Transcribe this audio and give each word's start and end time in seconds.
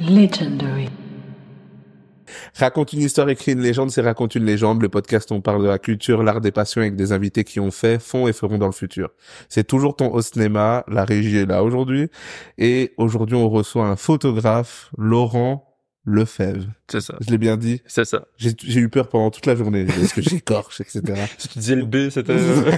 Legendary. 0.00 0.88
Raconte 2.54 2.92
une 2.92 3.00
histoire, 3.00 3.28
écrit 3.28 3.52
une 3.52 3.60
légende, 3.60 3.90
c'est 3.90 4.02
Raconte 4.02 4.34
une 4.34 4.44
légende. 4.44 4.82
Le 4.82 4.88
podcast, 4.88 5.32
on 5.32 5.40
parle 5.40 5.62
de 5.62 5.68
la 5.68 5.78
culture, 5.78 6.22
l'art 6.22 6.40
des 6.40 6.52
passions 6.52 6.80
avec 6.82 6.96
des 6.96 7.12
invités 7.12 7.44
qui 7.44 7.60
ont 7.60 7.70
fait, 7.70 7.98
font 7.98 8.28
et 8.28 8.32
feront 8.32 8.58
dans 8.58 8.66
le 8.66 8.72
futur. 8.72 9.10
C'est 9.48 9.66
toujours 9.66 9.96
ton 9.96 10.12
au 10.12 10.20
cinéma, 10.20 10.84
la 10.88 11.04
régie 11.04 11.38
est 11.38 11.46
là 11.46 11.62
aujourd'hui. 11.62 12.08
Et 12.58 12.92
aujourd'hui, 12.98 13.36
on 13.36 13.48
reçoit 13.48 13.86
un 13.86 13.96
photographe, 13.96 14.90
Laurent 14.98 15.75
Lefebvre. 16.06 16.66
C'est 16.88 17.00
ça. 17.00 17.16
Je 17.20 17.30
l'ai 17.30 17.38
bien 17.38 17.56
dit. 17.56 17.82
C'est 17.86 18.04
ça. 18.04 18.26
J'ai 18.36 18.52
j'ai 18.62 18.80
eu 18.80 18.88
peur 18.88 19.08
pendant 19.08 19.30
toute 19.32 19.44
la 19.46 19.56
journée. 19.56 19.80
Est-ce 20.00 20.14
que 20.14 20.22
j'écorche, 20.22 20.80
etc. 20.80 21.02
Si 21.36 21.48
tu 21.52 21.58
disais 21.58 21.74
le 21.74 21.84
B, 21.84 22.10
c'était 22.10 22.32
euh, 22.36 22.72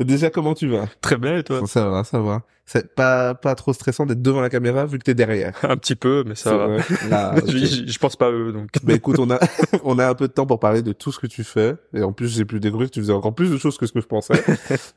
Déjà, 0.00 0.28
comment 0.30 0.54
tu 0.54 0.66
vas? 0.68 0.86
Très 1.00 1.16
bien 1.16 1.38
et 1.38 1.44
toi? 1.44 1.64
Ça 1.66 1.88
va, 1.88 2.02
ça 2.04 2.18
va. 2.20 2.42
C'est 2.68 2.96
pas 2.96 3.34
pas 3.34 3.54
trop 3.54 3.72
stressant 3.72 4.06
d'être 4.06 4.22
devant 4.22 4.40
la 4.40 4.50
caméra 4.50 4.86
vu 4.86 4.98
que 4.98 5.04
t'es 5.04 5.14
derrière. 5.14 5.54
Un 5.62 5.76
petit 5.76 5.94
peu, 5.94 6.24
mais 6.26 6.34
ça 6.34 6.56
va. 6.56 7.36
Je, 7.46 7.58
je- 7.86 7.98
pense 8.00 8.16
pas 8.16 8.26
à 8.26 8.30
eux, 8.32 8.52
donc. 8.52 8.70
Bah 8.82 8.94
écoute, 8.94 9.20
on 9.20 9.30
a 9.30 9.38
on 9.84 10.00
a 10.00 10.08
un 10.08 10.14
peu 10.14 10.26
de 10.26 10.32
temps 10.32 10.46
pour 10.46 10.58
parler 10.58 10.82
de 10.82 10.90
tout 10.92 11.12
ce 11.12 11.20
que 11.20 11.28
tu 11.28 11.44
fais 11.44 11.76
et 11.94 12.02
en 12.02 12.12
plus 12.12 12.26
j'ai 12.28 12.44
pu 12.44 12.58
découvrir 12.58 12.88
que 12.90 12.94
tu 12.94 13.00
faisais 13.00 13.12
encore 13.12 13.36
plus 13.36 13.52
de 13.52 13.56
choses 13.56 13.78
que 13.78 13.86
ce 13.86 13.92
que 13.92 14.00
je 14.00 14.06
pensais. 14.06 14.42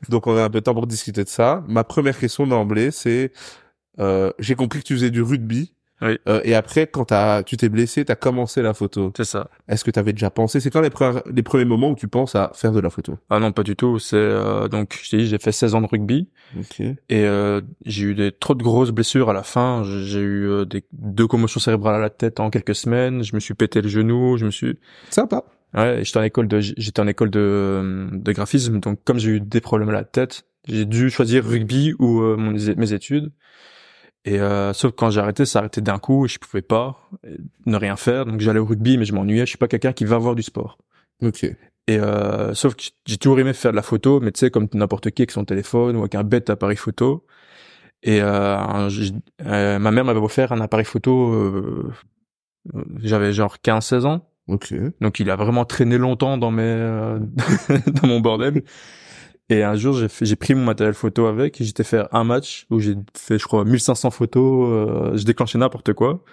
Donc 0.08 0.26
on 0.26 0.36
a 0.36 0.42
un 0.42 0.50
peu 0.50 0.58
de 0.58 0.64
temps 0.64 0.74
pour 0.74 0.88
discuter 0.88 1.22
de 1.22 1.28
ça. 1.28 1.62
Ma 1.68 1.84
première 1.84 2.18
question 2.18 2.44
d'emblée, 2.44 2.90
c'est 2.90 3.30
euh, 4.00 4.32
j'ai 4.40 4.56
compris 4.56 4.80
que 4.80 4.86
tu 4.86 4.94
faisais 4.94 5.10
du 5.10 5.22
rugby. 5.22 5.72
Oui. 6.02 6.18
Euh, 6.28 6.40
et 6.44 6.54
après, 6.54 6.86
quand 6.86 7.04
t'as, 7.06 7.42
tu 7.42 7.56
t'es 7.56 7.68
blessé, 7.68 8.04
t'as 8.04 8.14
commencé 8.14 8.62
la 8.62 8.72
photo. 8.74 9.12
C'est 9.16 9.24
ça. 9.24 9.50
Est-ce 9.68 9.84
que 9.84 9.90
t'avais 9.90 10.12
déjà 10.12 10.30
pensé 10.30 10.58
C'est 10.60 10.70
quand 10.70 10.80
les, 10.80 10.88
pre- 10.88 11.22
les 11.30 11.42
premiers 11.42 11.64
moments 11.66 11.90
où 11.90 11.94
tu 11.94 12.08
penses 12.08 12.34
à 12.34 12.50
faire 12.54 12.72
de 12.72 12.80
la 12.80 12.88
photo? 12.90 13.18
Ah 13.28 13.38
non, 13.38 13.52
pas 13.52 13.62
du 13.62 13.76
tout. 13.76 13.98
C'est 13.98 14.16
euh, 14.16 14.68
donc 14.68 14.98
je 15.02 15.10
t'ai 15.10 15.16
dit, 15.18 15.26
j'ai 15.26 15.38
fait 15.38 15.52
16 15.52 15.74
ans 15.74 15.80
de 15.82 15.86
rugby 15.86 16.28
Ok. 16.58 16.80
et 16.80 16.96
euh, 17.10 17.60
j'ai 17.84 18.04
eu 18.06 18.14
des 18.14 18.32
trop 18.32 18.54
de 18.54 18.62
grosses 18.62 18.90
blessures 18.92 19.28
à 19.28 19.32
la 19.34 19.42
fin. 19.42 19.82
J'ai 19.84 20.20
eu 20.20 20.48
euh, 20.48 20.64
des 20.64 20.84
deux 20.92 21.26
commotions 21.26 21.60
cérébrales 21.60 21.96
à 21.96 21.98
la 22.00 22.10
tête 22.10 22.40
en 22.40 22.48
quelques 22.50 22.74
semaines. 22.74 23.22
Je 23.22 23.34
me 23.34 23.40
suis 23.40 23.54
pété 23.54 23.82
le 23.82 23.88
genou. 23.88 24.36
Je 24.38 24.46
me 24.46 24.50
suis 24.50 24.78
Sympa. 25.10 25.44
ouais. 25.74 26.00
J'étais 26.02 26.18
en 26.18 26.22
école 26.22 26.48
de 26.48 26.60
j'étais 26.60 27.00
en 27.00 27.06
école 27.08 27.30
de 27.30 28.08
de 28.12 28.32
graphisme. 28.32 28.80
Donc 28.80 29.00
comme 29.04 29.18
j'ai 29.18 29.32
eu 29.32 29.40
des 29.40 29.60
problèmes 29.60 29.90
à 29.90 29.92
la 29.92 30.04
tête, 30.04 30.44
j'ai 30.66 30.84
dû 30.86 31.10
choisir 31.10 31.44
rugby 31.44 31.94
ou 31.98 32.20
euh, 32.22 32.36
mon, 32.36 32.52
mes 32.52 32.92
études. 32.92 33.32
Et 34.26 34.38
euh, 34.38 34.72
sauf 34.74 34.90
que 34.92 34.96
quand 34.96 35.10
j'ai 35.10 35.20
arrêté, 35.20 35.46
ça 35.46 35.58
a 35.58 35.62
arrêté 35.62 35.80
d'un 35.80 35.98
coup 35.98 36.26
et 36.26 36.28
je 36.28 36.38
pouvais 36.38 36.62
pas 36.62 37.08
euh, 37.26 37.36
ne 37.66 37.76
rien 37.76 37.96
faire. 37.96 38.26
Donc 38.26 38.40
j'allais 38.40 38.58
au 38.58 38.66
rugby, 38.66 38.98
mais 38.98 39.04
je 39.06 39.14
m'ennuyais. 39.14 39.40
Je 39.46 39.50
suis 39.50 39.58
pas 39.58 39.68
quelqu'un 39.68 39.92
qui 39.92 40.04
va 40.04 40.18
voir 40.18 40.34
du 40.34 40.42
sport. 40.42 40.78
Ok. 41.22 41.44
Et 41.44 41.56
euh, 41.98 42.54
sauf 42.54 42.74
que 42.76 42.82
j'ai 43.06 43.16
toujours 43.16 43.40
aimé 43.40 43.52
faire 43.52 43.70
de 43.72 43.76
la 43.76 43.82
photo, 43.82 44.20
mais 44.20 44.30
tu 44.32 44.40
sais 44.40 44.50
comme 44.50 44.68
n'importe 44.74 45.10
qui 45.10 45.22
avec 45.22 45.30
son 45.30 45.44
téléphone 45.44 45.96
ou 45.96 46.00
avec 46.00 46.14
un 46.14 46.22
bête 46.24 46.50
appareil 46.50 46.76
photo. 46.76 47.24
Et 48.02 48.20
euh, 48.22 48.56
un- 48.56 48.88
euh, 49.46 49.78
ma 49.78 49.90
mère 49.90 50.04
m'avait 50.04 50.20
offert 50.20 50.52
un 50.52 50.60
appareil 50.60 50.84
photo. 50.86 51.32
euh, 51.32 51.90
J'avais 53.02 53.32
genre 53.32 53.56
15-16 53.64 54.04
ans, 54.06 54.28
Ok. 54.48 54.74
donc 55.00 55.18
il 55.18 55.30
a 55.30 55.36
vraiment 55.36 55.64
traîné 55.64 55.96
longtemps 55.98 56.36
dans 56.36 56.50
mes 56.50 56.62
euh, 56.62 57.18
dans 58.02 58.06
mon 58.08 58.20
bordel. 58.20 58.62
Et 59.50 59.62
un 59.64 59.74
jour 59.76 59.94
j'ai 60.22 60.36
pris 60.36 60.54
mon 60.54 60.64
matériel 60.64 60.94
photo 60.94 61.26
avec 61.26 61.60
et 61.60 61.64
j'étais 61.64 61.84
faire 61.84 62.08
un 62.14 62.24
match 62.24 62.66
où 62.70 62.80
j'ai 62.80 62.94
fait 63.16 63.38
je 63.38 63.44
crois 63.44 63.64
1500 63.64 64.10
photos. 64.10 64.68
Euh, 64.70 65.16
je 65.16 65.24
déclenchais 65.24 65.58
n'importe 65.58 65.92
quoi. 65.92 66.24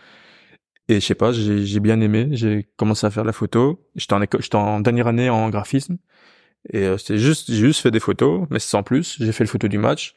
Et 0.89 0.95
je 1.01 1.05
sais 1.05 1.15
pas, 1.15 1.31
j'ai 1.31 1.65
j'ai 1.65 1.79
bien 1.79 1.99
aimé. 2.01 2.29
J'ai 2.31 2.69
commencé 2.77 3.05
à 3.07 3.11
faire 3.11 3.23
la 3.25 3.33
photo. 3.33 3.85
J'étais 3.95 4.13
en 4.13 4.21
en 4.59 4.79
dernière 4.81 5.07
année 5.07 5.29
en 5.29 5.49
graphisme. 5.49 5.97
Et 6.73 6.85
euh, 6.85 6.97
c'était 6.97 7.19
juste, 7.19 7.51
j'ai 7.51 7.57
juste 7.67 7.81
fait 7.81 7.91
des 7.91 7.99
photos, 7.99 8.47
mais 8.51 8.59
sans 8.59 8.83
plus. 8.83 9.17
J'ai 9.19 9.31
fait 9.33 9.43
le 9.43 9.49
photo 9.49 9.67
du 9.67 9.77
match. 9.79 10.15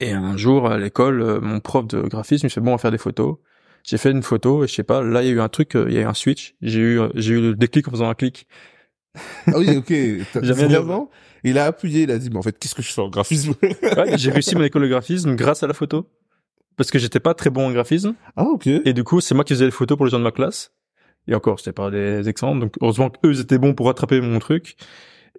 Et 0.00 0.12
un 0.12 0.36
jour 0.36 0.70
à 0.70 0.78
l'école, 0.78 1.22
euh, 1.22 1.40
mon 1.40 1.60
prof 1.60 1.86
de 1.86 2.00
graphisme 2.02 2.46
il 2.46 2.50
fait 2.50 2.60
bon, 2.60 2.70
on 2.72 2.74
va 2.74 2.78
faire 2.78 2.90
des 2.90 2.98
photos. 2.98 3.36
J'ai 3.84 3.98
fait 3.98 4.10
une 4.10 4.22
photo 4.22 4.64
et 4.64 4.68
je 4.68 4.74
sais 4.74 4.82
pas, 4.82 5.02
là 5.02 5.22
il 5.22 5.28
y 5.28 5.30
a 5.30 5.34
eu 5.34 5.40
un 5.40 5.48
truc, 5.48 5.76
euh, 5.76 5.86
il 5.88 5.94
y 5.94 5.98
a 5.98 6.02
eu 6.02 6.04
un 6.04 6.14
switch. 6.14 6.56
J'ai 6.62 6.80
eu, 6.80 7.00
euh, 7.00 7.08
j'ai 7.14 7.34
eu 7.34 7.40
le 7.40 7.54
déclic 7.54 7.86
en 7.88 7.90
faisant 7.92 8.08
un 8.08 8.14
clic. 8.14 8.46
Ah 9.46 9.58
oui, 9.58 9.76
ok. 9.76 9.92
Jamais 10.42 10.66
Vraiment 10.66 11.10
Il 11.44 11.58
a 11.58 11.66
appuyé, 11.66 12.02
il 12.02 12.10
a 12.10 12.18
dit, 12.18 12.30
mais 12.30 12.36
en 12.36 12.42
fait, 12.42 12.58
qu'est-ce 12.58 12.74
que 12.74 12.82
je 12.82 12.92
fais 12.92 13.00
en 13.00 13.08
graphisme? 13.08 13.54
Ouais, 13.62 14.18
j'ai 14.18 14.30
réussi 14.30 14.54
mon 14.56 14.62
école 14.62 14.82
de 14.82 14.88
graphisme 14.88 15.36
grâce 15.36 15.62
à 15.62 15.66
la 15.66 15.74
photo. 15.74 16.08
Parce 16.76 16.90
que 16.90 16.98
j'étais 16.98 17.20
pas 17.20 17.34
très 17.34 17.50
bon 17.50 17.66
en 17.68 17.72
graphisme. 17.72 18.14
Ah 18.36 18.44
ok. 18.44 18.66
Et 18.66 18.92
du 18.92 19.02
coup, 19.02 19.20
c'est 19.20 19.34
moi 19.34 19.44
qui 19.44 19.54
faisais 19.54 19.64
les 19.64 19.70
photos 19.70 19.96
pour 19.96 20.06
les 20.06 20.10
gens 20.10 20.18
de 20.18 20.24
ma 20.24 20.32
classe. 20.32 20.72
Et 21.28 21.34
encore, 21.34 21.58
c'était 21.58 21.72
pas 21.72 21.90
des 21.90 22.28
exemples. 22.28 22.60
Donc, 22.60 22.74
heureusement 22.80 23.10
qu'eux, 23.10 23.40
étaient 23.40 23.58
bons 23.58 23.74
pour 23.74 23.86
rattraper 23.86 24.20
mon 24.20 24.38
truc. 24.38 24.76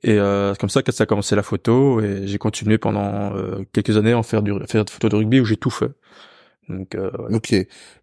Et 0.04 0.20
euh, 0.20 0.54
c'est 0.54 0.60
comme 0.60 0.70
ça 0.70 0.84
que 0.84 0.92
ça 0.92 1.04
a 1.04 1.06
commencé 1.06 1.36
la 1.36 1.44
photo. 1.44 2.02
Et 2.02 2.26
j'ai 2.26 2.38
continué 2.38 2.78
pendant 2.78 3.36
euh, 3.36 3.64
quelques 3.72 3.98
années 3.98 4.14
à 4.14 4.18
en 4.18 4.24
faire 4.24 4.42
du 4.42 4.52
faire 4.68 4.84
des 4.84 4.92
photos 4.92 5.12
de 5.12 5.16
rugby 5.16 5.40
où 5.40 5.46
j'ai 5.46 5.58
tout 5.58 5.70
fait. 5.70 5.92
Donc, 6.70 6.96
euh, 6.96 7.12
voilà. 7.18 7.38
Ok. 7.38 7.56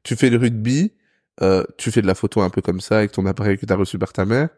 Tu 0.02 0.16
fais 0.16 0.30
le 0.30 0.38
rugby, 0.38 0.92
euh, 1.42 1.64
tu 1.76 1.90
fais 1.90 2.02
de 2.02 2.06
la 2.06 2.14
photo 2.14 2.40
un 2.40 2.50
peu 2.50 2.62
comme 2.62 2.80
ça 2.80 2.98
avec 2.98 3.12
ton 3.12 3.26
appareil 3.26 3.58
que 3.58 3.66
t'as 3.66 3.76
reçu 3.76 3.98
par 3.98 4.12
ta 4.12 4.24
mère. 4.24 4.48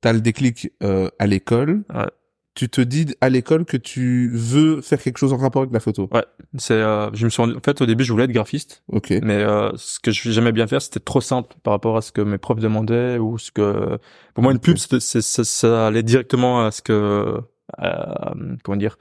T'as 0.00 0.12
le 0.12 0.20
déclic 0.20 0.70
euh, 0.82 1.08
à 1.18 1.26
l'école. 1.26 1.82
Ouais. 1.94 2.06
Tu 2.54 2.68
te 2.68 2.80
dis 2.80 3.14
à 3.20 3.28
l'école 3.28 3.64
que 3.64 3.76
tu 3.76 4.30
veux 4.32 4.80
faire 4.80 5.00
quelque 5.00 5.18
chose 5.18 5.32
en 5.32 5.36
rapport 5.36 5.62
avec 5.62 5.72
la 5.72 5.78
photo. 5.78 6.10
c'est, 6.56 6.74
euh, 6.74 7.08
je 7.14 7.24
me 7.24 7.30
suis 7.30 7.40
rendu, 7.40 7.54
en 7.54 7.60
fait, 7.60 7.80
au 7.80 7.86
début, 7.86 8.02
je 8.02 8.12
voulais 8.12 8.24
être 8.24 8.32
graphiste. 8.32 8.82
Ok. 8.88 9.10
Mais 9.22 9.36
euh, 9.36 9.70
ce 9.76 10.00
que 10.00 10.10
je 10.10 10.30
j'aimais 10.32 10.50
bien 10.50 10.66
faire, 10.66 10.82
c'était 10.82 10.98
trop 10.98 11.20
simple 11.20 11.54
par 11.62 11.72
rapport 11.72 11.96
à 11.96 12.02
ce 12.02 12.10
que 12.10 12.20
mes 12.20 12.38
profs 12.38 12.58
demandaient 12.58 13.18
ou 13.18 13.38
ce 13.38 13.52
que 13.52 13.98
pour 14.34 14.42
moi 14.42 14.52
une 14.52 14.58
pub, 14.58 14.76
c'est, 14.76 15.00
ça, 15.00 15.44
ça 15.44 15.86
allait 15.86 16.02
directement 16.02 16.64
à 16.64 16.72
ce 16.72 16.82
que 16.82 17.40
euh, 17.82 18.56
comment 18.62 18.76
dire, 18.76 18.98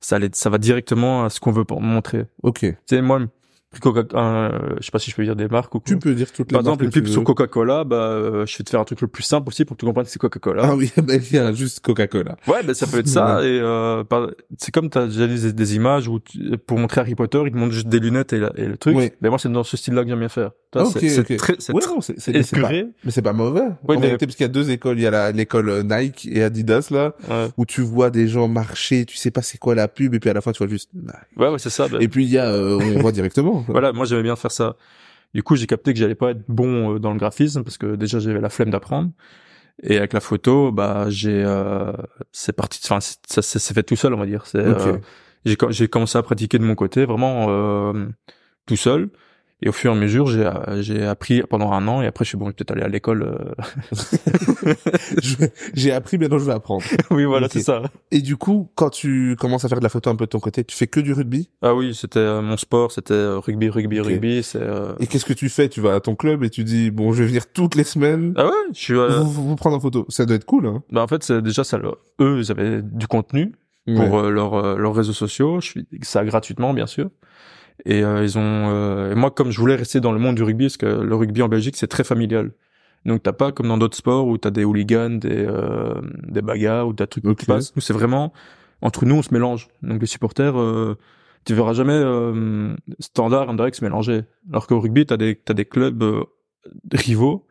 ça 0.00 0.16
allait, 0.16 0.30
ça 0.32 0.50
va 0.50 0.58
directement 0.58 1.24
à 1.24 1.30
ce 1.30 1.40
qu'on 1.40 1.52
veut 1.52 1.64
pour 1.64 1.80
montrer. 1.80 2.26
Ok. 2.42 2.60
Tu 2.60 2.76
sais, 2.86 3.02
moi, 3.02 3.20
plus 3.70 3.80
Coca, 3.80 4.02
euh, 4.18 4.76
je 4.80 4.84
sais 4.86 4.90
pas 4.90 4.98
si 4.98 5.10
je 5.10 5.16
peux 5.16 5.24
dire 5.24 5.36
des 5.36 5.46
marques 5.46 5.74
ou 5.74 5.78
quoi. 5.80 5.84
Tu 5.86 5.98
peux 5.98 6.14
dire 6.14 6.28
toutes 6.32 6.50
les 6.50 6.54
Par 6.54 6.60
exemple, 6.60 6.82
marques 6.84 6.84
une 6.84 6.88
que 6.88 6.94
tu 6.94 7.00
pub 7.00 7.06
veux. 7.08 7.12
sur 7.12 7.22
Coca-Cola, 7.24 7.84
bah, 7.84 7.96
euh, 7.96 8.46
je 8.46 8.56
vais 8.56 8.64
te 8.64 8.70
faire 8.70 8.80
un 8.80 8.84
truc 8.84 9.02
le 9.02 9.08
plus 9.08 9.22
simple 9.22 9.44
possible 9.44 9.66
pour 9.68 9.76
que 9.76 9.80
tu 9.80 9.86
comprennes 9.86 10.06
que 10.06 10.10
c'est 10.10 10.18
Coca-Cola. 10.18 10.62
Ah 10.64 10.74
oui, 10.74 10.90
ben 10.96 11.20
il 11.22 11.36
y 11.36 11.38
a 11.38 11.52
juste 11.52 11.80
Coca-Cola. 11.80 12.36
Ouais, 12.46 12.62
ben 12.64 12.72
ça 12.72 12.86
peut 12.86 12.98
être 12.98 13.08
ça. 13.08 13.42
Et 13.44 13.60
euh, 13.60 14.04
par- 14.04 14.28
c'est 14.56 14.72
comme 14.72 14.88
t'as 14.88 15.04
déjà 15.06 15.26
des, 15.26 15.52
des 15.52 15.76
images 15.76 16.08
où 16.08 16.18
tu- 16.18 16.56
pour 16.66 16.78
montrer 16.78 17.02
Harry 17.02 17.14
Potter, 17.14 17.42
ils 17.44 17.52
te 17.52 17.56
montrent 17.58 17.74
juste 17.74 17.88
des 17.88 18.00
lunettes 18.00 18.32
et, 18.32 18.38
la- 18.40 18.52
et 18.56 18.64
le 18.64 18.78
truc. 18.78 18.96
Oui. 18.96 19.10
Mais 19.20 19.28
moi, 19.28 19.38
c'est 19.38 19.50
dans 19.52 19.64
ce 19.64 19.76
style-là 19.76 20.02
que 20.02 20.08
j'aime 20.08 20.18
bien 20.20 20.28
faire. 20.30 20.52
Toi, 20.70 20.86
Ok, 20.86 20.96
c'est, 21.00 21.08
c'est 21.10 21.20
ok. 21.20 21.36
très, 21.36 21.54
c'est 21.58 21.72
Ouais, 21.74 21.80
mais 21.96 22.14
c'est 22.18 22.32
pas, 22.32 22.38
épuré. 22.68 22.86
mais 23.04 23.10
c'est 23.10 23.22
pas 23.22 23.32
mauvais. 23.34 23.60
Oui, 23.86 23.96
en 23.96 24.00
mais- 24.00 24.06
vérité, 24.06 24.26
parce 24.26 24.36
qu'il 24.36 24.44
y 24.44 24.48
a 24.48 24.52
deux 24.52 24.70
écoles. 24.70 24.98
Il 24.98 25.02
y 25.02 25.06
a 25.06 25.30
l'école 25.32 25.68
euh, 25.68 25.82
Nike 25.82 26.26
et 26.32 26.42
Adidas 26.42 26.88
là, 26.90 27.14
Ouais, 27.28 27.48
où 27.58 27.66
tu 27.66 27.82
vois 27.82 28.08
des 28.10 28.28
gens 28.28 28.48
marcher, 28.48 29.04
tu 29.04 29.16
sais 29.18 29.30
pas 29.30 29.42
c'est 29.42 29.58
quoi 29.58 29.74
la 29.74 29.88
pub, 29.88 30.14
et 30.14 30.20
puis 30.20 30.30
à 30.30 30.32
la 30.32 30.40
fin 30.40 30.52
tu 30.52 30.58
vois 30.58 30.68
juste. 30.68 30.88
Nike. 30.94 31.06
ouais, 31.36 31.48
ouais, 31.48 31.58
c'est 31.58 31.70
ça. 31.70 31.86
ben. 31.88 32.00
Et 32.00 32.08
puis 32.08 32.24
il 32.24 32.30
y 32.30 32.38
a, 32.38 32.46
euh, 32.50 32.78
on 32.96 33.00
voit 33.00 33.12
directement. 33.12 33.57
Voilà, 33.68 33.92
moi 33.92 34.04
j'aimais 34.06 34.22
bien 34.22 34.36
faire 34.36 34.50
ça. 34.52 34.76
Du 35.34 35.42
coup, 35.42 35.56
j'ai 35.56 35.66
capté 35.66 35.92
que 35.92 35.98
j'allais 35.98 36.14
pas 36.14 36.30
être 36.30 36.42
bon 36.48 36.94
euh, 36.94 36.98
dans 36.98 37.12
le 37.12 37.18
graphisme 37.18 37.62
parce 37.62 37.76
que 37.78 37.96
déjà 37.96 38.18
j'avais 38.18 38.40
la 38.40 38.48
flemme 38.48 38.70
d'apprendre. 38.70 39.10
Et 39.82 39.96
avec 39.98 40.12
la 40.12 40.20
photo, 40.20 40.72
bah 40.72 41.06
j'ai, 41.08 41.44
euh, 41.44 41.92
c'est 42.32 42.52
parti. 42.52 42.80
Enfin, 42.84 43.00
c'est- 43.00 43.20
ça 43.30 43.42
s'est 43.42 43.74
fait 43.74 43.82
tout 43.84 43.94
seul, 43.96 44.12
on 44.14 44.18
va 44.18 44.26
dire. 44.26 44.46
C'est, 44.46 44.66
Ok. 44.66 45.00
euh, 45.44 45.68
j'ai 45.70 45.88
commencé 45.88 46.18
à 46.18 46.22
pratiquer 46.22 46.58
de 46.58 46.64
mon 46.64 46.74
côté, 46.74 47.04
vraiment 47.04 47.46
euh, 47.50 48.06
tout 48.66 48.76
seul. 48.76 49.10
Et 49.60 49.68
au 49.68 49.72
fur 49.72 49.90
et 49.92 49.96
à 49.96 49.98
mesure, 49.98 50.26
j'ai 50.28 50.46
euh, 50.46 50.80
j'ai 50.82 51.04
appris 51.04 51.42
pendant 51.42 51.72
un 51.72 51.88
an. 51.88 52.00
Et 52.00 52.06
après, 52.06 52.24
je 52.24 52.28
suis 52.28 52.38
bon, 52.38 52.44
je 52.46 52.50
vais 52.50 52.54
peut-être 52.54 52.70
aller 52.70 52.82
à 52.82 52.88
l'école. 52.88 53.22
euh. 53.24 53.54
J'ai 55.74 55.92
appris, 55.92 56.18
maintenant 56.18 56.38
je 56.38 56.44
vais 56.44 56.52
apprendre. 56.52 56.84
oui, 57.10 57.24
voilà, 57.24 57.48
c'est 57.48 57.60
ça. 57.60 57.82
Et 58.10 58.20
du 58.20 58.36
coup, 58.36 58.70
quand 58.74 58.90
tu 58.90 59.36
commences 59.38 59.64
à 59.64 59.68
faire 59.68 59.78
de 59.78 59.82
la 59.82 59.88
photo 59.88 60.10
un 60.10 60.16
peu 60.16 60.26
de 60.26 60.30
ton 60.30 60.40
côté, 60.40 60.64
tu 60.64 60.76
fais 60.76 60.86
que 60.86 61.00
du 61.00 61.12
rugby? 61.12 61.50
Ah 61.62 61.74
oui, 61.74 61.94
c'était 61.94 62.18
euh, 62.20 62.40
mon 62.42 62.56
sport, 62.56 62.92
c'était 62.92 63.14
euh, 63.14 63.38
rugby, 63.38 63.68
rugby, 63.68 64.00
rugby. 64.00 64.42
C'est. 64.42 64.60
euh, 64.62 64.92
Et 65.00 65.06
qu'est-ce 65.06 65.24
que 65.24 65.32
tu 65.32 65.48
fais? 65.48 65.68
Tu 65.68 65.80
vas 65.80 65.94
à 65.96 66.00
ton 66.00 66.14
club 66.14 66.44
et 66.44 66.50
tu 66.50 66.64
dis 66.64 66.90
bon, 66.90 67.12
je 67.12 67.22
vais 67.22 67.28
venir 67.28 67.50
toutes 67.52 67.74
les 67.74 67.84
semaines. 67.84 68.34
Ah 68.36 68.46
ouais, 68.46 68.52
je 68.72 68.78
suis. 68.78 68.94
euh, 68.94 69.20
Vous, 69.20 69.48
vous, 69.48 69.56
prendre 69.56 69.76
en 69.76 69.80
photo. 69.80 70.06
Ça 70.08 70.24
doit 70.26 70.36
être 70.36 70.44
cool, 70.46 70.66
hein 70.66 70.82
Bah 70.92 71.02
en 71.02 71.08
fait, 71.08 71.22
c'est 71.22 71.42
déjà 71.42 71.64
ça. 71.64 71.78
Eux, 72.20 72.38
ils 72.40 72.50
avaient 72.50 72.80
du 72.82 73.06
contenu. 73.06 73.52
pour 73.86 74.22
leurs 74.22 74.76
leurs 74.78 74.94
réseaux 74.94 75.12
sociaux. 75.14 75.60
Je 75.60 75.66
suis 75.68 75.86
ça 76.02 76.24
gratuitement 76.24 76.74
bien 76.74 76.86
sûr. 76.86 77.08
Et 77.84 78.02
euh, 78.02 78.22
ils 78.24 78.36
ont 78.38 78.42
euh, 78.70 79.12
et 79.12 79.14
moi 79.14 79.30
comme 79.30 79.50
je 79.50 79.60
voulais 79.60 79.76
rester 79.76 80.00
dans 80.00 80.12
le 80.12 80.18
monde 80.18 80.34
du 80.36 80.42
rugby 80.42 80.64
parce 80.66 80.76
que 80.76 80.86
le 80.86 81.14
rugby 81.14 81.42
en 81.42 81.48
Belgique 81.48 81.76
c'est 81.76 81.86
très 81.86 82.04
familial. 82.04 82.52
Donc 83.06 83.22
t'as 83.22 83.32
pas 83.32 83.52
comme 83.52 83.68
dans 83.68 83.78
d'autres 83.78 83.96
sports 83.96 84.26
où 84.26 84.36
t'as 84.38 84.50
des 84.50 84.64
hooligans, 84.64 85.18
des 85.18 85.46
euh, 85.46 85.94
des 86.26 86.42
bagarres 86.42 86.88
ou 86.88 86.92
des 86.92 87.06
trucs 87.06 87.24
Ok. 87.24 87.38
qui 87.40 87.46
passent. 87.46 87.74
Nous 87.76 87.82
c'est 87.82 87.92
vraiment 87.92 88.32
entre 88.82 89.04
nous 89.06 89.14
on 89.16 89.22
se 89.22 89.32
mélange. 89.32 89.68
Donc 89.82 90.00
les 90.00 90.06
supporters 90.06 90.58
euh, 90.58 90.96
tu 91.44 91.54
verras 91.54 91.72
jamais 91.72 91.92
euh, 91.94 92.74
standard 92.98 93.48
Anderlecht 93.48 93.76
se 93.78 93.84
mélanger. 93.84 94.22
Alors 94.50 94.66
qu'au 94.66 94.80
rugby 94.80 95.06
t'as 95.06 95.16
des 95.16 95.36
t'as 95.36 95.54
des 95.54 95.64
clubs 95.64 96.02
euh, 96.02 96.24
rivaux 96.92 97.46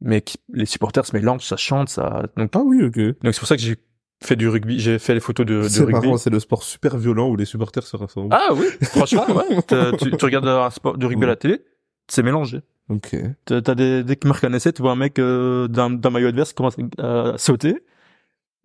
mais 0.00 0.20
qui, 0.20 0.38
les 0.52 0.66
supporters 0.66 1.06
se 1.06 1.16
mélangent, 1.16 1.44
ça 1.46 1.56
chante, 1.56 1.88
ça 1.88 2.26
donc 2.36 2.50
Ah 2.54 2.60
oui, 2.64 2.82
ok. 2.84 2.98
donc 2.98 3.32
c'est 3.34 3.38
pour 3.38 3.48
ça 3.48 3.56
que 3.56 3.62
j'ai 3.62 3.76
fait 4.26 4.36
du 4.36 4.48
rugby, 4.48 4.78
j'ai 4.78 4.98
fait 4.98 5.14
les 5.14 5.20
photos 5.20 5.46
de, 5.46 5.54
de 5.54 5.82
rugby. 5.84 6.08
c'est 6.18 6.30
le 6.30 6.40
sport 6.40 6.62
super 6.62 6.96
violent 6.98 7.28
où 7.28 7.36
les 7.36 7.44
supporters 7.44 7.84
se 7.86 7.96
rassemblent. 7.96 8.28
Ah 8.32 8.48
oui, 8.54 8.66
franchement, 8.82 9.26
ouais. 9.28 9.62
Tu, 9.98 10.10
tu 10.16 10.24
regardes 10.24 10.46
un 10.48 10.70
sport 10.70 10.98
du 10.98 11.06
rugby 11.06 11.24
à 11.24 11.28
la 11.28 11.36
télé, 11.36 11.60
c'est 12.08 12.22
mélangé. 12.22 12.60
Ok. 12.88 13.16
T'as 13.46 13.74
des, 13.74 14.04
dès 14.04 14.16
que 14.16 14.28
marque 14.28 14.44
un 14.44 14.52
essai, 14.52 14.72
tu 14.72 14.82
vois 14.82 14.92
un 14.92 14.96
mec 14.96 15.18
euh, 15.18 15.66
d'un 15.68 15.88
maillot 16.10 16.28
adverse 16.28 16.50
qui 16.50 16.54
commence 16.54 16.76
à 16.98 17.34
sauter. 17.36 17.78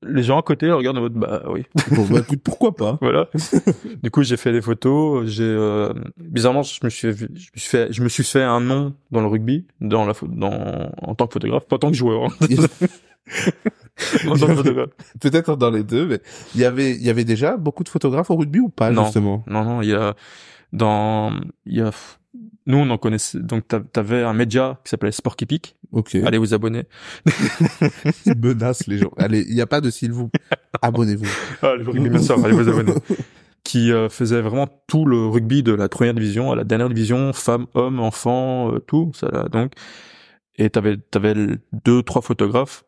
les 0.04 0.22
gens 0.24 0.38
à 0.40 0.44
côté 0.44 0.72
regardent 0.72 0.98
en 1.00 1.02
mode 1.02 1.14
bah 1.14 1.44
oui. 1.48 1.64
Bon, 1.96 2.06
bah, 2.06 2.20
écoute, 2.20 2.42
pourquoi 2.44 2.76
pas? 2.76 2.98
Voilà. 3.02 3.30
du 4.04 4.12
coup, 4.12 4.22
j'ai 4.24 4.38
fait 4.38 4.52
des 4.52 4.62
photos. 4.62 5.26
J'ai 5.28 5.44
euh, 5.44 5.92
bizarrement, 6.18 6.62
je 6.62 6.80
me 6.84 6.90
suis, 6.90 7.12
je 7.14 7.26
me 7.26 7.36
suis 7.38 7.60
fait, 7.70 7.92
je 7.92 8.02
me 8.04 8.10
suis 8.10 8.24
fait 8.24 8.44
un 8.44 8.60
nom 8.62 8.94
dans 9.12 9.22
le 9.22 9.28
rugby, 9.28 9.66
dans 9.80 10.06
la, 10.06 10.14
dans 10.28 10.92
en 11.02 11.16
tant 11.16 11.26
que 11.28 11.34
photographe, 11.34 11.66
pas 11.68 11.78
en 11.78 11.80
tant 11.80 11.90
que 11.92 11.98
joueur. 11.98 12.26
hein. 12.26 12.30
Peut-être 15.20 15.56
dans 15.58 15.70
les 15.72 15.84
deux, 15.84 16.08
mais 16.08 16.20
il 16.56 16.62
y 16.62 16.66
avait, 16.66 16.92
il 16.92 17.02
y 17.04 17.10
avait 17.10 17.24
déjà 17.26 17.58
beaucoup 17.58 17.84
de 17.84 17.90
photographes 17.90 18.30
au 18.32 18.36
rugby 18.36 18.60
ou 18.60 18.70
pas, 18.70 18.90
Non. 18.92 19.04
justement? 19.06 19.44
Non, 19.48 19.64
non, 19.64 19.82
il 19.82 19.90
y 19.90 19.94
a 19.94 20.16
dans, 20.74 21.32
il 21.66 21.78
y 21.78 21.82
a, 21.82 21.92
nous 22.66 22.78
on 22.78 22.90
en 22.90 22.98
connaissait. 22.98 23.40
Donc 23.40 23.68
t'a- 23.68 23.82
t'avais 23.82 24.24
un 24.24 24.34
média 24.34 24.80
qui 24.84 24.90
s'appelait 24.90 25.12
Sport 25.12 25.36
pique. 25.36 25.76
Ok. 25.92 26.16
Allez 26.16 26.38
vous 26.38 26.54
abonner. 26.54 26.86
Ils 28.26 28.38
menacent 28.38 28.88
les 28.88 28.98
gens. 28.98 29.12
Allez, 29.18 29.46
il 29.48 29.54
n'y 29.56 29.62
a 29.62 29.68
pas 29.68 29.82
de 29.82 29.90
s'il 29.90 30.12
vous. 30.14 30.30
Abonnez-vous. 30.82 31.28
Ah, 31.62 31.76
le 31.76 31.84
rugby, 31.84 32.10
bien 32.10 32.22
sûr, 32.22 32.44
allez 32.44 32.54
vous 32.56 32.70
abonner. 32.70 32.94
qui 33.64 33.92
euh, 33.92 34.08
faisait 34.10 34.42
vraiment 34.42 34.68
tout 34.88 35.06
le 35.06 35.28
rugby 35.28 35.64
de 35.64 35.74
la 35.74 35.90
première 35.90 36.14
division 36.14 36.52
à 36.52 36.56
la 36.56 36.64
dernière 36.64 36.88
division, 36.90 37.34
femmes, 37.34 37.68
hommes, 37.74 38.00
enfants, 38.00 38.74
euh, 38.74 38.80
tout 38.80 39.12
ça 39.14 39.30
là, 39.32 39.50
donc. 39.50 39.74
Et 40.58 40.70
t'avais 40.70 40.98
t'avais 40.98 41.36
deux 41.86 42.04
trois 42.04 42.22
photographes 42.22 42.84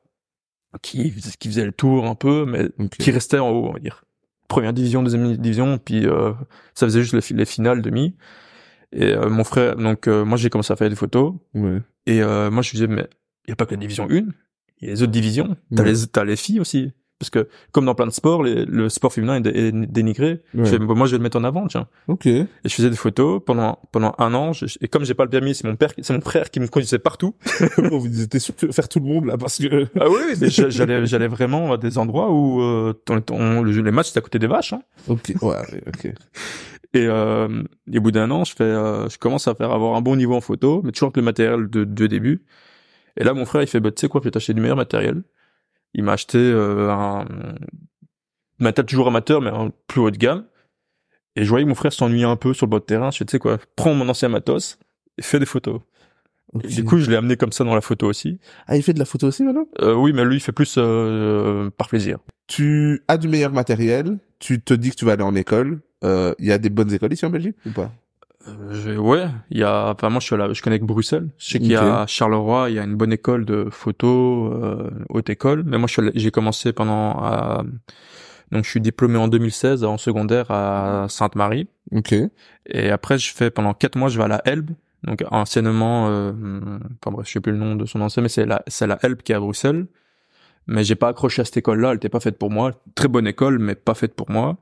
qui 0.81 1.13
qui 1.39 1.47
faisaient 1.47 1.65
le 1.65 1.71
tour 1.71 2.05
un 2.07 2.15
peu, 2.15 2.45
mais 2.45 2.69
qui 2.99 3.11
restaient 3.11 3.39
en 3.39 3.49
haut, 3.49 3.67
on 3.69 3.73
va 3.73 3.79
dire. 3.79 4.03
Première 4.47 4.73
division, 4.73 5.01
deuxième 5.03 5.35
division, 5.37 5.77
puis 5.77 6.05
euh, 6.05 6.31
ça 6.75 6.85
faisait 6.85 7.01
juste 7.01 7.13
les, 7.13 7.21
fi- 7.21 7.33
les 7.33 7.45
finales 7.45 7.81
demi. 7.81 8.15
Et 8.91 9.13
euh, 9.13 9.29
mon 9.29 9.43
frère, 9.43 9.75
donc 9.75 10.07
euh, 10.07 10.23
moi 10.25 10.37
j'ai 10.37 10.49
commencé 10.49 10.71
à 10.71 10.75
faire 10.75 10.89
des 10.89 10.95
photos 10.95 11.33
Ouais. 11.55 11.81
et 12.05 12.21
euh, 12.21 12.51
moi 12.51 12.61
je 12.61 12.71
disais 12.71 12.85
mais 12.87 13.07
il 13.47 13.49
y 13.49 13.53
a 13.53 13.55
pas 13.55 13.65
que 13.65 13.71
la 13.71 13.77
division 13.79 14.07
1, 14.09 14.13
il 14.15 14.25
y 14.81 14.87
a 14.87 14.93
les 14.93 15.01
autres 15.01 15.11
divisions, 15.11 15.55
t'as 15.75 15.83
Ouais. 15.83 15.91
les 15.91 16.07
t'as 16.07 16.23
les 16.23 16.35
filles 16.35 16.59
aussi. 16.59 16.91
Parce 17.19 17.29
que 17.29 17.47
comme 17.71 17.85
dans 17.85 17.95
plein 17.95 18.07
de 18.07 18.11
sports, 18.11 18.43
les- 18.43 18.65
le 18.65 18.89
sport 18.89 19.13
féminin 19.13 19.35
est, 19.35 19.41
dé- 19.41 19.49
est 19.67 19.71
dénigré. 19.71 20.41
Ouais. 20.53 20.65
Je 20.65 20.71
fais, 20.71 20.79
moi, 20.79 21.05
je 21.07 21.11
vais 21.11 21.17
le 21.19 21.23
mettre 21.23 21.37
en 21.37 21.43
avant, 21.45 21.67
tiens. 21.67 21.87
Ok. 22.07 22.25
Et 22.25 22.45
je 22.65 22.69
faisais 22.73 22.89
des 22.89 22.95
photos 22.97 23.41
pendant 23.45 23.79
pendant 23.91 24.13
un 24.17 24.33
an. 24.33 24.51
je- 24.51 24.65
et 24.81 24.87
comme 24.89 25.05
j'ai 25.05 25.13
pas 25.13 25.23
le 25.23 25.29
permis, 25.29 25.55
c'est 25.55 25.65
mon 25.67 25.75
père, 25.77 25.91
c'est 26.01 26.13
mon 26.13 26.19
frère 26.21 26.49
qui 26.51 26.59
me 26.59 26.67
conduisait 26.67 26.99
partout. 26.99 27.35
Bon, 27.77 27.97
vous 27.99 28.21
étiez 28.21 28.39
faire 28.71 28.89
tout 28.89 28.99
le 28.99 29.05
monde 29.05 29.25
là 29.25 29.37
parce 29.37 29.57
que. 29.59 29.87
Ah 29.99 30.09
oui, 30.09 30.49
j'allais 30.69 31.05
j'allais 31.05 31.27
vraiment 31.27 31.71
à 31.73 31.77
des 31.77 31.97
endroits 31.97 32.29
où 32.31 32.61
euh, 32.61 32.93
les 33.09 33.91
matchs 33.91 34.07
c'était 34.07 34.19
à 34.19 34.21
côté 34.21 34.39
des 34.39 34.47
vaches. 34.47 34.73
Hein. 34.73 34.81
Ok. 35.07 35.33
Ouais. 35.41 35.49
ouais, 35.49 35.83
Ok. 35.87 36.05
Et, 36.95 37.07
euh, 37.07 37.63
et 37.91 37.97
au 37.97 38.01
bout 38.01 38.11
d'un 38.11 38.29
an, 38.31 38.43
je 38.43 38.53
fais, 38.53 38.63
euh, 38.63 39.09
je 39.09 39.17
commence 39.17 39.47
à 39.47 39.55
faire 39.55 39.71
avoir 39.71 39.95
un 39.95 40.01
bon 40.01 40.15
niveau 40.15 40.35
en 40.35 40.41
photo, 40.41 40.81
mais 40.83 40.91
toujours 40.91 41.07
avec 41.07 41.17
le 41.17 41.23
matériel 41.23 41.67
de, 41.67 41.85
de 41.85 42.07
début. 42.07 42.43
Et 43.17 43.23
là, 43.23 43.33
mon 43.33 43.45
frère, 43.45 43.63
il 43.63 43.67
fait, 43.67 43.79
bah, 43.79 43.89
tu 43.91 44.01
sais 44.01 44.07
quoi, 44.07 44.19
je 44.21 44.25
vais 44.25 44.31
t'acheter 44.31 44.53
du 44.53 44.61
meilleur 44.61 44.77
matériel. 44.77 45.23
Il 45.93 46.03
m'a 46.03 46.13
acheté 46.13 46.37
euh, 46.37 46.89
un 46.91 47.25
matériel 48.59 48.87
toujours 48.87 49.07
amateur, 49.07 49.41
mais 49.41 49.49
un 49.49 49.71
plus 49.87 50.01
haut 50.01 50.11
de 50.11 50.17
gamme. 50.17 50.45
Et 51.35 51.43
je 51.43 51.49
voyais 51.49 51.65
mon 51.65 51.75
frère 51.75 51.93
s'ennuyait 51.93 52.25
un 52.25 52.35
peu 52.35 52.53
sur 52.53 52.65
le 52.65 52.69
bord 52.71 52.79
de 52.81 52.85
terrain. 52.85 53.11
Je 53.11 53.17
fais, 53.17 53.25
tu 53.25 53.31
sais 53.31 53.39
quoi, 53.39 53.57
prends 53.75 53.93
mon 53.93 54.07
ancien 54.09 54.29
matos 54.29 54.77
et 55.17 55.21
fais 55.21 55.39
des 55.39 55.45
photos. 55.45 55.81
Du 56.53 56.83
coup, 56.83 56.99
je 56.99 57.09
l'ai 57.09 57.15
amené 57.15 57.35
comme 57.35 57.51
ça 57.51 57.63
dans 57.63 57.73
la 57.73 57.81
photo 57.81 58.07
aussi. 58.07 58.39
ah, 58.67 58.77
il 58.77 58.83
fait 58.83 58.93
de 58.93 58.99
la 58.99 59.05
photo 59.05 59.27
aussi 59.27 59.43
maintenant? 59.43 59.65
Euh, 59.81 59.95
oui, 59.95 60.13
mais 60.13 60.23
lui, 60.23 60.35
il 60.35 60.39
fait 60.39 60.51
plus 60.51 60.75
euh, 60.77 61.71
par 61.71 61.87
plaisir. 61.87 62.19
Tu 62.45 63.01
as 63.07 63.17
du 63.17 63.27
meilleur 63.27 63.51
matériel. 63.51 64.19
Tu 64.37 64.61
te 64.61 64.73
dis 64.75 64.91
que 64.91 64.95
tu 64.95 65.05
vas 65.05 65.13
aller 65.13 65.23
en 65.23 65.33
école. 65.33 65.81
Euh, 66.03 66.35
Il 66.37 66.45
y 66.45 66.51
a 66.51 66.59
des 66.59 66.69
bonnes 66.69 66.93
écoles 66.93 67.13
ici 67.13 67.25
en 67.25 67.31
Belgique 67.31 67.55
ou 67.65 67.71
pas? 67.71 67.91
Euh, 68.47 68.97
ouais, 68.97 69.25
il 69.51 69.59
y 69.59 69.63
a, 69.63 69.91
enfin 69.91 70.09
moi 70.09 70.19
je 70.19 70.25
suis 70.25 70.35
là, 70.37 70.51
je 70.51 70.61
connais 70.61 70.79
que 70.79 70.85
Bruxelles. 70.85 71.29
Je 71.37 71.49
sais 71.51 71.59
qu'il 71.59 71.71
y 71.71 71.75
a 71.75 72.01
à 72.01 72.07
Charleroi, 72.07 72.69
il 72.69 72.75
y 72.75 72.79
a 72.79 72.83
une 72.83 72.95
bonne 72.95 73.13
école 73.13 73.45
de 73.45 73.67
photo, 73.71 74.51
euh, 74.53 74.89
haute 75.09 75.29
école. 75.29 75.63
Mais 75.65 75.77
moi 75.77 75.87
j'ai 76.13 76.31
commencé 76.31 76.73
pendant, 76.73 77.11
à- 77.23 77.63
donc 78.51 78.65
je 78.65 78.69
suis 78.69 78.81
diplômé 78.81 79.17
en 79.17 79.27
2016 79.29 79.83
en 79.85 79.97
secondaire 79.97 80.51
à 80.51 81.05
Sainte-Marie. 81.09 81.67
Ok. 81.91 82.13
Et 82.67 82.89
après 82.89 83.17
je 83.17 83.33
fais 83.33 83.49
pendant 83.49 83.73
quatre 83.73 83.95
mois 83.95 84.09
je 84.09 84.17
vais 84.17 84.25
à 84.25 84.27
la 84.27 84.41
Elbe, 84.45 84.71
donc 85.05 85.23
anciennement, 85.31 86.07
euh, 86.09 86.31
enfin 87.01 87.11
bref 87.15 87.27
je 87.27 87.31
sais 87.33 87.39
plus 87.39 87.53
le 87.53 87.57
nom 87.57 87.75
de 87.75 87.85
son 87.85 88.01
ancien, 88.01 88.21
mais 88.23 88.29
c'est 88.29 88.45
la 88.45 88.61
c'est 88.67 88.87
la 88.87 88.99
Elbe 89.03 89.21
qui 89.21 89.31
est 89.31 89.35
à 89.35 89.39
Bruxelles. 89.39 89.85
Mais 90.65 90.85
j'ai 90.85 90.95
pas 90.95 91.09
accroché 91.09 91.41
à 91.41 91.45
cette 91.45 91.57
école-là, 91.57 91.89
elle 91.91 91.97
était 91.97 92.07
pas 92.07 92.21
faite 92.21 92.37
pour 92.37 92.49
moi. 92.49 92.71
Très 92.95 93.09
bonne 93.09 93.27
école, 93.27 93.59
mais 93.59 93.75
pas 93.75 93.95
faite 93.95 94.15
pour 94.15 94.31
moi. 94.31 94.55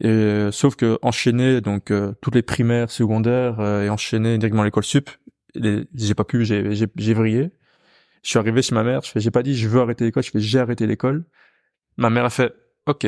Et, 0.00 0.08
euh, 0.08 0.50
sauf 0.52 0.76
que 0.76 0.98
enchaîner 1.02 1.60
donc 1.60 1.90
euh, 1.90 2.12
toutes 2.20 2.34
les 2.34 2.42
primaires, 2.42 2.90
secondaires 2.90 3.60
euh, 3.60 3.84
et 3.84 3.90
enchaîner 3.90 4.38
directement 4.38 4.64
l'école 4.64 4.84
sup, 4.84 5.10
j'ai 5.54 6.14
pas 6.14 6.24
pu, 6.24 6.44
j'ai 6.44 6.74
j'ai 6.74 6.86
j'ai 6.96 7.14
vrillé. 7.14 7.50
Je 8.22 8.30
suis 8.30 8.38
arrivé 8.38 8.62
chez 8.62 8.74
ma 8.74 8.84
mère, 8.84 9.02
je 9.02 9.10
fais 9.10 9.20
j'ai 9.20 9.30
pas 9.30 9.42
dit 9.42 9.56
je 9.56 9.68
veux 9.68 9.80
arrêter 9.80 10.04
l'école, 10.04 10.22
je 10.22 10.30
fais 10.30 10.40
j'ai 10.40 10.58
arrêté 10.58 10.86
l'école. 10.86 11.24
Ma 11.96 12.10
mère 12.10 12.24
a 12.24 12.30
fait 12.30 12.54
OK. 12.86 13.06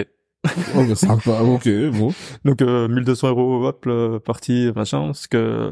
Oh, 0.77 0.85
bah, 0.87 0.95
sympa. 0.95 1.41
Ok. 1.43 1.69
Bon. 1.93 2.13
Donc 2.45 2.61
euh, 2.63 2.89
1200 2.89 3.29
euros 3.29 3.67
hop 3.67 3.85
euh, 3.87 4.19
parti 4.19 4.71
machin 4.75 5.07
parce 5.07 5.27
que 5.27 5.71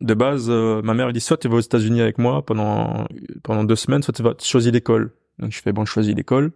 de 0.00 0.14
base 0.14 0.46
euh, 0.48 0.80
ma 0.82 0.94
mère 0.94 1.08
elle 1.08 1.12
dit 1.12 1.20
soit 1.20 1.36
tu 1.36 1.48
vas 1.48 1.56
aux 1.56 1.60
États-Unis 1.60 2.00
avec 2.00 2.18
moi 2.18 2.44
pendant 2.44 3.06
pendant 3.42 3.64
deux 3.64 3.76
semaines 3.76 4.02
soit 4.02 4.14
tu 4.14 4.22
vas 4.22 4.34
tu 4.34 4.46
choisis 4.46 4.72
l'école 4.72 5.12
donc 5.42 5.52
je 5.52 5.60
fais 5.60 5.72
bon 5.72 5.84
je 5.84 5.90
choisis 5.90 6.14
l'école. 6.14 6.52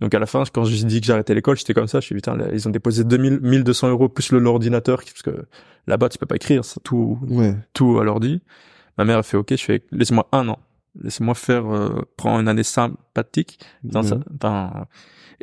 Donc 0.00 0.14
à 0.14 0.18
la 0.18 0.26
fin 0.26 0.44
quand 0.52 0.64
j'ai 0.64 0.84
dit 0.84 1.00
que 1.00 1.06
j'arrêtais 1.06 1.34
l'école 1.34 1.56
j'étais 1.56 1.74
comme 1.74 1.88
ça. 1.88 1.98
Je 2.00 2.06
suis 2.06 2.14
putain 2.14 2.36
là, 2.36 2.46
ils 2.52 2.68
ont 2.68 2.70
déposé 2.70 3.02
2000 3.04 3.40
1200 3.40 3.88
euros 3.90 4.08
plus 4.08 4.30
le 4.30 4.38
l'ordinateur 4.38 4.98
parce 4.98 5.22
que 5.22 5.46
là-bas 5.86 6.08
tu 6.08 6.18
peux 6.18 6.26
pas 6.26 6.36
écrire 6.36 6.64
c'est 6.64 6.80
tout 6.82 7.18
Ouais. 7.28 7.56
tout 7.72 7.98
à 7.98 8.04
l'ordi. 8.04 8.40
Ma 8.98 9.04
mère 9.04 9.18
a 9.18 9.22
fait 9.22 9.36
ok 9.36 9.50
je 9.56 9.64
fais 9.64 9.82
laisse-moi 9.90 10.28
un 10.32 10.48
an. 10.48 10.58
Laisse-moi 11.02 11.34
faire 11.34 11.66
euh, 11.74 12.02
prends 12.16 12.38
une 12.40 12.48
année 12.48 12.62
sympathique. 12.62 13.58
Dans 13.82 14.02
ça 14.02 14.18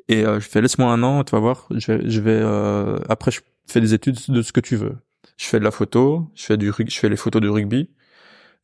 et 0.07 0.25
euh, 0.25 0.39
je 0.39 0.47
fais 0.47 0.61
laisse-moi 0.61 0.91
un 0.91 1.03
an 1.03 1.23
tu 1.23 1.31
vas 1.31 1.39
voir. 1.39 1.67
Je 1.71 1.91
vais 1.91 2.09
je 2.09 2.21
vais 2.21 2.39
euh, 2.41 2.97
après 3.09 3.31
je 3.31 3.41
fais 3.67 3.81
des 3.81 3.93
études 3.93 4.17
de 4.29 4.41
ce 4.41 4.51
que 4.51 4.59
tu 4.59 4.75
veux. 4.75 4.95
Je 5.37 5.45
fais 5.45 5.59
de 5.59 5.63
la 5.63 5.71
photo 5.71 6.29
je 6.35 6.43
fais 6.45 6.57
du 6.57 6.71
je 6.87 6.99
fais 6.99 7.09
les 7.09 7.15
photos 7.17 7.41
de 7.41 7.49
rugby 7.49 7.89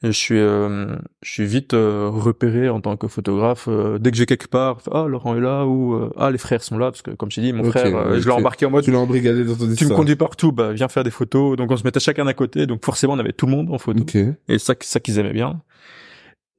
et 0.03 0.07
je 0.07 0.18
suis 0.18 0.39
euh, 0.39 0.95
je 1.21 1.31
suis 1.31 1.45
vite 1.45 1.74
euh, 1.74 2.09
repéré 2.12 2.69
en 2.69 2.81
tant 2.81 2.98
que 2.98 3.07
photographe 3.07 3.68
euh, 3.68 4.00
dès 4.00 4.09
que 4.12 4.18
j'ai 4.18 4.25
quelque 4.25 4.48
part 4.48 4.80
ah 4.92 5.06
Laurent 5.07 5.36
est 5.36 5.42
là 5.42 5.65
ou 5.65 5.94
euh, 5.94 6.12
ah 6.18 6.31
les 6.31 6.39
frères 6.39 6.63
sont 6.63 6.77
là 6.77 6.92
parce 6.92 7.03
que 7.03 7.12
comme 7.12 7.30
je 7.30 7.36
t'ai 7.36 7.42
dit 7.42 7.53
mon 7.53 7.63
frère 7.65 7.95
euh, 7.95 8.19
je 8.19 8.25
l'ai 8.25 8.31
embarqué 8.31 8.65
en 8.65 8.71
mode 8.71 8.83
Tu 8.83 8.92
l'as 8.92 9.00
embrigadé 9.00 9.44
dans 9.44 9.56
ton 9.56 9.74
tu 9.75 9.86
me 9.86 9.95
conduis 9.95 10.15
partout 10.15 10.51
bah 10.51 10.74
viens 10.74 10.88
faire 10.88 11.03
des 11.03 11.12
photos 11.12 11.56
donc 11.56 11.69
on 11.69 11.77
se 11.77 11.83
mettait 11.83 12.00
chacun 12.00 12.25
d'un 12.25 12.33
côté 12.33 12.65
donc 12.65 12.83
forcément 12.83 13.13
on 13.13 13.19
avait 13.19 13.33
tout 13.33 13.45
le 13.45 13.51
monde 13.51 13.69
en 13.71 13.77
photo 13.77 14.03
et 14.48 14.57
ça, 14.57 14.74
ça 14.81 15.00
qu'ils 15.00 15.19
aimaient 15.19 15.33
bien. 15.33 15.62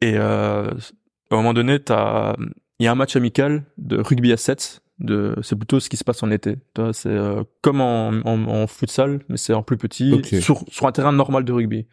Et 0.00 0.14
euh, 0.16 0.70
à 1.30 1.34
un 1.34 1.36
moment 1.36 1.54
donné, 1.54 1.78
t'as, 1.78 2.34
il 2.78 2.84
y 2.84 2.88
a 2.88 2.92
un 2.92 2.96
match 2.96 3.16
amical 3.16 3.64
de 3.78 4.00
rugby 4.00 4.32
à 4.32 4.36
7. 4.36 4.80
De, 4.98 5.34
c'est 5.42 5.56
plutôt 5.56 5.80
ce 5.80 5.88
qui 5.88 5.96
se 5.96 6.04
passe 6.04 6.22
en 6.22 6.30
été. 6.30 6.56
C'est 6.92 7.08
euh, 7.08 7.42
comme 7.60 7.80
en, 7.80 8.08
en, 8.24 8.44
en 8.46 8.66
futsal, 8.66 9.20
mais 9.28 9.36
c'est 9.36 9.52
en 9.54 9.62
plus 9.62 9.76
petit, 9.76 10.20
sur, 10.40 10.64
sur 10.68 10.86
un 10.86 10.92
terrain 10.92 11.12
normal 11.12 11.44
de 11.44 11.52
rugby. 11.52 11.86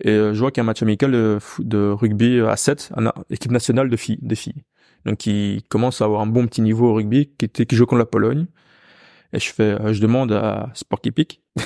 Et 0.00 0.10
euh, 0.10 0.34
je 0.34 0.40
vois 0.40 0.50
qu'il 0.50 0.60
y 0.60 0.62
a 0.62 0.64
un 0.64 0.66
match 0.66 0.82
amical 0.82 1.10
de, 1.12 1.38
de 1.60 1.88
rugby 1.90 2.40
à 2.40 2.56
7, 2.56 2.90
un- 2.96 3.12
équipe 3.30 3.52
nationale 3.52 3.88
de 3.90 3.96
filles, 3.96 4.18
des 4.22 4.36
filles. 4.36 4.62
Donc 5.06 5.18
qui 5.18 5.64
commence 5.68 6.02
à 6.02 6.04
avoir 6.04 6.20
un 6.20 6.26
bon 6.26 6.46
petit 6.46 6.62
niveau 6.62 6.90
au 6.90 6.94
rugby, 6.94 7.30
qui, 7.38 7.44
était, 7.46 7.66
qui 7.66 7.76
joue 7.76 7.86
contre 7.86 8.00
la 8.00 8.06
Pologne. 8.06 8.46
Et 9.32 9.40
je 9.40 9.52
fais, 9.52 9.80
euh, 9.80 9.92
je 9.92 10.00
demande 10.00 10.32
à 10.32 10.70
Sport 10.74 11.00
pique 11.00 11.42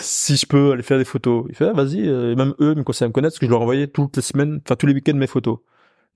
si 0.00 0.36
je 0.36 0.46
peux 0.46 0.72
aller 0.72 0.82
faire 0.82 0.98
des 0.98 1.04
photos. 1.04 1.46
Il 1.48 1.54
fait, 1.54 1.68
ah, 1.68 1.72
vas-y, 1.72 2.06
euh, 2.08 2.34
même 2.36 2.54
eux 2.60 2.74
me 2.74 2.82
conseillent 2.84 3.06
à 3.06 3.08
me 3.08 3.12
connaître 3.12 3.34
parce 3.34 3.40
que 3.40 3.46
je 3.46 3.50
leur 3.50 3.62
envoyais 3.62 3.86
toutes 3.88 4.16
les 4.16 4.22
semaines, 4.22 4.60
enfin 4.64 4.76
tous 4.76 4.86
les 4.86 4.94
week-ends 4.94 5.14
mes 5.14 5.26
photos. 5.26 5.58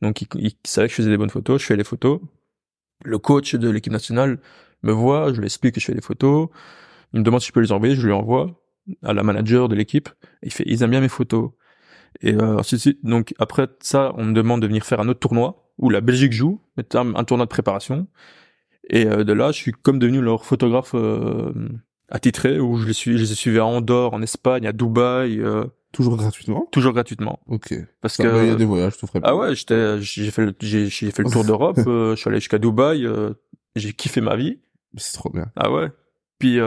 Donc 0.03 0.23
ils, 0.23 0.29
ils 0.37 0.57
savaient 0.65 0.89
que 0.89 0.93
je 0.93 0.97
faisais 0.97 1.11
des 1.11 1.17
bonnes 1.17 1.31
photos, 1.31 1.61
je 1.61 1.67
fais 1.67 1.77
les 1.77 1.85
photos. 1.85 2.21
Le 3.05 3.19
coach 3.19 3.55
de 3.55 3.71
l'équipe 3.71 3.93
nationale 3.93 4.41
me 4.83 4.93
voit, 4.93 5.33
je 5.33 5.39
lui 5.41 5.47
explique 5.47 5.75
que 5.75 5.81
je 5.81 5.87
fais 5.87 5.95
des 5.95 6.01
photos. 6.03 6.49
Il 7.15 7.21
me 7.21 7.25
demande 7.25 7.41
si 7.41 7.49
je 7.49 7.53
peux 7.53 7.61
les 7.61 7.73
envoyer, 7.73 7.95
je 7.97 8.07
lui 8.07 8.13
envoie 8.13 8.62
à 9.03 9.13
la 9.13 9.23
manager 9.23 9.69
de 9.69 9.75
l'équipe. 9.75 10.09
Il 10.43 10.53
fait, 10.53 10.65
ils 10.67 10.83
aiment 10.83 10.91
bien 10.91 11.01
mes 11.01 11.09
photos. 11.09 11.51
Et 12.21 12.35
euh. 12.35 12.61
Donc 13.03 13.35
après 13.39 13.69
ça, 13.81 14.13
on 14.17 14.25
me 14.25 14.33
demande 14.33 14.63
de 14.63 14.67
venir 14.67 14.85
faire 14.85 15.01
un 15.01 15.09
autre 15.09 15.21
tournoi 15.21 15.71
où 15.79 15.89
la 15.91 16.01
Belgique 16.01 16.33
joue, 16.33 16.61
un, 16.95 17.25
tournoi 17.25 17.47
de 17.47 17.51
préparation. 17.51 18.07
Et 18.91 19.07
euh, 19.07 19.25
de 19.25 19.33
là, 19.33 19.53
je 19.53 19.57
suis 19.57 19.73
comme 19.73 19.99
devenu 19.99 20.21
leur 20.21 20.45
photographe 20.45 20.93
euh, 20.95 21.53
attitré 22.09 22.61
où 22.61 22.77
je 22.77 22.87
les 22.87 22.93
suis, 22.93 23.17
je 23.17 23.23
les 23.23 23.33
ai 23.33 23.35
suivis 23.35 23.59
à 23.59 23.65
Andorre, 23.65 24.13
en 24.13 24.23
Espagne, 24.23 24.67
à 24.67 24.73
Dubaï, 24.73 25.41
euh, 25.41 25.65
Toujours 25.93 26.17
gratuitement? 26.17 26.67
toujours 26.71 26.93
gratuitement. 26.93 27.41
Ok. 27.49 27.75
Parce 28.01 28.15
Ça, 28.15 28.23
que 28.25 28.43
il 28.45 28.49
y 28.49 28.51
a 28.51 28.55
des 28.55 28.65
voyages, 28.65 28.95
je 28.95 28.99
te 29.01 29.07
ferai 29.07 29.21
pas. 29.21 29.29
ah 29.29 29.37
ouais, 29.37 29.55
j'étais, 29.55 30.01
j'ai 30.01 30.31
fait, 30.31 30.47
le, 30.47 30.55
j'ai, 30.61 30.87
j'ai 30.87 31.11
fait 31.11 31.23
le 31.23 31.31
tour 31.31 31.45
d'Europe, 31.47 31.79
euh, 31.87 32.15
je 32.15 32.21
suis 32.21 32.29
allé 32.29 32.39
jusqu'à 32.41 32.59
Dubaï, 32.59 33.05
euh, 33.05 33.35
j'ai 33.77 33.93
kiffé 33.93 34.21
ma 34.23 34.37
vie. 34.37 34.59
C'est 34.97 35.15
trop 35.15 35.31
bien. 35.31 35.51
Ah 35.57 35.71
ouais. 35.71 35.89
Puis 36.39 36.59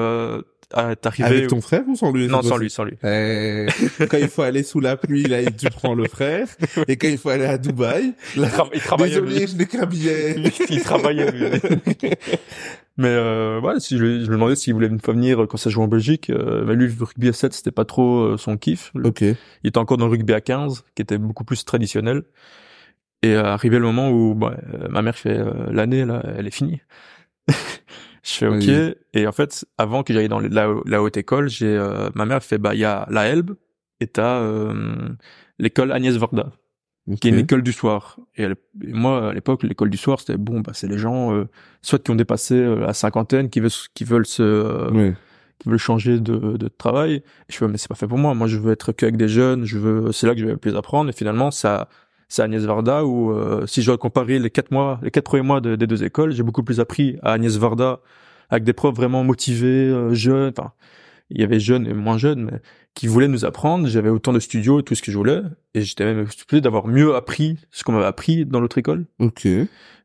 euh, 0.73 0.91
ah, 0.91 0.95
t'arrivais 0.95 1.27
Avec 1.29 1.47
ton 1.47 1.61
frère 1.61 1.83
ou 1.87 1.95
sans 1.95 2.11
lui? 2.11 2.27
Non 2.27 2.41
sans 2.41 2.57
lui, 2.57 2.69
sans 2.69 2.83
lui. 2.83 2.97
Eh, 3.03 3.67
quand 4.09 4.17
il 4.17 4.27
faut 4.27 4.41
aller 4.41 4.63
sous 4.63 4.79
la 4.79 4.97
pluie, 4.97 5.23
là, 5.23 5.43
tu 5.51 5.69
prends 5.69 5.93
le 5.93 6.07
frère. 6.07 6.47
Et 6.87 6.97
quand 6.97 7.07
il 7.07 7.17
faut 7.17 7.29
aller 7.29 7.45
à 7.45 7.57
Dubaï, 7.57 8.13
là, 8.35 8.47
Il, 8.73 8.79
tra- 8.79 8.97
il 8.99 9.09
désolé, 9.09 9.39
lui. 9.39 9.47
je 9.47 9.55
n'ai 9.57 9.65
qu'un 9.65 9.85
billet. 9.85 10.35
il 10.69 10.81
travaillait. 10.81 11.31
lui. 11.31 11.59
Mais 12.97 13.09
euh, 13.09 13.59
ouais, 13.61 13.79
si 13.79 13.97
je, 13.97 14.03
lui- 14.03 14.19
je 14.21 14.29
lui 14.29 14.35
demandais 14.35 14.55
s'il 14.55 14.73
voulait 14.73 14.89
pas 14.89 15.11
venir 15.11 15.45
quand 15.49 15.57
ça 15.57 15.69
jouait 15.69 15.83
en 15.83 15.87
Belgique. 15.87 16.29
Euh, 16.29 16.63
mais 16.65 16.75
lui, 16.75 16.87
le 16.87 17.03
rugby 17.03 17.27
à 17.29 17.33
7, 17.33 17.53
c'était 17.53 17.71
pas 17.71 17.85
trop 17.85 18.19
euh, 18.21 18.37
son 18.37 18.57
kiff. 18.57 18.91
ok. 19.03 19.21
Il 19.21 19.35
était 19.65 19.77
encore 19.77 19.97
dans 19.97 20.05
le 20.05 20.11
rugby 20.11 20.33
à 20.33 20.41
15, 20.41 20.83
qui 20.95 21.01
était 21.01 21.17
beaucoup 21.17 21.43
plus 21.43 21.65
traditionnel. 21.65 22.23
Et 23.21 23.33
euh, 23.33 23.43
arrivé 23.43 23.79
le 23.79 23.85
moment 23.85 24.09
où 24.11 24.33
bah, 24.35 24.55
euh, 24.73 24.87
ma 24.89 25.01
mère 25.01 25.17
fait 25.17 25.37
euh, 25.37 25.51
l'année 25.71 26.05
là, 26.05 26.21
elle 26.37 26.47
est 26.47 26.51
finie. 26.51 26.79
je 28.25 28.31
fais 28.33 28.47
ok. 28.47 28.55
Oui. 28.67 28.93
Et 29.13 29.27
en 29.27 29.31
fait, 29.31 29.65
avant 29.77 30.03
que 30.03 30.13
j'aille 30.13 30.27
dans 30.29 30.39
la, 30.39 30.73
la 30.85 31.01
haute 31.03 31.17
école, 31.17 31.47
j'ai 31.49 31.67
euh, 31.67 32.09
ma 32.15 32.25
mère 32.25 32.43
fait 32.43 32.57
bah 32.57 32.73
il 32.73 32.79
y 32.79 32.85
a 32.85 33.07
la 33.11 33.27
Elbe 33.27 33.51
et 33.99 34.07
t'as 34.07 34.39
euh, 34.41 34.73
l'école 35.59 35.91
Agnès 35.91 36.15
Varda 36.17 36.51
qui 37.21 37.27
est 37.27 37.31
une 37.31 37.37
école 37.37 37.61
du 37.61 37.71
soir. 37.71 38.17
Et, 38.35 38.41
elle- 38.43 38.55
et 38.83 38.91
moi, 38.91 39.29
à 39.29 39.33
l'époque, 39.33 39.61
l'école 39.61 39.91
du 39.91 39.97
soir, 39.97 40.19
c'était 40.19 40.37
bon, 40.37 40.61
bah, 40.61 40.71
c'est 40.73 40.87
les 40.87 40.97
gens, 40.97 41.35
euh, 41.35 41.45
soit 41.83 41.99
qui 42.03 42.09
ont 42.09 42.15
dépassé 42.15 42.55
euh, 42.55 42.79
la 42.79 42.93
cinquantaine, 42.93 43.51
qui 43.51 43.59
veulent, 43.59 43.69
qui 43.93 44.03
veulent 44.05 44.25
se, 44.25 44.41
euh, 44.41 44.89
Oui. 44.91 45.13
qui 45.59 45.69
veulent 45.69 45.77
changer 45.77 46.19
de, 46.19 46.57
de 46.57 46.67
travail. 46.67 47.13
Et 47.17 47.21
je 47.49 47.57
fais, 47.57 47.67
mais 47.67 47.77
c'est 47.77 47.89
pas 47.89 47.93
fait 47.93 48.07
pour 48.07 48.17
moi. 48.17 48.33
Moi, 48.33 48.47
je 48.47 48.57
veux 48.57 48.71
être 48.71 48.91
qu'avec 48.91 49.17
des 49.17 49.27
jeunes. 49.27 49.65
Je 49.65 49.77
veux, 49.77 50.11
c'est 50.11 50.25
là 50.25 50.33
que 50.33 50.39
je 50.39 50.45
vais 50.47 50.53
le 50.53 50.57
plus 50.57 50.75
apprendre. 50.75 51.07
Et 51.11 51.13
finalement, 51.13 51.51
ça, 51.51 51.89
c'est 52.27 52.41
Agnès 52.41 52.63
Varda 52.63 53.05
où, 53.05 53.31
euh, 53.31 53.65
si 53.67 53.81
je 53.81 53.87
dois 53.87 53.97
comparer 53.97 54.39
les 54.39 54.49
quatre 54.49 54.71
mois, 54.71 54.99
les 55.03 55.11
quatre 55.11 55.25
premiers 55.25 55.43
mois 55.43 55.61
de- 55.61 55.75
des 55.75 55.87
deux 55.87 56.03
écoles, 56.03 56.31
j'ai 56.31 56.43
beaucoup 56.43 56.63
plus 56.63 56.79
appris 56.79 57.17
à 57.21 57.33
Agnès 57.33 57.55
Varda 57.57 57.99
avec 58.49 58.63
des 58.63 58.73
profs 58.73 58.95
vraiment 58.95 59.23
motivés, 59.23 59.67
euh, 59.89 60.13
jeunes. 60.13 60.51
Enfin, 60.57 60.71
il 61.29 61.39
y 61.41 61.43
avait 61.43 61.59
jeunes 61.59 61.87
et 61.87 61.93
moins 61.93 62.17
jeunes, 62.17 62.43
mais 62.51 62.59
qui 62.93 63.07
voulaient 63.07 63.27
nous 63.27 63.45
apprendre. 63.45 63.87
J'avais 63.87 64.09
autant 64.09 64.31
de 64.33 64.39
studios 64.39 64.79
et 64.79 64.83
tout 64.83 64.93
ce 64.95 65.01
que 65.01 65.11
je 65.11 65.17
voulais. 65.17 65.41
Et 65.73 65.81
j'étais 65.81 66.05
même 66.05 66.27
stupide 66.29 66.63
d'avoir 66.63 66.87
mieux 66.87 67.15
appris 67.15 67.57
ce 67.71 67.83
qu'on 67.83 67.91
m'avait 67.93 68.05
appris 68.05 68.45
dans 68.45 68.59
l'autre 68.59 68.77
école. 68.77 69.05
Ok. 69.19 69.47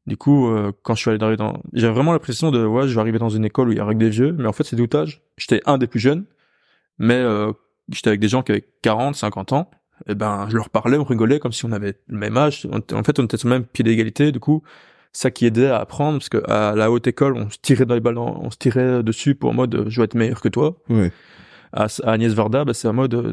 Du 0.06 0.16
coup, 0.16 0.48
euh, 0.48 0.72
quand 0.82 0.94
je 0.94 1.00
suis 1.00 1.10
allé 1.10 1.18
dans, 1.18 1.32
dans 1.36 1.60
j'avais 1.74 1.92
vraiment 1.92 2.12
l'impression 2.12 2.50
de, 2.50 2.64
ouais, 2.64 2.88
je 2.88 2.94
vais 2.94 3.00
arriver 3.00 3.18
dans 3.18 3.28
une 3.28 3.44
école 3.44 3.68
où 3.68 3.72
il 3.72 3.76
y 3.76 3.80
a 3.80 3.84
avec 3.84 3.98
des 3.98 4.08
vieux, 4.10 4.32
mais 4.32 4.46
en 4.46 4.52
fait, 4.52 4.64
c'est 4.64 4.76
doutage. 4.76 5.22
J'étais 5.36 5.60
un 5.66 5.76
des 5.78 5.86
plus 5.86 6.00
jeunes, 6.00 6.24
mais 6.98 7.14
euh, 7.14 7.52
j'étais 7.92 8.08
avec 8.08 8.18
des 8.20 8.28
gens 8.28 8.42
qui 8.42 8.52
avaient 8.52 8.64
40, 8.82 9.14
50 9.14 9.52
ans. 9.52 9.70
Et 10.08 10.14
ben, 10.14 10.46
je 10.48 10.56
leur 10.56 10.70
parlais, 10.70 10.96
on 10.98 11.04
rigolait 11.04 11.38
comme 11.38 11.52
si 11.52 11.64
on 11.64 11.72
avait 11.72 11.98
le 12.08 12.18
même 12.18 12.36
âge. 12.36 12.66
En 12.92 13.02
fait, 13.02 13.18
on 13.18 13.24
était 13.24 13.36
sur 13.36 13.48
le 13.48 13.54
même 13.54 13.64
pied 13.64 13.84
d'égalité. 13.84 14.32
Du 14.32 14.40
coup, 14.40 14.62
ça 15.12 15.30
qui 15.30 15.46
aidait 15.46 15.68
à 15.68 15.78
apprendre, 15.78 16.18
parce 16.18 16.28
que 16.28 16.38
à 16.50 16.74
la 16.74 16.90
haute 16.90 17.06
école, 17.06 17.36
on 17.36 17.50
se 17.50 17.58
tirait 17.60 17.86
dans 17.86 17.94
les 17.94 18.00
ballons, 18.00 18.40
on 18.42 18.50
se 18.50 18.56
tirait 18.56 19.02
dessus 19.02 19.34
pour 19.34 19.50
en 19.50 19.54
mode, 19.54 19.84
je 19.88 20.00
vais 20.00 20.04
être 20.04 20.14
meilleur 20.14 20.40
que 20.40 20.48
toi. 20.48 20.76
Ouais. 20.88 21.12
À, 21.72 21.86
à 22.04 22.12
Agnès 22.12 22.32
Varda, 22.32 22.64
bah, 22.64 22.74
c'est 22.74 22.88
en 22.88 22.92
mode, 22.92 23.14
euh, 23.14 23.32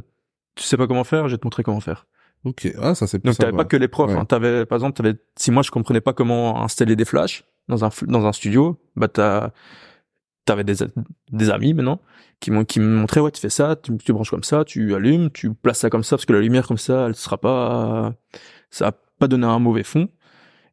tu 0.55 0.63
sais 0.63 0.77
pas 0.77 0.87
comment 0.87 1.03
faire, 1.03 1.27
je 1.27 1.33
vais 1.33 1.37
te 1.37 1.45
montrer 1.45 1.63
comment 1.63 1.79
faire. 1.79 2.05
Ok. 2.43 2.71
Ah, 2.79 2.95
ça 2.95 3.07
c'est 3.07 3.23
Donc 3.23 3.37
t'avais 3.37 3.55
pas 3.55 3.65
que 3.65 3.77
les 3.77 3.87
profs. 3.87 4.11
Ouais. 4.11 4.17
Hein. 4.17 4.25
T'avais, 4.25 4.65
par 4.65 4.77
exemple, 4.77 4.95
t'avais, 4.95 5.15
si 5.35 5.51
moi 5.51 5.63
je 5.63 5.71
comprenais 5.71 6.01
pas 6.01 6.13
comment 6.13 6.63
installer 6.63 6.95
des 6.95 7.05
flashs 7.05 7.43
dans 7.67 7.83
un 7.83 7.89
dans 8.03 8.25
un 8.25 8.31
studio, 8.31 8.79
bah 8.95 9.07
t'as, 9.07 9.51
t'avais 10.45 10.63
des 10.63 10.75
des 11.31 11.49
amis 11.49 11.73
maintenant 11.73 11.99
qui 12.39 12.51
m'ont 12.51 12.65
qui 12.65 12.79
me 12.79 12.85
montraient 12.87 13.19
ouais 13.21 13.31
tu 13.31 13.41
fais 13.41 13.49
ça, 13.49 13.75
tu, 13.75 13.95
tu 13.97 14.13
branches 14.13 14.29
comme 14.29 14.43
ça, 14.43 14.63
tu 14.65 14.93
allumes, 14.95 15.29
tu 15.31 15.53
places 15.53 15.79
ça 15.79 15.89
comme 15.89 16.03
ça 16.03 16.15
parce 16.17 16.25
que 16.25 16.33
la 16.33 16.39
lumière 16.41 16.67
comme 16.67 16.77
ça, 16.77 17.07
elle 17.07 17.15
sera 17.15 17.37
pas, 17.37 18.13
ça 18.69 18.85
va 18.85 18.91
pas 19.19 19.27
donner 19.27 19.47
un 19.47 19.59
mauvais 19.59 19.83
fond. 19.83 20.09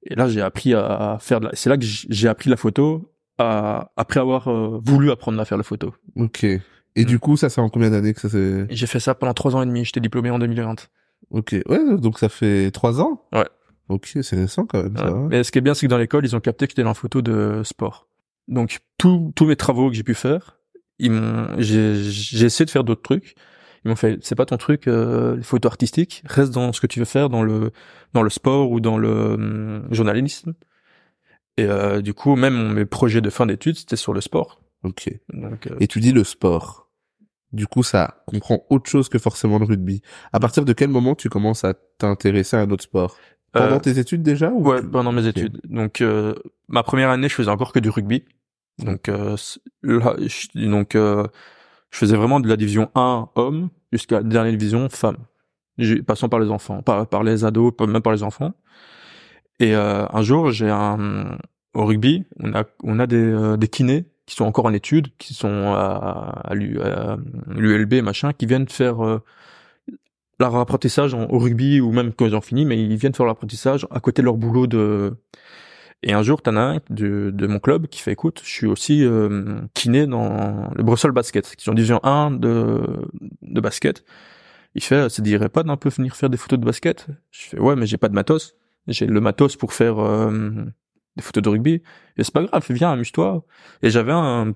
Et 0.02 0.14
là 0.14 0.28
j'ai 0.28 0.42
appris 0.42 0.75
à 0.75 1.16
faire. 1.21 1.40
De 1.40 1.47
la... 1.47 1.50
C'est 1.54 1.71
là 1.71 1.78
que 1.78 1.85
j'ai 1.85 2.28
appris 2.28 2.50
la 2.50 2.56
photo 2.56 3.11
à, 3.38 3.90
après 3.97 4.21
avoir 4.21 4.49
euh, 4.49 4.78
voulu 4.83 5.11
apprendre 5.11 5.40
à 5.40 5.44
faire 5.47 5.56
la 5.59 5.64
photo. 5.64 5.94
Ok. 6.16 6.44
Et 6.97 7.04
du 7.04 7.18
coup, 7.18 7.37
ça 7.37 7.49
c'est 7.49 7.61
en 7.61 7.68
combien 7.71 7.90
d'années 7.90 8.12
que 8.14 8.21
ça 8.21 8.28
c'est 8.28 8.66
Et 8.68 8.76
j'ai 8.76 8.87
fait 8.87 9.00
ça 9.00 9.14
pendant 9.14 9.33
trois 9.35 9.56
ans 9.56 9.62
et 9.62 9.66
demi. 9.66 9.85
J'étais 9.85 10.00
diplômé 10.00 10.30
en 10.30 10.38
2020. 10.38 10.88
Ok. 11.30 11.56
Ouais, 11.68 11.97
donc 11.99 12.18
ça 12.18 12.28
fait 12.28 12.71
trois 12.71 13.00
ans. 13.00 13.23
Ouais. 13.33 13.49
Ok, 13.88 14.11
c'est 14.23 14.37
récent 14.37 14.64
quand 14.66 14.83
même. 14.83 14.97
Ça 14.97 15.06
Ouais. 15.06 15.11
va. 15.12 15.18
Mais 15.28 15.42
ce 15.42 15.50
qui 15.50 15.59
est 15.59 15.62
bien, 15.62 15.75
c'est 15.75 15.87
que 15.87 15.90
dans 15.90 15.99
l'école, 15.99 16.25
ils 16.25 16.37
ont 16.37 16.40
capté 16.40 16.66
que 16.66 16.71
j'étais 16.73 16.83
dans 16.83 16.90
la 16.90 16.94
photo 16.94 17.21
de 17.23 17.62
sport. 17.64 18.09
Donc, 18.47 18.78
tous 18.99 19.33
tous 19.35 19.47
mes 19.47 19.56
travaux 19.56 19.88
que 19.90 19.97
j'ai 19.97 20.02
pu 20.04 20.14
faire, 20.14 20.59
ils 20.99 21.11
m'ont, 21.11 21.49
j'ai, 21.59 21.95
j'ai 22.05 22.47
essayé 22.47 22.65
de 22.65 22.71
faire 22.71 22.85
d'autres 22.85 23.03
trucs. 23.03 23.35
Ils 23.85 23.89
m'ont 23.89 23.97
fait, 23.97 24.19
c'est 24.23 24.35
pas 24.35 24.47
ton 24.47 24.57
truc, 24.57 24.89
euh, 24.89 25.37
les 25.37 25.43
photos 25.43 25.71
artistiques. 25.71 26.23
Reste 26.27 26.53
dans 26.53 26.73
ce 26.73 26.81
que 26.81 26.87
tu 26.87 26.99
veux 27.01 27.05
faire, 27.05 27.29
dans 27.29 27.43
le, 27.43 27.71
dans 28.15 28.23
le 28.23 28.31
sport 28.31 28.71
ou 28.71 28.81
dans 28.81 28.97
le 28.99 29.35
hum, 29.35 29.89
journalisme. 29.91 30.55
Et 31.57 31.65
euh, 31.65 32.01
du 32.01 32.15
coup, 32.15 32.35
même 32.35 32.73
mes 32.73 32.85
projets 32.85 33.21
de 33.21 33.31
fin 33.31 33.47
d'études, 33.47 33.77
c'était 33.77 33.97
sur 33.97 34.13
le 34.13 34.21
sport. 34.21 34.61
Ok. 34.83 35.11
Donc, 35.33 35.67
euh, 35.67 35.77
Et 35.81 35.87
tu 35.87 36.01
dis 36.01 36.13
le 36.13 36.25
sport. 36.25 36.89
Du 37.53 37.67
coup, 37.69 37.85
ça 37.85 38.23
comprend 38.27 38.65
autre 38.69 38.91
chose 38.91 39.09
que 39.09 39.19
forcément 39.19 39.59
le 39.59 39.65
rugby. 39.65 40.03
À 40.33 40.41
partir 40.41 40.65
de 40.65 40.73
quel 40.73 40.89
moment 40.91 41.15
tu 41.15 41.29
commences 41.29 41.63
à 41.65 41.75
t'intéresser 41.99 42.57
à 42.57 42.61
un 42.61 42.71
autre 42.71 42.83
sport? 42.83 43.17
Pendant 43.53 43.77
euh, 43.77 43.79
tes 43.79 43.99
études 44.01 44.23
déjà 44.23 44.51
ou 44.51 44.69
Ouais, 44.69 44.81
tu- 44.81 44.89
pendant 44.89 45.13
mes 45.13 45.27
études. 45.29 45.61
Donc 45.65 46.01
euh, 46.01 46.35
ma 46.67 46.83
première 46.83 47.11
année, 47.11 47.29
je 47.29 47.35
faisais 47.35 47.51
encore 47.51 47.73
que 47.73 47.79
du 47.79 47.91
rugby. 47.91 48.25
Donc 48.78 49.09
euh, 49.09 49.37
là, 49.83 50.16
je, 50.19 50.69
donc 50.69 50.95
euh, 50.97 51.26
je 51.90 51.99
faisais 51.99 52.16
vraiment 52.16 52.40
de 52.40 52.49
la 52.49 52.57
division 52.57 52.90
1 52.95 53.28
hommes 53.37 53.71
jusqu'à 53.93 54.16
la 54.16 54.23
dernière 54.25 54.52
division 54.52 54.88
femmes. 54.88 55.19
J'ai- 55.78 56.02
Passant 56.02 56.28
par 56.28 56.40
les 56.40 56.50
enfants, 56.50 56.83
par, 56.83 57.07
par 57.09 57.23
les 57.23 57.45
ados, 57.45 57.73
même 57.81 58.02
par 58.02 58.12
les 58.12 58.23
enfants. 58.23 58.52
Et 59.61 59.75
euh, 59.75 60.07
un 60.12 60.23
jour, 60.23 60.50
j'ai 60.50 60.69
un 60.71 61.38
au 61.75 61.85
rugby, 61.87 62.25
on 62.40 62.54
a 62.54 62.64
on 62.83 62.99
a 63.00 63.07
des 63.07 63.16
euh, 63.16 63.57
des 63.57 63.69
kinés 63.69 64.07
qui 64.26 64.35
sont 64.37 64.45
encore 64.45 64.66
en 64.66 64.73
études, 64.73 65.09
qui 65.19 65.35
sont 65.35 65.73
à, 65.75 66.40
à 66.45 66.54
l'U- 66.54 66.81
à 66.81 67.16
l'ULB 67.49 68.02
machin, 68.02 68.33
qui 68.33 68.47
viennent 68.47 68.69
faire 68.69 69.04
euh, 69.04 69.19
leur 70.40 70.57
apprentissage 70.57 71.14
en- 71.14 71.28
au 71.28 71.38
rugby 71.38 71.81
ou 71.81 71.93
même 71.93 72.12
quand 72.12 72.26
ils 72.26 72.35
ont 72.37 72.40
fini, 72.40 72.64
mais 72.64 72.83
ils 72.83 72.97
viennent 72.97 73.14
faire 73.14 73.26
l'apprentissage 73.26 73.87
à 73.90 74.00
côté 74.00 74.23
de 74.23 74.26
leur 74.26 74.37
boulot 74.37 74.66
de. 74.66 75.14
Et 76.03 76.13
un 76.13 76.23
jour, 76.23 76.43
t'en 76.43 76.57
as 76.57 76.61
un 76.61 76.81
de, 76.91 77.31
de 77.33 77.47
mon 77.47 77.59
club 77.59 77.87
qui 77.87 78.01
fait 78.01 78.13
écoute, 78.13 78.43
je 78.45 78.51
suis 78.51 78.67
aussi 78.67 79.05
euh, 79.05 79.61
kiné 79.73 80.07
dans 80.07 80.71
le 80.75 80.83
Brussels 80.83 81.13
Basket, 81.13 81.57
qui 81.57 81.65
sont 81.65 81.73
division 81.73 82.01
1 82.05 82.33
de, 82.33 82.83
de 83.43 83.61
basket. 83.61 84.05
Il 84.75 84.83
fait, 84.83 85.09
ça 85.09 85.17
te 85.17 85.23
dirait 85.23 85.49
pas 85.49 85.63
d'un 85.63 85.77
peu 85.77 85.89
venir 85.89 86.17
faire 86.17 86.29
des 86.31 86.37
photos 86.37 86.59
de 86.59 86.65
basket? 86.65 87.07
Je 87.31 87.49
fais 87.49 87.59
ouais, 87.59 87.77
mais 87.77 87.87
j'ai 87.87 87.97
pas 87.97 88.09
de 88.09 88.15
matos. 88.15 88.55
J'ai 88.89 89.07
le 89.07 89.21
matos 89.21 89.57
pour 89.57 89.73
faire 89.73 89.99
euh, 89.99 90.51
des 91.17 91.23
photos 91.23 91.43
de 91.43 91.49
rugby. 91.49 91.83
Et 92.17 92.25
c'est 92.25 92.35
pas 92.35 92.43
grave, 92.43 92.65
viens, 92.71 92.93
amuse-toi. 92.93 93.45
Et 93.83 93.91
j'avais 93.91 94.13
un 94.13 94.53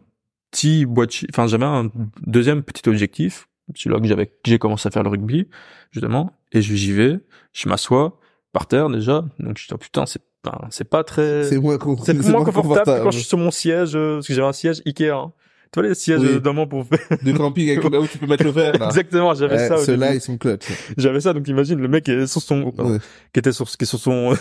petit 0.50 0.86
boîtier, 0.86 1.28
enfin 1.30 1.46
j'avais 1.46 1.64
un 1.64 1.90
deuxième 2.26 2.62
petit 2.62 2.88
objectif, 2.88 3.48
celui-là 3.74 4.00
que 4.00 4.06
j'avais, 4.06 4.32
j'ai 4.44 4.58
commencé 4.58 4.86
à 4.86 4.90
faire 4.90 5.02
le 5.02 5.10
rugby, 5.10 5.48
justement. 5.90 6.32
Et 6.52 6.62
j'y 6.62 6.92
vais, 6.92 7.20
je 7.52 7.68
m'assois 7.68 8.18
par 8.52 8.66
terre 8.66 8.88
déjà. 8.90 9.24
Donc 9.38 9.58
je 9.58 9.66
dis 9.66 9.74
oh, 9.74 9.78
putain, 9.78 10.06
c'est 10.06 10.22
pas, 10.42 10.66
c'est 10.70 10.88
pas 10.88 11.04
très, 11.04 11.44
C'est 11.44 11.58
moins, 11.58 11.78
con- 11.78 11.96
c'est 12.04 12.14
moins 12.28 12.44
confortable 12.44 13.02
quand 13.02 13.10
je 13.10 13.18
suis 13.18 13.26
sur 13.28 13.38
mon 13.38 13.50
siège, 13.50 13.92
euh, 13.96 14.16
parce 14.16 14.26
que 14.28 14.34
j'avais 14.34 14.48
un 14.48 14.52
siège 14.52 14.82
Ikea. 14.86 15.10
Hein. 15.10 15.32
Tu 15.72 15.80
vois 15.80 15.88
les 15.88 15.94
sièges 15.94 16.20
Oui. 16.20 16.28
euh, 16.28 16.40
moment 16.40 16.66
pour 16.66 16.86
faire. 16.86 17.00
De 17.22 17.32
camping 17.32 17.68
avec 17.70 17.84
là 17.92 18.00
où 18.00 18.06
tu 18.06 18.16
peux 18.16 18.26
mettre 18.26 18.44
le 18.44 18.50
verre. 18.50 18.72
Là. 18.78 18.86
Exactement, 18.86 19.34
j'avais 19.34 19.56
Ouais, 19.56 19.68
ça. 19.68 19.76
Ceux-là, 19.76 20.14
ils 20.14 20.20
sont 20.20 20.38
clutch. 20.38 20.64
J'avais 20.96 21.20
ça, 21.20 21.34
donc 21.34 21.46
imagine 21.48 21.78
le 21.78 21.88
mec 21.88 22.04
qui 22.04 22.12
est 22.12 22.26
sur 22.26 22.40
son, 22.40 22.72
Ouais. 22.78 22.98
qui 23.34 23.40
était 23.40 23.52
sur, 23.52 23.66
qui 23.66 23.82
est 23.82 23.86
sur 23.86 23.98
son, 23.98 24.34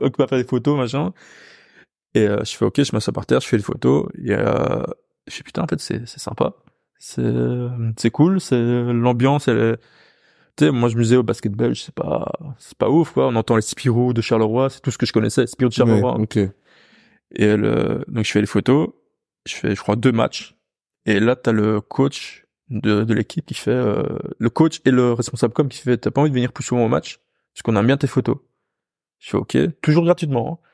occupé 0.00 0.22
à 0.24 0.26
faire 0.26 0.38
des 0.38 0.44
photos, 0.44 0.76
machin. 0.76 1.12
Et 2.14 2.28
euh, 2.28 2.44
je 2.44 2.54
fais 2.56 2.64
ok, 2.66 2.82
je 2.82 2.92
m'assois 2.92 3.12
par 3.14 3.24
terre, 3.26 3.40
je 3.40 3.46
fais 3.48 3.56
des 3.56 3.62
photos. 3.62 4.06
Et 4.22 4.32
euh, 4.32 4.82
je 5.26 5.34
fais 5.36 5.42
putain, 5.42 5.62
en 5.62 5.66
fait, 5.66 5.80
c'est 5.80 6.06
c'est 6.06 6.20
sympa, 6.20 6.52
c'est 6.98 7.22
c'est 7.96 8.10
cool, 8.10 8.40
c'est 8.40 8.60
l'ambiance, 8.60 9.48
elle 9.48 9.58
est. 9.58 9.76
Tu 10.56 10.66
sais, 10.66 10.70
moi 10.70 10.88
je 10.88 10.96
me 10.96 11.02
disais 11.02 11.16
au 11.16 11.22
basket 11.24 11.52
belge, 11.52 11.82
c'est 11.82 11.94
pas 11.94 12.30
c'est 12.58 12.78
pas 12.78 12.88
ouf 12.88 13.12
quoi. 13.12 13.26
On 13.26 13.34
entend 13.36 13.56
les 13.56 13.62
Spirou 13.62 14.12
de 14.12 14.20
Charleroi, 14.20 14.70
c'est 14.70 14.80
tout 14.80 14.90
ce 14.92 14.98
que 14.98 15.06
je 15.06 15.12
connaissais, 15.12 15.46
Spirou 15.46 15.68
de 15.68 15.74
Charleroi. 15.74 16.16
Ouais, 16.16 16.22
ok. 16.22 16.36
Et 17.36 17.56
le, 17.56 18.04
donc 18.06 18.24
je 18.24 18.30
fais 18.30 18.40
les 18.40 18.46
photos, 18.46 18.90
je 19.46 19.54
fais 19.54 19.74
je 19.74 19.80
crois 19.80 19.96
deux 19.96 20.12
matchs. 20.12 20.56
Et 21.06 21.18
là 21.18 21.34
t'as 21.34 21.52
le 21.52 21.80
coach 21.80 22.46
de, 22.70 23.02
de 23.04 23.14
l'équipe 23.14 23.44
qui 23.44 23.54
fait 23.54 23.70
euh, 23.72 24.04
le 24.38 24.50
coach 24.50 24.80
et 24.84 24.90
le 24.92 25.12
responsable 25.12 25.52
com 25.54 25.68
qui 25.68 25.78
fait 25.78 25.96
t'as 25.98 26.10
pas 26.12 26.20
envie 26.20 26.30
de 26.30 26.34
venir 26.34 26.52
plus 26.52 26.64
souvent 26.64 26.84
au 26.84 26.88
match 26.88 27.18
parce 27.52 27.62
qu'on 27.62 27.74
aime 27.76 27.86
bien 27.86 27.96
tes 27.96 28.06
photos. 28.06 28.36
Je 29.18 29.30
fais 29.30 29.36
ok, 29.36 29.56
toujours 29.82 30.04
gratuitement. 30.04 30.60
hein. 30.62 30.68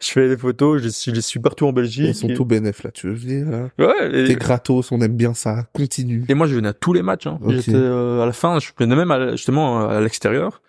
Je 0.00 0.08
fais 0.10 0.28
des 0.28 0.36
photos, 0.36 0.80
je, 0.80 0.84
les 0.84 0.90
suis- 0.90 1.10
je 1.10 1.16
les 1.16 1.22
suis 1.22 1.40
partout 1.40 1.66
en 1.66 1.72
Belgique. 1.72 2.04
Ils 2.08 2.14
sont 2.14 2.28
et- 2.28 2.34
tout 2.34 2.44
bénefs 2.44 2.82
là, 2.82 2.90
tu 2.90 3.06
veux 3.08 3.14
venir 3.14 3.48
là 3.50 3.70
Ouais. 3.78 4.10
T'es 4.26 4.32
Et, 4.32 4.36
gratos, 4.36 4.92
on 4.92 5.00
aime 5.00 5.16
bien 5.16 5.32
ça. 5.32 5.66
Continue. 5.72 6.24
et 6.28 6.34
moi 6.34 6.46
je 6.46 6.54
venais 6.54 6.68
à 6.68 6.74
tous 6.74 6.92
les 6.92 7.02
matchs. 7.02 7.26
Hein. 7.26 7.38
J'étais 7.48 7.72
euh, 7.74 8.22
à 8.22 8.26
la 8.26 8.32
fin, 8.32 8.58
je 8.58 8.70
venais 8.78 8.94
même 8.96 9.10
à- 9.10 9.32
justement 9.32 9.88
à 9.88 10.00
l'extérieur. 10.00 10.60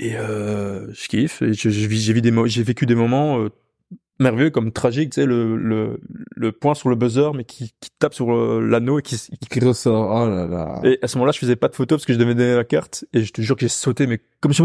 Et 0.00 0.16
euh, 0.16 0.92
je 0.92 1.08
kiffe. 1.08 1.40
Et 1.40 1.54
je- 1.54 1.70
je 1.70 1.86
vis- 1.86 2.00
j'ai 2.02 2.12
des 2.20 2.30
vécu 2.62 2.84
des 2.84 2.94
moments 2.94 3.40
euh, 3.40 3.48
merveilleux 4.20 4.50
comme 4.50 4.70
tragique, 4.72 5.10
tu 5.10 5.20
sais 5.22 5.26
le 5.26 5.56
le 5.56 5.98
le 6.36 6.52
point 6.52 6.74
sur 6.74 6.90
le 6.90 6.96
buzzer 6.96 7.32
mais 7.34 7.44
qui 7.44 7.72
qui 7.80 7.90
tape 7.98 8.12
sur 8.14 8.34
euh, 8.34 8.60
l'anneau 8.60 8.98
et 8.98 9.02
qui, 9.02 9.16
qui- 9.16 9.48
Qui 9.50 9.60
ressort. 9.60 10.10
Oh 10.10 10.28
là 10.28 10.46
là. 10.46 10.80
et 10.84 10.98
à 11.02 11.08
ce 11.08 11.16
moment-là 11.16 11.32
je 11.32 11.38
faisais 11.38 11.56
pas 11.56 11.68
de 11.68 11.74
photos 11.74 11.96
parce 11.98 12.06
que 12.06 12.12
je 12.12 12.18
devais 12.18 12.34
donner 12.34 12.54
la 12.54 12.64
carte 12.64 13.06
et 13.14 13.22
je 13.22 13.32
te 13.32 13.40
jure 13.40 13.56
que 13.56 13.62
j'ai 13.62 13.68
sauté 13.68 14.06
mais 14.06 14.20
comme 14.40 14.52
je 14.52 14.62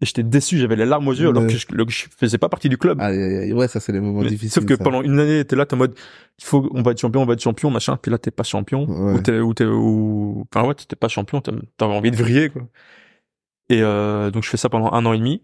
et 0.00 0.06
j'étais 0.06 0.22
déçu, 0.24 0.58
j'avais 0.58 0.76
les 0.76 0.86
larmes 0.86 1.06
aux 1.08 1.12
yeux 1.14 1.28
alors 1.28 1.46
que 1.46 1.52
je, 1.56 1.66
le- 1.70 1.84
je 1.88 2.06
faisais 2.16 2.36
pas 2.38 2.48
partie 2.48 2.68
du 2.68 2.76
club. 2.78 3.00
Aïe. 3.00 3.52
Ouais, 3.52 3.68
ça 3.68 3.78
c'est 3.80 3.92
les 3.92 4.00
moments 4.00 4.20
Mais 4.22 4.28
difficiles. 4.28 4.50
Sauf 4.50 4.64
que 4.66 4.76
ça. 4.76 4.82
pendant 4.84 5.02
une 5.02 5.18
année, 5.20 5.44
t'es 5.44 5.54
là, 5.56 5.66
t'es 5.66 5.74
en 5.74 5.78
mode, 5.78 5.94
il 6.38 6.44
faut, 6.44 6.68
on 6.72 6.82
va 6.82 6.90
être 6.90 7.00
champion, 7.00 7.22
on 7.22 7.26
va 7.26 7.34
être 7.34 7.42
champion, 7.42 7.70
machin. 7.70 7.96
Puis 7.96 8.10
là, 8.10 8.18
t'es 8.18 8.30
pas 8.32 8.42
champion. 8.42 8.86
Ouais. 8.86 9.12
Ou 9.14 9.20
t'es, 9.20 9.38
ou 9.38 9.54
t'es, 9.54 9.64
ou, 9.66 10.46
enfin 10.52 10.66
ouais, 10.66 10.74
t'es 10.74 10.96
pas 10.96 11.08
champion, 11.08 11.40
t'avais 11.40 11.94
envie 11.94 12.10
de 12.10 12.16
vriller, 12.16 12.50
quoi. 12.50 12.62
Et 13.70 13.82
euh, 13.82 14.30
donc 14.30 14.42
je 14.44 14.50
fais 14.50 14.56
ça 14.56 14.68
pendant 14.68 14.92
un 14.92 15.06
an 15.06 15.12
et 15.12 15.18
demi. 15.18 15.42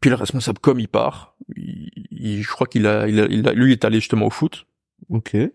Puis 0.00 0.10
le 0.10 0.16
responsable 0.16 0.58
com, 0.58 0.78
il 0.78 0.88
part. 0.88 1.34
Il, 1.56 1.90
il- 2.10 2.42
je 2.42 2.48
crois 2.50 2.66
qu'il 2.66 2.86
a, 2.86 3.08
il 3.08 3.18
a, 3.20 3.26
il 3.26 3.48
a- 3.48 3.52
lui 3.52 3.72
est 3.72 3.84
allé 3.84 3.98
justement 4.00 4.26
au 4.26 4.30
foot. 4.30 4.66
Ok. 5.08 5.34
Et 5.34 5.50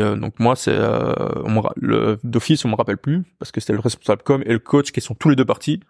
euh, 0.00 0.16
donc 0.16 0.40
moi, 0.40 0.56
c'est, 0.56 0.74
euh, 0.74 2.16
d'office, 2.24 2.64
on 2.64 2.68
me 2.70 2.74
rappelle 2.74 2.98
plus 2.98 3.22
parce 3.38 3.52
que 3.52 3.60
c'était 3.60 3.72
le 3.72 3.78
responsable 3.78 4.22
com 4.24 4.42
et 4.44 4.52
le 4.52 4.58
coach 4.58 4.90
qui 4.90 5.00
sont 5.00 5.14
tous 5.14 5.28
les 5.30 5.36
deux 5.36 5.44
partis. 5.44 5.80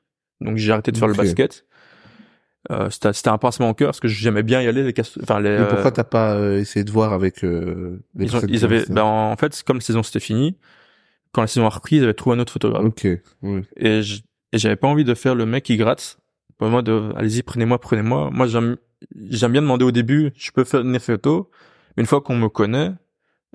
Donc 0.41 0.57
j'ai 0.57 0.73
arrêté 0.73 0.93
de 0.93 0.99
faire 0.99 1.09
le 1.09 1.15
basket. 1.15 1.65
Euh, 2.73 2.91
c'était 2.91 3.13
c'était 3.13 3.29
un 3.29 3.39
pincement 3.39 3.71
au 3.71 3.75
cœur 3.75 3.89
parce 3.91 4.01
que 4.01 4.09
j'aimais 4.09 4.43
bien 4.43 4.61
y 4.61 4.67
aller 4.67 4.83
les 4.83 4.93
enfin 5.23 5.39
les 5.39 5.51
Mais 5.57 5.69
pourquoi 5.69 5.87
euh, 5.87 5.91
t'as 5.93 6.03
pas 6.05 6.35
euh, 6.35 6.59
essayé 6.59 6.85
de 6.85 6.91
voir 6.91 7.13
avec 7.13 7.45
euh, 7.45 8.01
les 8.17 8.25
ils, 8.27 8.37
ont- 8.37 8.41
ils 8.49 8.65
avaient 8.65 8.85
ben 8.89 9.05
en 9.05 9.37
fait 9.37 9.63
comme 9.65 9.77
la 9.77 9.81
saison 9.83 10.03
c'était 10.03 10.19
fini 10.19 10.57
quand 11.31 11.43
la 11.43 11.47
saison 11.47 11.67
a 11.67 11.69
repris 11.69 11.97
ils 11.99 12.03
avaient 12.03 12.13
trouvé 12.15 12.35
un 12.37 12.41
autre 12.41 12.53
photographe 12.53 12.85
Ok. 12.85 13.07
Oui. 13.43 13.63
et 13.77 14.01
j'avais 14.53 14.75
pas 14.75 14.89
envie 14.89 15.05
de 15.05 15.15
faire 15.15 15.37
le 15.37 15.47
mec 15.47 15.63
qui 15.63 15.77
gratte 15.77 16.19
pour 16.59 16.67
moi 16.69 16.83
de 16.83 17.13
allez-y 17.15 17.45
prenez-moi 17.45 17.79
prenez-moi 17.79 18.31
moi 18.33 18.49
j'aime 18.49 18.77
j'aime 19.31 19.53
bien 19.53 19.63
demander 19.63 19.85
au 19.85 19.93
début 19.93 20.33
je 20.37 20.51
peux 20.51 20.65
faire 20.65 20.81
une 20.81 20.99
photo 20.99 21.49
mais 21.97 22.01
une 22.03 22.09
fois 22.09 22.21
qu'on 22.21 22.37
me 22.37 22.49
connaît 22.49 22.91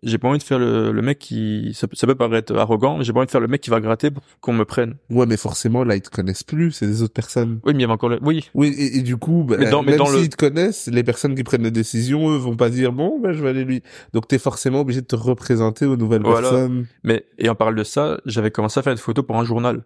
j'ai 0.03 0.17
pas 0.17 0.27
envie 0.27 0.39
de 0.39 0.43
faire 0.43 0.58
le, 0.60 0.91
le 0.91 1.01
mec 1.01 1.20
qui 1.20 1.72
ça, 1.75 1.88
peut- 1.88 1.96
ça 1.96 2.08
peut 2.08 2.15
paraître 2.15 2.55
arrogant 2.55 2.98
mais 2.98 3.03
j'ai 3.03 3.13
pas 3.13 3.20
envie 3.20 3.27
de 3.27 3.31
faire 3.31 3.41
le 3.41 3.48
mec 3.48 3.62
qui 3.62 3.70
va 3.70 3.79
gratter 3.79 4.10
pour 4.12 4.24
qu'on 4.39 4.53
me 4.53 4.65
prenne 4.65 4.96
Ouais, 5.10 5.25
mais 5.27 5.38
forcément 5.38 5.84
là 5.84 5.96
ils 5.96 6.01
te 6.01 6.10
connaissent 6.10 6.43
plus, 6.43 6.72
c'est 6.72 6.88
des 6.88 7.01
autres 7.03 7.13
personnes. 7.13 7.60
oui 7.65 7.74
mais 7.74 7.79
il 7.79 7.81
y 7.81 7.84
avait 7.86 7.93
encore 7.93 8.10
le 8.10 8.20
oui 8.22 8.50
Oui, 8.55 8.74
et, 8.77 8.98
et 8.98 9.01
du 9.01 9.17
coup, 9.17 9.43
bah, 9.48 9.58
Mais 9.60 9.70
dans- 9.70 9.84
mais 9.84 9.98
même 9.98 10.05
s'ils 10.08 10.22
le- 10.24 10.27
te 10.29 10.36
connaissent, 10.38 10.88
les 10.91 11.03
personnes 11.03 11.36
qui 11.36 11.43
prennent 11.43 11.63
les 11.63 11.72
décisions, 11.72 12.29
eux, 12.31 12.38
vont 12.38 12.55
pas 12.55 12.70
dire 12.70 12.91
bon, 12.93 13.20
ben 13.22 13.31
je 13.31 13.43
vais 13.43 13.50
aller 13.50 13.63
lui. 13.63 13.84
Donc 14.13 14.27
t'es 14.27 14.39
forcément 14.39 14.81
obligé 14.81 15.01
de 15.01 15.05
te 15.08 15.15
représenter 15.15 15.86
aux 15.86 15.98
nouvelles 15.98 16.22
Voilà. 16.24 16.50
personnes. 16.50 16.88
Mais 17.03 17.25
et 17.38 17.50
en 17.50 17.55
parle 17.55 17.75
de 17.75 17.84
ça, 17.84 18.20
j'avais 18.25 18.51
commencé 18.51 18.79
à 18.79 18.84
faire 18.84 18.96
des 18.96 19.01
photos 19.01 19.25
pour 19.25 19.38
un 19.38 19.43
journal. 19.46 19.84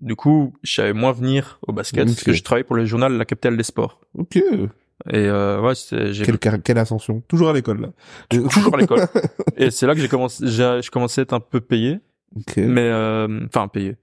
Du 0.00 0.16
coup, 0.16 0.54
je 0.62 0.72
savais 0.72 0.94
moins 0.94 1.12
venir 1.12 1.58
au 1.68 1.72
basket 1.74 2.06
parce 2.06 2.18
Ok. 2.20 2.24
que 2.24 2.32
je 2.32 2.42
travaillais 2.42 2.64
pour 2.64 2.76
le 2.76 2.86
journal 2.86 3.12
La 3.18 3.26
Capitale 3.26 3.58
des 3.58 3.62
Sports. 3.62 4.00
Ok. 4.16 4.42
Et 5.08 5.16
euh, 5.26 5.60
ouais, 5.60 5.72
j'ai 6.12 6.24
Quelle, 6.24 6.38
quelle 6.60 6.78
ascension. 6.78 7.22
Toujours 7.28 7.48
à 7.50 7.52
l'école 7.52 7.80
là. 7.80 7.88
toujours 8.28 8.74
à 8.74 8.78
l'école. 8.78 9.06
et 9.56 9.70
c'est 9.70 9.86
là 9.86 9.94
que 9.94 10.00
j'ai 10.00 10.08
commencé, 10.08 10.46
j'ai, 10.46 10.80
je 10.82 10.90
commençais 10.90 11.20
à 11.20 11.22
être 11.22 11.32
un 11.32 11.40
peu 11.40 11.60
payé, 11.60 12.00
Ok. 12.36 12.58
mais 12.58 12.82
euh, 12.82 13.40
enfin 13.46 13.68
payé. 13.68 13.96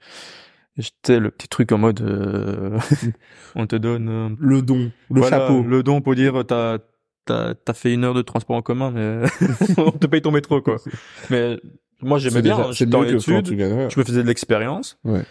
J'étais 0.77 1.19
le 1.19 1.31
petit 1.31 1.47
truc 1.47 1.71
en 1.71 1.77
mode, 1.79 2.01
euh, 2.01 2.77
on 3.55 3.65
te 3.67 3.75
donne 3.75 4.09
euh, 4.09 4.29
Le 4.39 4.61
don, 4.61 4.91
le 5.11 5.21
voilà, 5.21 5.37
chapeau. 5.39 5.63
le 5.63 5.81
don 5.83 6.01
pour 6.01 6.13
dire 6.15 6.43
t'as 6.47 6.77
t'as 7.25 7.53
t'as 7.55 7.73
fait 7.73 7.93
une 7.93 8.03
heure 8.03 8.13
de 8.13 8.21
transport 8.21 8.55
en 8.55 8.61
commun, 8.61 8.91
mais 8.91 9.21
on 9.77 9.91
te 9.91 10.05
paye 10.07 10.21
ton 10.21 10.31
métro 10.31 10.61
quoi. 10.61 10.77
Mais 11.29 11.59
moi 12.01 12.19
j'aimais 12.19 12.41
bien, 12.43 12.57
hein, 12.59 12.71
j'étais 12.71 12.95
en 12.95 13.03
études, 13.03 13.19
je 13.21 13.99
me 13.99 14.03
faisais 14.03 14.21
de 14.23 14.27
l'expérience. 14.27 14.99
Ouais. 15.03 15.23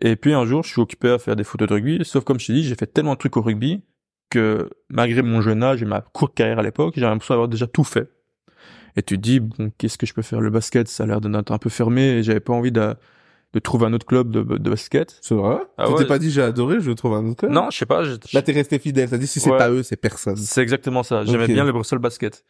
Et 0.00 0.14
puis 0.16 0.32
un 0.32 0.44
jour, 0.44 0.62
je 0.64 0.68
suis 0.70 0.80
occupé 0.80 1.10
à 1.10 1.18
faire 1.18 1.34
des 1.36 1.44
photos 1.44 1.68
de 1.68 1.74
rugby. 1.74 2.00
Sauf 2.04 2.24
comme 2.24 2.38
je 2.38 2.46
t'ai 2.48 2.52
dit, 2.52 2.64
j'ai 2.64 2.74
fait 2.74 2.86
tellement 2.86 3.14
de 3.14 3.18
trucs 3.18 3.36
au 3.36 3.42
rugby 3.42 3.82
que 4.30 4.68
malgré 4.88 5.22
mon 5.22 5.40
jeune 5.40 5.62
âge 5.62 5.82
et 5.82 5.86
ma 5.86 6.00
courte 6.00 6.34
carrière 6.34 6.58
à 6.58 6.62
l'époque, 6.62 6.94
j'ai 6.96 7.02
l'impression 7.02 7.34
d'avoir 7.34 7.48
déjà 7.48 7.66
tout 7.66 7.84
fait. 7.84 8.10
Et 8.96 9.02
tu 9.02 9.16
te 9.16 9.20
dis, 9.22 9.40
bon, 9.40 9.70
qu'est-ce 9.78 9.96
que 9.98 10.06
je 10.06 10.14
peux 10.14 10.22
faire? 10.22 10.40
Le 10.40 10.50
basket, 10.50 10.88
ça 10.88 11.04
a 11.04 11.06
l'air 11.06 11.20
d'être 11.20 11.52
un 11.52 11.58
peu 11.58 11.70
fermé 11.70 12.02
et 12.02 12.22
j'avais 12.22 12.40
pas 12.40 12.52
envie 12.52 12.72
de, 12.72 12.94
de 13.52 13.58
trouver 13.60 13.86
un 13.86 13.92
autre 13.92 14.06
club 14.06 14.30
de, 14.30 14.42
de 14.42 14.70
basket. 14.70 15.18
C'est 15.22 15.34
vrai? 15.34 15.58
Ah 15.76 15.86
tu 15.86 15.92
ouais. 15.92 15.98
t'es 15.98 16.06
pas 16.06 16.18
dit 16.18 16.30
j'ai 16.30 16.42
adoré, 16.42 16.80
je 16.80 16.90
trouve 16.90 17.14
un 17.14 17.24
autre 17.26 17.36
club? 17.40 17.52
Non, 17.52 17.70
je 17.70 17.78
sais 17.78 17.86
pas. 17.86 18.02
je- 18.04 18.16
Là 18.32 18.42
t'es 18.42 18.52
resté 18.52 18.78
fidèle. 18.78 19.08
T'as 19.08 19.18
dit 19.18 19.26
si 19.28 19.38
c'est 19.40 19.50
Ouais. 19.50 19.58
pas 19.58 19.70
eux, 19.70 19.82
c'est 19.82 19.96
personne. 19.96 20.36
c'est 20.36 20.62
exactement 20.62 21.02
ça. 21.02 21.24
J'aimais 21.24 21.46
bien 21.46 21.64
le 21.64 21.72
Bruxelles 21.72 22.00
basket. 22.00 22.44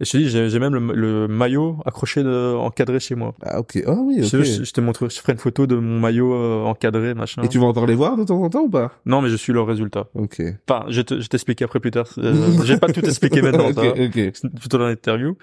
Et 0.00 0.06
je 0.06 0.12
te 0.12 0.16
dis, 0.16 0.28
j'ai 0.30 0.58
même 0.58 0.74
le, 0.74 0.94
le 0.94 1.28
maillot 1.28 1.76
accroché 1.84 2.22
de, 2.22 2.54
encadré 2.56 2.98
chez 3.00 3.14
moi. 3.14 3.34
Ah 3.42 3.60
ok. 3.60 3.82
Ah 3.86 3.96
oui, 4.02 4.16
ok. 4.22 4.28
Je, 4.30 4.42
je- 4.42 4.64
je 4.64 4.72
te 4.72 4.80
montre, 4.80 5.08
je 5.10 5.20
ferai 5.20 5.32
une 5.34 5.38
photo 5.38 5.66
de 5.66 5.76
mon 5.76 6.00
maillot 6.00 6.32
euh, 6.34 6.64
encadré, 6.64 7.12
machin. 7.12 7.42
Et 7.42 7.48
tu 7.48 7.58
vas 7.58 7.66
encore 7.66 7.84
les 7.86 7.94
voir 7.94 8.16
de 8.16 8.24
temps 8.24 8.42
en 8.42 8.48
temps 8.48 8.62
ou 8.62 8.70
pas? 8.70 8.92
Non, 9.04 9.20
mais 9.20 9.28
je 9.28 9.36
suis 9.36 9.52
le 9.52 9.60
résultat. 9.60 10.06
Ok. 10.14 10.40
Enfin, 10.68 10.86
je 10.88 11.02
te- 11.02 11.20
je 11.20 11.28
t'explique 11.28 11.60
après 11.60 11.80
plus 11.80 11.90
tard. 11.90 12.06
Euh, 12.16 12.34
J'ai 12.64 12.78
pas 12.78 12.88
tout 12.90 13.04
expliqué 13.04 13.42
maintenant. 13.42 13.68
ok, 13.68 13.76
ok. 13.76 14.30
C'est 14.32 14.48
plutôt 14.58 14.78
dans 14.78 14.86
l'interview. 14.86 15.36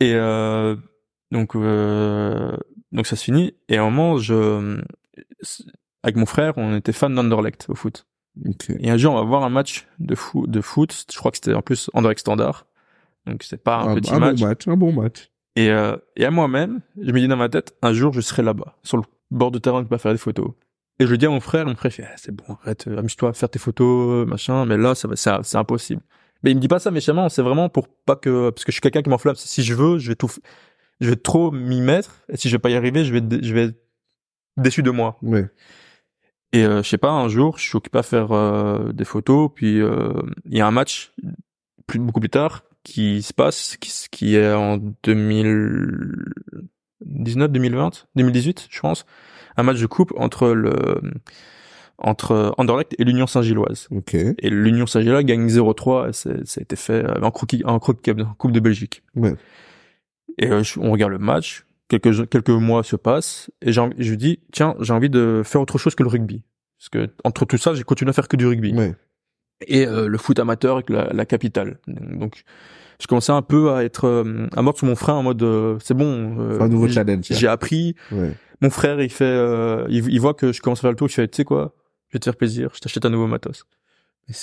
Et 0.00 0.12
euh, 0.14 0.74
donc 1.30 1.54
euh, 1.54 2.56
donc 2.90 3.06
ça 3.06 3.14
se 3.14 3.22
finit. 3.22 3.54
Et 3.68 3.76
à 3.76 3.82
un 3.82 3.90
moment, 3.90 4.18
je 4.18 4.80
avec 6.02 6.16
mon 6.16 6.26
frère, 6.26 6.54
on 6.56 6.76
était 6.76 6.92
fan 6.92 7.14
d'Anderlecht 7.14 7.66
au 7.68 7.74
foot. 7.76 8.06
Ok. 8.44 8.70
Et 8.80 8.90
un 8.90 8.96
jour, 8.96 9.12
on 9.14 9.16
va 9.16 9.22
voir 9.22 9.44
un 9.44 9.50
match 9.50 9.86
de 10.00 10.14
foot. 10.16 10.50
De 10.50 10.60
foot. 10.60 11.06
Je 11.12 11.16
crois 11.16 11.30
que 11.30 11.36
c'était 11.36 11.54
en 11.54 11.62
plus 11.62 11.90
Anderlecht 11.94 12.18
Standard. 12.20 12.66
Donc 13.26 13.42
c'est 13.42 13.62
pas 13.62 13.78
un, 13.78 13.92
Un, 13.92 13.94
petit 13.96 14.12
un 14.12 14.18
match. 14.18 14.40
bon 14.40 14.46
match, 14.46 14.68
un 14.68 14.76
bon 14.76 14.92
match. 14.92 15.30
Et, 15.56 15.70
euh, 15.70 15.96
et 16.16 16.24
à 16.24 16.30
moi-même, 16.30 16.80
je 17.00 17.12
me 17.12 17.20
dis 17.20 17.28
dans 17.28 17.36
ma 17.36 17.48
tête, 17.48 17.76
un 17.82 17.92
jour, 17.92 18.12
je 18.12 18.20
serai 18.20 18.42
là-bas, 18.42 18.76
sur 18.82 18.96
le 18.96 19.04
bord 19.30 19.50
de 19.50 19.58
terrain, 19.58 19.84
pour 19.84 20.00
faire 20.00 20.12
des 20.12 20.18
photos. 20.18 20.52
Et 20.98 21.06
je 21.06 21.14
dis 21.14 21.26
à 21.26 21.30
mon 21.30 21.40
frère, 21.40 21.66
mon 21.66 21.74
frère 21.74 21.92
fait, 21.92 22.04
Ah, 22.06 22.14
c'est 22.16 22.34
bon, 22.34 22.44
arrête, 22.62 22.86
euh, 22.88 22.98
amuse-toi 22.98 23.30
à 23.30 23.32
faire 23.32 23.48
tes 23.48 23.58
photos, 23.58 24.26
machin, 24.26 24.64
mais 24.66 24.76
là, 24.76 24.94
ça 24.94 25.08
va, 25.08 25.16
c'est, 25.16 25.56
impossible. 25.56 26.02
Mais 26.42 26.50
il 26.50 26.56
me 26.56 26.60
dit 26.60 26.68
pas 26.68 26.78
ça 26.78 26.90
méchamment, 26.90 27.28
c'est 27.28 27.42
vraiment 27.42 27.68
pour 27.68 27.88
pas 27.88 28.16
que, 28.16 28.50
parce 28.50 28.64
que 28.64 28.72
je 28.72 28.74
suis 28.74 28.80
quelqu'un 28.80 29.02
qui 29.02 29.10
m'enflamme. 29.10 29.34
Si 29.36 29.62
je 29.62 29.74
veux, 29.74 29.98
je 29.98 30.08
vais 30.08 30.16
tout, 30.16 30.30
je 31.00 31.08
vais 31.08 31.16
trop 31.16 31.50
m'y 31.50 31.80
mettre, 31.80 32.22
et 32.28 32.36
si 32.36 32.48
je 32.48 32.54
vais 32.56 32.60
pas 32.60 32.70
y 32.70 32.76
arriver, 32.76 33.04
je 33.04 33.12
vais, 33.12 33.22
je 33.42 33.54
vais 33.54 33.64
être 33.66 33.76
déçu 34.56 34.82
de 34.82 34.90
moi. 34.90 35.18
Ouais. 35.22 35.48
Et 36.52 36.64
euh, 36.64 36.82
je 36.84 36.88
sais 36.88 36.98
pas, 36.98 37.10
un 37.10 37.28
jour, 37.28 37.58
je 37.58 37.64
suis 37.64 37.76
occupé 37.76 37.98
à 37.98 38.04
faire 38.04 38.30
euh, 38.30 38.92
des 38.92 39.04
photos, 39.04 39.50
puis 39.52 39.80
euh, 39.80 40.12
il 40.44 40.56
y 40.56 40.60
a 40.60 40.66
un 40.66 40.70
match 40.70 41.12
plus 41.86 41.98
beaucoup 41.98 42.20
plus 42.20 42.30
tard 42.30 42.62
qui 42.84 43.22
se 43.22 43.32
passe, 43.32 43.76
qui, 43.78 43.90
qui 44.10 44.36
est 44.36 44.52
en 44.52 44.76
2019, 45.02 47.50
2020, 47.50 48.06
2018, 48.16 48.68
je 48.70 48.80
pense, 48.80 49.06
un 49.56 49.62
match 49.62 49.80
de 49.80 49.86
coupe 49.86 50.12
entre 50.16 50.48
le 50.50 51.00
entre 51.98 52.52
Anderlecht 52.58 52.94
et 52.98 53.04
l'Union 53.04 53.28
Saint-Gilloise. 53.28 53.86
Ok. 53.92 54.14
Et 54.14 54.50
l'Union 54.50 54.84
Saint-Gilloise 54.86 55.24
gagne 55.24 55.46
0-3, 55.48 56.08
et 56.08 56.12
c'est- 56.12 56.44
ça 56.44 56.60
a 56.60 56.62
été 56.62 56.74
fait 56.74 57.04
euh, 57.04 57.20
en, 57.22 57.30
croquis, 57.30 57.62
en 57.64 57.78
croquis- 57.78 58.12
Coupe 58.36 58.50
de 58.50 58.58
Belgique. 58.58 59.04
Ouais. 59.14 59.34
Et 60.38 60.50
euh, 60.50 60.62
on 60.78 60.90
regarde 60.90 61.12
le 61.12 61.18
match, 61.18 61.64
quelques 61.88 62.28
quelques 62.28 62.48
mois 62.50 62.82
se 62.82 62.96
passent, 62.96 63.50
et 63.62 63.70
je 63.72 63.80
lui 64.10 64.16
dis 64.16 64.40
tiens 64.52 64.74
j'ai 64.80 64.92
envie 64.92 65.10
de 65.10 65.42
faire 65.44 65.60
autre 65.60 65.78
chose 65.78 65.94
que 65.94 66.02
le 66.02 66.08
rugby, 66.08 66.42
parce 66.78 66.88
que 66.88 67.12
entre 67.22 67.44
tout 67.44 67.58
ça 67.58 67.74
j'ai 67.74 67.84
continué 67.84 68.10
à 68.10 68.12
faire 68.12 68.26
que 68.26 68.36
du 68.36 68.46
rugby 68.46 68.74
Ouais. 68.74 68.94
Et 69.68 69.86
euh, 69.86 70.06
le 70.08 70.18
foot 70.18 70.38
amateur 70.38 70.74
avec 70.76 70.90
la, 70.90 71.12
la 71.12 71.26
capitale. 71.26 71.78
Donc 71.86 72.42
je 73.00 73.06
commençais 73.06 73.32
un 73.32 73.42
peu 73.42 73.72
à 73.72 73.84
être 73.84 74.06
euh, 74.06 74.46
à 74.56 74.62
mordre 74.62 74.78
sur 74.78 74.86
mon 74.86 74.96
frein 74.96 75.14
en 75.14 75.22
mode 75.22 75.42
euh, 75.42 75.76
c'est 75.82 75.94
bon. 75.94 76.36
euh, 76.40 76.60
un 76.60 76.68
nouveau 76.68 76.88
challenge. 76.88 77.28
là. 77.30 77.36
J'ai 77.36 77.48
appris. 77.48 77.94
Ouais. 78.12 78.32
Mon 78.60 78.70
frère 78.70 79.00
il 79.02 79.10
fait, 79.10 79.24
euh, 79.24 79.84
il, 79.90 80.08
il 80.10 80.20
voit 80.20 80.34
que 80.34 80.52
je 80.52 80.60
commence 80.62 80.78
à 80.78 80.82
faire 80.82 80.90
le 80.90 80.96
tour, 80.96 81.08
il 81.08 81.12
fait 81.12 81.28
tu 81.28 81.36
sais 81.38 81.44
quoi, 81.44 81.74
je 82.08 82.14
vais 82.16 82.20
te 82.20 82.24
faire 82.24 82.36
plaisir, 82.36 82.70
je 82.74 82.80
t'achète 82.80 83.04
un 83.04 83.10
nouveau 83.10 83.26
matos. 83.26 83.64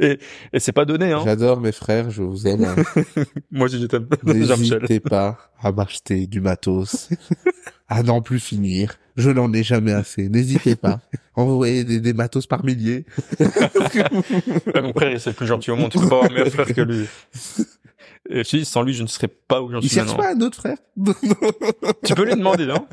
Et 0.00 0.18
c'est- 0.58 0.72
pas 0.72 0.84
donné 0.84 1.12
hein. 1.12 1.22
J'adore 1.24 1.60
mes 1.60 1.72
frères, 1.72 2.10
je 2.10 2.22
vous 2.22 2.46
aime. 2.46 2.64
hein. 2.64 3.02
Moi 3.50 3.66
je 3.68 3.78
t'aime. 3.86 4.06
N'hésitez 4.24 5.00
pas 5.00 5.38
à 5.62 5.72
m'acheter 5.72 6.26
du 6.26 6.40
matos, 6.42 7.08
à 7.88 8.02
n'en 8.02 8.20
plus 8.20 8.40
finir. 8.40 8.94
Je 9.16 9.30
n'en 9.30 9.52
ai 9.52 9.62
jamais 9.62 9.92
assez. 9.92 10.28
N'hésitez 10.28 10.76
pas. 10.76 11.00
Envoyez 11.34 11.84
des, 11.84 12.00
des 12.00 12.12
matos 12.12 12.46
par 12.46 12.64
milliers. 12.64 13.04
Mon 14.74 14.92
frère, 14.92 15.20
c'est 15.20 15.30
le 15.30 15.34
plus 15.36 15.46
gentil 15.46 15.70
au 15.70 15.76
monde. 15.76 15.90
Tu 15.90 15.98
peux 15.98 16.08
pas 16.08 16.16
avoir 16.16 16.30
meilleur 16.30 16.48
frère 16.48 16.66
que 16.74 16.80
lui. 16.80 17.06
Et 18.28 18.44
je 18.44 18.50
dis, 18.58 18.64
sans 18.66 18.82
lui, 18.82 18.92
je 18.92 19.02
ne 19.02 19.08
serais 19.08 19.28
pas 19.28 19.62
où 19.62 19.70
j'en 19.72 19.78
Il 19.80 19.88
suis 19.88 19.94
cherche 19.96 20.08
maintenant. 20.10 20.22
pas 20.22 20.34
un 20.34 20.40
autre 20.42 20.56
frère 20.58 20.76
Tu 22.04 22.14
peux 22.14 22.24
lui 22.24 22.34
demander, 22.36 22.66
non 22.66 22.86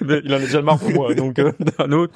Mais 0.00 0.20
il 0.24 0.32
en 0.32 0.38
a 0.38 0.40
déjà 0.40 0.62
marre 0.62 0.78
pour 0.78 0.90
moi, 0.90 1.14
donc 1.14 1.38
euh, 1.38 1.52
un 1.78 1.92
autre. 1.92 2.14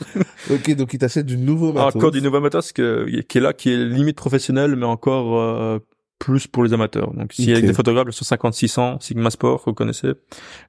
Ok, 0.51 0.75
donc 0.75 0.93
il 0.95 0.99
t'achète 0.99 1.27
du 1.27 1.37
nouveau 1.37 1.73
matos. 1.73 1.95
Encore 1.97 2.11
du 2.11 2.23
nouveau 2.23 2.41
matos 2.41 2.73
que, 2.73 3.07
qui 3.29 3.39
est 3.39 3.41
là, 3.41 3.53
qui 3.53 3.71
est 3.71 3.77
limite 3.77 4.17
professionnel, 4.17 4.77
mais 4.77 4.87
encore 4.87 5.39
euh, 5.39 5.79
plus 6.19 6.47
pour 6.47 6.65
les 6.65 6.73
amateurs. 6.73 7.13
Donc, 7.15 7.33
s'il 7.33 7.51
y 7.51 7.55
a 7.55 7.61
des 7.61 7.73
photographes 7.75 8.11
sur 8.11 8.25
5600, 8.25 9.01
Sigma 9.01 9.31
Sport, 9.31 9.63
vous 9.67 9.75
connaissez. 9.75 10.13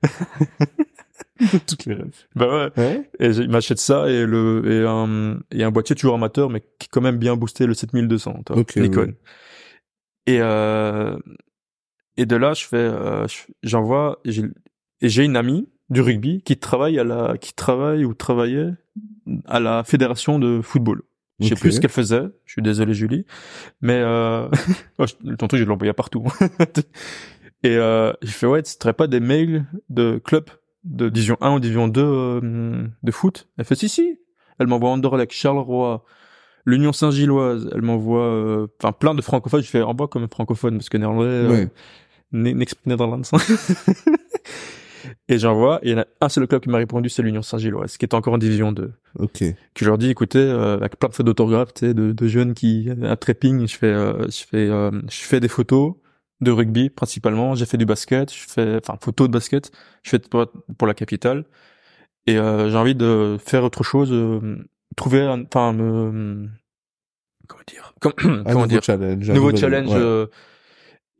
Toutes 1.68 1.86
les 1.86 1.96
rêves. 1.96 2.26
Bah 2.36 2.48
ouais. 2.76 2.82
Ouais. 2.82 3.10
Et 3.20 3.28
il 3.28 3.50
m'achète 3.50 3.80
ça 3.80 4.10
et 4.10 4.26
le 4.26 4.64
et 4.72 4.86
un 4.88 5.40
et 5.52 5.64
un 5.64 5.72
boîtier 5.72 5.96
toujours 5.96 6.16
amateur, 6.16 6.50
mais 6.50 6.62
qui 6.62 6.86
est 6.86 6.90
quand 6.90 7.02
même 7.02 7.18
bien 7.18 7.36
boosté 7.36 7.66
le 7.66 7.74
7200. 7.74 8.44
toi, 8.46 8.58
Ok, 8.58 8.76
Nikon. 8.78 9.02
ouais. 9.02 9.16
Et 10.28 10.40
euh, 10.42 11.18
et 12.18 12.26
de 12.26 12.36
là, 12.38 12.54
je 12.54 12.66
fais, 12.66 12.78
euh, 12.78 13.28
je- 13.28 13.52
j'envoie 13.64 14.22
et 14.26 15.10
j'ai 15.10 15.24
une 15.26 15.36
amie 15.36 15.68
du 15.90 16.02
rugby 16.02 16.42
qui 16.42 16.58
travaille 16.58 16.98
à 17.00 17.04
la 17.04 17.38
qui 17.38 17.54
travaille 17.54 18.06
ou 18.06 18.14
travaillait 18.14 18.72
à 19.46 19.60
la 19.60 19.84
fédération 19.84 20.40
de 20.40 20.62
football. 20.62 21.02
Je 21.40 21.48
sais 21.50 21.56
plus 21.56 21.74
ce 21.74 21.82
qu'elle 21.82 21.90
faisait. 21.92 22.24
Je 22.46 22.52
suis 22.54 22.62
désolé 22.62 22.94
Julie, 22.94 23.26
mais 23.82 24.00
euh... 24.00 24.48
ton 25.38 25.48
truc 25.48 25.60
je 25.60 25.66
l'envoyais 25.66 25.94
partout. 25.94 26.24
Et 27.64 27.76
euh, 27.78 28.14
je 28.22 28.32
fais 28.32 28.46
ouais, 28.48 28.62
tu 28.64 28.94
pas 28.94 29.08
des 29.08 29.20
mails 29.20 29.66
de 29.90 30.22
clubs 30.24 30.50
de 30.84 31.10
division 31.10 31.36
1 31.42 31.56
ou 31.56 31.60
division 31.60 31.88
2 31.88 32.02
euh, 32.04 32.88
de 33.02 33.12
foot? 33.12 33.48
Elle 33.58 33.66
fait 33.66 33.76
si 33.76 33.90
si. 33.90 34.20
Elle 34.60 34.68
m'envoie 34.68 34.92
Anderlecht, 34.92 35.32
Charleroi, 35.34 36.06
l'Union 36.66 36.94
Saint-Gilloise. 36.94 37.70
Elle 37.74 37.82
m'envoie 37.82 38.22
euh, 38.24 38.68
enfin 38.82 38.92
plein 38.92 39.16
de 39.16 39.22
francophones. 39.22 39.64
Je 39.64 39.70
fais 39.70 39.82
envoie 39.82 40.08
comme 40.08 40.28
francophone 40.30 40.78
parce 40.78 40.90
que 40.90 40.98
néerlandais, 40.98 41.28
euh, 41.28 41.50
Ouais. 41.50 41.70
ni- 42.32 42.54
niks 42.54 42.76
Nederlands. 42.86 43.22
et 45.28 45.38
j'envoie 45.38 45.80
et 45.84 45.90
il 45.90 45.92
y 45.92 45.96
en 45.96 46.00
a 46.00 46.06
un 46.22 46.30
seul 46.30 46.48
club 46.48 46.62
qui 46.62 46.70
m'a 46.70 46.78
répondu, 46.78 47.10
c'est 47.10 47.22
l'Union 47.22 47.42
Saint-Gilloise, 47.42 47.98
qui 47.98 48.06
est 48.06 48.14
encore 48.14 48.34
en 48.34 48.38
division 48.38 48.72
2 48.72 48.92
Ok. 49.20 49.40
que 49.40 49.46
je 49.76 49.86
leur 49.86 49.98
dis 49.98 50.10
écoutez 50.10 50.40
euh, 50.40 50.78
avec 50.78 50.98
plein 51.00 51.10
de 51.10 51.14
fautes 51.14 51.26
d'autographes 51.26 51.74
tu 51.74 51.88
sais 51.88 51.94
de, 51.94 52.12
de 52.12 52.28
jeunes 52.28 52.54
qui 52.54 52.90
à 53.04 53.16
trapping 53.16 53.68
je 53.68 53.76
fais 53.78 53.88
euh, 53.88 54.26
je 54.28 54.44
fais 54.46 54.70
euh, 54.70 54.92
je 55.10 55.22
fais 55.22 55.40
des 55.40 55.48
photos 55.48 55.94
de 56.42 56.52
rugby 56.52 56.90
principalement 56.90 57.56
j'ai 57.56 57.66
fait 57.66 57.78
du 57.78 57.86
basket 57.86 58.34
je 58.34 58.46
fais 58.48 58.76
enfin 58.82 58.98
photos 59.02 59.28
de 59.28 59.34
basket 59.34 59.72
je 60.04 60.10
fais 60.10 60.20
pour, 60.20 60.46
pour 60.78 60.88
la 60.88 60.94
capitale 60.94 61.46
et 62.28 62.38
euh, 62.38 62.70
j'ai 62.70 62.76
envie 62.78 62.96
de 62.96 63.38
faire 63.40 63.64
autre 63.64 63.84
chose 63.84 64.10
euh, 64.12 64.58
trouver 64.98 65.22
un- 65.22 65.44
enfin 65.44 65.72
me 65.74 66.48
comment 67.48 67.62
dire, 67.68 67.94
comment 68.02 68.44
nouveau 68.46 68.66
dire, 68.68 68.84
challenge. 68.84 69.30
nouveau 69.32 69.56
challenge. 69.56 69.90
ouais. 69.90 70.26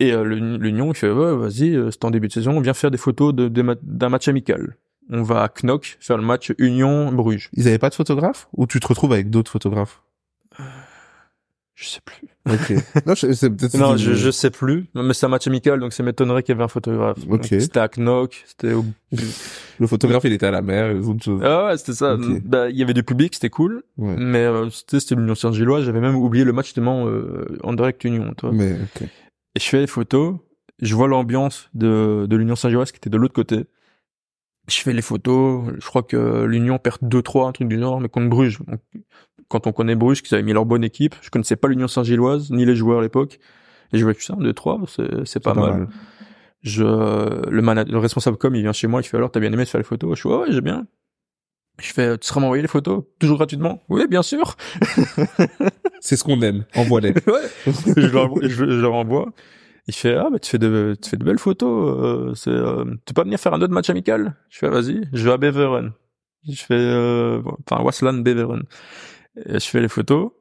Euh, 0.02 0.06
et 0.06 0.12
euh, 0.14 0.24
l'Union, 0.58 0.92
il 0.92 0.96
fait, 0.96 1.10
ouais, 1.12 1.36
vas-y, 1.36 1.76
euh, 1.76 1.90
c'est 1.92 2.04
en 2.06 2.12
début 2.12 2.28
de 2.28 2.34
saison, 2.34 2.60
viens 2.60 2.74
faire 2.74 2.92
des 2.92 2.98
photos 2.98 3.34
de- 3.34 3.48
de 3.48 3.78
d'un 3.84 4.10
match 4.10 4.28
amical. 4.28 4.78
On 5.10 5.22
va 5.24 5.44
à 5.44 5.50
Knock 5.64 5.98
faire 6.00 6.18
le 6.18 6.24
match 6.24 6.52
Union-Bruges. 6.58 7.50
Ils 7.54 7.68
avaient 7.68 7.78
pas 7.80 7.90
de 7.90 7.96
photographe 7.96 8.48
ou 8.54 8.66
tu 8.68 8.80
te 8.80 8.88
retrouves 8.88 9.14
avec 9.14 9.30
d'autres 9.30 9.52
photographes? 9.52 10.02
Je 11.78 11.86
sais 11.90 12.00
plus. 12.06 12.28
Ok. 12.50 12.72
non, 13.06 13.16
je- 13.16 13.34
c'est 13.34 13.50
peut-être. 13.50 13.78
Non, 13.78 13.98
je, 13.98 14.14
je 14.14 14.32
sais 14.32 14.50
plus. 14.50 14.86
Mais 14.96 15.14
c'est 15.14 15.26
un 15.26 15.30
match 15.30 15.46
amical, 15.46 15.80
donc 15.82 15.92
ça 15.92 16.04
m'étonnerait 16.04 16.42
qu'il 16.42 16.54
y 16.54 16.56
avait 16.56 16.64
un 16.64 16.70
photographe. 16.70 17.18
Ok. 17.30 17.42
Donc, 17.42 17.46
C'était 17.62 17.80
à 17.82 17.90
Knock, 17.98 18.44
c'était 18.48 18.72
au... 18.74 18.86
Le 19.80 19.88
photographe, 19.88 20.24
il 20.24 20.32
était 20.32 20.46
à 20.46 20.52
la 20.52 20.62
mer, 20.62 20.92
et 20.92 20.96
autre 21.00 21.22
chose. 21.22 21.42
Ah 21.44 21.66
ouais, 21.66 21.78
c'était 21.78 21.94
ça. 21.94 22.14
Ok. 22.16 22.42
Bah, 22.46 22.70
il 22.70 22.78
y 22.78 22.82
avait 22.82 22.94
du 22.94 23.04
public, 23.04 23.34
c'était 23.36 23.50
cool. 23.50 23.84
Ouais. 23.98 24.16
Mais 24.18 24.46
euh, 24.46 24.70
c'était 24.70 25.02
c'était 25.02 25.16
l'Union 25.16 25.36
Saint-Gilloise, 25.36 25.84
j'avais 25.84 26.00
même 26.00 26.16
oublié 26.16 26.46
le 26.46 26.54
match 26.54 26.68
justement 26.68 27.08
euh, 27.08 27.46
en 27.62 27.74
direct 27.74 28.02
Union, 28.06 28.34
toi. 28.38 28.52
Mais, 28.54 28.72
ok. 28.74 29.08
Et 29.56 29.60
je 29.60 29.66
fais 29.70 29.80
les 29.80 29.88
photos, 29.88 30.38
je 30.82 30.96
vois 30.96 31.08
l'ambiance 31.08 31.70
de, 31.74 32.26
de 32.30 32.36
l'Union 32.36 32.56
Saint-Gilloise 32.56 32.92
qui 32.92 32.98
était 32.98 33.10
de 33.10 33.18
l'autre 33.18 33.34
côté. 33.34 33.66
Je 34.68 34.78
fais 34.80 34.94
les 34.94 35.02
photos, 35.02 35.74
je 35.80 35.86
crois 35.86 36.04
que 36.04 36.44
l'Union 36.44 36.80
perd 36.80 36.98
2-3, 37.04 37.50
un 37.50 37.52
truc 37.52 37.68
du 37.68 37.80
genre, 37.80 38.02
mais 38.02 38.10
contre 38.10 38.30
Bruges. 38.30 38.60
Donc, 38.66 38.82
quand 39.48 39.68
on 39.68 39.72
connaît 39.72 39.96
Bruges, 39.96 40.24
qu'ils 40.24 40.34
avaient 40.34 40.44
mis 40.44 40.54
leur 40.54 40.66
bonne 40.66 40.84
équipe, 40.84 41.16
je 41.22 41.30
connaissais 41.30 41.56
pas 41.56 41.68
l'Union 41.68 41.88
Saint-Gilloise, 41.88 42.52
ni 42.52 42.66
les 42.66 42.76
joueurs 42.76 43.00
à 43.00 43.02
l'époque. 43.04 43.40
Et 43.94 44.00
je 44.00 44.04
vois 44.04 44.14
putain, 44.14 44.36
2-3, 44.36 44.88
c'est, 44.88 45.26
c'est 45.26 45.40
pas, 45.40 45.54
mal. 45.54 45.88
Je, 46.64 46.84
le, 46.84 47.62
le 47.62 47.98
responsable 48.00 48.38
com, 48.38 48.56
il 48.56 48.64
vient 48.64 48.74
chez 48.74 48.88
moi, 48.88 49.02
il 49.02 49.04
fait 49.04 49.18
alors, 49.18 49.32
t'as 49.32 49.40
bien 49.40 49.54
aimé 49.54 49.64
de 49.64 49.70
faire 49.70 49.80
les 49.80 49.86
photos? 49.86 50.18
Je 50.18 50.24
fais, 50.24 50.30
ouais, 50.30 50.38
ouais, 50.38 50.52
j'ai 50.52 50.62
bien. 50.62 50.88
Je 51.80 51.92
fais, 51.94 52.18
tu 52.18 52.28
seras 52.28 52.40
m'envoyer 52.40 52.62
les 52.62 52.68
photos? 52.70 53.04
Toujours 53.20 53.38
gratuitement? 53.38 53.82
Oui, 53.90 54.08
bien 54.10 54.22
sûr. 54.24 54.56
C'est 56.00 56.16
ce 56.16 56.24
qu'on 56.24 56.42
aime. 56.42 56.66
Envoie-les. 56.76 57.10
ouais. 57.28 57.42
je, 57.98 58.08
leur, 58.08 58.26
envoie- 58.26 58.42
je, 58.44 58.50
je 58.50 58.64
leur 58.64 58.94
envoie. 58.94 59.32
Il 59.88 59.94
fait 59.94 60.16
ah 60.16 60.30
bah 60.32 60.40
tu 60.40 60.50
fais 60.50 60.58
de 60.58 60.96
tu 61.00 61.10
fais 61.12 61.18
de 61.18 61.24
belles 61.24 61.38
photos. 61.38 61.96
Euh, 62.04 62.34
c'est 62.34 62.50
euh, 62.50 62.86
tu 63.06 63.14
peux 63.14 63.22
pas 63.22 63.24
venir 63.24 63.40
faire 63.40 63.54
un 63.54 63.62
autre 63.62 63.74
match 63.74 63.90
amical? 63.90 64.36
Je 64.50 64.58
fais 64.58 64.70
vas-y. 64.70 65.08
Je 65.14 65.24
vais 65.26 65.32
à 65.32 65.38
Beveren. 65.38 65.92
Je 66.48 66.56
fais 66.64 66.74
euh, 66.74 67.42
enfin 67.70 67.84
Waslan 67.84 68.14
Beveren. 68.16 68.64
Et 69.46 69.60
je 69.60 69.66
fais 69.68 69.82
les 69.82 69.88
photos. 69.88 70.32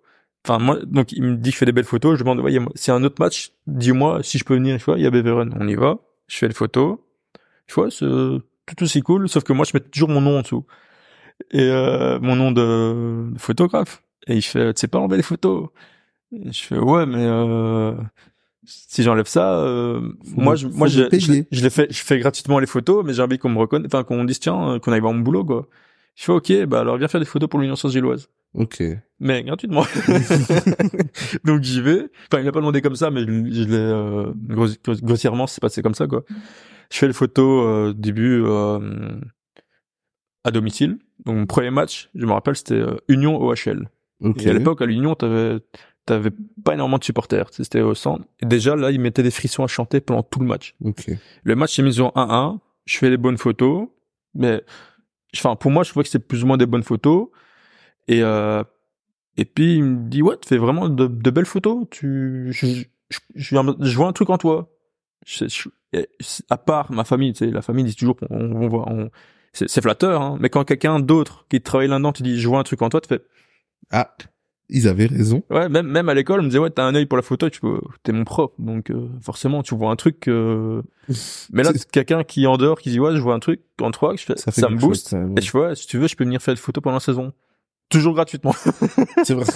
Enfin 0.47 0.59
moi 0.59 0.79
donc 0.87 1.13
il 1.13 1.23
me 1.23 1.37
dit 1.37 1.51
que 1.51 1.55
je 1.55 1.59
fais 1.59 1.67
des 1.67 1.73
belles 1.73 1.85
photos. 1.85 2.15
Je 2.19 2.23
demande 2.25 2.41
ouais, 2.41 2.57
c'est 2.75 2.93
un 2.93 3.05
autre 3.05 3.17
match? 3.21 3.53
Dis-moi 3.67 4.21
si 4.23 4.39
je 4.39 4.45
peux 4.45 4.55
venir. 4.55 4.79
Je 4.79 4.85
vois 4.85 4.97
il 4.99 5.03
y 5.03 5.07
a 5.07 5.11
Beveren. 5.11 5.55
On 5.61 5.69
y 5.69 5.75
va. 5.75 5.99
Je 6.27 6.39
fais 6.39 6.49
les 6.49 6.55
photos. 6.55 6.97
Je 7.67 7.75
vois 7.75 7.91
c'est 7.91 8.07
tout 8.07 8.83
aussi 8.83 9.03
cool. 9.03 9.29
Sauf 9.29 9.45
que 9.45 9.53
moi 9.53 9.67
je 9.67 9.73
mets 9.75 9.81
toujours 9.81 10.09
mon 10.09 10.23
nom 10.23 10.39
en 10.39 10.43
dessous 10.43 10.65
et 11.51 11.63
euh, 11.63 12.19
mon 12.21 12.37
nom 12.37 12.53
de, 12.53 13.31
de 13.33 13.39
photographe. 13.39 14.03
Et 14.27 14.37
il 14.37 14.43
fait 14.43 14.73
tu 14.75 14.81
sais 14.81 14.89
pas 14.89 14.99
enlever 14.99 15.17
les 15.19 15.23
photos. 15.23 15.69
Et 16.33 16.53
je 16.53 16.63
fais 16.65 16.79
ouais 16.79 17.07
mais 17.07 17.25
euh, 17.25 17.93
si 18.65 19.03
j'enlève 19.03 19.27
ça, 19.27 19.59
euh, 19.59 20.01
moi 20.37 20.55
je, 20.57 20.67
moi 20.69 20.89
je, 20.89 21.03
je, 21.13 21.43
je 21.51 21.63
les 21.63 21.71
fais, 21.71 21.87
je 21.91 22.03
fais 22.03 22.19
gratuitement 22.19 22.59
les 22.59 22.67
photos, 22.67 23.05
mais 23.05 23.13
j'ai 23.13 23.23
envie 23.23 23.39
qu'on 23.39 23.51
me 23.51 23.59
reconnaisse, 23.59 23.87
enfin 23.93 24.05
qu'on 24.05 24.25
dise 24.25 24.41
tiens, 24.41 24.71
euh, 24.71 24.79
qu'on 24.79 24.93
aille 24.93 25.01
voir 25.01 25.13
mon 25.13 25.21
boulot 25.21 25.45
quoi. 25.45 25.69
Je 26.17 26.25
fais 26.25 26.33
ok, 26.33 26.65
bah 26.67 26.81
alors 26.81 26.97
viens 26.97 27.09
faire 27.09 27.21
des 27.21 27.27
photos 27.27 27.49
pour 27.49 27.59
l'Union 27.61 27.77
Saint-Gilloise, 27.77 28.29
Ok. 28.55 28.83
mais 29.21 29.43
gratuitement. 29.43 29.85
Donc 31.45 31.63
j'y 31.63 31.81
vais. 31.81 32.09
Enfin 32.31 32.41
il 32.41 32.45
m'a 32.45 32.53
pas 32.53 32.61
demandé 32.61 32.81
comme 32.81 32.97
ça, 32.97 33.11
mais 33.11 33.21
je, 33.23 33.27
l'ai 33.65 33.75
euh, 33.77 34.33
gros- 34.49 34.67
gros- 34.85 34.95
grossièrement 35.03 35.47
c'est 35.47 35.61
passé 35.61 35.83
comme 35.83 35.95
ça 35.95 36.07
quoi. 36.07 36.25
Je 36.91 36.99
fais 36.99 37.07
les 37.07 37.13
photos 37.13 37.67
euh, 37.67 37.93
début 37.95 38.43
euh, 38.45 39.19
à 40.45 40.51
domicile. 40.51 40.99
Donc 41.25 41.37
mon 41.37 41.47
premier 41.47 41.71
match, 41.71 42.11
je 42.15 42.25
me 42.27 42.33
rappelle, 42.33 42.57
c'était 42.57 42.75
euh, 42.75 42.97
Union 43.09 43.41
OHL. 43.43 43.89
Ok. 44.21 44.43
Et 44.43 44.51
à 44.51 44.53
l'époque, 44.53 44.81
à 44.83 44.87
l'Union, 44.87 45.15
t'avais, 45.15 45.59
t'avais 46.07 46.31
pas 46.65 46.75
énormément 46.75 46.99
de 46.99 47.05
supporters. 47.05 47.49
C'était 47.51 47.81
au 47.81 47.95
centre. 47.95 48.25
Et 48.41 48.47
déjà, 48.47 48.77
là, 48.77 48.91
ils 48.91 49.01
mettaient 49.01 49.23
des 49.23 49.31
frissons 49.31 49.65
à 49.65 49.67
chanter 49.67 50.01
pendant 50.01 50.23
tout 50.23 50.41
le 50.41 50.47
match. 50.47 50.75
Ok. 50.85 51.11
Le 51.43 51.57
match 51.57 51.79
est 51.79 51.83
mis 51.83 52.01
en 52.01 52.11
1-1. 52.15 52.59
Je 52.87 52.99
fais 52.99 53.11
les 53.11 53.17
bonnes 53.17 53.39
photos. 53.39 53.89
Mais, 54.35 54.63
enfin, 55.37 55.57
pour 55.57 55.71
moi, 55.71 55.83
je 55.83 55.93
vois 55.93 56.03
que 56.03 56.09
c'est 56.09 56.19
plus 56.27 56.45
ou 56.45 56.47
moins 56.47 56.57
des 56.57 56.67
bonnes 56.67 56.83
photos. 56.83 57.29
Et, 58.09 58.23
euh, 58.23 58.63
et 59.37 59.45
puis, 59.45 59.77
il 59.77 59.85
me 59.85 60.09
dit, 60.09 60.23
ouais, 60.23 60.37
tu 60.41 60.49
fais 60.49 60.59
vraiment 60.59 60.89
de, 60.89 61.07
de 61.07 61.31
belles 61.31 61.47
photos. 61.47 61.87
Tu, 61.91 62.49
je, 62.53 62.67
je, 63.11 63.19
je, 63.35 63.57
je 63.81 63.97
vois 63.97 64.07
un 64.09 64.13
truc 64.13 64.31
en 64.31 64.39
toi. 64.39 64.71
Je- 65.27 65.49
je- 65.49 65.69
et 65.93 66.09
à 66.51 66.59
part 66.59 66.91
ma 66.93 67.05
famille, 67.05 67.33
tu 67.33 67.45
sais, 67.47 67.51
la 67.51 67.63
famille 67.63 67.85
dit 67.85 67.95
toujours, 67.95 68.17
on, 68.31 68.53
on 68.53 68.85
on, 68.91 69.11
c'est, 69.55 69.69
c'est 69.71 69.81
flatteur, 69.81 70.21
hein. 70.21 70.37
Mais 70.41 70.51
quand 70.51 70.65
quelqu'un 70.65 71.01
d'autre 71.01 71.47
qui 71.49 71.61
travaille 71.63 71.89
là-dedans 71.89 72.13
te 72.13 72.23
dit, 72.23 72.39
je 72.39 72.47
vois 72.49 72.59
un 72.59 72.63
truc 72.65 72.83
en 72.83 72.89
toi, 72.91 73.01
tu 73.01 73.09
fais, 73.09 73.23
Ah, 73.91 74.15
ils 74.69 74.89
avaient 74.89 75.07
raison. 75.07 75.43
Ouais, 75.51 75.69
même 75.69 75.87
même 75.87 76.09
à 76.09 76.15
l'école, 76.15 76.41
on 76.41 76.43
me 76.43 76.49
disait 76.49 76.59
ouais, 76.59 76.71
t'as 76.71 76.85
un 76.85 76.95
œil 76.95 77.07
pour 77.07 77.17
la 77.17 77.23
photo, 77.23 77.49
tu 77.51 77.61
peux, 77.61 77.81
t'es 78.03 78.13
mon 78.13 78.25
prof, 78.25 78.51
donc 78.59 78.91
euh, 78.91 79.09
forcément 79.23 79.63
tu 79.63 79.75
vois 79.75 79.91
un 79.91 79.97
truc. 79.97 80.27
euh, 80.29 80.83
Mais 81.53 81.63
là, 81.63 81.71
C'est- 81.75 81.91
quelqu'un 81.91 82.25
qui 82.25 82.45
est 82.45 82.47
en 82.47 82.57
dehors, 82.57 82.81
qui 82.81 82.91
dit 82.91 82.99
ouais, 82.99 83.15
je 83.15 83.21
vois 83.21 83.35
un 83.35 83.41
truc 83.41 83.61
en 83.81 83.91
toi, 83.91 84.15
je 84.17 84.25
fais, 84.25 84.37
Ça 84.37 84.51
ça, 84.53 84.69
me 84.71 84.79
chose, 84.79 84.89
booste. 84.89 85.09
ça, 85.09 85.19
ouais. 85.21 85.35
Et 85.39 85.43
je 85.43 85.57
ouais, 85.57 85.75
si 85.77 85.87
tu 85.87 85.99
veux, 85.99 86.09
je 86.09 86.17
peux 86.17 86.25
venir 86.25 86.41
faire 86.43 86.55
des 86.55 86.61
photos 86.61 86.83
pendant 86.83 86.97
la 86.97 87.01
saison, 87.01 87.33
toujours 87.91 88.15
gratuitement. 88.15 88.55
C'est 89.25 89.35
vrai. 89.35 89.45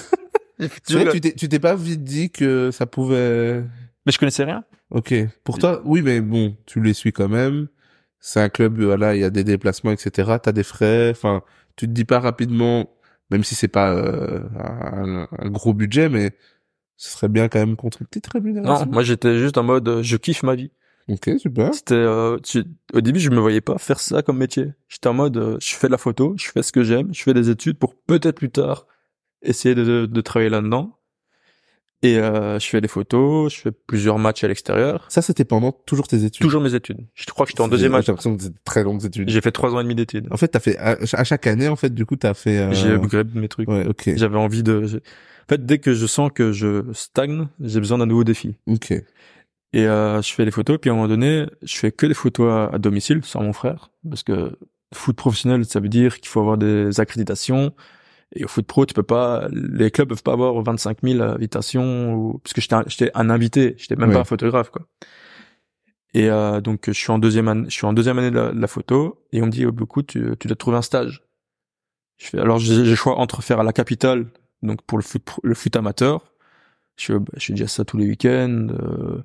Vrai 0.59 1.13
tu 1.13 1.21
t'es, 1.21 1.33
tu 1.35 1.49
t'es 1.49 1.61
pas 1.61 1.77
vite 1.77 2.03
dit 2.03 2.31
que 2.31 2.71
ça 2.73 2.85
pouvait. 2.87 3.63
Mais 4.05 4.13
je 4.13 4.19
connaissais 4.19 4.43
rien. 4.45 4.65
Ok. 4.91 5.15
Pour 5.45 5.59
toi, 5.59 5.81
oui, 5.85 6.03
mais 6.03 6.21
bon, 6.21 6.57
tu 6.67 6.83
les 6.83 6.95
suis 6.95 7.13
quand 7.13 7.29
même. 7.29 7.69
C'est 8.21 8.41
un 8.41 8.49
club, 8.49 8.81
voilà, 8.81 9.15
il 9.15 9.21
y 9.21 9.25
a 9.25 9.31
des 9.31 9.45
déplacements, 9.45 9.93
etc. 9.93 10.39
T'as 10.39 10.53
des 10.53 10.63
frais. 10.65 11.11
Enfin, 11.11 11.43
tu 11.77 11.87
te 11.87 11.93
dis 11.93 12.05
pas 12.05 12.19
rapidement, 12.21 12.91
même 13.31 13.45
si 13.45 13.55
c'est 13.55 13.69
pas 13.69 13.93
euh, 13.95 14.41
un, 14.59 15.29
un 15.39 15.51
gros 15.51 15.73
budget, 15.75 16.09
mais 16.09 16.33
ce 16.97 17.11
serait 17.13 17.29
bien 17.29 17.49
quand 17.49 17.61
même 17.61 17.77
contre 17.77 18.03
une 18.03 18.09
petite 18.09 18.29
Non, 18.35 18.87
moi 18.93 19.03
j'étais 19.03 19.39
juste 19.39 19.57
en 19.59 19.63
mode, 19.63 19.89
euh, 19.89 20.03
je 20.03 20.17
kiffe 20.17 20.43
ma 20.43 20.57
vie. 20.57 20.73
Ok, 21.09 21.31
super. 21.39 21.73
C'était, 21.73 21.95
euh, 21.95 22.39
tu- 22.41 22.65
au 22.93 23.01
début, 23.01 23.21
je 23.21 23.31
me 23.31 23.39
voyais 23.41 23.61
pas 23.63 23.79
faire 23.79 24.01
ça 24.01 24.23
comme 24.23 24.39
métier. 24.39 24.73
J'étais 24.89 25.09
en 25.09 25.15
mode, 25.15 25.37
euh, 25.39 25.57
je 25.63 25.75
fais 25.75 25.87
de 25.87 25.93
la 25.93 25.99
photo, 25.99 26.35
je 26.37 26.51
fais 26.51 26.63
ce 26.63 26.73
que 26.73 26.83
j'aime, 26.83 27.15
je 27.15 27.23
fais 27.23 27.33
des 27.35 27.49
études 27.51 27.79
pour 27.79 27.95
peut-être 27.95 28.37
plus 28.37 28.51
tard 28.51 28.87
essayer 29.43 29.75
de, 29.75 29.85
de, 29.85 30.07
de 30.07 30.21
travailler 30.21 30.51
là-dedans. 30.51 30.98
Et 32.03 32.17
euh, 32.19 32.61
je 32.61 32.67
fais 32.69 32.81
des 32.81 32.87
photos, 32.87 33.53
je 33.53 33.61
fais 33.61 33.73
plusieurs 33.73 34.19
matchs 34.21 34.45
à 34.45 34.49
l'extérieur. 34.49 35.05
Ça, 35.09 35.21
c'était 35.21 35.45
pendant 35.45 35.73
toujours 35.73 36.07
tes 36.07 36.23
études. 36.25 36.41
Toujours 36.43 36.61
mes 36.63 36.75
études. 36.75 36.99
Je 37.15 37.25
crois 37.27 37.45
que 37.45 37.51
j'étais 37.51 37.61
en 37.61 37.67
deuxième 37.67 37.91
J'ai 37.91 37.97
match. 37.99 38.07
l'impression 38.07 38.37
que 38.37 38.43
c'était 38.45 38.59
très 38.65 38.85
longues 38.85 39.05
études. 39.05 39.29
J'ai 39.29 39.41
fait 39.41 39.51
trois 39.51 39.75
ans 39.75 39.81
et 39.81 39.83
demi 39.83 39.97
d'études. 39.97 40.29
En 40.31 40.37
fait, 40.37 40.47
t'as 40.49 40.61
fait 40.61 40.79
à, 40.79 40.97
chaque 41.25 41.49
année, 41.49 41.67
en 41.67 41.75
fait, 41.75 41.93
du 41.93 42.07
coup, 42.07 42.15
t'as 42.15 42.35
fait. 42.35 42.59
euh, 42.59 42.73
J'ai 42.73 42.91
upgrade 42.93 43.35
mes 43.35 43.49
trucs. 43.49 43.69
Ouais, 43.69 43.85
ok, 43.85 44.13
J'avais 44.15 44.39
envie 44.39 44.63
de. 44.63 44.85
j'ai- 44.85 44.99
En 44.99 45.49
fait, 45.49 45.67
dès 45.67 45.79
que 45.79 45.93
je 45.93 46.07
sens 46.07 46.31
que 46.33 46.53
je 46.53 46.85
stagne, 46.93 47.49
j'ai 47.61 47.81
besoin 47.81 47.99
d'un 47.99 48.07
nouveau 48.07 48.23
défi. 48.25 48.55
ok. 48.69 48.93
Et 49.75 49.87
euh, 49.87 50.23
je 50.23 50.33
fais 50.33 50.45
des 50.47 50.51
photos, 50.51 50.79
puis 50.81 50.89
à 50.89 50.93
un 50.95 50.97
moment 50.97 51.09
donné, 51.09 51.47
je 51.63 51.77
fais 51.77 51.93
que 51.93 52.07
des 52.07 52.15
photos 52.15 52.51
à, 52.51 52.75
à 52.75 52.79
domicile 52.79 53.21
sans 53.25 53.43
mon 53.43 53.53
frère, 53.53 53.91
parce 54.09 54.23
que 54.23 54.57
foot 54.95 55.15
professionnel, 55.17 55.65
ça 55.67 55.79
veut 55.81 55.91
dire 55.91 56.21
qu'il 56.21 56.29
faut 56.29 56.41
avoir 56.41 56.57
des 56.57 57.01
accréditations. 57.01 57.73
Et 58.35 58.45
au 58.45 58.49
foot 58.49 58.67
pro, 58.67 58.85
tu 58.85 58.93
peux 58.95 59.03
pas, 59.03 59.49
les 59.53 59.91
clubs 59.91 60.09
peuvent 60.09 60.23
pas 60.23 60.35
avoir 60.35 60.61
25 60.63 60.99
000 61.03 61.23
invitations, 61.23 62.15
ou, 62.15 62.39
parce 62.39 62.53
que 62.53 62.61
j'étais 62.61 62.75
un, 62.75 62.85
j'étais 62.87 63.11
un 63.15 63.31
invité, 63.31 63.75
j'étais 63.79 63.97
même 63.97 64.11
pas 64.13 64.21
un 64.21 64.25
photographe, 64.25 64.71
quoi. 64.71 64.87
Et 66.15 66.29
euh, 66.31 66.61
donc 66.61 66.85
je 66.87 66.93
suis 66.93 67.11
en 67.11 67.19
deuxième 67.19 67.49
année, 67.49 67.65
je 67.69 67.75
suis 67.75 67.87
en 67.87 67.93
deuxième 67.93 68.19
année 68.19 68.31
de 68.31 68.37
la, 68.37 68.53
de 68.53 68.61
la 68.61 68.67
photo, 68.67 69.25
et 69.33 69.43
on 69.43 69.47
me 69.47 69.51
dit, 69.51 69.65
oh, 69.67 69.73
beaucoup, 69.73 70.03
tu, 70.03 70.33
tu 70.39 70.47
dois 70.49 70.57
trouver 70.57 70.77
un 70.77 70.83
stage. 70.83 71.25
Je 72.19 72.27
fais, 72.27 72.39
alors 72.39 72.59
j'ai 72.59 72.85
j'ai 72.85 72.97
choix 72.97 73.17
entre 73.19 73.43
faire 73.43 73.61
à 73.61 73.63
la 73.63 73.73
capitale, 73.73 74.27
donc 74.63 74.83
pour 74.83 74.99
le 74.99 75.05
foot, 75.05 75.23
le 75.43 75.55
foot 75.55 75.75
amateur. 75.77 76.33
Je 76.97 77.07
fais, 77.07 77.19
bah, 77.19 77.27
je 77.37 77.47
fais 77.47 77.53
déjà 77.53 77.69
ça 77.69 77.85
tous 77.85 77.97
les 77.97 78.07
week-ends. 78.07 78.69
euh, 78.71 79.23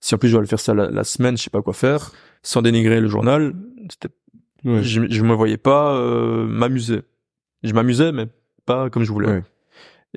si 0.00 0.14
en 0.14 0.18
plus 0.18 0.28
je 0.28 0.34
dois 0.34 0.42
le 0.42 0.46
faire 0.46 0.60
ça 0.60 0.74
la, 0.74 0.88
la 0.90 1.04
semaine, 1.04 1.36
je 1.36 1.42
sais 1.42 1.50
pas 1.50 1.62
quoi 1.62 1.72
faire. 1.72 2.12
Sans 2.42 2.62
dénigrer 2.62 3.00
le 3.00 3.08
journal, 3.08 3.54
c'était, 3.90 4.14
je, 4.64 5.02
je 5.08 5.22
me 5.22 5.34
voyais 5.34 5.56
pas 5.56 5.94
euh, 5.96 6.46
m'amuser. 6.46 7.02
Je 7.64 7.72
m'amusais, 7.72 8.12
mais 8.12 8.28
pas 8.66 8.90
comme 8.90 9.04
je 9.04 9.12
voulais. 9.12 9.42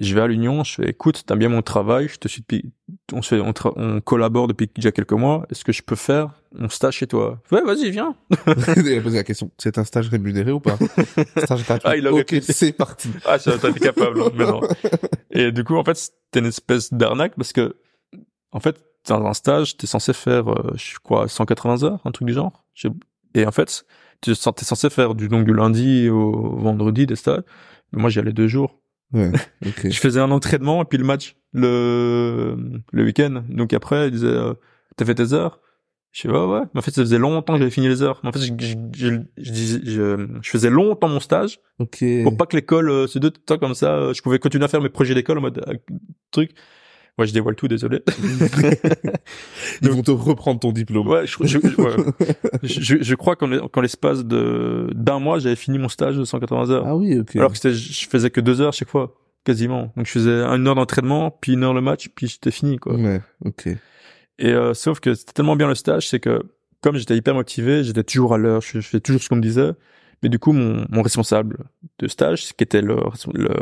Je 0.02 0.16
vais 0.16 0.22
à 0.22 0.28
l'Union, 0.28 0.64
je 0.64 0.76
fais, 0.76 0.90
écoute, 0.90 1.24
t'aimes 1.26 1.40
bien 1.40 1.50
mon 1.50 1.62
travail, 1.62 2.08
je 2.08 2.18
te 2.18 2.30
suis 2.30 2.40
depuis, 2.42 2.72
on 3.12 3.22
se 3.22 3.36
fait, 3.36 3.42
on, 3.42 3.52
tra- 3.52 3.74
on 3.76 4.00
collabore 4.00 4.48
depuis 4.48 4.70
déjà 4.74 4.94
quelques 4.94 5.12
mois. 5.12 5.46
Est-ce 5.50 5.66
que 5.66 5.74
je 5.74 5.82
peux 5.82 5.98
faire 5.98 6.30
mon 6.54 6.70
stage 6.70 6.96
chez 6.98 7.08
toi? 7.08 7.42
Ouais, 7.52 7.62
vas-y, 7.64 7.92
viens. 7.92 8.16
Il 8.78 8.98
a 8.98 9.02
posé 9.02 9.18
la 9.18 9.24
question. 9.26 9.52
C'est 9.58 9.78
un 9.78 9.84
stage 9.84 10.08
rémunéré 10.08 10.54
ou 10.54 10.62
pas? 10.62 10.78
Stage 11.44 11.66
gratuit. 11.66 11.90
Ah, 11.90 11.98
il 11.98 12.08
aurait 12.08 12.22
ok, 12.22 12.38
c'est 12.42 12.72
parti. 12.72 13.10
Ah, 13.26 13.40
ça, 13.40 13.58
t'as 13.58 13.72
été 13.72 13.82
capable, 13.82 14.22
mais 14.36 14.46
non. 14.46 14.62
Et 15.32 15.52
du 15.52 15.66
coup, 15.66 15.76
en 15.76 15.84
fait, 15.84 15.98
c'était 15.98 16.40
une 16.40 16.46
espèce 16.46 16.94
d'arnaque 16.94 17.36
parce 17.36 17.52
que, 17.52 17.76
en 18.54 18.62
fait, 18.62 18.82
dans 19.06 19.26
un 19.26 19.34
stage, 19.34 19.76
t'es 19.76 19.88
censé 19.88 20.14
faire, 20.14 20.50
euh, 20.50 20.72
je 20.76 20.96
crois, 21.04 21.28
180 21.28 21.84
heures, 21.84 22.00
un 22.06 22.12
truc 22.12 22.26
du 22.28 22.34
genre? 22.34 22.64
Et 23.34 23.46
en 23.46 23.52
fait, 23.52 23.86
tu 24.22 24.32
es 24.32 24.36
t'es 24.36 24.66
censé 24.66 24.90
faire 24.90 25.14
du, 25.14 25.28
donc, 25.28 25.46
du 25.46 25.54
lundi 25.54 26.08
au 26.10 26.56
vendredi 26.58 27.06
des 27.06 27.16
stages. 27.18 27.44
Mais 27.92 28.02
moi, 28.02 28.10
j'y 28.10 28.20
allais 28.20 28.34
deux 28.34 28.48
jours. 28.48 28.80
Ouais. 29.14 29.32
Ok. 29.66 29.90
Je 29.90 30.00
faisais 30.00 30.20
un 30.20 30.32
entraînement 30.32 30.82
et 30.82 30.86
puis 30.86 30.98
le 30.98 31.04
match 31.04 31.36
le, 31.54 32.82
le 32.92 33.04
week-end. 33.04 33.44
Donc 33.50 33.74
après, 33.74 34.08
il 34.08 34.12
disait, 34.12 34.28
euh, 34.28 34.54
t'as 34.98 35.06
fait 35.06 35.16
tes 35.16 35.34
heures? 35.34 35.60
Je 36.12 36.22
sais 36.22 36.28
ouais, 36.30 36.46
ouais. 36.46 36.62
Mais 36.74 36.80
en 36.80 36.82
fait, 36.82 36.92
ça 36.92 37.02
faisait 37.02 37.20
longtemps 37.20 37.54
que 37.54 37.60
j'avais 37.60 37.70
fini 37.72 37.88
les 37.88 38.02
heures. 38.02 38.20
Mais 38.24 38.30
en 38.30 38.32
fait, 38.32 38.40
je, 38.40 38.54
je, 38.58 38.76
je, 38.96 39.20
je 39.38 39.52
disais- 39.52 39.82
je, 39.84 40.28
je 40.42 40.50
faisais 40.50 40.70
longtemps 40.72 41.08
mon 41.08 41.20
stage 41.20 41.60
Ok. 41.78 42.04
pour 42.24 42.36
pas 42.36 42.46
que 42.48 42.56
l'école, 42.56 42.90
euh, 42.90 43.08
ces 43.08 43.20
deux 43.20 43.32
comme 43.60 43.76
ça, 43.76 43.94
euh, 43.96 44.14
je 44.14 44.22
pouvais 44.24 44.40
continuer 44.40 44.66
à 44.66 44.68
faire 44.68 44.82
mes 44.82 44.90
projets 44.90 45.14
d'école 45.14 45.38
en 45.38 45.42
mode, 45.42 45.64
euh, 45.68 45.74
truc. 46.32 46.52
Moi, 47.18 47.26
je 47.26 47.34
dévoile 47.34 47.56
tout, 47.56 47.68
désolé. 47.68 48.02
Ils 49.82 49.90
vont 49.90 50.02
te 50.02 50.12
reprendre 50.12 50.60
ton 50.60 50.72
diplôme. 50.72 51.08
Ouais, 51.08 51.28
je, 51.28 51.36
je, 51.44 51.58
ouais. 51.58 51.96
je, 52.64 53.02
je 53.02 53.16
crois 53.16 53.36
qu'en 53.36 53.68
qu'en 53.68 53.82
l'espace 53.82 54.24
de 54.26 54.90
d'un 54.94 55.20
mois, 55.20 55.40
j'avais 55.40 55.56
fini 55.56 55.78
mon 55.78 55.90
stage 55.90 56.18
de 56.18 56.24
180 56.24 56.70
heures. 56.70 56.86
Ah 56.86 56.96
oui, 56.96 57.20
ok. 57.20 57.36
Alors 57.36 57.52
que 57.52 57.58
c'était, 57.58 57.74
je 57.74 58.08
faisais 58.08 58.30
que 58.30 58.42
deux 58.42 58.62
heures 58.62 58.74
chaque 58.74 58.90
fois, 58.90 59.16
quasiment. 59.44 59.92
Donc 59.98 60.06
je 60.06 60.12
faisais 60.12 60.42
une 60.44 60.68
heure 60.68 60.76
d'entraînement, 60.76 61.32
puis 61.32 61.54
une 61.54 61.64
heure 61.64 61.74
le 61.74 61.82
match, 61.82 62.10
puis 62.16 62.28
j'étais 62.28 62.52
fini, 62.52 62.78
quoi. 62.78 62.96
Ouais, 62.96 63.22
ok. 63.46 63.68
Et 64.40 64.54
euh, 64.54 64.74
sauf 64.74 65.02
que 65.02 65.14
c'était 65.14 65.34
tellement 65.34 65.58
bien 65.58 65.68
le 65.68 65.76
stage, 65.76 66.08
c'est 66.08 66.20
que 66.20 66.42
comme 66.82 66.96
j'étais 66.96 67.18
hyper 67.18 67.36
motivé, 67.36 67.84
j'étais 67.84 68.04
toujours 68.04 68.34
à 68.34 68.38
l'heure, 68.38 68.62
je, 68.62 68.80
je 68.80 68.88
faisais 68.88 69.02
toujours 69.02 69.22
ce 69.22 69.28
qu'on 69.28 69.36
me 69.36 69.42
disait. 69.42 69.72
Mais 70.24 70.30
du 70.30 70.40
coup, 70.40 70.52
mon, 70.52 70.86
mon 70.90 71.02
responsable 71.02 71.66
de 72.00 72.08
stage, 72.08 72.54
qui 72.54 72.64
était 72.64 72.82
le, 72.82 72.98
le, 73.34 73.54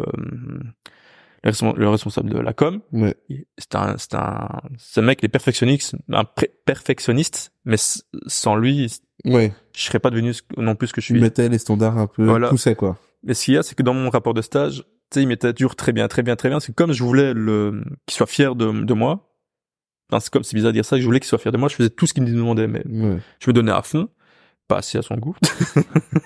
le, 1.47 1.51
respon- 1.53 1.75
le 1.75 1.89
responsable 1.89 2.29
de 2.29 2.37
la 2.39 2.53
com, 2.53 2.81
Ouais. 2.91 3.15
c'est 3.57 3.75
un, 3.75 3.95
c'est 3.97 4.13
un, 4.15 4.49
ce 4.77 4.99
mec, 4.99 5.19
il 5.21 5.25
est 5.25 5.29
perfectionniste, 5.29 5.95
un 6.11 6.25
perfectionniste, 6.65 7.51
mais 7.65 7.77
sans 8.27 8.55
lui, 8.55 8.91
Ouais. 9.25 9.53
je 9.75 9.81
serais 9.81 9.99
pas 9.99 10.09
devenu 10.09 10.33
non 10.57 10.75
plus 10.75 10.87
ce 10.87 10.93
que 10.93 11.01
je 11.01 11.05
suis. 11.07 11.19
mettais 11.19 11.49
les 11.49 11.57
standards 11.57 11.97
un 11.97 12.07
peu 12.07 12.23
Voilà. 12.25 12.49
poussés, 12.49 12.75
quoi. 12.75 12.97
Mais 13.23 13.33
ce 13.33 13.45
qu'il 13.45 13.53
y 13.55 13.57
a, 13.57 13.63
c'est 13.63 13.75
que 13.75 13.83
dans 13.83 13.93
mon 13.93 14.09
rapport 14.09 14.33
de 14.33 14.41
stage, 14.41 14.83
tu 15.09 15.15
sais, 15.15 15.21
il 15.23 15.27
m'était 15.27 15.53
toujours 15.53 15.75
très 15.75 15.91
bien, 15.93 16.07
très 16.07 16.21
bien, 16.21 16.35
très 16.35 16.49
bien. 16.49 16.59
C'est 16.59 16.75
comme 16.75 16.91
je 16.91 17.03
voulais 17.03 17.33
le, 17.33 17.83
qu'il 18.05 18.15
soit 18.15 18.27
fier 18.27 18.55
de, 18.55 18.71
de 18.83 18.93
moi. 18.93 19.33
Enfin, 20.11 20.19
c'est 20.19 20.31
comme, 20.31 20.43
c'est 20.43 20.55
bizarre 20.55 20.71
de 20.71 20.77
dire 20.77 20.85
ça, 20.85 20.97
je 20.99 21.03
voulais 21.05 21.19
qu'il 21.19 21.27
soit 21.27 21.37
fier 21.39 21.51
de 21.51 21.57
moi. 21.57 21.67
Je 21.69 21.75
faisais 21.75 21.89
tout 21.89 22.05
ce 22.07 22.13
qu'il 22.13 22.23
me 22.23 22.29
demandait, 22.29 22.67
mais 22.67 22.85
Ouais. 22.87 23.17
je 23.39 23.49
me 23.49 23.53
donnais 23.53 23.71
à 23.71 23.81
fond. 23.81 24.09
Pas 24.67 24.77
assez 24.77 24.97
à 24.97 25.01
son 25.01 25.15
goût. 25.15 25.35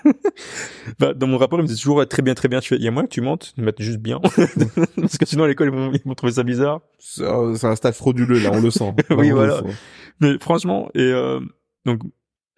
bah, 0.99 1.13
dans 1.13 1.27
mon 1.27 1.37
rapport, 1.37 1.59
il 1.59 1.63
me 1.63 1.67
disait 1.67 1.79
toujours 1.79 2.07
très 2.07 2.23
bien, 2.23 2.33
très 2.33 2.47
bien. 2.47 2.59
Tu 2.59 2.69
fais, 2.69 2.75
il 2.75 2.83
y 2.83 2.87
a 2.87 2.91
moyen 2.91 3.07
que 3.07 3.13
tu 3.13 3.21
montes, 3.21 3.53
ils 3.55 3.61
me 3.61 3.67
mettent 3.67 3.81
juste 3.81 3.99
bien. 3.99 4.19
Parce 4.95 5.17
que 5.17 5.25
sinon, 5.25 5.43
à 5.43 5.47
l'école, 5.47 5.67
ils 5.67 5.75
vont, 5.75 5.91
ils 5.93 6.01
vont 6.03 6.15
trouver 6.15 6.33
ça 6.33 6.43
bizarre. 6.43 6.81
C'est 6.97 7.23
un 7.23 7.75
stade 7.75 7.93
frauduleux, 7.93 8.39
là, 8.39 8.51
on 8.53 8.61
le 8.61 8.71
sent. 8.71 8.93
Oui, 9.11 9.29
voilà. 9.29 9.61
Mais 10.19 10.39
franchement, 10.39 10.89
et 10.95 11.01
euh, 11.01 11.39
donc 11.85 12.01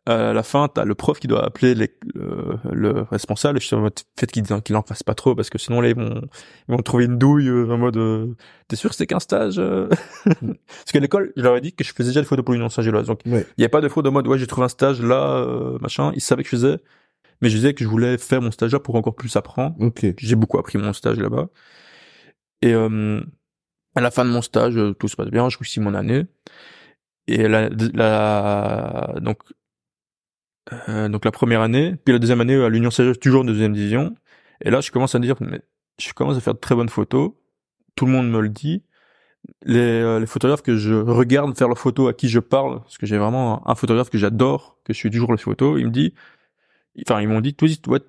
à 0.06 0.34
la 0.34 0.44
fin, 0.44 0.68
t'as 0.68 0.84
le 0.84 0.96
prof 0.96 1.18
qui 1.20 1.28
doit 1.28 1.46
appeler 1.46 1.76
les- 1.76 1.94
le, 2.14 2.58
le 2.72 3.02
responsable. 3.04 3.62
Je 3.62 3.68
suis 3.68 3.76
en 3.76 3.80
mode, 3.82 3.98
faites 4.20 4.32
qu'il 4.32 4.44
qu'il 4.64 4.76
en 4.76 4.82
fasse 4.82 5.04
pas 5.04 5.16
trop, 5.16 5.34
parce 5.36 5.50
que 5.50 5.58
sinon 5.58 5.80
là 5.80 5.90
ils 5.90 5.96
vont 5.96 6.22
ils 6.68 6.72
vont 6.76 6.82
trouver 6.82 7.06
une 7.06 7.18
douille 7.18 7.48
euh, 7.48 7.70
en 7.72 7.78
mode, 7.78 7.96
euh, 7.98 8.36
t'es 8.68 8.76
sûr 8.76 8.90
que 8.90 8.96
c'est 8.98 9.08
qu'un 9.08 9.20
stage 9.22 9.60
euh? 9.60 9.88
Parce 10.26 10.92
qu'à 10.92 11.00
l'école, 11.00 11.32
je 11.38 11.42
leur 11.44 11.56
ai 11.56 11.62
dit 11.62 11.74
que 11.74 11.84
je 11.86 11.94
faisais 11.94 12.10
déjà 12.10 12.20
des 12.22 12.28
photos 12.28 12.44
pour 12.44 12.54
l'Union 12.54 12.68
Saint-Gilloise. 12.70 13.08
Donc 13.08 13.22
il 13.26 13.46
y 13.58 13.64
a 13.66 13.70
pas 13.70 13.80
de 13.82 13.88
faute 13.88 14.06
en 14.06 14.12
mode, 14.12 14.28
ouais, 14.28 14.38
j'ai 14.38 14.48
trouvé 14.48 14.66
un 14.66 14.70
stage 14.70 15.02
là, 15.02 15.38
euh, 15.38 15.78
machin. 15.80 16.12
Ils 16.16 16.22
savaient 16.22 16.44
que 16.44 16.50
je 16.50 16.56
faisais, 16.58 16.80
mais 17.42 17.50
je 17.50 17.56
disais 17.56 17.74
que 17.74 17.84
je 17.86 17.90
voulais 17.90 18.18
faire 18.18 18.42
mon 18.42 18.52
stage 18.52 18.74
là 18.74 18.80
pour 18.80 18.96
encore 18.96 19.16
plus 19.16 19.36
apprendre. 19.38 19.76
Ok. 19.80 20.06
J'ai 20.18 20.36
beaucoup 20.36 20.58
appris 20.60 20.78
mon 20.78 20.92
stage 20.94 21.18
là-bas. 21.20 21.48
Et 22.62 22.74
euh, 22.74 23.22
à 23.96 24.02
la 24.02 24.12
fin 24.12 24.26
de 24.26 24.30
mon 24.32 24.42
stage, 24.42 24.76
euh, 24.78 24.94
tout 24.94 25.08
se 25.08 25.16
passe 25.16 25.30
bien, 25.30 25.48
je 25.50 25.58
réussis 25.58 25.80
mon 25.80 25.94
année. 25.94 26.26
Et 27.28 27.48
la, 27.48 27.70
la 27.94 29.16
donc 29.22 29.40
euh, 30.90 31.10
donc 31.10 31.26
la 31.26 31.32
première 31.32 31.62
année, 31.62 31.96
puis 32.04 32.14
la 32.14 32.20
deuxième 32.20 32.42
année 32.42 32.56
à 32.56 32.70
l'Union 32.70 32.90
Saint-Gilloise, 32.92 33.20
toujours 33.20 33.42
en 33.42 33.46
deuxième 33.46 33.74
division. 33.74 34.16
Et 34.62 34.70
là, 34.70 34.82
je 34.82 34.92
commence 34.92 35.14
à 35.16 35.20
me 35.20 35.24
dire, 35.26 35.36
mais 35.42 35.62
je 36.00 36.14
commence 36.14 36.38
à 36.38 36.42
faire 36.42 36.54
de 36.54 36.60
très 36.60 36.76
bonnes 36.76 36.90
photos. 36.90 37.32
Tout 37.96 38.06
le 38.06 38.12
monde 38.12 38.30
me 38.30 38.40
le 38.42 38.50
dit. 38.50 38.84
Les, 39.66 39.80
euh, 39.80 40.20
les 40.20 40.26
photographes 40.26 40.62
que 40.62 40.78
je 40.78 40.94
regarde 40.94 41.58
faire 41.58 41.68
leurs 41.68 41.78
photos, 41.80 42.10
à 42.10 42.14
qui 42.14 42.30
je 42.30 42.40
parle, 42.40 42.80
parce 42.82 42.98
que 42.98 43.06
j'ai 43.06 43.18
vraiment 43.18 43.68
un, 43.68 43.72
un 43.72 43.76
photographe 43.76 44.10
que 44.10 44.18
j'adore, 44.18 44.78
que 44.86 44.94
je 44.94 44.98
suis 44.98 45.12
toujours 45.12 45.34
les 45.34 45.38
photos, 45.38 45.80
il 45.82 45.88
me 45.88 45.92
dit, 45.92 46.14
enfin 47.06 47.20
ils 47.20 47.28
m'ont 47.28 47.42
dit, 47.42 47.54
toi, 47.54 47.68
ouais, 47.88 48.00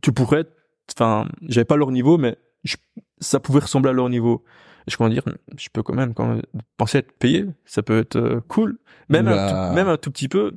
tu 0.00 0.10
pourrais, 0.12 0.46
enfin 0.96 1.28
j'avais 1.42 1.66
pas 1.66 1.76
leur 1.76 1.90
niveau, 1.90 2.16
mais 2.16 2.38
je- 2.64 2.76
ça 3.20 3.40
pouvait 3.40 3.60
ressembler 3.60 3.90
à 3.90 3.92
leur 3.92 4.08
niveau. 4.08 4.42
Et 4.86 4.90
je 4.90 4.96
commence 4.96 5.10
à 5.10 5.14
dire, 5.20 5.24
je 5.58 5.68
peux 5.70 5.82
quand 5.82 5.94
même, 5.94 6.14
quand 6.14 6.26
même 6.26 6.42
penser 6.78 6.98
être 6.98 7.12
payé, 7.12 7.44
ça 7.66 7.82
peut 7.82 7.98
être 7.98 8.16
euh, 8.16 8.40
cool, 8.48 8.78
même 9.10 9.28
un, 9.28 9.48
tout, 9.68 9.74
même 9.74 9.88
un 9.88 9.96
tout 9.98 10.10
petit 10.10 10.28
peu. 10.28 10.52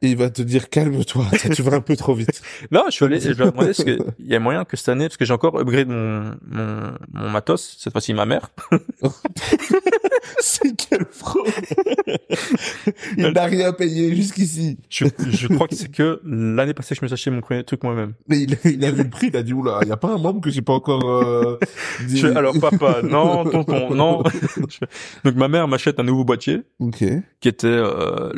Il 0.00 0.16
va 0.16 0.30
te 0.30 0.40
dire 0.42 0.70
calme-toi, 0.70 1.26
tu 1.54 1.62
vas 1.62 1.76
un 1.76 1.80
peu 1.82 1.96
trop 1.96 2.14
vite. 2.14 2.40
Non, 2.70 2.84
je 2.86 2.92
suis 2.92 3.04
allé, 3.04 3.20
je 3.20 3.32
demandé 3.32 3.68
est-ce 3.70 3.84
qu'il 3.84 3.98
y 4.26 4.34
a 4.34 4.40
moyen 4.40 4.64
que 4.64 4.76
cette 4.76 4.88
année, 4.88 5.04
parce 5.06 5.16
que 5.18 5.24
j'ai 5.26 5.32
encore 5.34 5.58
upgrade 5.60 5.88
mon, 5.88 6.34
mon, 6.50 6.92
mon 7.12 7.30
matos, 7.30 7.76
cette 7.78 7.92
fois-ci 7.92 8.14
ma 8.14 8.24
mère. 8.26 8.48
C'est 10.40 10.74
quel 10.76 11.04
fraude 11.10 11.46
Il 13.16 13.28
n'a 13.28 13.44
rien 13.44 13.72
payé 13.72 14.14
jusqu'ici. 14.14 14.78
Je, 14.88 15.04
je 15.30 15.46
crois 15.48 15.68
que 15.68 15.74
c'est 15.74 15.90
que 15.90 16.20
l'année 16.24 16.74
passée 16.74 16.94
que 16.94 17.00
je 17.00 17.04
me 17.04 17.08
suis 17.08 17.14
acheté 17.14 17.30
mon 17.30 17.40
premier 17.40 17.62
truc 17.64 17.84
moi-même. 17.84 18.14
Mais 18.28 18.40
il, 18.42 18.58
il 18.64 18.84
a 18.84 18.90
vu 18.90 19.04
le 19.04 19.10
prix, 19.10 19.28
il 19.28 19.36
a 19.36 19.42
dit, 19.42 19.52
oula, 19.52 19.78
il 19.82 19.86
n'y 19.86 19.92
a 19.92 19.96
pas 19.96 20.08
un 20.14 20.18
membre 20.18 20.40
que 20.40 20.50
j'ai 20.50 20.62
pas 20.62 20.72
encore... 20.72 21.08
Euh, 21.08 21.58
dit- 22.06 22.18
Je 22.18 22.26
alors 22.28 22.58
papa, 22.58 23.02
non, 23.02 23.44
tonton, 23.44 23.94
non. 23.94 24.22
Donc 25.24 25.34
ma 25.36 25.48
mère 25.48 25.68
m'achète 25.68 26.00
un 26.00 26.04
nouveau 26.04 26.24
boîtier 26.24 26.62
Ok. 26.80 27.04
qui 27.40 27.48
était 27.48 27.66
euh, 27.68 28.32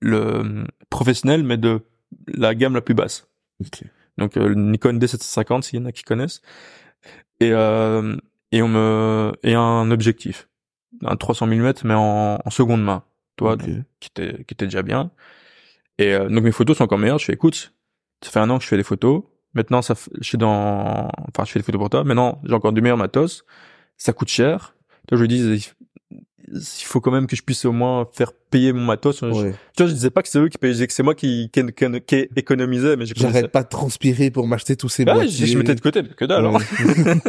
le 0.00 0.64
professionnel, 0.92 1.42
mais 1.42 1.56
de 1.56 1.80
la 2.28 2.54
gamme 2.54 2.74
la 2.74 2.80
plus 2.80 2.94
basse. 2.94 3.26
Donc 4.18 4.36
euh, 4.36 4.48
le 4.48 4.54
Nikon 4.54 4.94
D750, 4.94 5.62
s'il 5.62 5.80
y 5.80 5.82
en 5.82 5.86
a 5.86 5.92
qui 5.92 6.04
connaissent. 6.04 6.42
Et 7.40 7.50
euh, 7.52 8.16
et 8.52 8.62
on 8.62 8.68
me 8.68 9.32
et 9.42 9.54
un 9.54 9.90
objectif, 9.90 10.48
un 11.02 11.16
300 11.16 11.46
mm 11.46 11.72
mais 11.84 11.94
en, 11.94 12.38
en 12.44 12.50
seconde 12.50 12.84
main, 12.84 13.02
toi, 13.36 13.56
qui 13.56 14.08
était 14.08 14.44
qui 14.44 14.54
était 14.54 14.66
déjà 14.66 14.82
bien. 14.82 15.10
Et 15.98 16.14
euh, 16.14 16.28
donc 16.28 16.44
mes 16.44 16.52
photos 16.52 16.76
sont 16.76 16.84
encore 16.84 16.98
meilleures. 16.98 17.18
Je 17.18 17.24
fais 17.24 17.32
écoute, 17.32 17.74
ça 18.22 18.30
fait 18.30 18.40
un 18.40 18.50
an 18.50 18.58
que 18.58 18.64
je 18.64 18.68
fais 18.68 18.76
des 18.76 18.84
photos. 18.84 19.24
Maintenant 19.54 19.82
ça, 19.82 19.94
je 20.20 20.26
suis 20.26 20.38
dans, 20.38 21.10
enfin 21.28 21.44
je 21.44 21.52
fais 21.52 21.58
des 21.58 21.64
photos 21.64 21.80
pour 21.80 21.90
toi. 21.90 22.04
Maintenant 22.04 22.40
j'ai 22.44 22.54
encore 22.54 22.72
du 22.72 22.82
meilleur 22.82 22.98
matos. 22.98 23.44
Ça 23.96 24.12
coûte 24.12 24.28
cher. 24.28 24.76
Toi 25.08 25.16
je 25.16 25.22
lui 25.22 25.28
dis 25.28 25.72
il 26.52 26.84
faut 26.84 27.00
quand 27.00 27.10
même 27.10 27.26
que 27.26 27.34
je 27.36 27.42
puisse 27.42 27.64
au 27.64 27.72
moins 27.72 28.06
faire 28.12 28.32
payer 28.50 28.72
mon 28.72 28.84
matos. 28.84 29.20
Je- 29.20 29.26
Ouais. 29.26 29.54
Tu 29.76 29.82
vois, 29.82 29.86
je 29.88 29.94
disais 29.94 30.10
pas 30.10 30.22
que 30.22 30.28
c'est 30.28 30.38
eux 30.38 30.48
qui 30.48 30.58
payaient, 30.58 30.72
je 30.72 30.76
disais 30.78 30.86
que 30.86 30.92
c'est 30.92 31.02
moi 31.02 31.14
qui, 31.14 31.50
qui, 31.52 31.62
qui, 31.72 32.00
qui 32.06 32.28
économisais, 32.36 32.96
mais 32.96 33.06
J'arrête 33.06 33.48
pas 33.48 33.62
de 33.62 33.68
transpirer 33.68 34.30
pour 34.30 34.46
m'acheter 34.46 34.76
tous 34.76 34.88
ces 34.88 35.04
Ouais, 35.04 35.12
boîtiers. 35.14 35.46
je, 35.46 35.52
je 35.52 35.58
mettais 35.58 35.74
de 35.74 35.80
côté, 35.80 36.02
que 36.04 36.24
dalle. 36.24 36.44
hein. 36.46 36.52
Ouais. 36.52 37.14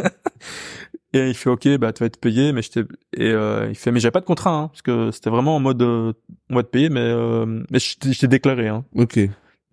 Et 1.12 1.28
il 1.28 1.34
fait 1.34 1.48
ok, 1.48 1.68
bah 1.78 1.92
tu 1.92 2.00
vas 2.00 2.06
être 2.06 2.18
payé, 2.18 2.52
mais 2.52 2.60
j'étais 2.60 2.80
et 3.16 3.30
euh, 3.30 3.68
il 3.68 3.76
fait 3.76 3.92
mais 3.92 4.00
j'avais 4.00 4.10
pas 4.10 4.20
de 4.20 4.24
contrat, 4.24 4.50
hein, 4.52 4.68
parce 4.68 4.82
que 4.82 5.12
c'était 5.12 5.30
vraiment 5.30 5.54
en 5.54 5.60
mode 5.60 5.80
euh, 5.80 6.12
mode 6.50 6.68
payé, 6.70 6.88
mais 6.88 6.98
euh, 7.00 7.62
mais 7.70 7.78
j'étais 7.78 8.12
j'étais 8.12 8.26
déclaré, 8.26 8.66
hein. 8.68 8.84
ok. 8.96 9.20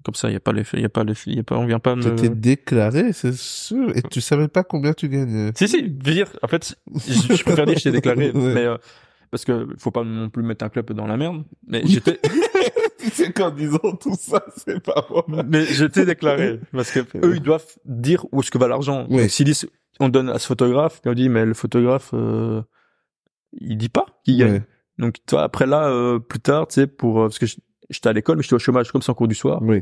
Comme 0.04 0.14
ça, 0.16 0.30
il 0.30 0.34
y 0.34 0.36
a 0.36 0.40
pas 0.40 0.52
les, 0.52 0.64
il 0.74 0.82
y 0.82 0.86
a 0.86 0.90
pas 0.90 1.04
les, 1.04 1.14
il 1.28 1.36
y 1.36 1.40
a 1.40 1.44
pas, 1.44 1.58
on 1.58 1.66
vient 1.66 1.80
pas 1.80 1.96
me. 1.96 2.04
T'étais 2.04 2.30
déclaré, 2.30 3.12
c'est 3.14 3.34
sûr. 3.36 3.96
Et 3.96 4.02
tu 4.04 4.20
savais 4.22 4.48
pas 4.48 4.64
combien 4.64 4.94
tu 4.94 5.10
gagnais. 5.10 5.52
Si 5.56 5.68
si, 5.68 5.82
dire. 5.90 6.28
En 6.44 6.48
fait, 6.48 6.76
je, 7.08 7.36
je 7.36 7.44
préfère 7.44 7.66
dire 7.66 7.76
que 7.76 7.82
j'étais 7.82 7.92
déclaré, 8.02 8.32
Ouais. 8.36 8.54
mais 8.54 8.66
euh, 8.66 8.78
parce 9.32 9.46
que 9.46 9.68
faut 9.78 9.92
pas 9.92 10.04
non 10.04 10.30
plus 10.30 10.44
mettre 10.44 10.64
un 10.66 10.70
club 10.70 10.92
dans 10.94 11.08
la 11.08 11.18
merde. 11.18 11.44
Mais 11.66 11.82
j'étais, 11.86 12.20
c'est 13.14 13.32
qu'en 13.34 13.50
disant 13.50 13.96
tout 14.00 14.16
ça, 14.20 14.44
c'est 14.58 14.80
pas 14.84 15.06
moi. 15.10 15.26
mais 15.48 15.66
j'étais 15.66 16.06
déclaré 16.06 16.60
parce 16.72 16.92
que 16.92 17.00
eux 17.26 17.36
ils 17.36 17.42
doivent 17.42 17.66
dire 17.86 18.26
où 18.32 18.42
est-ce 18.42 18.52
que 18.52 18.58
va 18.58 18.68
l'argent. 18.68 19.08
S'ils 19.28 19.46
disent, 19.46 19.68
on 20.00 20.10
donne 20.10 20.30
à 20.30 20.38
ce 20.38 20.48
photographe, 20.48 21.02
puis 21.02 21.10
on 21.10 21.14
dit 21.14 21.30
mais 21.30 21.46
le 21.46 21.54
photographe, 21.54 22.12
euh, 22.14 22.62
il 23.54 23.78
dit 23.78 23.90
pas 23.90 24.06
qu'il 24.26 24.38
gagne. 24.38 24.52
Ouais. 24.52 24.62
Donc 24.98 25.16
toi 25.26 25.44
après 25.44 25.66
là 25.66 25.88
euh, 25.88 26.20
plus 26.20 26.40
tard 26.40 26.68
tu 26.68 26.76
sais 26.76 26.88
pour 26.88 27.22
euh, 27.22 27.24
parce 27.28 27.40
que 27.40 27.46
j'étais 27.90 28.10
à 28.10 28.14
l'école 28.14 28.38
mais 28.38 28.44
j'étais 28.44 28.56
au 28.56 28.60
chômage 28.60 28.92
comme 28.92 29.02
c'est 29.02 29.10
en 29.10 29.16
cours 29.16 29.28
du 29.28 29.36
soir 29.36 29.60
Oui. 29.64 29.82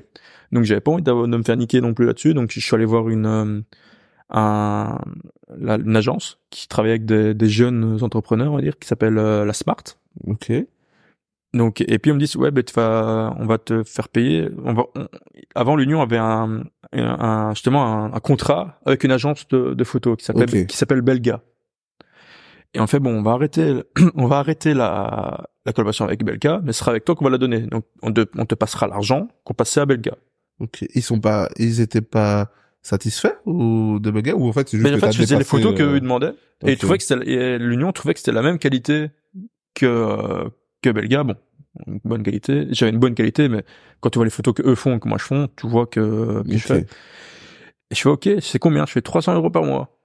donc 0.52 0.64
j'avais 0.64 0.80
pas 0.82 0.92
envie 0.92 1.04
de 1.04 1.12
me 1.12 1.44
faire 1.44 1.58
niquer 1.58 1.82
non 1.82 1.94
plus 1.94 2.06
là-dessus 2.06 2.34
donc 2.34 2.52
je 2.52 2.60
suis 2.60 2.76
allé 2.76 2.86
voir 2.86 3.10
une 3.10 3.26
euh, 3.26 3.62
un 4.30 4.98
la- 5.58 5.78
une 5.78 5.96
agence 5.96 6.40
qui 6.50 6.68
travaille 6.68 6.92
avec 6.92 7.06
des, 7.06 7.34
des 7.34 7.48
jeunes 7.50 7.98
entrepreneurs 8.02 8.52
on 8.54 8.56
va 8.58 8.62
dire 8.62 8.78
qui 8.78 8.88
s'appelle 8.88 9.18
euh, 9.18 9.46
la 9.46 9.54
Smart. 9.54 9.84
Ok. 10.28 10.52
donc 11.54 11.82
et 11.82 11.98
puis 12.00 12.12
on 12.12 12.16
me 12.16 12.20
dit 12.20 12.32
ouais 12.38 12.52
ben 12.52 12.64
tu 12.64 12.74
vas 12.74 13.36
on 13.40 13.46
va 13.46 13.58
te 13.58 13.84
faire 13.84 14.10
payer. 14.10 14.50
On 14.64 14.74
va 14.74 14.84
on- 14.96 15.08
avant 15.56 15.76
l'Union 15.76 16.02
avait 16.02 16.18
un, 16.18 16.64
un 16.94 17.54
justement 17.56 17.86
un, 18.06 18.14
un 18.14 18.20
contrat 18.20 18.80
avec 18.86 19.04
une 19.04 19.12
agence 19.12 19.48
de, 19.48 19.74
de 19.74 19.84
photos 19.84 20.18
qui 20.18 20.26
s'appelle 20.26 20.46
qui 20.68 20.78
s'appelle 20.78 21.02
Belga. 21.02 21.42
Et 22.76 22.80
on 22.80 22.86
fait 22.88 23.00
bon 23.00 23.16
on 23.18 23.24
va 23.24 23.32
arrêter 23.32 23.82
on 24.16 24.28
va 24.28 24.38
arrêter 24.38 24.76
la 24.76 25.46
la 25.66 25.74
collaboration 25.74 26.06
avec 26.06 26.24
Belga 26.24 26.62
mais 26.64 26.72
ce 26.72 26.80
sera 26.80 26.92
avec 26.92 27.04
toi 27.06 27.16
qu'on 27.16 27.26
va 27.26 27.32
la 27.32 27.40
donner. 27.40 27.62
Donc 27.62 27.86
on 28.04 28.14
te, 28.14 28.26
on 28.38 28.46
te 28.46 28.54
passera 28.54 28.88
l'argent 28.88 29.28
qu'on 29.44 29.56
passait 29.56 29.80
à 29.80 29.86
Belga. 29.88 30.14
Ok. 30.60 30.86
Ils 30.94 31.02
sont 31.02 31.20
pas, 31.20 31.50
ils 31.58 31.80
étaient 31.82 32.02
pas 32.02 32.50
satisfaits 32.82 33.36
ou 33.46 34.00
de 34.00 34.10
Bega 34.12 34.34
ou 34.36 34.48
en 34.48 34.54
fait 34.54 34.70
c'est 34.70 34.78
juste 34.78 34.90
mais 34.90 34.96
en 34.96 35.00
que 35.00 35.06
fait 35.08 35.12
je 35.12 35.18
faisais 35.18 35.38
les 35.38 35.44
photos 35.44 35.74
euh, 35.74 35.76
qu'eux 35.76 36.00
demandaient 36.00 36.34
et 36.66 36.74
ok. 36.74 36.80
trouvaient 36.80 36.98
que 36.98 37.04
c'était 37.04 37.58
l'Union 37.60 37.92
trouvait 37.92 38.14
que 38.14 38.20
c'était 38.20 38.32
la 38.32 38.42
même 38.42 38.58
qualité 38.60 39.10
que 39.74 39.86
euh, 39.86 40.50
que 40.82 40.90
Belga. 40.90 41.24
Bon 41.24 41.36
une 41.88 42.00
bonne 42.04 42.24
qualité. 42.24 42.68
J'avais 42.72 42.92
une 42.92 42.98
bonne 43.00 43.14
qualité 43.16 43.48
mais 43.48 43.64
quand 44.02 44.10
tu 44.10 44.18
vois 44.18 44.26
les 44.26 44.32
photos 44.32 44.54
que 44.56 44.64
eux 44.64 44.76
font 44.76 44.98
que 45.00 45.08
moi 45.08 45.18
je 45.20 45.26
fais 45.26 45.46
tu 45.56 45.68
vois 45.68 45.86
que, 45.88 46.42
que 46.44 46.52
je 46.52 46.56
Ok. 46.58 46.62
fais. 46.68 46.86
Et 47.92 47.96
je 47.96 48.02
fais 48.02 48.10
ok 48.10 48.30
c'est 48.42 48.60
combien? 48.60 48.86
Je 48.86 48.92
fais 48.94 49.02
300 49.02 49.36
euros 49.36 49.50
par 49.50 49.64
mois. 49.64 49.98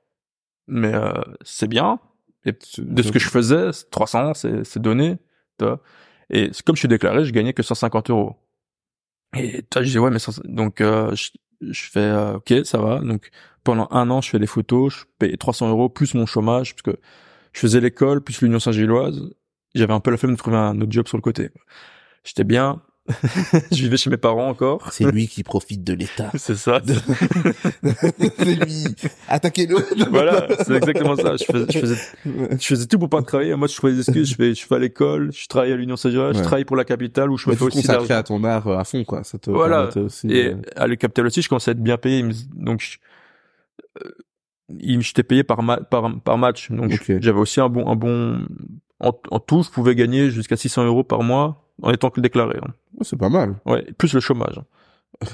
Mais 0.67 0.95
euh, 0.95 1.13
c'est 1.43 1.69
bien. 1.69 2.01
Et 2.45 2.53
de 2.79 3.03
ce 3.03 3.11
que 3.13 3.19
je 3.19 3.29
faisais 3.29 3.73
c'est 3.73 3.89
300 3.91 4.35
c'est 4.35 4.65
c'est 4.65 4.81
donné 4.81 5.17
tu 5.59 5.65
vois. 5.65 5.81
et 6.31 6.51
comme 6.67 6.77
je 6.77 6.81
suis 6.81 6.89
déclaré 6.89 7.25
je 7.25 7.33
gagnais 7.33 7.53
que 7.55 7.63
150 7.63 8.11
euros. 8.11 8.37
Et 9.37 9.63
toi 9.63 9.83
je 9.83 9.91
dis 9.91 9.99
ouais 9.99 10.11
mais 10.11 10.19
ça- 10.19 10.33
donc 10.45 10.81
euh, 10.81 11.15
je, 11.15 11.31
je 11.61 11.83
fais 11.91 12.01
euh, 12.01 12.35
ok 12.37 12.55
ça 12.65 12.79
va 12.79 13.01
donc 13.01 13.31
pendant 13.65 13.89
un 13.91 14.11
an 14.11 14.21
je 14.21 14.31
fais 14.31 14.39
des 14.39 14.47
photos 14.47 14.93
je 14.95 15.05
paye 15.19 15.37
300 15.37 15.71
euros 15.71 15.89
plus 15.89 16.15
mon 16.15 16.27
chômage 16.27 16.75
parce 16.75 16.83
que 16.83 17.01
Je 17.55 17.61
faisais 17.61 17.81
l'école 17.81 18.21
plus 18.23 18.43
l'Union 18.43 18.59
Saint-Gilloise. 18.59 19.31
J'avais 19.75 19.93
un 19.95 20.01
peu 20.01 20.11
la 20.11 20.17
flemme 20.17 20.33
de 20.33 20.39
trouver 20.39 20.57
un 20.57 20.81
autre 20.81 20.93
job 20.93 21.09
sur 21.09 21.17
le 21.17 21.23
côté. 21.23 21.51
J'étais 22.25 22.45
bien. 22.45 22.83
je 23.71 23.83
vivais 23.83 23.97
chez 23.99 24.09
mes 24.09 24.17
parents 24.17 24.49
encore. 24.49 24.91
C'est 24.93 25.05
lui 25.05 25.29
qui 25.29 25.43
profite 25.43 25.85
de 25.85 25.93
l'État. 25.93 26.31
C'est 26.37 26.55
ça. 26.55 26.81
c'est 28.39 28.55
lui. 28.55 28.85
Attaquez-le. 29.29 29.77
voilà, 30.11 30.47
c'est 30.65 30.75
exactement 30.75 31.15
ça. 31.17 31.37
Je 31.37 31.45
faisais, 31.45 31.67
je 31.71 31.79
faisais, 31.79 31.97
je 32.59 32.67
faisais 32.67 32.87
tout 32.87 32.99
pour 32.99 33.11
pas 33.11 33.23
travailler. 33.23 33.55
Moi, 33.57 33.69
je 33.69 33.77
trouvais 33.77 33.93
des 33.93 34.01
excuses. 34.01 34.31
Je 34.31 34.37
vais, 34.39 34.55
je 34.55 34.65
fais 34.67 34.75
à 34.75 34.79
l'école, 34.79 35.31
je 35.33 35.47
travaille 35.49 35.73
à 35.73 35.77
l'Union 35.77 35.97
Saint-Gilloise, 35.97 36.37
je 36.39 36.43
travaille 36.43 36.65
pour 36.65 36.77
la 36.77 36.85
capitale 36.85 37.31
où 37.31 37.37
je 37.37 37.49
me 37.51 37.55
fais 37.55 37.59
tu 37.59 37.65
aussi 37.79 37.87
d'argent. 37.87 38.15
à 38.15 38.23
ton 38.23 38.43
art 38.45 38.67
euh, 38.69 38.79
à 38.79 38.85
fond, 38.85 39.05
quoi. 39.05 39.23
Ça 39.25 39.39
te 39.39 39.51
Voilà. 39.51 39.91
Aussi, 39.97 40.29
Et 40.31 40.49
euh, 40.49 40.57
à 40.77 40.87
la 40.87 40.97
capitale 40.97 41.27
aussi, 41.27 41.43
je 41.43 41.49
commençais 41.49 41.71
à 41.71 41.73
être 41.73 41.83
bien 41.83 41.99
payé. 41.99 42.25
Donc, 42.55 42.81
je- 42.81 42.99
euh, 44.05 44.11
il- 44.81 45.03
j'étais 45.03 45.23
payé 45.25 45.45
par, 45.45 45.63
ma- 45.63 45.77
par, 45.79 46.11
par 46.23 46.39
match. 46.39 46.71
Donc, 46.71 47.05
j'avais 47.21 47.39
aussi 47.39 47.61
un 47.61 47.69
bon, 47.69 47.87
un 47.87 47.97
bon, 47.97 48.47
en, 49.01 49.13
en 49.31 49.41
tout, 49.41 49.63
je 49.63 49.71
pouvais 49.71 49.95
gagner 49.95 50.31
jusqu'à 50.31 50.57
600 50.57 50.87
euros 50.87 51.05
par 51.05 51.23
mois 51.23 51.61
en 51.83 51.91
étant 51.93 52.11
que 52.11 52.21
déclaré. 52.21 52.59
hein. 52.63 52.71
c'est 53.03 53.19
pas 53.19 53.29
mal. 53.29 53.57
Ouais, 53.67 53.85
plus 53.99 54.13
le 54.15 54.21
chômage. 54.21 54.61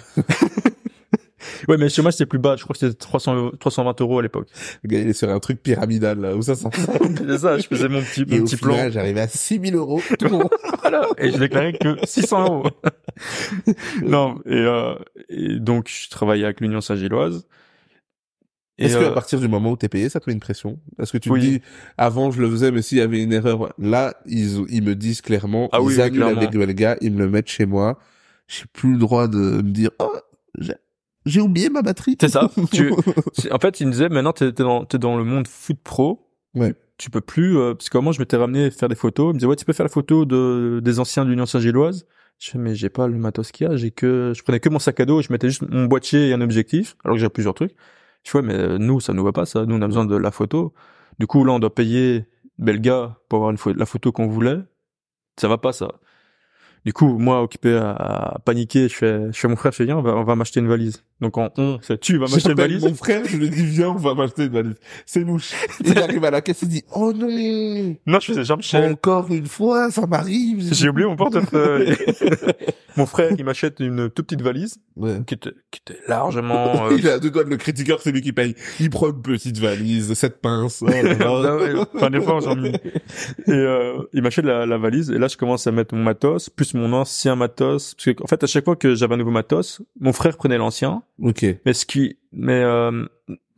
ouais, 1.68 1.76
mais 1.76 1.84
le 1.84 1.88
chômage 1.88 2.14
c'était 2.14 2.26
plus 2.26 2.38
bas. 2.38 2.56
Je 2.56 2.64
crois 2.64 2.74
que 2.74 2.78
c'était 2.80 2.94
300 2.94 3.34
euros- 3.34 3.56
320 3.58 4.00
euros 4.00 4.18
à 4.18 4.22
l'époque. 4.22 4.48
Il 4.84 4.94
est 4.94 5.12
sur 5.12 5.28
un 5.30 5.38
truc 5.40 5.62
pyramidal, 5.62 6.18
là, 6.20 6.34
où 6.36 6.42
ça 6.42 6.54
s'en 6.54 6.70
C'est 6.70 7.38
ça, 7.38 7.58
je 7.58 7.66
faisais 7.66 7.88
mon 7.88 8.00
petit, 8.02 8.22
Et 8.22 8.36
mon 8.36 8.42
au 8.42 8.44
petit 8.44 8.56
plan. 8.56 8.74
final, 8.74 8.92
j'arrivais 8.92 9.20
à 9.22 9.28
6000 9.28 9.74
euros. 9.74 10.00
Voilà. 10.82 11.06
Et 11.18 11.30
je 11.30 11.36
déclarais 11.38 11.72
que 11.74 11.96
600 12.04 12.42
euros. 12.44 12.70
non, 14.02 14.36
et, 14.46 14.54
euh, 14.54 14.94
et 15.28 15.58
donc 15.60 15.88
je 15.88 16.08
travaillais 16.10 16.44
avec 16.44 16.60
l'Union 16.60 16.80
Saint-Gilloise. 16.80 17.46
Est-ce 18.86 18.96
que 18.98 19.04
euh, 19.04 19.10
partir 19.12 19.38
du 19.40 19.48
moment 19.48 19.70
où 19.72 19.76
t'es 19.76 19.88
payé, 19.88 20.08
ça 20.08 20.20
te 20.20 20.28
met 20.28 20.34
une 20.34 20.40
pression? 20.40 20.78
Est-ce 20.98 21.12
que 21.12 21.18
tu 21.18 21.30
Oui. 21.30 21.40
te 21.40 21.44
dis, 21.46 21.60
avant 21.98 22.30
je 22.30 22.40
le 22.40 22.50
faisais, 22.50 22.70
mais 22.72 22.82
s'il 22.82 22.98
y 22.98 23.00
avait 23.02 23.22
une 23.22 23.32
erreur, 23.32 23.72
là, 23.78 24.14
ils, 24.26 24.64
ils 24.70 24.82
me 24.82 24.94
disent 24.94 25.20
clairement, 25.20 25.68
Ah 25.72 25.80
oui, 25.82 25.92
ils 25.94 25.96
oui, 25.98 26.02
annulent 26.02 26.16
clairement. 26.22 26.36
avec 26.40 26.54
le 26.54 26.66
gars, 26.72 26.96
ils 27.00 27.12
me 27.12 27.18
le 27.18 27.28
mettent 27.28 27.48
chez 27.48 27.66
moi. 27.66 27.98
J'ai 28.48 28.64
plus 28.72 28.92
le 28.92 28.98
droit 28.98 29.28
de 29.28 29.36
me 29.38 29.62
dire, 29.70 29.90
oh, 30.00 30.10
j'ai- 30.58 31.40
oublié 31.40 31.68
ma 31.70 31.82
batterie. 31.82 32.16
C'est 32.20 32.28
ça. 32.28 32.50
Tu- 32.72 32.90
en 33.52 33.58
fait, 33.58 33.80
il 33.80 33.86
me 33.86 33.92
disait, 33.92 34.08
maintenant, 34.08 34.32
t'es 34.32 34.50
dans, 34.52 34.84
t'es 34.84 34.98
dans 34.98 35.16
le 35.16 35.24
monde 35.24 35.46
foot 35.46 35.78
pro. 35.84 36.26
Ouais. 36.54 36.74
Tu 36.98 37.10
peux 37.10 37.20
plus, 37.20 37.56
euh, 37.56 37.74
parce 37.74 37.88
que 37.88 37.98
moi, 37.98 38.12
je 38.12 38.18
m'étais 38.18 38.36
ramené 38.36 38.70
faire 38.70 38.88
des 38.88 38.94
photos. 38.94 39.26
Il 39.30 39.34
me 39.34 39.38
disait, 39.38 39.46
ouais, 39.46 39.56
tu 39.56 39.64
peux 39.64 39.72
faire 39.72 39.84
la 39.86 39.90
photo 39.90 40.24
de, 40.24 40.80
des 40.82 40.98
anciens 41.00 41.24
de 41.24 41.30
l'Union 41.30 41.46
Saint-Gilloise. 41.46 42.06
Je 42.38 42.50
fais, 42.50 42.58
mais 42.58 42.74
j'ai 42.74 42.88
pas 42.88 43.06
le 43.06 43.16
matos 43.18 43.52
qu'il 43.52 43.66
y 43.66 43.70
a. 43.70 43.76
J'ai 43.76 43.90
que, 43.90 44.32
je 44.34 44.42
prenais 44.42 44.60
que 44.60 44.68
mon 44.70 44.78
sac 44.78 44.98
à 45.00 45.04
dos 45.04 45.20
et 45.20 45.22
je 45.22 45.30
mettais 45.32 45.48
juste 45.48 45.62
mon 45.68 45.84
boîtier 45.84 46.28
et 46.28 46.32
un 46.32 46.40
objectif, 46.40 46.96
alors 47.04 47.16
que 47.16 47.20
j'ai 47.20 47.28
plusieurs 47.28 47.54
trucs. 47.54 47.74
Je 48.24 48.38
mais 48.38 48.54
euh, 48.54 48.78
nous, 48.78 49.00
ça 49.00 49.12
nous 49.12 49.24
va 49.24 49.32
pas, 49.32 49.46
ça. 49.46 49.66
Nous, 49.66 49.74
on 49.76 49.82
a 49.82 49.86
besoin 49.86 50.04
de 50.04 50.16
la 50.16 50.30
photo. 50.30 50.74
Du 51.18 51.26
coup, 51.26 51.44
là, 51.44 51.52
on 51.52 51.58
doit 51.58 51.74
payer 51.74 52.26
Belga 52.58 53.18
pour 53.28 53.38
avoir 53.38 53.50
une 53.50 53.76
la 53.76 53.86
photo 53.86 54.12
qu'on 54.12 54.26
voulait. 54.28 54.58
Ça 55.40 55.48
va 55.48 55.58
pas, 55.58 55.72
ça. 55.72 55.92
Du 56.84 56.92
coup, 56.94 57.18
moi, 57.18 57.42
occupé 57.42 57.74
à, 57.76 57.90
à 57.90 58.38
paniquer, 58.38 58.88
je 58.88 58.94
fais, 58.94 59.20
je 59.32 59.38
fais 59.38 59.48
mon 59.48 59.56
frère, 59.56 59.70
je 59.72 59.76
fais, 59.78 59.84
viens, 59.84 59.98
on 59.98 60.02
va, 60.02 60.14
on 60.16 60.24
va 60.24 60.34
m'acheter 60.34 60.60
une 60.60 60.68
valise. 60.68 61.02
Donc, 61.20 61.36
en 61.36 61.50
on, 61.58 61.78
c'est 61.82 62.00
tu 62.00 62.16
vas 62.16 62.26
m'acheter 62.26 62.50
une 62.52 62.56
valise. 62.56 62.82
Mon 62.82 62.94
frère, 62.94 63.22
je 63.26 63.36
lui 63.36 63.50
dis, 63.50 63.62
viens, 63.66 63.90
on 63.90 63.96
va 63.96 64.14
m'acheter 64.14 64.44
une 64.44 64.52
valise. 64.52 64.76
C'est 65.04 65.20
louche. 65.20 65.52
Il 65.84 65.98
arrive 65.98 66.24
à 66.24 66.30
la 66.30 66.40
caisse, 66.40 66.62
il 66.62 66.68
dit, 66.68 66.82
oh 66.94 67.12
non, 67.12 67.26
Non, 68.06 68.20
je 68.20 68.26
faisais 68.26 68.44
Jean-Michel. 68.44 68.92
encore 68.92 69.30
une 69.30 69.46
fois, 69.46 69.90
ça 69.90 70.06
m'arrive. 70.06 70.72
J'ai 70.72 70.88
oublié 70.88 71.06
mon 71.06 71.16
portefeuille. 71.16 71.94
mon 72.96 73.04
frère, 73.04 73.32
il 73.36 73.44
m'achète 73.44 73.80
une 73.80 74.08
toute 74.08 74.26
petite 74.28 74.42
valise 74.42 74.78
Ouais. 74.96 75.20
qui 75.26 75.34
était, 75.34 75.52
qui 75.70 75.80
était 75.86 76.00
largement. 76.08 76.86
euh, 76.86 76.96
Il 76.98 77.08
a 77.08 77.18
deux 77.18 77.30
doigts 77.30 77.44
de 77.44 77.50
le 77.50 77.56
critiqueur, 77.58 78.00
c'est 78.02 78.12
lui 78.12 78.20
qui 78.22 78.32
paye. 78.32 78.54
Il 78.80 78.88
prend 78.90 79.08
une 79.10 79.20
petite 79.22 79.58
valise, 79.58 80.12
cette 80.14 80.40
pince. 80.40 80.82
Oh 80.82 80.86
enfin, 81.94 82.10
des 82.10 82.20
fois, 82.20 82.40
j'en 82.42 82.62
ai. 82.64 82.72
Et 83.46 83.50
euh, 83.50 83.98
il 84.14 84.22
m'achète 84.22 84.44
la, 84.46 84.64
la 84.66 84.78
valise 84.78 85.10
et 85.10 85.18
là, 85.18 85.28
je 85.28 85.36
commence 85.36 85.66
à 85.66 85.72
mettre 85.72 85.94
mon 85.94 86.02
matos 86.02 86.48
plus 86.50 86.69
mon 86.74 86.92
ancien 86.92 87.36
matos. 87.36 87.94
Parce 87.94 88.04
que, 88.16 88.22
en 88.22 88.26
fait, 88.26 88.42
à 88.44 88.46
chaque 88.46 88.64
fois 88.64 88.76
que 88.76 88.94
j'avais 88.94 89.14
un 89.14 89.18
nouveau 89.18 89.30
matos, 89.30 89.82
mon 90.00 90.12
frère 90.12 90.36
prenait 90.36 90.58
l'ancien. 90.58 91.02
ok. 91.22 91.44
Mais 91.64 91.72
ce 91.72 91.86
qui, 91.86 92.18
mais 92.32 92.62
euh, 92.62 93.06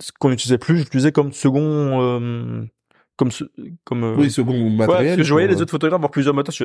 ce 0.01 0.11
qu'on 0.19 0.31
n'utilisait 0.31 0.59
plus, 0.59 0.79
j'utilisais 0.79 1.13
comme 1.13 1.33
second, 1.33 2.01
euh, 2.03 2.63
comme 3.17 3.31
ce- 3.31 3.45
comme. 3.85 4.05
euh, 4.05 4.15
Oui, 4.17 4.31
second 4.31 4.53
ouais, 4.53 4.71
matériel. 4.71 5.07
parce 5.09 5.17
que 5.19 5.23
je 5.25 5.33
voyais 5.33 5.49
les 5.49 5.61
autres 5.63 5.71
photographes 5.71 5.99
avoir 5.99 6.11
plusieurs 6.11 6.35
matos. 6.35 6.57
Je... 6.57 6.65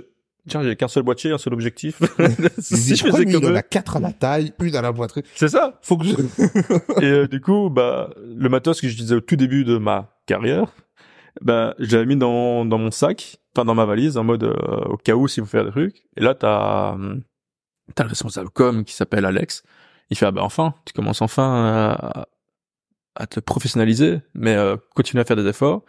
Tiens, 0.49 0.63
j'ai 0.63 0.77
qu'un 0.77 0.87
seul 0.87 1.03
boîtier, 1.03 1.31
un 1.31 1.37
seul 1.37 1.53
objectif. 1.53 1.99
Si 2.59 2.95
je 2.95 3.03
faisais 3.03 3.25
comme 3.25 3.43
il 3.43 3.49
en 3.51 3.55
a 3.55 3.61
quatre 3.63 3.97
à 3.97 3.99
la 3.99 4.13
taille, 4.13 4.53
une 4.61 4.75
à 4.77 4.81
la 4.81 4.93
poitrine. 4.93 5.23
c'est 5.35 5.49
ça. 5.49 5.77
Faut 5.81 5.97
que 5.97 6.05
je... 6.05 6.13
Et 7.01 7.05
euh, 7.05 7.27
du 7.27 7.41
coup, 7.41 7.69
bah, 7.69 8.11
le 8.33 8.47
matos 8.47 8.79
que 8.79 8.87
j'utilisais 8.87 9.15
au 9.15 9.19
tout 9.19 9.35
début 9.35 9.65
de 9.65 9.77
ma 9.77 10.15
carrière, 10.25 10.67
bah, 11.41 11.75
je 11.79 11.95
l'avais 11.95 12.05
mis 12.05 12.15
dans, 12.15 12.65
dans 12.65 12.77
mon 12.77 12.91
sac, 12.91 13.37
enfin 13.55 13.65
dans 13.65 13.75
ma 13.75 13.85
valise, 13.85 14.17
en 14.17 14.23
mode 14.23 14.43
euh, 14.43 14.55
au 14.85 14.97
cas 14.97 15.15
où 15.15 15.27
s'il 15.27 15.43
faut 15.43 15.49
faire 15.49 15.65
des 15.65 15.71
trucs. 15.71 16.03
Et 16.15 16.21
là, 16.21 16.35
t'as 16.35 16.93
hum, 16.93 17.23
t'as 17.95 18.03
le 18.03 18.09
responsable 18.09 18.49
com 18.49 18.83
qui 18.83 18.93
s'appelle 18.93 19.25
Alex. 19.25 19.63
Il 20.09 20.17
fait 20.17 20.25
ah 20.25 20.31
bah 20.31 20.43
enfin, 20.43 20.73
tu 20.85 20.93
commences 20.93 21.21
enfin 21.21 21.97
à, 21.99 22.27
à 23.15 23.27
te 23.27 23.39
professionnaliser, 23.39 24.21
mais 24.33 24.55
euh, 24.55 24.77
continue 24.95 25.21
à 25.21 25.25
faire 25.25 25.35
des 25.35 25.47
efforts. 25.47 25.83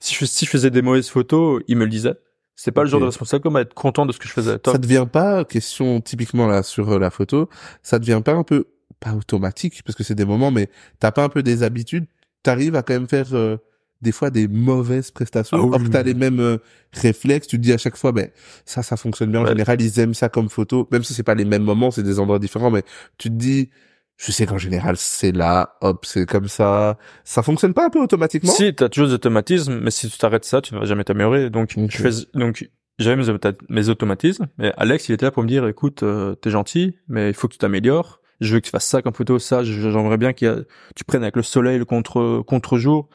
Si 0.00 0.14
je, 0.14 0.24
si 0.24 0.46
je 0.46 0.50
faisais 0.50 0.70
des 0.70 0.82
mauvaises 0.82 1.08
photos, 1.08 1.62
il 1.68 1.76
me 1.76 1.84
le 1.84 1.90
disait. 1.90 2.14
C'est 2.56 2.72
pas 2.72 2.82
le 2.82 2.88
genre 2.88 3.00
de 3.00 3.06
responsable 3.06 3.42
com 3.42 3.56
à 3.56 3.60
être 3.60 3.74
content 3.74 4.04
de 4.04 4.12
ce 4.12 4.18
que 4.18 4.28
je 4.28 4.32
faisais. 4.32 4.58
Toi, 4.58 4.74
ça 4.74 4.78
devient 4.78 5.06
pas, 5.10 5.44
question 5.44 6.00
typiquement 6.00 6.46
là 6.46 6.62
sur 6.62 6.90
euh, 6.90 6.98
la 6.98 7.10
photo, 7.10 7.48
ça 7.82 7.98
devient 7.98 8.20
pas 8.24 8.32
un 8.32 8.42
peu, 8.42 8.66
pas 9.00 9.14
automatique, 9.14 9.82
parce 9.84 9.96
que 9.96 10.04
c'est 10.04 10.14
des 10.14 10.24
moments, 10.24 10.50
mais 10.50 10.68
t'as 10.98 11.12
pas 11.12 11.24
un 11.24 11.28
peu 11.28 11.42
des 11.42 11.62
habitudes, 11.62 12.06
t'arrives 12.42 12.76
à 12.76 12.82
quand 12.82 12.94
même 12.94 13.08
faire 13.08 13.32
euh, 13.32 13.56
des 14.02 14.12
fois 14.12 14.30
des 14.30 14.48
mauvaises 14.48 15.10
prestations, 15.10 15.56
Ah 15.58 15.62
oui. 15.64 15.70
or 15.74 15.82
que 15.82 15.88
t'as 15.88 16.02
les 16.02 16.14
mêmes 16.14 16.40
euh, 16.40 16.58
réflexes, 16.92 17.46
tu 17.46 17.56
te 17.56 17.62
dis 17.62 17.72
à 17.72 17.78
chaque 17.78 17.96
fois, 17.96 18.12
ben 18.12 18.28
ça, 18.66 18.82
ça 18.82 18.96
fonctionne 18.96 19.30
bien. 19.30 19.40
En 19.40 19.44
Ouais. 19.44 19.50
général, 19.50 19.80
ils 19.80 19.98
aiment 20.00 20.14
ça 20.14 20.28
comme 20.28 20.48
photo, 20.48 20.88
même 20.90 21.04
si 21.04 21.14
c'est 21.14 21.22
pas 21.22 21.34
les 21.34 21.44
mêmes 21.44 21.62
moments, 21.62 21.90
c'est 21.90 22.02
des 22.02 22.18
endroits 22.18 22.38
différents, 22.38 22.70
mais 22.70 22.82
tu 23.16 23.28
te 23.28 23.34
dis, 23.34 23.70
je 24.18 24.30
sais 24.30 24.44
qu'en 24.46 24.58
général 24.58 24.96
c'est 24.98 25.32
là, 25.32 25.76
hop, 25.80 26.04
c'est 26.04 26.26
comme 26.26 26.48
ça. 26.48 26.98
Ça 27.24 27.42
fonctionne 27.42 27.74
pas 27.74 27.86
un 27.86 27.90
peu 27.90 28.00
automatiquement? 28.00 28.52
Si, 28.52 28.74
t'as 28.74 28.88
toujours 28.88 29.08
des 29.08 29.14
automatismes, 29.14 29.80
mais 29.80 29.90
si 29.90 30.10
tu 30.10 30.18
t'arrêtes 30.18 30.44
ça, 30.44 30.60
tu 30.60 30.74
ne 30.74 30.80
vas 30.80 30.84
jamais 30.84 31.04
t'améliorer. 31.04 31.48
Donc, 31.50 31.74
je 31.76 31.96
fais, 31.96 32.10
donc, 32.34 32.68
j'avais 32.98 33.16
mes, 33.16 33.28
auto- 33.30 33.48
mes 33.68 33.88
automatismes, 33.88 34.46
mais 34.58 34.72
Alex, 34.76 35.08
il 35.08 35.12
était 35.12 35.24
là 35.26 35.30
pour 35.32 35.42
me 35.42 35.48
dire, 35.48 35.66
écoute, 35.66 36.02
euh, 36.02 36.34
t'es 36.34 36.50
gentil, 36.50 36.96
mais 37.08 37.28
il 37.30 37.34
faut 37.34 37.48
que 37.48 37.52
tu 37.54 37.58
t'améliores. 37.58 38.20
Je 38.40 38.54
veux 38.54 38.60
que 38.60 38.64
tu 38.66 38.70
fasses 38.70 38.86
ça 38.86 39.02
comme 39.02 39.14
photo, 39.14 39.38
ça, 39.38 39.62
j'aimerais 39.62 40.18
bien 40.18 40.32
que 40.32 40.66
tu 40.96 41.04
prennes 41.04 41.22
avec 41.22 41.36
le 41.36 41.42
soleil, 41.42 41.78
le 41.78 41.84
contre, 41.84 42.42
contre-jour. 42.44 43.08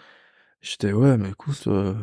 J'étais, 0.72 0.92
ouais, 0.94 1.18
mais 1.18 1.30
écoute, 1.30 1.64
euh, 1.68 1.94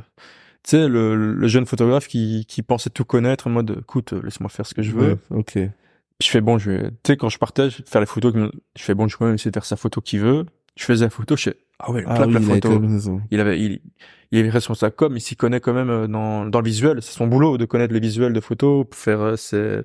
tu 0.63 0.71
sais, 0.71 0.89
le, 0.89 1.15
le 1.35 1.49
jeune 1.49 1.67
photographe 1.67 2.07
qui, 2.09 2.47
qui 2.47 2.63
pensait 2.63 2.91
tout 2.91 3.05
connaître 3.05 3.47
en 3.47 3.51
mode, 3.51 3.79
écoute, 3.81 4.13
euh, 4.13 4.23
laisse-moi 4.23 4.49
faire 4.49 4.67
ce 4.67 4.75
que 4.75 4.83
je 4.83 4.93
veux. 4.93 5.13
Ouais, 5.13 5.19
Ok. 5.31 5.53
Puis 5.55 6.27
je 6.27 6.31
fais 6.31 6.41
bon, 6.41 6.59
je 6.59 6.71
vais, 6.71 6.91
tu 6.91 6.97
sais, 7.09 7.17
quand 7.17 7.29
je 7.29 7.39
partage, 7.39 7.83
faire 7.87 8.01
les 8.01 8.07
photos, 8.07 8.33
je 8.35 8.83
fais 8.83 8.95
bon, 8.95 9.09
je 9.09 9.15
vais 9.15 9.19
quand 9.19 9.25
même 9.27 9.35
essayer 9.35 9.51
de 9.51 9.57
faire 9.57 9.65
sa 9.65 9.77
photo 9.77 10.01
qu'il 10.01 10.21
veut. 10.21 10.47
Je 10.77 10.85
faisais 10.85 11.05
la 11.05 11.11
photo, 11.11 11.37
je 11.37 11.51
fais, 11.51 11.57
ah 11.79 11.91
ouais, 11.91 12.05
Ah 12.07 12.25
oui, 12.27 12.35
la 12.35 12.41
il 12.41 12.47
photo 12.47 12.73
avait 13.41 13.61
il, 13.61 13.81
il 14.31 14.47
est 14.47 14.51
responsable 14.51 14.95
com 14.95 15.17
il 15.17 15.21
s'y 15.21 15.37
connaît 15.37 15.61
quand 15.61 15.73
même 15.73 15.91
euh, 15.91 16.07
dans 16.07 16.47
dans 16.47 16.61
le 16.61 16.65
visuel 16.65 17.03
c'est 17.03 17.13
son 17.13 17.27
boulot 17.27 17.59
de 17.59 17.65
connaître 17.65 17.93
les 17.93 18.01
visuels 18.01 18.33
de 18.33 18.41
photos 18.41 18.87
pour 18.89 18.99
faire 18.99 19.21
euh, 19.21 19.37
ses. 19.37 19.83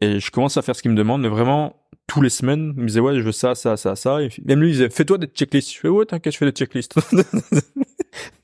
Et 0.00 0.20
je 0.20 0.30
commence 0.30 0.56
à 0.56 0.62
faire 0.62 0.74
ce 0.76 0.82
qu'il 0.82 0.90
me 0.90 0.96
demande 0.96 1.22
mais 1.22 1.28
vraiment 1.28 1.76
tous 2.06 2.20
les 2.20 2.28
semaines 2.30 2.74
il 2.76 2.82
me 2.82 2.86
disait 2.88 3.00
ouais 3.00 3.14
je 3.16 3.20
veux 3.20 3.32
ça 3.32 3.54
ça 3.54 3.76
ça 3.76 3.96
ça. 3.96 4.20
Et 4.22 4.28
même 4.44 4.60
lui 4.60 4.68
il 4.70 4.72
disait 4.72 4.90
fais-toi 4.90 5.18
des 5.18 5.26
checklists. 5.26 5.72
Je 5.72 5.78
fais 5.80 5.88
ouais 5.88 6.04
t'inquiète 6.04 6.32
je 6.34 6.38
fais 6.38 6.46
des 6.46 6.52
checklists. 6.52 6.94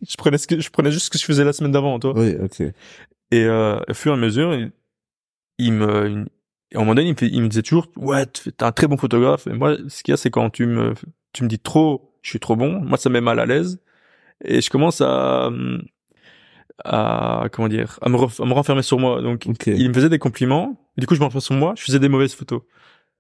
Je 0.06 0.16
prenais 0.16 0.38
ce 0.38 0.46
que 0.48 0.58
je 0.60 0.70
prenais 0.70 0.90
juste 0.90 1.06
ce 1.06 1.10
que 1.10 1.18
je 1.18 1.24
faisais 1.24 1.44
la 1.44 1.52
semaine 1.52 1.70
d'avant 1.72 1.98
toi. 2.00 2.12
Oui, 2.16 2.34
ok. 2.42 2.60
et 2.60 2.72
euh, 3.44 3.78
au 3.88 3.94
fur 3.94 4.12
et 4.12 4.14
à 4.14 4.18
mesure 4.18 4.52
il, 4.54 4.72
il 5.58 5.72
me 5.74 6.24
et 6.72 6.76
à 6.76 6.78
un 6.78 6.80
moment 6.80 6.94
donné 6.94 7.08
il 7.08 7.12
me, 7.12 7.16
fait- 7.18 7.28
il 7.28 7.42
me 7.42 7.48
disait 7.48 7.62
toujours 7.62 7.86
ouais 7.96 8.26
t'es 8.26 8.64
un 8.64 8.72
très 8.72 8.86
bon 8.88 8.96
photographe. 8.96 9.46
Et 9.46 9.52
moi 9.52 9.76
ce 9.88 10.02
qu'il 10.02 10.12
y 10.12 10.14
a 10.14 10.16
c'est 10.16 10.30
quand 10.30 10.50
tu 10.50 10.66
me 10.66 10.94
tu 11.32 11.44
me 11.44 11.48
dis 11.48 11.58
trop 11.60 12.14
je 12.22 12.30
suis 12.30 12.40
trop 12.40 12.56
bon 12.56 12.80
moi 12.80 12.98
ça 12.98 13.08
me 13.10 13.14
met 13.14 13.20
mal 13.20 13.38
à 13.38 13.46
l'aise. 13.46 13.80
Et 14.44 14.60
je 14.60 14.70
commence 14.70 15.00
à 15.02 15.50
à 16.84 17.46
comment 17.52 17.68
dire 17.68 17.98
à 18.02 18.08
me, 18.08 18.16
ref- 18.16 18.42
à 18.42 18.46
me 18.46 18.52
renfermer 18.54 18.82
sur 18.82 18.98
moi. 18.98 19.20
Donc 19.22 19.46
il 19.66 19.88
me 19.88 19.94
faisait 19.94 20.08
des 20.08 20.18
compliments 20.18 20.76
et 21.00 21.02
du 21.02 21.06
coup 21.06 21.14
je 21.14 21.20
me 21.20 21.24
renfermais 21.24 21.40
sur 21.40 21.54
moi 21.54 21.74
je 21.76 21.82
faisais 21.84 21.98
des 21.98 22.08
mauvaises 22.08 22.34
photos 22.34 22.60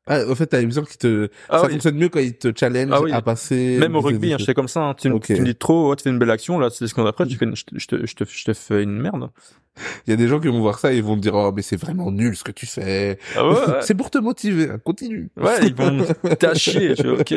Ah, 0.06 0.20
en 0.28 0.34
fait, 0.34 0.46
t'as 0.46 0.58
l'impression 0.58 0.82
qu'il 0.84 0.96
te, 0.98 1.28
ah 1.48 1.58
ça 1.60 1.66
oui. 1.66 1.72
fonctionne 1.72 1.96
mieux 1.96 2.08
quand 2.08 2.20
il 2.20 2.36
te 2.36 2.52
challenge 2.58 2.90
Ah 2.92 3.00
oui. 3.02 3.12
à 3.12 3.22
passer. 3.22 3.76
même 3.78 3.94
au 3.96 4.00
rugby 4.00 4.32
hein, 4.32 4.36
j'étais 4.38 4.54
comme 4.54 4.68
ça 4.68 4.80
hein. 4.82 4.94
tu, 4.94 5.10
Ok. 5.10 5.26
tu 5.26 5.40
me 5.40 5.44
dis 5.44 5.54
trop 5.54 5.90
ouais, 5.90 5.96
tu 5.96 6.02
fais 6.04 6.10
une 6.10 6.18
belle 6.18 6.30
action 6.30 6.58
là 6.58 6.68
c'est 6.70 6.86
ce 6.86 6.94
qu'on 6.94 7.06
après 7.06 7.28
je, 7.28 7.36
fais 7.36 7.44
une- 7.44 7.56
je, 7.56 7.64
te- 7.64 7.78
je 7.78 7.86
te 7.86 8.06
je 8.06 8.14
te 8.14 8.24
je 8.24 8.44
te 8.44 8.52
fais 8.54 8.82
une 8.82 8.98
merde 8.98 9.30
Il 10.06 10.10
y 10.10 10.12
a 10.12 10.16
des 10.16 10.26
gens 10.28 10.40
qui 10.40 10.48
vont 10.48 10.60
voir 10.60 10.78
ça 10.80 10.92
et 10.92 10.96
ils 10.96 11.02
vont 11.02 11.14
te 11.16 11.20
dire, 11.20 11.34
oh, 11.34 11.52
mais 11.54 11.62
c'est 11.62 11.76
vraiment 11.76 12.10
nul 12.10 12.36
ce 12.36 12.42
que 12.42 12.50
tu 12.50 12.66
fais. 12.66 13.18
ah 13.36 13.48
ouais, 13.48 13.54
ouais. 13.68 13.74
C'est 13.82 13.94
pour 13.94 14.10
te 14.10 14.18
motiver, 14.18 14.68
hein, 14.68 14.78
continue. 14.84 15.30
Ouais, 15.36 15.64
ils 15.64 15.74
vont 15.74 16.04
t'as 16.38 16.54
chier, 16.54 16.96
je 16.96 17.02
fais, 17.02 17.08
ok. 17.08 17.32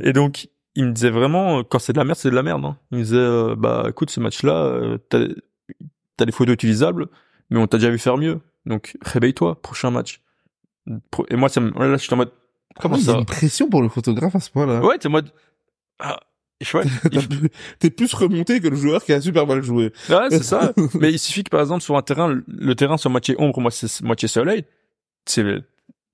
et 0.00 0.12
donc, 0.12 0.48
il 0.76 0.86
me 0.86 0.92
disait 0.92 1.10
vraiment, 1.10 1.64
quand 1.64 1.78
c'est 1.80 1.92
de 1.92 1.98
la 1.98 2.04
merde, 2.04 2.18
c'est 2.18 2.30
de 2.30 2.34
la 2.36 2.42
merde. 2.44 2.64
Hein. 2.64 2.76
Il 2.92 2.98
me 2.98 3.02
disait, 3.02 3.16
euh, 3.16 3.54
bah 3.58 3.86
écoute, 3.88 4.10
ce 4.10 4.20
match-là, 4.20 4.54
euh, 4.64 4.98
t'as 5.08 5.24
as 6.20 6.24
des 6.24 6.32
photos 6.32 6.54
utilisables, 6.54 7.08
mais 7.50 7.58
on 7.58 7.66
t'a 7.66 7.78
déjà 7.78 7.90
vu 7.90 7.98
faire 7.98 8.16
mieux. 8.16 8.40
Donc, 8.66 8.96
réveille-toi, 9.02 9.60
prochain 9.62 9.90
match. 9.90 10.20
Et 11.28 11.36
moi, 11.36 11.48
ça 11.48 11.60
me, 11.60 11.70
là, 11.70 11.96
j'étais 11.96 12.12
en 12.14 12.18
mode, 12.18 12.32
comment 12.80 12.96
Ah, 12.96 12.98
il 12.98 13.06
y 13.06 13.08
a 13.10 13.12
ça 13.12 13.18
une 13.18 13.24
pression 13.26 13.68
pour 13.68 13.82
le 13.82 13.88
photographe 13.88 14.34
à 14.36 14.40
ce 14.40 14.50
point-là. 14.50 14.80
Ouais, 14.84 14.98
t'es 14.98 15.08
en 15.08 15.12
mode, 15.12 15.30
ah, 15.98 16.18
Ouais, 16.74 16.82
il- 17.12 17.48
T'es 17.78 17.88
plus 17.88 18.12
remonté 18.12 18.60
que 18.60 18.68
le 18.68 18.76
joueur 18.76 19.02
qui 19.02 19.14
a 19.14 19.20
super 19.22 19.46
mal 19.46 19.62
joué. 19.62 19.92
Ouais, 20.10 20.26
c'est 20.28 20.42
ça. 20.42 20.74
Mais 21.00 21.10
il 21.10 21.18
suffit 21.18 21.42
que 21.42 21.48
par 21.48 21.60
exemple 21.62 21.80
sur 21.82 21.96
un 21.96 22.02
terrain, 22.02 22.28
le- 22.46 22.74
terrain 22.74 22.98
soit 22.98 23.10
moitié 23.10 23.34
ombre, 23.38 23.62
moitié 24.02 24.28
soleil. 24.28 24.66
C'est 25.24 25.42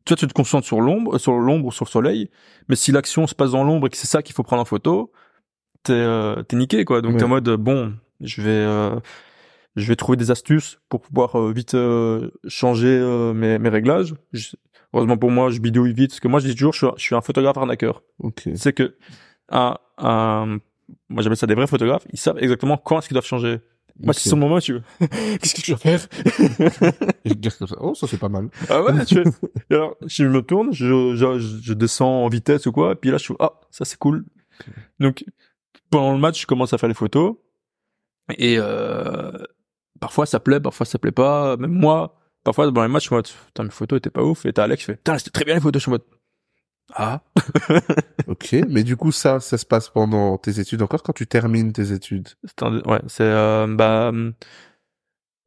toi 0.04 0.16
tu 0.16 0.24
te 0.28 0.32
concentres 0.32 0.64
sur 0.64 0.80
l'ombre, 0.80 1.18
sur 1.18 1.32
l'ombre 1.32 1.66
ou 1.66 1.72
sur 1.72 1.84
le 1.84 1.90
soleil. 1.90 2.30
Mais 2.68 2.76
si 2.76 2.92
l'action 2.92 3.26
se 3.26 3.34
passe 3.34 3.50
dans 3.50 3.64
l'ombre 3.64 3.88
et 3.88 3.90
que 3.90 3.96
c'est 3.96 4.06
ça 4.06 4.22
qu'il 4.22 4.36
faut 4.36 4.44
prendre 4.44 4.62
en 4.62 4.66
photo, 4.66 5.10
t'es 5.82 5.92
euh, 5.94 6.40
niqué 6.52 6.84
quoi. 6.84 7.02
Donc 7.02 7.14
Ouais. 7.14 7.18
t'es 7.18 7.24
en 7.24 7.28
mode 7.28 7.48
bon, 7.56 7.94
je 8.20 8.40
vais 8.40 8.50
euh, 8.50 8.94
je 9.76 9.86
vais 9.86 9.96
trouver 9.96 10.16
des 10.16 10.30
astuces 10.30 10.78
pour 10.88 11.00
pouvoir 11.02 11.38
euh, 11.38 11.52
vite 11.52 11.74
euh, 11.74 12.30
changer 12.48 12.88
euh, 12.98 13.32
mes, 13.32 13.58
mes 13.58 13.68
réglages. 13.68 14.14
Je- 14.32 14.56
heureusement 14.92 15.16
pour 15.18 15.30
moi, 15.30 15.50
je 15.50 15.60
bidouille 15.60 15.92
vite 15.92 16.10
parce 16.10 16.20
que 16.20 16.28
moi 16.28 16.40
je 16.40 16.46
dis 16.48 16.54
toujours, 16.54 16.72
je 16.72 16.78
suis, 16.78 16.86
un- 16.86 16.94
je 16.96 17.02
suis 17.02 17.14
un 17.14 17.20
photographe 17.20 17.56
arnaqueur 17.58 18.02
Ok. 18.20 18.48
c'est 18.54 18.72
que 18.72 18.96
un, 19.50 19.76
un, 19.98 20.58
moi 21.08 21.22
j'appelle 21.22 21.36
ça 21.36 21.46
des 21.46 21.54
vrais 21.54 21.66
photographes, 21.66 22.06
ils 22.12 22.18
savent 22.18 22.38
exactement 22.38 22.76
quand 22.78 22.98
est-ce 22.98 23.08
qu'ils 23.08 23.14
doivent 23.14 23.24
changer. 23.26 23.60
Moi, 23.98 24.10
Ok. 24.10 24.14
c'est 24.16 24.28
sur 24.28 24.36
le 24.36 24.40
moment, 24.42 24.58
tu 24.58 24.74
veux. 24.74 24.82
Qu'est-ce 25.40 25.54
que 25.54 25.62
je 25.64 25.70
dois 25.72 25.78
faire? 25.78 26.06
Et 27.24 27.30
je 27.30 27.34
dis 27.34 27.48
comme 27.58 27.66
ça, 27.66 27.76
Oh, 27.80 27.94
ça 27.94 28.06
c'est 28.06 28.18
pas 28.18 28.28
mal. 28.28 28.48
Ah 28.68 28.82
ouais, 28.82 29.04
tu. 29.06 29.18
Et 29.70 29.74
alors, 29.74 29.96
je 30.06 30.24
me 30.24 30.42
tourne, 30.42 30.70
je, 30.72 31.14
je, 31.16 31.38
je 31.38 31.72
descends 31.72 32.24
en 32.24 32.28
vitesse 32.28 32.66
ou 32.66 32.72
quoi, 32.72 32.92
et 32.92 32.94
puis 32.94 33.10
là, 33.10 33.16
je 33.16 33.22
suis, 33.24 33.34
ah, 33.40 33.52
ça 33.70 33.86
c'est 33.86 33.96
cool. 33.98 34.26
Donc, 35.00 35.24
pendant 35.90 36.12
le 36.12 36.18
match, 36.18 36.42
je 36.42 36.46
commence 36.46 36.74
à 36.74 36.78
faire 36.78 36.90
les 36.90 36.94
photos, 36.94 37.36
et 38.36 38.56
euh, 38.58 39.32
parfois 40.00 40.26
ça 40.26 40.40
plaît, 40.40 40.60
parfois 40.60 40.86
ça 40.86 40.98
plaît 40.98 41.12
pas. 41.12 41.56
Même 41.56 41.72
moi, 41.72 42.16
parfois 42.44 42.70
dans 42.70 42.82
les 42.82 42.88
matchs, 42.88 43.04
je 43.04 43.06
suis 43.08 43.14
en 43.14 43.18
mode, 43.18 43.28
putain, 43.46 43.64
mes 43.64 43.70
photos 43.70 43.98
étaient 43.98 44.10
pas 44.10 44.22
ouf, 44.22 44.46
et 44.46 44.52
t'as 44.52 44.64
Alex, 44.64 44.80
qui 44.82 44.86
fait, 44.86 44.96
putain, 44.96 45.18
c'était 45.18 45.30
très 45.30 45.44
bien 45.44 45.54
les 45.54 45.60
photos, 45.60 45.80
je 45.80 45.84
suis 45.84 45.90
en 45.90 45.94
mode, 45.94 46.04
ah. 46.94 47.20
Ok. 48.28 48.54
Mais 48.68 48.84
du 48.84 48.96
coup, 48.96 49.10
ça, 49.12 49.40
ça 49.40 49.58
se 49.58 49.66
passe 49.66 49.88
pendant 49.88 50.38
tes 50.38 50.60
études 50.60 50.82
encore 50.82 51.02
quand 51.02 51.12
tu 51.12 51.26
termines 51.26 51.72
tes 51.72 51.92
études? 51.92 52.28
C'est 52.44 52.62
un- 52.62 52.80
ouais, 52.82 53.00
c'est 53.08 53.22
euh, 53.24 53.66
bah 53.68 54.12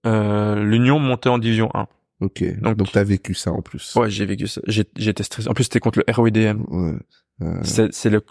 euh, 0.05 0.55
l'Union 0.63 0.99
montait 0.99 1.29
en 1.29 1.37
division 1.37 1.69
1. 1.73 1.87
Ok. 2.21 2.43
Donc- 2.61 2.77
Donc, 2.77 2.91
t'as 2.91 3.03
vécu 3.03 3.33
ça 3.33 3.51
en 3.51 3.61
plus. 3.61 3.95
Ouais, 3.95 4.09
j'ai 4.09 4.25
vécu 4.25 4.47
ça. 4.47 4.61
J'ai 4.67 4.81
été 4.97 5.23
stressé. 5.23 5.47
En 5.49 5.53
plus, 5.53 5.65
c'était 5.65 5.79
contre 5.79 5.99
le 6.05 6.13
ROIDM. 6.13 6.63
Ouais. 6.69 6.93
Euh, 7.41 7.59
C'est 7.63 7.93
c'est 7.93 8.09
le 8.09 8.21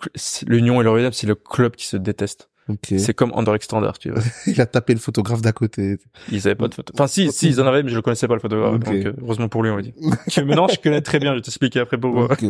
l'Union 0.47 0.81
et 0.81 0.85
le 0.85 0.91
ROIDM, 0.91 1.13
c'est 1.13 1.27
le 1.27 1.35
club 1.35 1.75
qui 1.77 1.87
se 1.87 1.97
déteste. 1.97 2.51
Ok. 2.69 2.95
C'est 2.99 3.15
comme 3.15 3.33
Anderlecht 3.33 3.65
Standard, 3.65 3.99
tu 3.99 4.11
vois. 4.11 4.23
Il 4.47 4.61
a 4.61 4.67
tapé 4.67 4.95
le 4.95 5.01
photographe 5.01 5.43
d'à 5.43 5.53
côté. 5.53 5.99
Ils 6.31 6.47
avaient 6.47 6.55
pas 6.55 6.69
de 6.69 6.75
photo. 6.75 6.93
Enfin, 6.95 7.07
si, 7.07 7.31
si, 7.33 7.49
ils 7.49 7.61
en 7.61 7.67
avaient, 7.67 7.83
mais 7.83 7.91
je 7.91 7.97
le 7.97 8.03
connaissais 8.03 8.29
pas 8.29 8.35
le 8.35 8.41
photographe. 8.41 8.79
Donc, 8.79 8.95
euh, 8.95 9.13
heureusement 9.23 9.49
pour 9.49 9.63
lui, 9.63 9.71
on 9.71 9.77
va 9.77 9.83
dire. 9.83 9.95
Que 10.35 10.41
maintenant, 10.43 10.69
je 10.69 10.79
connais 10.79 11.01
très 11.01 11.19
bien. 11.19 11.33
Je 11.33 11.37
vais 11.37 11.43
t'expliquer 11.43 11.81
après 11.81 11.99
pourquoi. 11.99 12.25
Ok. 12.25 12.45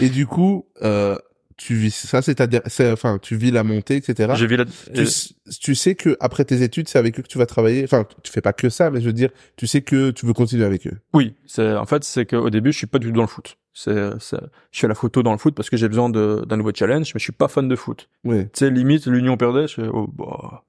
Et 0.00 0.08
du 0.08 0.26
coup, 0.26 0.66
euh, 0.82 1.16
tu 1.64 1.74
vis 1.74 1.90
ça, 1.94 2.22
c'est 2.22 2.34
ta, 2.36 2.46
enfin, 2.92 3.18
tu 3.20 3.36
vis 3.36 3.50
la 3.50 3.62
montée, 3.64 3.96
etc. 3.96 4.32
J'ai 4.36 4.46
vu 4.46 4.56
la. 4.56 4.64
Tu, 4.66 5.02
s- 5.02 5.34
tu 5.60 5.74
sais 5.74 5.94
que 5.94 6.16
après 6.20 6.44
tes 6.44 6.62
études, 6.62 6.88
c'est 6.88 6.98
avec 6.98 7.18
eux 7.18 7.22
que 7.22 7.28
tu 7.28 7.38
vas 7.38 7.46
travailler. 7.46 7.84
Enfin, 7.84 8.04
tu 8.22 8.32
fais 8.32 8.40
pas 8.40 8.52
que 8.52 8.68
ça, 8.68 8.90
mais 8.90 9.00
je 9.00 9.06
veux 9.06 9.12
dire, 9.12 9.30
tu 9.56 9.66
sais 9.66 9.82
que 9.82 10.10
tu 10.10 10.26
veux 10.26 10.32
continuer 10.32 10.64
avec 10.64 10.86
eux. 10.86 10.98
Oui, 11.14 11.34
c'est 11.46 11.72
en 11.74 11.86
fait 11.86 12.04
c'est 12.04 12.26
qu'au 12.26 12.50
début 12.50 12.72
je 12.72 12.78
suis 12.78 12.86
pas 12.86 12.98
du 12.98 13.08
tout 13.08 13.12
dans 13.14 13.22
le 13.22 13.26
foot. 13.28 13.56
C'est 13.74 13.94
je 13.94 14.80
fais 14.80 14.88
la 14.88 14.94
photo 14.94 15.22
dans 15.22 15.32
le 15.32 15.38
foot 15.38 15.54
parce 15.54 15.70
que 15.70 15.76
j'ai 15.76 15.88
besoin 15.88 16.10
d'un 16.10 16.56
nouveau 16.56 16.72
challenge, 16.74 17.12
mais 17.14 17.18
je 17.18 17.24
suis 17.24 17.32
pas 17.32 17.48
fan 17.48 17.68
de 17.68 17.76
foot. 17.76 18.08
Oui. 18.24 18.44
Tu 18.44 18.50
sais 18.54 18.70
limite 18.70 19.06
l'Union 19.06 19.36
perdait, 19.36 19.66
je 19.68 19.74
fais 19.74 19.88
oh 19.92 20.06
bah 20.08 20.64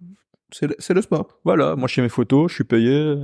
C'est 0.51 0.67
le, 0.67 0.75
c'est 0.79 0.93
le 0.93 1.01
sport. 1.01 1.27
voilà, 1.43 1.75
moi 1.75 1.87
je 1.87 1.95
fais 1.95 2.01
mes 2.01 2.09
photos, 2.09 2.49
je 2.51 2.55
suis 2.55 2.63
payé. 2.63 3.15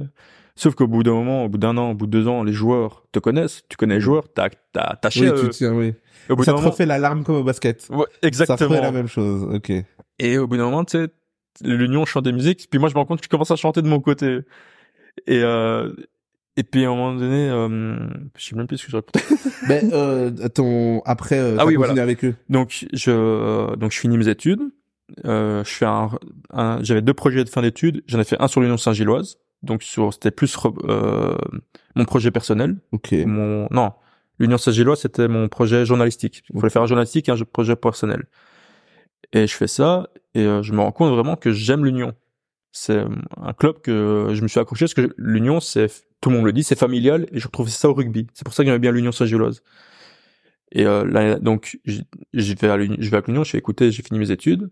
Sauf 0.61 0.75
qu'au 0.75 0.87
bout 0.87 1.03
d'un 1.03 1.13
moment, 1.13 1.45
au 1.45 1.49
bout 1.49 1.57
d'un 1.57 1.77
an, 1.77 1.91
au 1.91 1.93
bout 1.93 2.05
de 2.05 2.11
deux 2.11 2.27
ans, 2.27 2.43
les 2.43 2.51
joueurs 2.51 3.05
te 3.13 3.19
connaissent, 3.19 3.61
tu 3.69 3.77
connais 3.77 3.95
les 3.95 4.01
joueurs, 4.01 4.25
t'as 4.33 4.49
t'as 4.73 4.81
attaché. 4.81 5.21
Oui, 5.31 5.39
à 5.39 5.41
tu 5.43 5.49
tiens, 5.51 5.73
oui. 5.73 5.93
Au 6.29 6.35
bout 6.35 6.43
Ça 6.43 6.51
te 6.51 6.57
moment, 6.57 6.69
refait 6.71 6.85
l'alarme 6.85 7.23
comme 7.23 7.35
au 7.37 7.43
basket. 7.45 7.87
Ouais, 7.89 8.05
Ça 8.21 8.27
exactement. 8.27 8.69
refait 8.69 8.81
la 8.81 8.91
même 8.91 9.07
chose. 9.07 9.47
Ok. 9.55 9.71
Et 10.19 10.37
au 10.37 10.47
bout 10.47 10.57
d'un 10.57 10.65
moment, 10.65 10.83
tu 10.83 10.97
sais, 10.97 11.07
l'Union 11.63 12.03
chante 12.05 12.25
des 12.25 12.33
musiques, 12.33 12.67
puis 12.69 12.77
moi 12.77 12.89
je 12.89 12.93
me 12.95 12.99
rends 12.99 13.05
compte 13.05 13.19
que 13.21 13.25
je 13.25 13.29
commence 13.29 13.51
à 13.51 13.55
chanter 13.55 13.81
de 13.81 13.87
mon 13.87 14.01
côté. 14.01 14.39
Et 15.27 15.41
euh, 15.43 15.93
et 16.57 16.63
puis 16.63 16.83
à 16.83 16.87
un 16.89 16.91
moment 16.95 17.13
donné, 17.15 17.49
euh, 17.49 17.95
je 18.35 18.45
sais 18.45 18.55
même 18.57 18.67
plus 18.67 18.77
ce 18.79 18.85
que 18.87 18.91
je 18.91 18.97
racontais. 18.97 19.21
Mais 19.69 19.81
euh, 19.93 20.29
ton 20.53 21.01
après, 21.05 21.39
euh, 21.39 21.55
Ah 21.57 21.65
oui, 21.65 21.75
voilà. 21.75 22.01
avec 22.01 22.25
eux. 22.25 22.35
Donc 22.49 22.85
je 22.91 23.11
euh, 23.11 23.75
donc 23.77 23.93
je 23.93 23.99
finis 23.99 24.17
mes 24.17 24.27
études. 24.27 24.61
Euh, 25.23 25.63
je 25.63 25.69
fais 25.71 25.85
un, 25.85 26.09
un- 26.51 26.79
j'avais 26.83 27.01
deux 27.01 27.13
projets 27.13 27.45
de 27.45 27.49
fin 27.49 27.61
d'études. 27.61 28.03
J'en 28.07 28.19
ai 28.19 28.25
fait 28.25 28.35
un 28.41 28.49
sur 28.49 28.59
l'Union 28.59 28.75
Saint-Gilloise. 28.77 29.37
Donc 29.63 29.83
sur 29.83 30.13
c'était 30.13 30.31
plus 30.31 30.55
euh, 30.83 31.35
mon 31.95 32.05
projet 32.05 32.31
personnel. 32.31 32.77
Ok. 32.91 33.11
Mon 33.11 33.67
non, 33.71 33.91
l'Union 34.39 34.57
Saint-Gilloise 34.57 35.01
c'était 35.01 35.27
mon 35.27 35.49
projet 35.49 35.85
journalistique. 35.85 36.43
Il 36.53 36.59
fallait 36.59 36.71
faire 36.71 36.81
un 36.81 36.87
journalistique 36.87 37.29
et 37.29 37.31
un 37.31 37.37
projet 37.37 37.75
personnel. 37.75 38.25
Et 39.33 39.47
je 39.47 39.55
fais 39.55 39.67
ça 39.67 40.09
et 40.33 40.45
euh, 40.45 40.63
je 40.63 40.73
me 40.73 40.79
rends 40.79 40.91
compte 40.91 41.13
vraiment 41.13 41.35
que 41.35 41.51
j'aime 41.51 41.85
l'Union. 41.85 42.13
C'est 42.71 43.03
un 43.37 43.53
club 43.53 43.81
que 43.81 44.29
je 44.33 44.41
me 44.41 44.47
suis 44.47 44.59
accroché 44.59 44.85
parce 44.85 44.93
que 44.93 45.13
l'Union 45.17 45.59
c'est 45.59 45.87
tout 46.21 46.29
le 46.29 46.37
monde 46.37 46.45
le 46.45 46.53
dit 46.53 46.63
c'est 46.63 46.77
familial 46.77 47.25
et 47.31 47.39
je 47.39 47.47
retrouve 47.47 47.69
ça 47.69 47.89
au 47.89 47.93
rugby. 47.93 48.27
C'est 48.33 48.43
pour 48.43 48.53
ça 48.53 48.63
que 48.63 48.67
j'aimais 48.67 48.79
bien 48.79 48.91
l'Union 48.91 49.11
Saint-Gilloise. 49.11 49.61
Et 50.71 50.85
euh, 50.85 51.03
là, 51.03 51.39
donc 51.39 51.79
j- 51.85 52.05
j'y 52.33 52.55
vais 52.55 52.69
à 52.69 52.77
l'Union, 52.77 52.97
je 52.99 53.09
vais 53.09 53.17
à 53.17 53.21
l'Union, 53.25 53.43
je 53.43 53.51
fais 53.51 53.57
écoutez, 53.57 53.91
j'ai 53.91 54.03
fini 54.03 54.19
mes 54.19 54.29
études, 54.31 54.69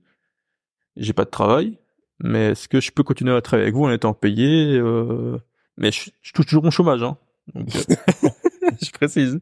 j'ai 0.96 1.14
pas 1.14 1.26
de 1.26 1.30
travail, 1.30 1.80
mais 2.24 2.52
est-ce 2.52 2.68
que 2.68 2.82
je 2.82 2.92
peux 2.92 3.04
continuer 3.04 3.36
à 3.36 3.42
travailler 3.42 3.66
avec 3.66 3.76
vous 3.76 3.86
en 3.86 3.92
étant 3.92 4.14
payé 4.14 4.78
euh, 4.78 5.38
Mais 5.78 5.92
je, 5.92 6.10
je 6.22 6.34
touche 6.34 6.46
toujours 6.46 6.64
mon 6.64 6.72
chômage, 6.72 7.04
hein. 7.04 7.18
Donc, 7.54 7.70
euh, 7.76 8.30
je 8.82 8.92
précise. 8.92 9.40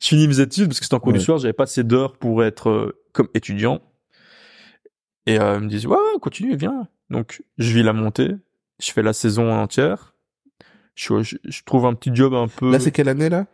Je 0.00 0.08
finis 0.08 0.28
mes 0.28 0.40
études 0.40 0.66
parce 0.66 0.80
que 0.80 0.84
c'était 0.84 0.94
en 0.94 1.00
cours 1.00 1.12
du 1.12 1.20
soir, 1.20 1.38
j'avais 1.38 1.52
pas 1.52 1.64
assez 1.64 1.84
d'heures 1.84 2.16
pour 2.16 2.44
être 2.44 2.68
euh, 2.70 3.02
comme 3.12 3.28
étudiant. 3.34 3.80
Et 5.26 5.38
euh, 5.38 5.58
ils 5.58 5.64
me 5.64 5.68
disent 5.68 5.86
ouais, 5.86 5.96
ouais, 5.96 6.20
continue, 6.20 6.56
viens. 6.56 6.88
Donc 7.10 7.42
je 7.58 7.72
vis 7.72 7.82
la 7.82 7.92
montée, 7.92 8.30
je 8.80 8.90
fais 8.90 9.02
la 9.02 9.12
saison 9.12 9.52
entière. 9.52 10.14
Je, 10.94 11.62
trouve 11.64 11.86
un 11.86 11.94
petit 11.94 12.14
job 12.14 12.34
un 12.34 12.48
peu. 12.48 12.70
Là, 12.70 12.78
c'est 12.78 12.90
quelle 12.90 13.08
année 13.08 13.28
là? 13.28 13.46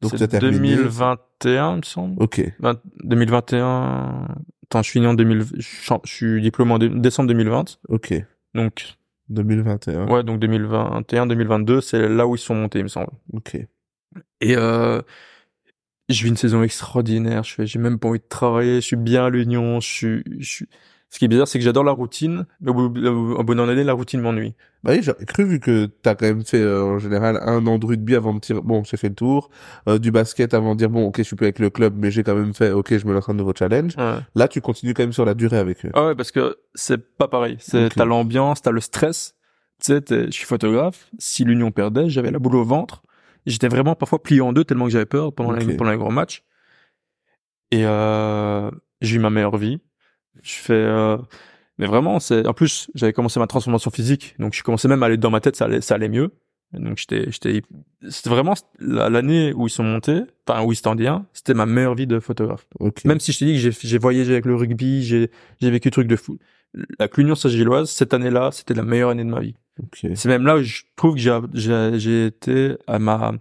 Donc 0.00 0.12
C'est 0.12 0.18
tu 0.18 0.22
as 0.22 0.28
terminé. 0.28 0.76
2021, 0.76 1.72
il 1.72 1.76
me 1.78 1.82
semble. 1.82 2.22
Ok. 2.22 2.40
20 2.60 2.80
2021. 3.02 4.28
Attends, 4.68 4.82
je 4.82 4.90
finis 4.90 5.06
en 5.06 5.14
2000. 5.14 5.44
Je, 5.56 5.60
suis- 5.62 5.94
suis 6.04 6.42
diplômé 6.42 6.72
en 6.72 6.78
dé- 6.78 6.88
décembre 6.88 7.28
2020. 7.28 7.78
Ok. 7.88 8.14
Donc, 8.54 8.96
2021. 9.28 10.08
ouais, 10.08 10.22
donc 10.24 10.38
2021, 10.40 11.26
2022, 11.26 11.80
c'est 11.80 12.08
là 12.08 12.26
où 12.26 12.34
ils 12.36 12.38
sont 12.38 12.54
montés, 12.54 12.78
il 12.80 12.84
me 12.84 12.88
semble. 12.88 13.10
Ok. 13.32 13.56
Et 14.40 14.56
euh, 14.56 15.02
je 16.08 16.22
vis 16.22 16.28
une 16.30 16.36
saison 16.36 16.62
extraordinaire. 16.62 17.42
Je 17.44 17.54
fais, 17.54 17.66
j'ai 17.66 17.78
même 17.78 17.98
pas 17.98 18.08
envie 18.08 18.18
de 18.20 18.24
travailler. 18.28 18.76
Je 18.76 18.86
suis 18.86 18.96
bien 18.96 19.26
à 19.26 19.30
l'Union. 19.30 19.80
Je 19.80 19.88
suis, 19.88 20.24
je 20.38 20.48
suis. 20.48 20.68
Ce 21.16 21.18
qui 21.18 21.24
est 21.24 21.28
bizarre, 21.28 21.48
c'est 21.48 21.58
que 21.58 21.64
j'adore 21.64 21.82
la 21.82 21.92
routine, 21.92 22.44
mais 22.60 22.70
au 22.72 22.74
bout, 22.74 23.54
d'un 23.54 23.68
année, 23.70 23.84
la 23.84 23.94
routine 23.94 24.20
m'ennuie. 24.20 24.52
Bah 24.84 24.90
oui, 24.92 24.98
j'aurais 25.00 25.24
cru 25.24 25.44
vu 25.44 25.60
que 25.60 25.86
t'as 25.86 26.14
quand 26.14 26.26
même 26.26 26.44
fait 26.44 26.60
euh, 26.60 26.82
en 26.84 26.98
général 26.98 27.38
un 27.40 27.66
an 27.66 27.78
de 27.78 27.86
rugby 27.86 28.14
avant 28.14 28.34
de 28.34 28.40
dire 28.40 28.62
bon 28.62 28.84
j'ai 28.84 28.98
fait 28.98 29.08
le 29.08 29.14
tour, 29.14 29.48
euh, 29.88 29.98
du 29.98 30.10
basket 30.10 30.52
avant 30.52 30.74
de 30.74 30.78
dire 30.78 30.90
bon 30.90 31.06
ok 31.06 31.16
je 31.16 31.22
suis 31.22 31.34
plus 31.34 31.46
avec 31.46 31.58
le 31.58 31.70
club 31.70 31.94
mais 31.96 32.10
j'ai 32.10 32.22
quand 32.22 32.34
même 32.34 32.52
fait 32.52 32.70
ok 32.70 32.98
je 32.98 33.06
me 33.06 33.14
lance 33.14 33.30
un 33.30 33.32
nouveau 33.32 33.54
challenge. 33.58 33.96
Ouais. 33.96 34.18
Là 34.34 34.46
tu 34.46 34.60
continues 34.60 34.92
quand 34.92 35.04
même 35.04 35.14
sur 35.14 35.24
la 35.24 35.32
durée 35.32 35.56
avec 35.56 35.86
eux. 35.86 35.90
Ah 35.94 36.08
ouais, 36.08 36.14
parce 36.14 36.32
que 36.32 36.58
c'est 36.74 36.98
pas 37.16 37.28
pareil. 37.28 37.56
C'est 37.60 37.86
Ok. 37.86 37.94
t'as 37.94 38.04
l'ambiance, 38.04 38.60
t'as 38.60 38.70
le 38.70 38.80
stress. 38.80 39.34
Tu 39.82 39.94
sais, 39.94 40.02
je 40.10 40.30
suis 40.30 40.44
photographe. 40.44 41.08
Si 41.18 41.44
l'Union 41.44 41.70
perdait, 41.70 42.10
j'avais 42.10 42.30
la 42.30 42.38
boule 42.38 42.56
au 42.56 42.64
ventre. 42.64 43.02
J'étais 43.46 43.68
vraiment 43.68 43.94
parfois 43.94 44.22
plié 44.22 44.42
en 44.42 44.52
deux 44.52 44.64
tellement 44.64 44.84
que 44.84 44.90
j'avais 44.90 45.06
peur 45.06 45.32
pendant 45.32 45.52
les 45.52 45.76
pendant 45.78 45.92
les 45.92 45.96
grands 45.96 46.12
matchs. 46.12 46.44
Et 47.70 47.86
euh, 47.86 48.70
j'ai 49.00 49.16
eu 49.16 49.18
ma 49.18 49.30
meilleure 49.30 49.56
vie. 49.56 49.80
Je 50.42 50.52
fais, 50.54 50.72
euh, 50.74 51.16
mais 51.78 51.86
vraiment, 51.86 52.20
c'est 52.20 52.46
en 52.46 52.54
plus 52.54 52.90
j'avais 52.94 53.12
commencé 53.12 53.38
ma 53.40 53.46
transformation 53.46 53.90
physique, 53.90 54.34
donc 54.38 54.54
je 54.54 54.62
commençais 54.62 54.88
même 54.88 55.02
à 55.02 55.06
aller 55.06 55.16
dans 55.16 55.30
ma 55.30 55.40
tête, 55.40 55.56
ça 55.56 55.66
allait, 55.66 55.80
ça 55.80 55.94
allait 55.96 56.08
mieux. 56.08 56.32
Et 56.74 56.80
donc 56.80 56.98
j'étais, 56.98 57.30
j'étais, 57.30 57.62
c'était 58.10 58.30
vraiment 58.30 58.54
la- 58.80 59.08
l'année 59.08 59.52
où 59.54 59.66
ils 59.68 59.70
sont 59.70 59.84
montés, 59.84 60.22
enfin 60.48 60.62
où 60.64 60.72
ils 60.72 60.78
étaient 60.78 60.88
en 60.88 60.96
D1, 60.96 61.24
c'était 61.32 61.54
ma 61.54 61.64
meilleure 61.66 61.94
vie 61.94 62.06
de 62.08 62.18
photographe. 62.18 62.66
Ok. 62.80 63.04
Même 63.04 63.20
si 63.20 63.32
je 63.32 63.38
t'ai 63.38 63.44
dit 63.46 63.52
que 63.54 63.58
j'ai, 63.58 63.70
j'ai 63.72 63.98
voyagé 63.98 64.32
avec 64.32 64.46
le 64.46 64.56
rugby, 64.56 65.04
j'ai, 65.04 65.30
j'ai 65.60 65.70
vécu 65.70 65.88
des 65.88 65.92
trucs 65.92 66.08
de 66.08 66.16
fou. 66.16 66.38
La 66.98 67.08
l'Union 67.16 67.34
Saint-Gilloise, 67.36 67.88
cette 67.90 68.12
année-là, 68.14 68.50
c'était 68.52 68.74
la 68.74 68.82
meilleure 68.82 69.10
année 69.10 69.24
de 69.24 69.30
ma 69.30 69.40
vie. 69.40 69.54
Ok. 69.82 70.06
C'est 70.14 70.28
même 70.28 70.44
là 70.44 70.56
où 70.56 70.62
je 70.62 70.82
trouve 70.96 71.14
que 71.14 71.20
j'ai, 71.20 71.38
j'ai, 71.54 71.98
j'ai 71.98 72.26
été 72.26 72.76
à 72.86 72.98
ma, 72.98 73.32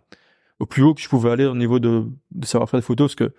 au 0.59 0.65
plus 0.65 0.83
haut 0.83 0.93
que 0.93 1.01
je 1.01 1.09
pouvais 1.09 1.31
aller 1.31 1.45
au 1.45 1.55
niveau 1.55 1.79
de, 1.79 2.05
de 2.31 2.45
savoir 2.45 2.69
faire 2.69 2.79
des 2.79 2.85
photos 2.85 3.15
parce 3.15 3.29
que 3.29 3.35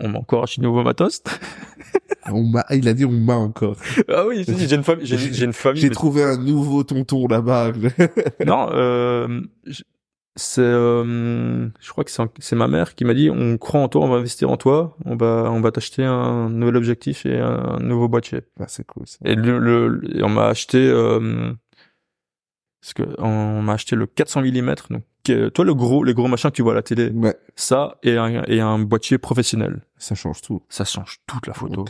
on 0.00 0.10
m'a 0.10 0.18
encore 0.18 0.42
acheté 0.44 0.60
de 0.62 0.66
nouveau 0.66 0.82
matos. 0.82 1.22
On 2.32 2.42
m'a, 2.44 2.64
il 2.70 2.88
a 2.88 2.94
dit 2.94 3.04
on 3.04 3.10
m'a 3.12 3.34
encore. 3.36 3.76
ah 4.08 4.26
oui, 4.26 4.44
j'ai, 4.46 4.74
une 4.74 4.82
famille, 4.84 5.06
j'ai, 5.06 5.18
j'ai 5.18 5.44
une 5.44 5.52
famille. 5.52 5.80
J'ai 5.80 5.88
mais- 5.88 5.94
trouvé 5.94 6.22
un 6.24 6.36
nouveau 6.36 6.82
tonton 6.84 7.26
là-bas. 7.28 7.72
non, 8.46 8.68
euh, 8.72 9.40
c'est, 10.38 10.60
euh, 10.60 11.68
je 11.80 11.90
crois 11.90 12.04
que 12.04 12.10
c'est, 12.40 12.56
ma 12.56 12.68
mère 12.68 12.94
qui 12.94 13.04
m'a 13.06 13.14
dit, 13.14 13.30
on 13.30 13.56
croit 13.56 13.80
en 13.80 13.88
toi, 13.88 14.02
on 14.04 14.08
va 14.08 14.16
investir 14.16 14.50
en 14.50 14.56
toi, 14.58 14.96
on 15.06 15.16
va, 15.16 15.48
on 15.50 15.60
va 15.60 15.70
t'acheter 15.70 16.04
un 16.04 16.50
nouvel 16.50 16.76
objectif 16.76 17.24
et 17.24 17.38
un 17.38 17.78
nouveau 17.80 18.08
boîtier. 18.08 18.40
ah, 18.60 18.64
c'est 18.68 18.86
cool 18.86 19.06
ça. 19.06 19.16
Et 19.24 19.34
le, 19.34 19.58
le- 19.58 20.00
et 20.16 20.22
on 20.22 20.28
m'a 20.28 20.46
acheté, 20.48 20.78
euh, 20.78 21.52
parce 22.82 22.92
que 22.94 23.02
on 23.18 23.62
m'a 23.62 23.72
acheté 23.74 23.96
le 23.96 24.06
400 24.06 24.42
mm, 24.42 24.74
donc 24.90 25.02
toi 25.54 25.64
le 25.64 25.74
gros, 25.74 26.04
les 26.04 26.14
gros 26.14 26.28
machins 26.28 26.50
que 26.50 26.56
tu 26.56 26.62
vois 26.62 26.72
à 26.72 26.76
la 26.76 26.82
télé, 26.82 27.10
Ouais, 27.10 27.34
ça 27.56 27.96
et 28.04 28.16
un, 28.16 28.44
et 28.44 28.60
un 28.60 28.78
boîtier 28.78 29.18
professionnel. 29.18 29.80
ça 29.96 30.14
change 30.14 30.40
tout. 30.42 30.62
Ça 30.68 30.84
change 30.84 31.18
toute 31.26 31.46
la 31.48 31.54
photo. 31.54 31.84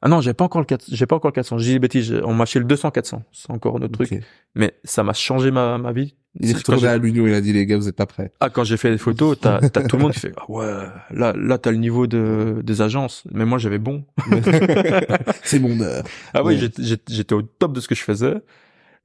Ah 0.00 0.08
non, 0.08 0.20
j'ai 0.20 0.32
pas 0.34 0.44
encore 0.44 0.60
le 0.60 0.66
4, 0.66 0.84
j'ai 0.92 1.06
pas 1.06 1.16
encore 1.16 1.30
le 1.30 1.34
400. 1.34 1.58
J'ai 1.58 1.66
dit 1.66 1.72
des 1.74 1.78
bêtises. 1.80 2.04
j'ai- 2.06 2.22
On 2.24 2.32
m'a 2.34 2.44
acheté 2.44 2.58
le 2.60 2.64
200 2.66 2.90
400. 2.90 3.22
C'est 3.32 3.50
encore 3.50 3.80
notre 3.80 3.92
truc. 3.94 4.12
Ok. 4.12 4.20
Mais 4.54 4.74
ça 4.84 5.02
m'a 5.02 5.12
changé 5.12 5.50
ma, 5.50 5.76
ma 5.78 5.92
vie. 5.92 6.14
Il 6.40 6.50
est 6.50 6.54
retourné 6.56 6.86
à 6.86 6.96
l'Union, 6.98 7.26
il 7.26 7.34
a 7.34 7.40
dit 7.40 7.52
les 7.52 7.66
gars, 7.66 7.76
vous 7.76 7.88
êtes 7.88 7.96
pas 7.96 8.06
prêts. 8.06 8.32
Ah, 8.38 8.48
quand 8.50 8.62
j'ai 8.62 8.76
fait 8.76 8.90
les 8.90 8.98
photos, 8.98 9.40
t'as, 9.40 9.60
t'as 9.70 9.82
tout 9.84 9.96
le 9.96 10.02
monde 10.02 10.12
qui 10.12 10.20
fait, 10.20 10.32
ah 10.36 10.44
ouais, 10.48 10.84
là, 11.10 11.32
là, 11.34 11.58
t'as 11.58 11.70
le 11.72 11.78
niveau 11.78 12.06
de, 12.06 12.60
des 12.62 12.80
agences. 12.80 13.24
Mais 13.32 13.44
moi, 13.44 13.58
j'avais 13.58 13.78
bon. 13.78 14.04
c'est 15.42 15.58
mon 15.58 15.80
heure. 15.80 16.04
Ah 16.34 16.42
oui, 16.44 16.54
Ouais. 16.54 16.60
j'étais- 16.60 16.82
j'étais 16.82 17.12
j'étais 17.14 17.34
au 17.34 17.42
top 17.42 17.72
de 17.72 17.80
ce 17.80 17.88
que 17.88 17.94
je 17.94 18.02
faisais. 18.02 18.34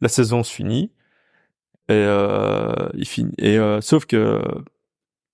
La 0.01 0.09
saison 0.09 0.43
se 0.43 0.53
finit. 0.53 0.91
Et, 1.89 1.93
euh, 1.93 2.71
il 2.93 3.07
finit. 3.07 3.33
Et, 3.37 3.57
euh, 3.57 3.81
sauf 3.81 4.05
que, 4.05 4.41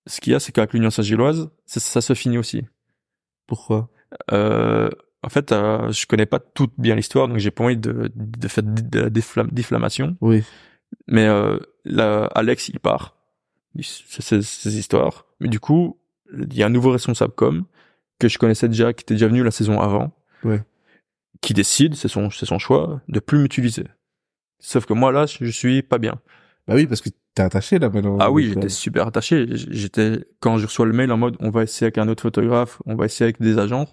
ce 0.06 0.20
qu'il 0.20 0.32
y 0.32 0.36
a, 0.36 0.40
c'est 0.40 0.52
qu'avec 0.52 0.72
l'Union 0.72 0.90
Saint-Gilloise, 0.90 1.50
ça, 1.66 1.80
ça 1.80 2.00
se 2.00 2.14
finit 2.14 2.38
aussi. 2.38 2.64
Pourquoi? 3.46 3.88
Euh, 4.32 4.88
en 5.22 5.28
fait, 5.28 5.52
euh, 5.52 5.90
je 5.92 6.06
connais 6.06 6.26
pas 6.26 6.38
toute 6.40 6.72
bien 6.78 6.94
l'histoire, 6.94 7.28
donc 7.28 7.38
j'ai 7.38 7.50
pas 7.50 7.64
envie 7.64 7.76
de, 7.76 8.10
de 8.14 8.48
faire 8.48 8.64
de 8.64 9.00
la 9.00 9.44
diffamation. 9.50 10.16
Oui. 10.20 10.42
Mais 11.06 11.26
euh, 11.26 11.58
là, 11.84 12.24
Alex, 12.34 12.68
il 12.68 12.80
part. 12.80 13.16
C'est 13.80 14.42
ces 14.42 14.78
histoires. 14.78 15.26
Mais 15.38 15.48
du 15.48 15.60
coup, 15.60 15.98
il 16.36 16.54
y 16.54 16.62
a 16.62 16.66
un 16.66 16.70
nouveau 16.70 16.90
responsable 16.90 17.32
com 17.34 17.64
que 18.18 18.28
je 18.28 18.38
connaissais 18.38 18.68
déjà, 18.68 18.92
qui 18.92 19.02
était 19.02 19.14
déjà 19.14 19.28
venu 19.28 19.42
la 19.44 19.50
saison 19.50 19.80
avant, 19.80 20.12
Ouais. 20.44 20.62
qui 21.40 21.54
décide, 21.54 21.94
c'est 21.94 22.08
son, 22.08 22.30
c'est 22.30 22.46
son 22.46 22.58
choix, 22.58 23.00
de 23.08 23.20
plus 23.20 23.38
m'utiliser. 23.38 23.84
Sauf 24.58 24.84
que 24.86 24.92
moi 24.94 25.12
là, 25.12 25.26
je 25.26 25.46
suis 25.50 25.82
pas 25.82 25.98
bien. 25.98 26.14
Bah 26.66 26.74
oui, 26.74 26.86
parce 26.86 27.00
que 27.00 27.08
t'es 27.34 27.42
attaché 27.42 27.78
là 27.78 27.88
maintenant. 27.88 28.18
Ah 28.20 28.30
oui, 28.30 28.48
j'étais 28.48 28.66
euh, 28.66 28.68
super 28.68 29.06
attaché. 29.06 29.46
J'étais 29.50 30.24
quand 30.40 30.58
je 30.58 30.66
reçois 30.66 30.86
le 30.86 30.92
mail 30.92 31.10
en 31.12 31.16
mode, 31.16 31.36
on 31.40 31.50
va 31.50 31.62
essayer 31.62 31.86
avec 31.86 31.98
un 31.98 32.08
autre 32.08 32.22
photographe, 32.22 32.82
on 32.86 32.94
va 32.96 33.06
essayer 33.06 33.24
avec 33.24 33.40
des 33.40 33.58
agents. 33.58 33.86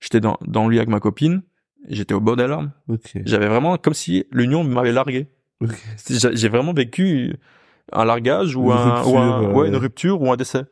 J'étais 0.00 0.20
dans 0.20 0.38
dans 0.46 0.66
le 0.66 0.72
lit 0.72 0.78
avec 0.78 0.88
ma 0.88 1.00
copine. 1.00 1.42
J'étais 1.88 2.14
au 2.14 2.20
bord 2.20 2.36
des 2.36 2.46
larmes. 2.46 2.72
Ok. 2.88 3.12
J'avais 3.24 3.48
vraiment 3.48 3.76
comme 3.78 3.94
si 3.94 4.24
l'union 4.32 4.64
m'avait 4.64 4.92
largué. 4.92 5.28
J'ai 6.08 6.48
vraiment 6.48 6.72
vécu 6.72 7.36
un 7.92 8.04
largage 8.04 8.54
ou 8.56 8.64
Une 8.66 8.72
un, 8.72 9.04
ou 9.04 9.18
un- 9.18 9.38
rupture, 9.38 9.56
ouais, 9.56 9.64
euh, 9.66 9.68
une 9.68 9.76
rupture 9.76 10.22
ou 10.22 10.30
un 10.32 10.36
décès. 10.36 10.62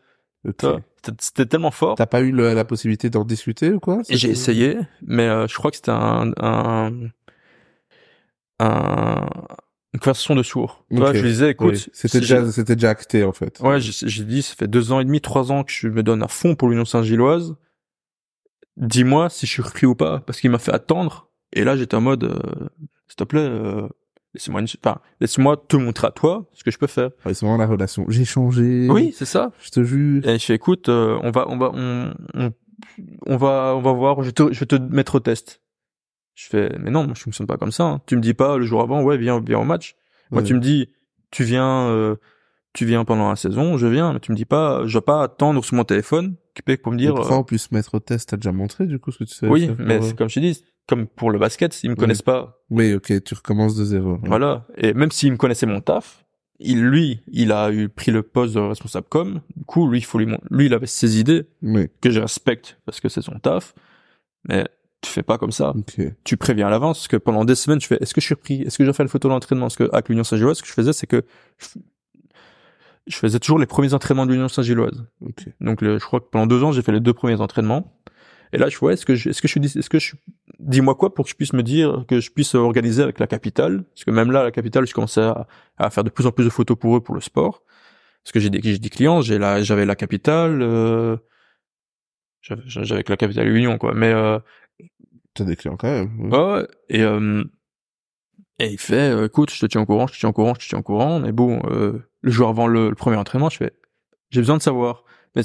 C'était 1.20 1.46
tellement 1.46 1.70
fort. 1.70 1.94
T'as 1.96 2.06
pas 2.06 2.20
eu 2.20 2.30
le- 2.32 2.54
la 2.54 2.64
possibilité 2.64 3.08
d'en 3.10 3.24
discuter 3.24 3.70
ou 3.72 3.80
quoi? 3.80 4.00
J'ai 4.08 4.30
essayé, 4.30 4.78
mais 5.02 5.28
euh, 5.28 5.46
je 5.46 5.54
crois 5.54 5.70
que 5.70 5.76
c'était 5.76 5.90
un, 5.90 6.32
un, 6.38 6.92
un- 8.60 9.26
une 9.94 10.00
conversation 10.00 10.34
de 10.34 10.42
sourds. 10.42 10.84
Tu 10.90 10.96
vois, 10.98 11.10
Ok. 11.10 11.16
je 11.16 11.22
lui 11.22 11.30
disais, 11.30 11.50
écoute, 11.50 11.74
Oui. 11.74 11.86
C'était 11.92 12.20
déjà, 12.20 12.50
c'était 12.52 12.74
déjà 12.76 12.90
acté 12.90 13.24
en 13.24 13.32
fait. 13.32 13.60
ouais, 13.60 13.80
j'ai 13.80 14.24
dit, 14.24 14.42
ça 14.42 14.54
fait 14.54 14.68
deux 14.68 14.92
ans 14.92 15.00
et 15.00 15.04
demi, 15.04 15.20
trois 15.20 15.50
ans 15.50 15.64
que 15.64 15.72
je 15.72 15.88
me 15.88 16.02
donne 16.02 16.22
à 16.22 16.28
fond 16.28 16.54
pour 16.54 16.68
l'Union 16.68 16.84
Saint-Gilloise. 16.84 17.56
Dis-moi 18.78 19.28
si 19.28 19.46
je 19.46 19.50
suis 19.52 19.62
repris 19.62 19.86
ou 19.86 19.94
pas, 19.94 20.20
parce 20.20 20.40
qu'il 20.40 20.50
m'a 20.50 20.58
fait 20.58 20.72
attendre. 20.72 21.28
Et 21.52 21.64
là, 21.64 21.76
j'étais 21.76 21.94
en 21.96 22.00
mode, 22.00 22.24
euh, 22.24 22.38
s'il 23.08 23.16
te 23.16 23.24
plaît, 23.24 23.40
euh, 23.40 23.88
laisse-moi, 24.34 24.60
une... 24.60 24.66
enfin, 24.84 25.00
laisse-moi 25.20 25.56
te 25.56 25.76
montrer 25.76 26.06
à 26.06 26.10
toi 26.10 26.46
ce 26.52 26.62
que 26.64 26.70
je 26.70 26.78
peux 26.78 26.86
faire. 26.86 27.10
Ouais, 27.26 27.34
c'est 27.34 27.44
vraiment 27.46 27.56
la 27.58 27.66
relation. 27.66 28.04
J'ai 28.08 28.24
changé. 28.24 28.86
Oui, 28.90 29.12
c'est 29.16 29.24
ça. 29.24 29.52
Je 29.60 29.70
te 29.70 29.82
jure. 29.82 30.26
Et 30.26 30.38
je 30.38 30.44
fais, 30.44 30.54
écoute, 30.54 30.88
euh, 30.88 31.18
on 31.22 31.30
va, 31.30 31.46
on 31.48 31.56
va, 31.58 31.70
on, 31.74 32.14
on, 32.34 32.52
on 33.26 33.36
va, 33.36 33.74
on 33.76 33.80
va 33.80 33.92
voir. 33.92 34.22
Je, 34.22 34.30
te, 34.30 34.52
je 34.52 34.60
vais 34.60 34.66
te 34.66 34.76
mettre 34.76 35.16
au 35.16 35.20
test. 35.20 35.62
Je 36.34 36.46
fais, 36.46 36.70
mais 36.78 36.90
non, 36.90 37.04
moi, 37.04 37.14
je 37.16 37.22
fonctionne 37.22 37.46
pas 37.48 37.56
comme 37.56 37.72
ça. 37.72 37.84
hein. 37.84 38.00
Tu 38.06 38.14
me 38.14 38.20
dis 38.20 38.34
pas 38.34 38.58
le 38.58 38.64
jour 38.64 38.80
avant, 38.80 39.02
ouais, 39.02 39.16
viens, 39.18 39.40
viens 39.40 39.58
au 39.58 39.64
match. 39.64 39.96
Moi, 40.30 40.42
Ouais. 40.42 40.46
tu 40.46 40.54
me 40.54 40.60
dis, 40.60 40.88
tu 41.32 41.42
viens, 41.42 41.88
tu 42.72 42.84
viens 42.86 43.04
pendant 43.04 43.28
la 43.28 43.36
saison, 43.36 43.76
je 43.78 43.86
viens. 43.86 44.12
Mais 44.12 44.20
tu 44.20 44.30
me 44.32 44.36
dis 44.36 44.44
pas, 44.44 44.86
je 44.86 44.98
vais 44.98 45.02
pas 45.02 45.22
attendre 45.22 45.64
sur 45.64 45.74
mon 45.76 45.84
téléphone, 45.84 46.36
pour 46.82 46.92
me 46.92 46.98
dire. 46.98 47.14
Donc, 47.14 47.26
euh, 47.26 47.30
en 47.30 47.44
plus, 47.44 47.70
mettre 47.72 47.94
au 47.94 48.00
test, 48.00 48.28
t'as 48.30 48.36
déjà 48.36 48.52
montré 48.52 48.86
du 48.86 48.98
coup 48.98 49.10
ce 49.12 49.18
que 49.18 49.24
tu 49.24 49.34
sais 49.34 49.46
oui, 49.48 49.70
mais 49.78 49.98
pour, 49.98 50.06
c'est 50.06 50.16
comme 50.16 50.28
je 50.28 50.40
dit, 50.40 50.64
comme 50.86 51.06
pour 51.06 51.30
le 51.30 51.38
basket, 51.38 51.82
ils 51.82 51.90
me 51.90 51.94
Oui. 51.94 52.00
connaissent 52.00 52.22
pas. 52.22 52.60
Oui, 52.70 52.94
ok, 52.94 53.22
tu 53.22 53.34
recommences 53.34 53.76
de 53.76 53.84
zéro. 53.84 54.12
Ouais. 54.14 54.20
Voilà. 54.24 54.66
Et 54.76 54.92
même 54.94 55.10
s'il 55.10 55.32
me 55.32 55.36
connaissait 55.36 55.66
mon 55.66 55.80
taf, 55.80 56.24
il, 56.60 56.82
lui, 56.82 57.20
il 57.30 57.52
a 57.52 57.70
eu 57.70 57.88
pris 57.88 58.10
le 58.10 58.22
poste 58.22 58.54
de 58.54 58.60
responsable 58.60 59.06
com. 59.08 59.40
Du 59.56 59.64
coup, 59.64 59.88
lui, 59.88 59.98
il 59.98 60.04
faut 60.04 60.18
lui, 60.18 60.26
lui, 60.50 60.66
il 60.66 60.74
avait 60.74 60.86
ses 60.86 61.20
idées. 61.20 61.46
Oui, 61.62 61.88
que 62.00 62.10
je 62.10 62.20
respecte 62.20 62.78
parce 62.84 63.00
que 63.00 63.08
c'est 63.08 63.22
son 63.22 63.38
taf, 63.38 63.74
mais 64.48 64.66
tu 65.00 65.10
fais 65.10 65.22
pas 65.22 65.38
comme 65.38 65.52
ça. 65.52 65.70
ok. 65.70 66.00
Tu 66.24 66.36
préviens 66.36 66.66
à 66.66 66.70
l'avance 66.70 66.98
parce 66.98 67.08
que 67.08 67.16
pendant 67.16 67.44
des 67.44 67.54
semaines, 67.54 67.80
je 67.80 67.86
fais 67.86 67.98
est-ce 68.00 68.12
que 68.12 68.20
je 68.20 68.26
suis 68.26 68.34
repris? 68.34 68.62
Est-ce 68.62 68.76
que 68.78 68.84
je 68.84 68.90
faire 68.90 69.04
le 69.04 69.10
photo 69.10 69.28
d'entraînement? 69.28 69.66
Parce 69.66 69.76
que 69.76 69.88
avec 69.92 70.08
l'Union 70.08 70.24
Saint-Gilloise, 70.24 70.56
ce 70.58 70.62
que 70.62 70.68
je 70.68 70.72
faisais, 70.72 70.92
c'est 70.92 71.06
que 71.06 71.22
je, 73.08 73.16
faisais 73.16 73.38
toujours 73.38 73.58
les 73.58 73.66
premiers 73.66 73.94
entraînements 73.94 74.26
de 74.26 74.32
l'Union 74.32 74.48
Saint-Gilloise. 74.48 75.04
Ok. 75.20 75.46
Donc 75.60 75.80
le- 75.82 75.98
je 75.98 76.04
crois 76.04 76.20
que 76.20 76.26
pendant 76.30 76.46
deux 76.46 76.62
ans, 76.62 76.72
j'ai 76.72 76.82
fait 76.82 76.92
les 76.92 77.00
deux 77.00 77.12
premiers 77.14 77.40
entraînements. 77.40 77.94
Et 78.52 78.56
là, 78.58 78.68
je 78.70 78.78
vois 78.78 78.92
est-ce 78.94 79.04
que 79.04 79.14
je, 79.14 79.28
est-ce 79.28 79.42
que 79.42 79.48
je 79.48 79.52
suis, 79.52 79.60
dis- 79.60 79.78
est-ce 79.78 79.90
que 79.90 79.98
je, 79.98 80.14
dis-moi 80.58 80.94
quoi 80.94 81.12
pour 81.14 81.24
que 81.26 81.30
je 81.30 81.36
puisse 81.36 81.52
me 81.52 81.62
dire 81.62 82.04
que 82.08 82.18
je 82.20 82.30
puisse 82.30 82.54
organiser 82.54 83.02
avec 83.02 83.18
la 83.18 83.26
capitale, 83.26 83.84
parce 83.84 84.04
que 84.04 84.10
même 84.10 84.30
là, 84.30 84.42
la 84.42 84.50
capitale, 84.50 84.86
je 84.86 84.94
commençais 84.94 85.20
à, 85.20 85.46
à 85.76 85.90
faire 85.90 86.02
de 86.04 86.08
plus 86.10 86.26
en 86.26 86.32
plus 86.32 86.44
de 86.44 86.50
photos 86.50 86.78
pour 86.78 86.96
eux 86.96 87.00
pour 87.02 87.14
le 87.14 87.20
sport, 87.20 87.62
parce 88.24 88.32
que 88.32 88.40
j'ai 88.40 88.48
des, 88.48 88.60
j'ai 88.62 88.78
des 88.78 88.88
clients, 88.88 89.20
j'ai 89.20 89.36
la, 89.38 89.62
j'avais 89.62 89.84
la 89.84 89.96
capitale, 89.96 90.62
euh, 90.62 91.16
j'avais, 92.40 92.62
j'avais 92.66 93.04
que 93.04 93.12
la 93.12 93.16
capitale 93.18 93.48
Union 93.48 93.76
quoi, 93.76 93.92
mais 93.94 94.12
euh, 94.12 94.38
T'as 95.34 95.44
des 95.44 95.54
clients 95.56 95.76
quand 95.76 95.90
même. 95.90 96.10
oui. 96.18 96.30
Ouais, 96.30 96.52
ouais. 96.52 96.68
Et, 96.88 97.02
euh, 97.02 97.44
et 98.58 98.68
il 98.72 98.78
fait, 98.78 99.10
euh, 99.12 99.26
écoute, 99.26 99.50
je 99.52 99.60
te 99.60 99.66
tiens 99.66 99.82
au 99.82 99.86
courant, 99.86 100.06
je 100.06 100.14
te 100.14 100.18
tiens 100.18 100.28
au 100.30 100.32
courant, 100.32 100.54
je 100.54 100.64
te 100.64 100.68
tiens 100.70 100.78
au 100.78 100.82
courant. 100.82 101.20
Mais 101.20 101.32
bon, 101.32 101.60
euh, 101.70 101.98
le 102.22 102.30
jour 102.30 102.48
avant 102.48 102.66
le, 102.66 102.88
le 102.88 102.94
premier 102.94 103.16
entraînement, 103.16 103.50
je 103.50 103.56
fais, 103.58 103.72
j'ai 104.30 104.40
besoin 104.40 104.56
de 104.56 104.62
savoir. 104.62 105.04
Mais 105.36 105.42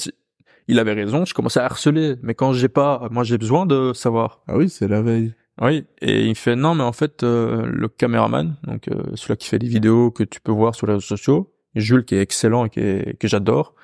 il 0.68 0.80
avait 0.80 0.94
raison, 0.94 1.26
je 1.26 1.34
commençais 1.34 1.60
à 1.60 1.66
harceler. 1.66 2.16
Mais 2.24 2.34
quand 2.36 2.54
j'ai 2.54 2.70
pas, 2.70 3.08
moi 3.12 3.24
j'ai 3.24 3.38
besoin 3.38 3.66
de 3.66 3.94
savoir. 3.94 4.42
Ah 4.48 4.58
oui, 4.58 4.70
c'est 4.70 4.88
la 4.88 5.02
veille. 5.02 5.34
Oui. 5.62 5.86
Et 6.02 6.26
il 6.26 6.36
fait, 6.36 6.56
non, 6.56 6.74
mais 6.74 6.84
en 6.84 6.94
fait, 6.94 7.22
euh, 7.24 7.66
le 7.68 7.88
caméraman, 7.88 8.56
donc 8.64 8.88
euh, 8.88 9.04
celui 9.16 9.38
qui 9.38 9.48
fait 9.48 9.60
des 9.60 9.68
vidéos 9.68 10.10
que 10.10 10.24
tu 10.24 10.42
peux 10.42 10.52
voir 10.52 10.74
sur 10.74 10.88
les 10.88 10.94
réseaux 10.94 11.06
sociaux, 11.06 11.54
Jules 11.76 12.06
qui 12.06 12.16
est 12.16 12.22
excellent 12.22 12.66
et 12.66 12.70
qui 12.70 12.80
est- 12.80 13.18
que 13.20 13.28
j'adore. 13.28 13.76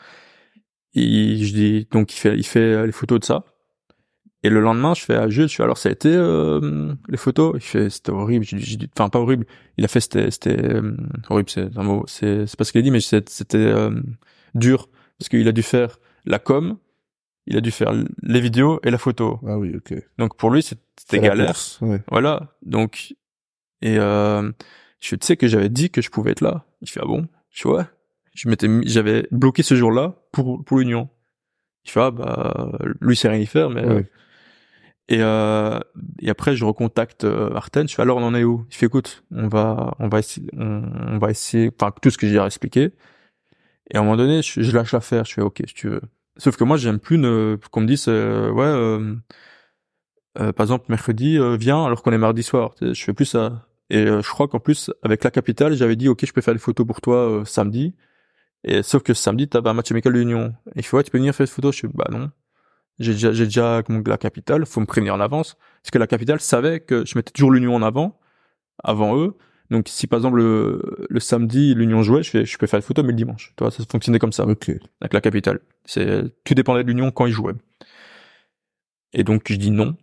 Il, 0.94 1.46
je 1.46 1.54
dis, 1.54 1.88
donc 1.92 2.14
il 2.14 2.18
fait, 2.18 2.36
il 2.38 2.46
fait 2.46 2.60
euh, 2.60 2.86
les 2.86 2.92
photos 2.92 3.20
de 3.20 3.26
ça. 3.26 3.44
Et 4.44 4.50
le 4.50 4.62
lendemain, 4.62 4.94
je 4.94 5.02
fais 5.04 5.16
à 5.16 5.28
Jules, 5.30 5.50
je 5.50 5.56
fais 5.56 5.64
alors 5.64 5.78
ça 5.78 5.90
a 5.90 5.92
été 5.92 6.10
euh, 6.14 6.94
les 7.10 7.18
photos. 7.18 7.54
Il 7.56 7.62
fait 7.62 7.90
c'était 7.90 8.12
horrible. 8.12 8.46
J'ai 8.46 8.78
dit- 8.78 8.90
enfin 8.98 9.10
pas 9.10 9.20
horrible. 9.20 9.46
Il 9.78 9.84
a 9.84 9.90
fait 9.90 10.00
c'était 10.00 10.32
c'était 10.32 10.58
euh, 10.74 10.96
horrible. 11.30 11.50
C'est 11.50 11.78
un 11.78 11.84
mot. 11.84 12.06
C'est 12.08 12.48
c'est 12.48 12.58
pas 12.58 12.64
ce 12.64 12.72
qu'il 12.72 12.80
a 12.80 12.82
dit, 12.84 12.92
mais 12.92 13.02
c'était 13.02 13.58
euh, 13.58 14.00
dur 14.56 14.88
parce 15.18 15.28
qu'il 15.28 15.46
a 15.48 15.52
dû 15.52 15.62
faire 15.62 16.00
la 16.26 16.40
com, 16.40 16.78
il 17.48 17.58
a 17.58 17.62
dû 17.62 17.72
faire 17.72 17.92
les 18.24 18.40
vidéos 18.40 18.80
et 18.84 18.92
la 18.92 18.98
photo. 18.98 19.40
Ah 19.46 19.58
oui, 19.58 19.76
ok. 19.76 19.94
Donc 20.18 20.38
pour 20.38 20.52
lui 20.52 20.64
c'était 20.64 21.20
galère. 21.20 21.48
course, 21.48 21.80
Ouais. 21.82 22.02
Voilà. 22.10 22.56
Donc, 22.66 23.14
et 23.82 23.98
euh, 24.00 24.50
je 25.02 25.16
tu 25.16 25.26
sais 25.28 25.36
que 25.36 25.48
j'avais 25.48 25.70
dit 25.70 25.90
que 25.90 26.02
je 26.02 26.10
pouvais 26.10 26.32
être 26.32 26.42
là. 26.42 26.64
Il 26.82 26.90
fait 26.90 27.02
ah 27.04 27.08
bon? 27.08 27.28
Fais 27.50 27.68
ouais. 27.68 27.84
Je 28.36 28.48
m'étais, 28.48 28.70
j'avais 28.86 29.28
bloqué 29.32 29.64
ce 29.64 29.76
jour-là 29.76 30.16
pour 30.32 30.64
pour 30.64 30.78
l'union. 30.80 31.10
Il 31.84 31.92
fait 31.92 32.00
ah 32.00 32.12
bah 32.12 32.72
lui 33.02 33.18
c'est 33.18 33.28
rien 33.28 33.40
y 33.40 33.46
faire 33.46 33.70
mais. 33.70 33.86
Ouais. 33.86 34.10
Et 35.10 35.22
euh, 35.22 35.80
et 36.22 36.30
après 36.30 36.56
je 36.56 36.66
recontacte 36.66 37.26
euh, 37.26 37.54
Arten. 37.56 37.88
Je 37.90 37.96
fais 37.96 38.02
alors 38.04 38.18
on 38.20 38.24
en 38.24 38.36
est 38.36 38.44
où? 38.46 38.66
Il 38.72 38.76
fait 38.76 38.86
écoute 38.88 39.24
on 39.32 39.48
va 39.50 39.96
on 40.00 40.08
va 40.10 40.20
essayer 40.20 40.50
on, 40.58 41.18
va 41.20 41.32
essayer 41.32 41.72
enfin 41.80 41.92
tout 42.02 42.12
ce 42.12 42.18
que 42.20 42.28
j'ai 42.28 42.40
à 42.40 42.46
expliquer. 42.46 42.94
Et 43.92 43.98
à 43.98 44.00
un 44.02 44.04
moment 44.04 44.18
donné 44.18 44.42
je, 44.44 44.62
je 44.62 44.72
lâche 44.76 44.94
l'affaire. 44.94 45.26
Je 45.26 45.34
fais 45.36 45.42
ok 45.42 45.64
si 45.68 45.74
tu 45.74 45.90
veux. 45.90 46.02
Sauf 46.38 46.58
que 46.58 46.64
moi 46.64 46.78
j'aime 46.78 47.00
plus 47.00 47.20
qu'on 47.72 47.82
me 47.82 47.88
dise 47.88 48.06
euh, 48.10 48.52
ouais. 48.52 48.66
euh, 48.66 49.16
euh, 50.40 50.54
par 50.54 50.64
exemple 50.66 50.86
mercredi 50.90 51.38
euh, 51.40 51.58
viens 51.58 51.84
alors 51.86 52.04
qu'on 52.04 52.12
est 52.14 52.18
mardi 52.20 52.44
soir 52.44 52.76
je 52.82 52.94
fais 53.04 53.14
plus 53.14 53.26
ça 53.26 53.68
et 53.90 54.06
euh, 54.06 54.22
je 54.22 54.30
crois 54.30 54.48
qu'en 54.48 54.60
plus 54.60 54.92
avec 55.02 55.24
la 55.24 55.32
capitale 55.32 55.74
j'avais 55.74 55.96
dit 55.96 56.08
ok 56.08 56.24
je 56.26 56.32
peux 56.34 56.42
faire 56.42 56.54
les 56.54 56.60
photos 56.60 56.86
pour 56.86 57.02
toi 57.02 57.42
samedi 57.46 57.96
et 58.64 58.84
sauf 58.84 59.04
que 59.04 59.14
samedi 59.16 59.50
t'avais 59.50 59.70
un 59.70 59.74
match 59.74 59.92
amical 59.92 60.14
de 60.14 60.20
l'Union 60.20 60.56
et 60.76 60.80
il 60.80 60.84
fait 60.86 60.98
ouais 60.98 61.04
tu 61.04 61.12
peux 61.12 61.18
venir 61.20 61.36
faire 61.36 61.46
les 61.46 61.52
photos 61.52 61.76
je 61.76 61.82
fais 61.82 61.90
bah 61.94 62.08
non 62.12 62.32
j'ai 63.00 63.14
déjà 63.14 63.32
j'ai 63.32 63.46
déjà 63.46 63.82
la 64.06 64.18
capitale 64.18 64.66
faut 64.66 64.82
me 64.82 64.86
prévenir 64.86 65.14
en 65.14 65.20
avance 65.20 65.58
parce 65.82 65.92
que 65.92 65.98
la 65.98 66.08
capitale 66.08 66.40
savait 66.40 66.80
que 66.80 67.06
je 67.06 67.18
mettais 67.18 67.32
toujours 67.32 67.52
l'Union 67.52 67.76
en 67.76 67.82
avant 67.82 68.20
avant 68.84 69.18
eux 69.18 69.36
donc 69.70 69.88
si 69.88 70.08
par 70.08 70.20
exemple 70.20 70.38
le, 70.38 71.06
le 71.10 71.20
samedi 71.20 71.74
l'Union 71.76 72.02
jouait 72.04 72.24
je 72.24 72.30
fais 72.30 72.46
je 72.46 72.58
peux 72.58 72.68
faire 72.68 72.80
les 72.80 72.86
photos 72.86 73.04
mais 73.04 73.12
le 73.12 73.18
dimanche 73.18 73.54
tu 73.58 73.64
vois 73.64 73.72
ça 73.72 73.84
fonctionnait 73.90 74.20
comme 74.20 74.34
ça 74.34 74.44
avec 75.02 75.14
la 75.14 75.22
capitale. 75.22 75.60
C'est 75.86 76.24
tout 76.44 76.54
dépendait 76.54 76.84
de 76.84 76.88
l'Union 76.88 77.12
quand 77.12 77.26
ils 77.26 77.34
jouaient. 77.34 77.54
Et 79.14 79.24
donc 79.24 79.44
je 79.48 79.56
dis 79.56 79.72
non, 79.72 79.98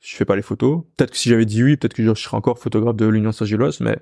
je 0.00 0.16
fais 0.16 0.24
pas 0.24 0.36
les 0.36 0.42
photos. 0.42 0.82
Peut-être 0.96 1.12
que 1.12 1.16
si 1.16 1.28
j'avais 1.28 1.46
dit 1.46 1.62
oui, 1.62 1.76
peut-être 1.76 1.94
que 1.94 2.04
je 2.04 2.14
serais 2.14 2.36
encore 2.36 2.58
photographe 2.58 2.96
de 2.96 3.06
l'Union 3.06 3.32
Saint-Gilloise, 3.32 3.80
mais 3.80 3.98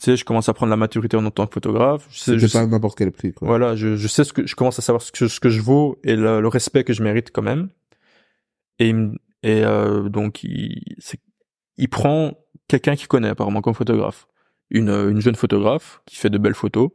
tu 0.00 0.06
sais, 0.06 0.16
je 0.16 0.24
commence 0.24 0.48
à 0.48 0.54
prendre 0.54 0.70
la 0.70 0.76
maturité 0.78 1.16
en 1.16 1.30
tant 1.30 1.46
que 1.46 1.52
photographe. 1.52 2.06
Je 2.10 2.18
sais, 2.18 2.38
je 2.38 2.46
pas 2.46 2.48
sais- 2.60 2.66
n'importe 2.66 2.96
quel 2.96 3.12
prix, 3.12 3.32
quoi. 3.34 3.46
voilà, 3.46 3.76
je, 3.76 3.96
je 3.96 4.08
sais 4.08 4.24
ce 4.24 4.32
que 4.32 4.46
je 4.46 4.54
commence 4.56 4.78
à 4.78 4.82
savoir 4.82 5.02
ce 5.02 5.12
que, 5.12 5.28
ce 5.28 5.40
que 5.40 5.50
je 5.50 5.60
vaux 5.60 5.98
et 6.04 6.16
le, 6.16 6.40
le 6.40 6.48
respect 6.48 6.84
que 6.84 6.92
je 6.94 7.02
mérite 7.02 7.30
quand 7.32 7.42
même. 7.42 7.68
Et 8.78 8.94
et 9.42 9.62
euh, 9.64 10.08
donc 10.08 10.42
il 10.42 11.88
prend 11.90 12.32
quelqu'un 12.68 12.96
qu'il 12.96 13.08
connaît 13.08 13.28
apparemment 13.28 13.60
comme 13.60 13.74
photographe, 13.74 14.26
une 14.70 14.88
une 14.88 15.20
jeune 15.20 15.34
photographe 15.34 16.00
qui 16.06 16.16
fait 16.16 16.30
de 16.30 16.38
belles 16.38 16.54
photos. 16.54 16.90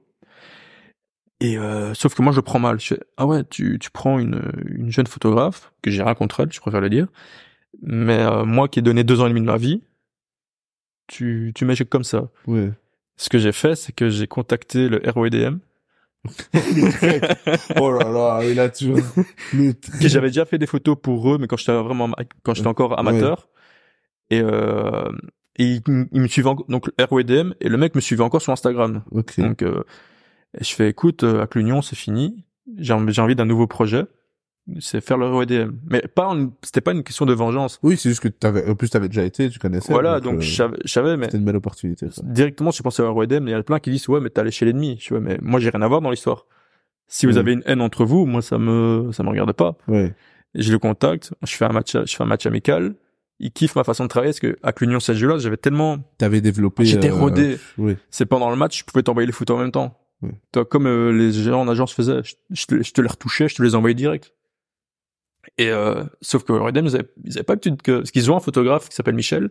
Et 1.42 1.58
euh, 1.58 1.94
sauf 1.94 2.16
que 2.16 2.22
moi 2.24 2.32
je 2.34 2.40
prends 2.40 2.60
mal. 2.60 2.80
Je 2.80 2.88
fais 2.96 3.00
ah 3.18 3.28
ouais 3.28 3.44
tu 3.44 3.78
tu 3.80 3.92
prends 3.92 4.18
une 4.20 4.42
une 4.68 4.92
jeune 4.92 5.06
photographe 5.08 5.74
que 5.84 5.92
j'ai 5.92 6.02
rien 6.02 6.16
contre 6.16 6.40
elle, 6.40 6.52
je 6.52 6.60
préfère 6.60 6.82
le 6.82 6.90
dire. 6.90 7.08
Mais 7.82 8.20
euh, 8.20 8.46
moi 8.46 8.68
qui 8.68 8.80
ai 8.80 8.82
donné 8.82 9.04
deux 9.04 9.20
ans 9.22 9.26
et 9.26 9.30
demi 9.30 9.42
de 9.42 9.46
ma 9.46 9.58
vie, 9.58 9.84
tu, 11.08 11.52
tu 11.54 11.66
m'échecs 11.66 11.90
comme 11.90 12.04
ça. 12.06 12.30
Ouais. 12.48 12.72
Ce 13.18 13.30
que 13.30 13.38
j'ai 13.38 13.52
fait, 13.52 13.76
c'est 13.76 13.94
que 13.94 14.10
j'ai 14.10 14.28
contacté 14.28 14.90
le 14.90 15.02
ROEDM, 15.06 15.58
oh 17.80 17.92
là 17.92 18.10
là, 18.10 18.40
il 18.44 18.60
a 18.60 18.70
toujours... 18.70 18.98
J'avais 20.02 20.28
déjà 20.28 20.46
fait 20.46 20.58
des 20.58 20.66
photos 20.68 20.98
pour 21.02 21.32
eux, 21.34 21.38
mais 21.38 21.48
quand 21.48 21.58
j'étais 21.58 21.74
vraiment, 21.74 22.10
quand 22.44 22.54
j'étais 22.54 22.68
encore 22.68 22.98
amateur. 23.00 23.48
Et, 24.32 24.42
euh, 24.42 25.10
et 25.58 25.66
il, 25.66 25.82
il 26.12 26.22
me 26.22 26.28
suivait 26.28 26.50
en- 26.50 26.56
donc 26.68 26.88
le 26.98 27.06
ROEDM, 27.06 27.54
et 27.62 27.70
le 27.70 27.78
mec 27.78 27.94
me 27.96 28.02
suivait 28.02 28.24
encore 28.24 28.42
sur 28.42 28.52
Instagram. 28.54 29.04
Ok. 29.12 29.40
Donc, 29.40 29.62
euh, 29.62 29.84
je 30.60 30.74
fais, 30.74 30.90
écoute, 30.90 31.24
euh, 31.24 31.38
avec 31.40 31.56
l'Union, 31.56 31.82
c'est 31.82 31.96
fini. 31.96 32.44
J'ai 32.78 32.94
envie 32.94 33.36
d'un 33.36 33.46
nouveau 33.46 33.68
projet. 33.68 34.06
C'est 34.80 35.00
faire 35.00 35.18
le 35.18 35.28
ROEDM. 35.28 35.74
Mais 35.90 36.02
pas, 36.02 36.28
en- 36.28 36.50
c'était 36.64 36.82
pas 36.82 36.92
une 36.94 37.04
question 37.04 37.26
de 37.28 37.34
vengeance. 37.34 37.80
Oui, 37.84 37.98
c'est 37.98 38.10
juste 38.10 38.22
que 38.22 38.28
t'avais, 38.28 38.68
en 38.68 38.74
plus 38.76 38.90
t'avais 38.90 39.08
déjà 39.10 39.24
été, 39.24 39.48
tu 39.50 39.60
connaissais. 39.60 39.94
voilà, 39.94 40.20
donc 40.20 40.36
euh, 40.38 40.42
je 40.42 40.56
savais- 40.88 41.18
mais 41.18 41.26
C'était 41.26 41.38
une 41.38 41.46
belle 41.46 41.56
opportunité, 41.58 42.08
ça. 42.10 42.22
directement, 42.26 42.72
je 42.72 42.82
pensais 42.82 43.04
à 43.04 43.08
ROEDM, 43.10 43.48
il 43.48 43.52
y 43.52 43.54
a 43.54 43.62
plein 43.62 43.80
qui 43.80 43.92
disent, 43.92 44.08
ouais, 44.10 44.20
mais 44.20 44.30
t'es 44.32 44.42
allé 44.42 44.50
chez 44.52 44.66
l'ennemi. 44.66 44.98
Je 45.00 45.10
vois, 45.10 45.20
mais 45.20 45.38
moi, 45.42 45.60
j'ai 45.60 45.70
rien 45.70 45.82
à 45.84 45.88
voir 45.88 46.02
dans 46.02 46.10
l'histoire. 46.10 46.46
Si 47.08 47.28
vous 47.28 47.34
Oui. 47.34 47.38
avez 47.40 47.54
une 47.54 47.62
haine 47.68 47.82
entre 47.82 48.06
vous, 48.06 48.26
moi, 48.26 48.42
ça 48.42 48.58
me, 48.58 49.12
ça 49.12 49.22
me 49.22 49.30
regarde 49.30 49.54
pas. 49.54 49.78
Ouais. 49.88 50.16
Je 50.56 50.72
le 50.72 50.80
contacte, 50.80 51.32
je 51.46 51.56
fais 51.56 51.66
un 51.66 51.70
match, 51.72 51.92
je 51.94 52.16
fais 52.16 52.24
un 52.24 52.28
match 52.28 52.46
amical. 52.48 52.96
Il 53.40 53.52
kiffe 53.52 53.76
ma 53.76 53.84
façon 53.84 54.06
de 54.06 54.10
travailler 54.10 54.32
parce 54.32 54.40
que, 54.40 54.58
avec 54.64 54.82
l'Union 54.82 55.00
Saint-Gilloise, 55.00 55.44
j'avais 55.44 55.58
tellement, 55.58 55.98
T'avais 56.18 56.42
développé. 56.42 56.86
j'étais 56.86 57.12
euh, 57.12 57.16
rodé. 57.16 57.60
Oui. 57.78 57.98
C'est 58.10 58.26
pendant 58.26 58.50
le 58.50 58.56
match, 58.56 58.80
je 58.80 58.86
pouvais 58.86 59.04
t'envoyer 59.04 59.28
les 59.28 59.34
photos 59.34 59.58
en 59.58 59.62
même 59.62 59.72
temps. 59.72 60.00
Oui. 60.24 60.32
Toi, 60.54 60.66
comme 60.66 60.88
euh, 60.88 61.12
les 61.12 61.32
gens 61.34 61.62
en 61.62 61.68
agence 61.68 61.94
faisaient, 61.94 62.24
je, 62.24 62.34
je 62.50 62.66
te, 62.66 62.82
je 62.82 62.92
te 62.94 63.02
les 63.02 63.08
retouchais, 63.10 63.48
je 63.50 63.56
te 63.56 63.62
les 63.62 63.76
envoyais 63.76 63.94
direct. 63.94 64.32
Et 65.58 65.70
euh, 65.70 66.04
sauf 66.22 66.44
que 66.44 66.52
Redem, 66.52 66.86
ils 66.86 66.96
avaient, 66.96 67.10
ils 67.24 67.38
avaient 67.38 67.44
pas 67.44 67.54
l'habitude 67.54 67.82
que, 67.82 67.98
parce 68.00 68.12
qu'ils 68.12 68.32
ont 68.32 68.38
un 68.38 68.42
photographe 68.42 68.90
qui 68.90 68.96
s'appelle 68.96 69.16
Michel, 69.16 69.50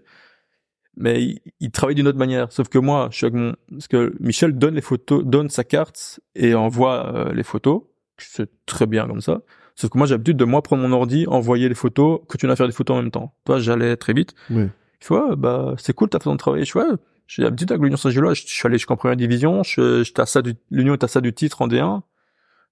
mais 0.97 1.23
il, 1.23 1.41
il 1.61 1.71
travaille 1.71 1.95
d'une 1.95 2.09
autre 2.09 2.19
manière. 2.19 2.53
Sauf 2.53 2.69
que 2.69 2.79
moi, 2.79 3.09
je 3.11 3.17
suis 3.17 3.27
avec 3.27 3.39
mon, 3.39 3.55
parce 3.71 3.89
que 3.89 4.15
Michel 4.21 4.57
donne 4.57 4.75
les 4.75 4.81
photos, 4.81 5.25
donne 5.25 5.51
sa 5.51 5.65
carte 5.65 6.21
et 6.35 6.55
envoie 6.55 7.15
euh, 7.15 7.33
les 7.33 7.43
photos. 7.43 7.83
C'est 8.19 8.51
très 8.67 8.87
bien 8.87 9.07
comme 9.07 9.21
ça. 9.21 9.43
Sauf 9.75 9.91
que 9.91 9.99
moi, 9.99 10.07
j'ai 10.07 10.15
l'habitude 10.15 10.37
de 10.37 10.45
moi 10.45 10.63
prendre 10.63 10.87
mon 10.87 10.93
ordi, 10.93 11.27
envoyer 11.27 11.69
les 11.69 11.75
photos, 11.75 12.21
continuer 12.29 12.53
à 12.53 12.57
faire 12.57 12.67
des 12.67 12.73
photos 12.73 12.97
en 12.97 13.03
même 13.03 13.11
temps. 13.11 13.35
Toi, 13.45 13.59
j'allais 13.59 13.97
très 13.97 14.13
vite. 14.13 14.35
Oui. 14.51 14.69
Il 15.01 15.07
fait, 15.07 15.15
ouais, 15.15 15.37
bah, 15.37 15.75
c'est 15.79 15.93
cool 15.93 16.09
ta 16.09 16.19
façon 16.19 16.33
de 16.33 16.39
travailler. 16.39 16.65
Je 16.65 16.79
ouais, 16.79 16.85
j'ai 17.27 17.43
l'habitude 17.43 17.73
avec 17.73 17.83
l'Union 17.83 17.97
Saint-Gilloise. 17.97 18.37
Je 18.37 18.47
suis 18.47 18.67
allé 18.67 18.79
jusqu'en 18.79 18.97
première 18.97 19.17
division. 19.17 19.63
Je, 19.65 20.05
à 20.21 20.27
ça 20.27 20.43
du, 20.43 20.55
l'Union 20.71 20.95
à 20.95 21.09
ça 21.09 21.21
du 21.21 21.33
titre 21.33 21.63
en 21.63 21.69
D1. 21.69 22.03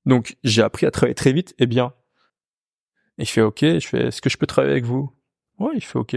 Donc, 0.07 0.37
j'ai 0.45 0.62
appris 0.62 0.87
à 0.87 0.91
travailler 0.91 1.14
très 1.14 1.33
vite 1.33 1.55
et 1.59 1.66
bien. 1.66 1.93
Et 3.18 3.24
je 3.24 3.30
fais, 3.30 3.42
ok, 3.42 3.60
je 3.60 3.86
fais, 3.86 4.06
est-ce 4.06 4.20
que 4.22 4.30
je 4.30 4.36
peux 4.36 4.46
travailler 4.46 4.72
avec 4.72 4.84
vous? 4.84 5.12
Ouais, 5.58 5.72
il 5.74 5.82
fait, 5.82 5.98
ok. 5.98 6.16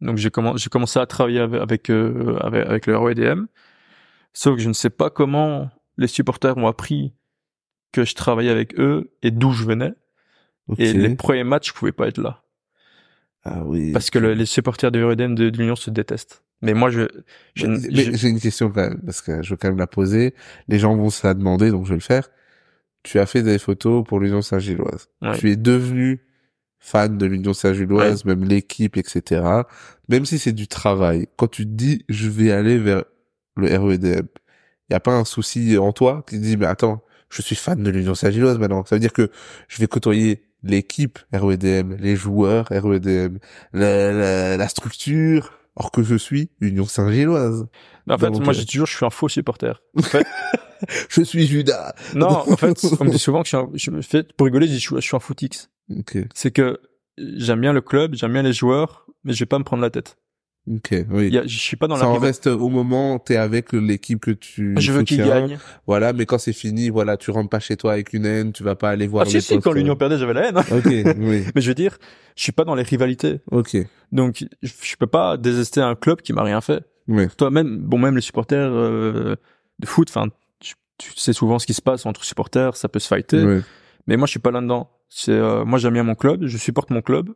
Donc, 0.00 0.16
j'ai 0.18 0.30
commencé, 0.30 0.62
j'ai 0.62 0.70
commencé 0.70 0.98
à 0.98 1.06
travailler 1.06 1.40
avec, 1.40 1.60
avec, 1.60 1.90
euh, 1.90 2.36
avec, 2.40 2.66
avec 2.66 2.86
le 2.86 2.96
ROEDM. 2.96 3.46
Sauf 4.32 4.56
que 4.56 4.62
je 4.62 4.68
ne 4.68 4.74
sais 4.74 4.90
pas 4.90 5.08
comment 5.10 5.70
les 5.96 6.08
supporters 6.08 6.56
ont 6.56 6.66
appris 6.66 7.14
que 7.92 8.04
je 8.04 8.14
travaillais 8.14 8.50
avec 8.50 8.78
eux 8.78 9.12
et 9.22 9.30
d'où 9.30 9.52
je 9.52 9.64
venais. 9.64 9.94
Ok. 10.68 10.80
Et 10.80 10.92
les 10.92 11.14
premiers 11.14 11.44
matchs, 11.44 11.68
je 11.68 11.72
pouvais 11.74 11.92
pas 11.92 12.08
être 12.08 12.18
là. 12.18 12.42
Ah 13.44 13.62
oui. 13.64 13.92
Parce 13.92 14.10
que 14.10 14.18
le- 14.18 14.34
les 14.34 14.44
supporters 14.46 14.90
de 14.90 15.02
ROEDM 15.02 15.34
de, 15.34 15.48
de 15.50 15.56
l'Union 15.58 15.76
se 15.76 15.90
détestent. 15.90 16.42
Mais 16.62 16.74
moi, 16.74 16.90
je, 16.90 17.02
mais 17.64 18.16
j'ai 18.16 18.28
une 18.28 18.40
question 18.40 18.70
quand 18.70 18.80
même, 18.80 19.00
parce 19.02 19.20
que 19.20 19.42
je 19.42 19.50
veux 19.50 19.56
quand 19.56 19.68
même 19.68 19.78
la 19.78 19.86
poser. 19.86 20.34
Les 20.68 20.78
gens 20.78 20.96
vont 20.96 21.10
se 21.10 21.26
la 21.26 21.34
demander, 21.34 21.70
donc 21.70 21.84
je 21.84 21.90
vais 21.90 21.96
le 21.96 22.00
faire. 22.00 22.30
Tu 23.06 23.20
as 23.20 23.26
fait 23.26 23.44
des 23.44 23.58
photos 23.58 24.04
pour 24.04 24.18
l'Union 24.18 24.42
Saint-Gilloise. 24.42 25.08
Ouais. 25.22 25.38
Tu 25.38 25.50
es 25.50 25.56
devenu 25.56 26.20
fan 26.80 27.16
de 27.16 27.26
l'Union 27.26 27.52
Saint-Gilloise, 27.52 28.24
même 28.24 28.44
l'équipe, 28.44 28.96
etc. 28.96 29.44
Même 30.08 30.26
si 30.26 30.40
c'est 30.40 30.52
du 30.52 30.66
travail. 30.66 31.28
Quand 31.36 31.46
tu 31.46 31.64
te 31.64 31.70
dis, 31.70 32.04
je 32.08 32.28
vais 32.28 32.50
aller 32.50 32.78
vers 32.78 33.04
le 33.56 33.68
REDM, 33.68 34.26
il 34.88 34.92
y 34.92 34.94
a 34.94 35.00
pas 35.00 35.14
un 35.14 35.24
souci 35.24 35.78
en 35.78 35.92
toi 35.92 36.24
qui 36.28 36.36
te 36.36 36.42
dit, 36.42 36.56
mais 36.56 36.66
attends, 36.66 37.02
je 37.30 37.42
suis 37.42 37.54
fan 37.54 37.80
de 37.80 37.90
l'Union 37.90 38.16
Saint-Gilloise 38.16 38.58
maintenant. 38.58 38.84
Ça 38.84 38.96
veut 38.96 39.00
dire 39.00 39.12
que 39.12 39.30
je 39.68 39.78
vais 39.78 39.86
côtoyer 39.86 40.42
l'équipe 40.64 41.20
REDM, 41.32 41.94
les 42.00 42.16
joueurs 42.16 42.66
REDM, 42.70 43.38
la, 43.72 44.12
la, 44.12 44.56
la 44.56 44.68
structure, 44.68 45.52
or 45.76 45.92
que 45.92 46.02
je 46.02 46.16
suis 46.16 46.50
Union 46.60 46.86
Saint-Gilloise. 46.86 47.66
en 48.10 48.18
fait, 48.18 48.30
moi, 48.30 48.48
euh, 48.48 48.52
j'ai 48.52 48.66
toujours, 48.66 48.86
je 48.86 48.96
suis 48.96 49.06
un 49.06 49.10
faux 49.10 49.28
supporter. 49.28 49.80
En 49.96 50.02
fait, 50.02 50.26
Je 51.08 51.22
suis 51.22 51.46
Judas. 51.46 51.94
non, 52.14 52.28
en 52.50 52.56
fait, 52.56 52.78
on 53.00 53.04
me 53.04 53.10
dit 53.10 53.18
souvent 53.18 53.40
que 53.42 53.48
je 53.48 53.56
suis 53.56 53.56
un, 53.56 53.68
je 53.74 53.90
me 53.90 54.02
fais, 54.02 54.22
pour 54.22 54.44
rigoler, 54.46 54.66
je 54.66 54.72
dis, 54.72 54.78
je 54.78 54.86
suis, 54.86 54.96
je 54.96 55.00
suis 55.00 55.16
un 55.16 55.20
footix. 55.20 55.70
Ok, 55.96 56.18
C'est 56.34 56.50
que 56.50 56.80
j'aime 57.18 57.60
bien 57.60 57.72
le 57.72 57.80
club, 57.80 58.14
j'aime 58.14 58.32
bien 58.32 58.42
les 58.42 58.52
joueurs, 58.52 59.06
mais 59.24 59.32
je 59.32 59.40
vais 59.40 59.46
pas 59.46 59.58
me 59.58 59.64
prendre 59.64 59.82
la 59.82 59.90
tête. 59.90 60.16
ok, 60.68 61.04
oui. 61.10 61.28
Il 61.28 61.34
y 61.34 61.38
a, 61.38 61.46
je 61.46 61.58
suis 61.58 61.76
pas 61.76 61.86
dans 61.86 61.94
ça 61.96 62.02
la 62.06 62.12
rivalité. 62.12 62.26
reste 62.26 62.46
au 62.48 62.68
moment, 62.68 63.18
t'es 63.20 63.36
avec 63.36 63.72
l'équipe 63.72 64.18
que 64.20 64.32
tu 64.32 64.74
Je 64.78 64.92
veux 64.92 65.02
qu'il 65.04 65.18
soutiens. 65.18 65.46
gagne. 65.46 65.58
Voilà, 65.86 66.12
mais 66.12 66.26
quand 66.26 66.38
c'est 66.38 66.52
fini, 66.52 66.88
voilà, 66.90 67.16
tu 67.16 67.30
rentres 67.30 67.48
pas 67.50 67.60
chez 67.60 67.76
toi 67.76 67.92
avec 67.92 68.12
une 68.12 68.26
haine, 68.26 68.52
tu 68.52 68.64
vas 68.64 68.74
pas 68.74 68.90
aller 68.90 69.06
voir 69.06 69.24
Ah, 69.28 69.32
les 69.32 69.40
si, 69.40 69.54
si, 69.54 69.60
quand 69.60 69.72
l'Union 69.72 69.94
perdait, 69.96 70.18
j'avais 70.18 70.34
la 70.34 70.48
haine. 70.48 70.58
Ok, 70.58 70.84
oui, 71.18 71.44
Mais 71.54 71.60
je 71.60 71.68
veux 71.68 71.74
dire, 71.74 71.98
je 72.36 72.42
suis 72.42 72.52
pas 72.52 72.64
dans 72.64 72.74
les 72.74 72.82
rivalités. 72.82 73.40
ok, 73.52 73.76
Donc, 74.12 74.44
je, 74.62 74.72
je 74.82 74.96
peux 74.96 75.06
pas 75.06 75.36
désester 75.36 75.80
un 75.80 75.94
club 75.94 76.20
qui 76.20 76.32
m'a 76.32 76.42
rien 76.42 76.60
fait. 76.60 76.82
oui, 77.06 77.28
Toi, 77.38 77.50
même, 77.52 77.78
bon, 77.78 77.98
même 77.98 78.16
les 78.16 78.20
supporters, 78.22 78.68
euh, 78.72 79.36
de 79.78 79.86
foot, 79.86 80.08
enfin, 80.10 80.26
tu, 80.98 81.12
sais 81.16 81.32
souvent 81.32 81.58
ce 81.58 81.66
qui 81.66 81.74
se 81.74 81.82
passe 81.82 82.06
entre 82.06 82.24
supporters, 82.24 82.76
ça 82.76 82.88
peut 82.88 82.98
se 82.98 83.08
fighter. 83.08 83.44
oui. 83.44 83.60
Mais 84.08 84.16
moi, 84.16 84.26
je 84.26 84.30
suis 84.30 84.40
pas 84.40 84.50
là-dedans. 84.52 84.88
C'est, 85.08 85.32
euh, 85.32 85.64
moi, 85.64 85.78
j'aime 85.80 85.94
bien 85.94 86.04
mon 86.04 86.14
club, 86.14 86.46
je 86.46 86.56
supporte 86.58 86.90
mon 86.90 87.02
club. 87.02 87.30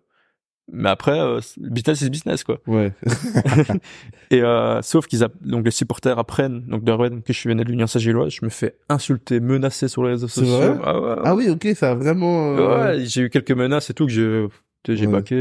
Mais 0.73 0.89
après, 0.89 1.19
euh, 1.19 1.41
c'est- 1.41 1.61
business 1.61 2.01
is 2.03 2.11
business, 2.11 2.45
quoi. 2.45 2.61
ouais. 2.69 2.93
Et 4.31 4.41
euh, 4.43 4.81
sauf 4.83 5.07
qu'ils, 5.09 5.25
app- 5.25 5.35
donc 5.43 5.65
les 5.65 5.71
supporters 5.73 6.17
apprennent, 6.19 6.61
donc 6.69 6.85
de 6.85 6.93
que 7.21 7.33
je 7.33 7.39
suis 7.39 7.49
venu 7.49 7.65
de 7.65 7.69
l'Union 7.71 7.89
Saint-Gilloise, 7.89 8.33
je 8.33 8.45
me 8.45 8.51
fais 8.51 8.77
insulter, 8.89 9.41
menacer 9.41 9.89
sur 9.89 10.05
les 10.05 10.11
réseaux 10.11 10.29
C'est 10.29 10.45
sociaux. 10.45 10.75
vrai 10.75 10.81
ah 10.85 11.01
ouais, 11.01 11.15
Ah 11.25 11.35
oui, 11.35 11.49
ok, 11.51 11.69
ça 11.75 11.91
a 11.91 11.95
vraiment. 11.97 12.57
euh, 12.57 12.97
Ouais, 12.99 13.05
j'ai 13.05 13.23
eu 13.23 13.31
quelques 13.31 13.51
menaces 13.51 13.91
et 13.91 13.95
tout 13.95 14.07
que 14.07 14.13
j'ai 14.13 15.07
Ouais. 15.07 15.13
baqué. 15.13 15.35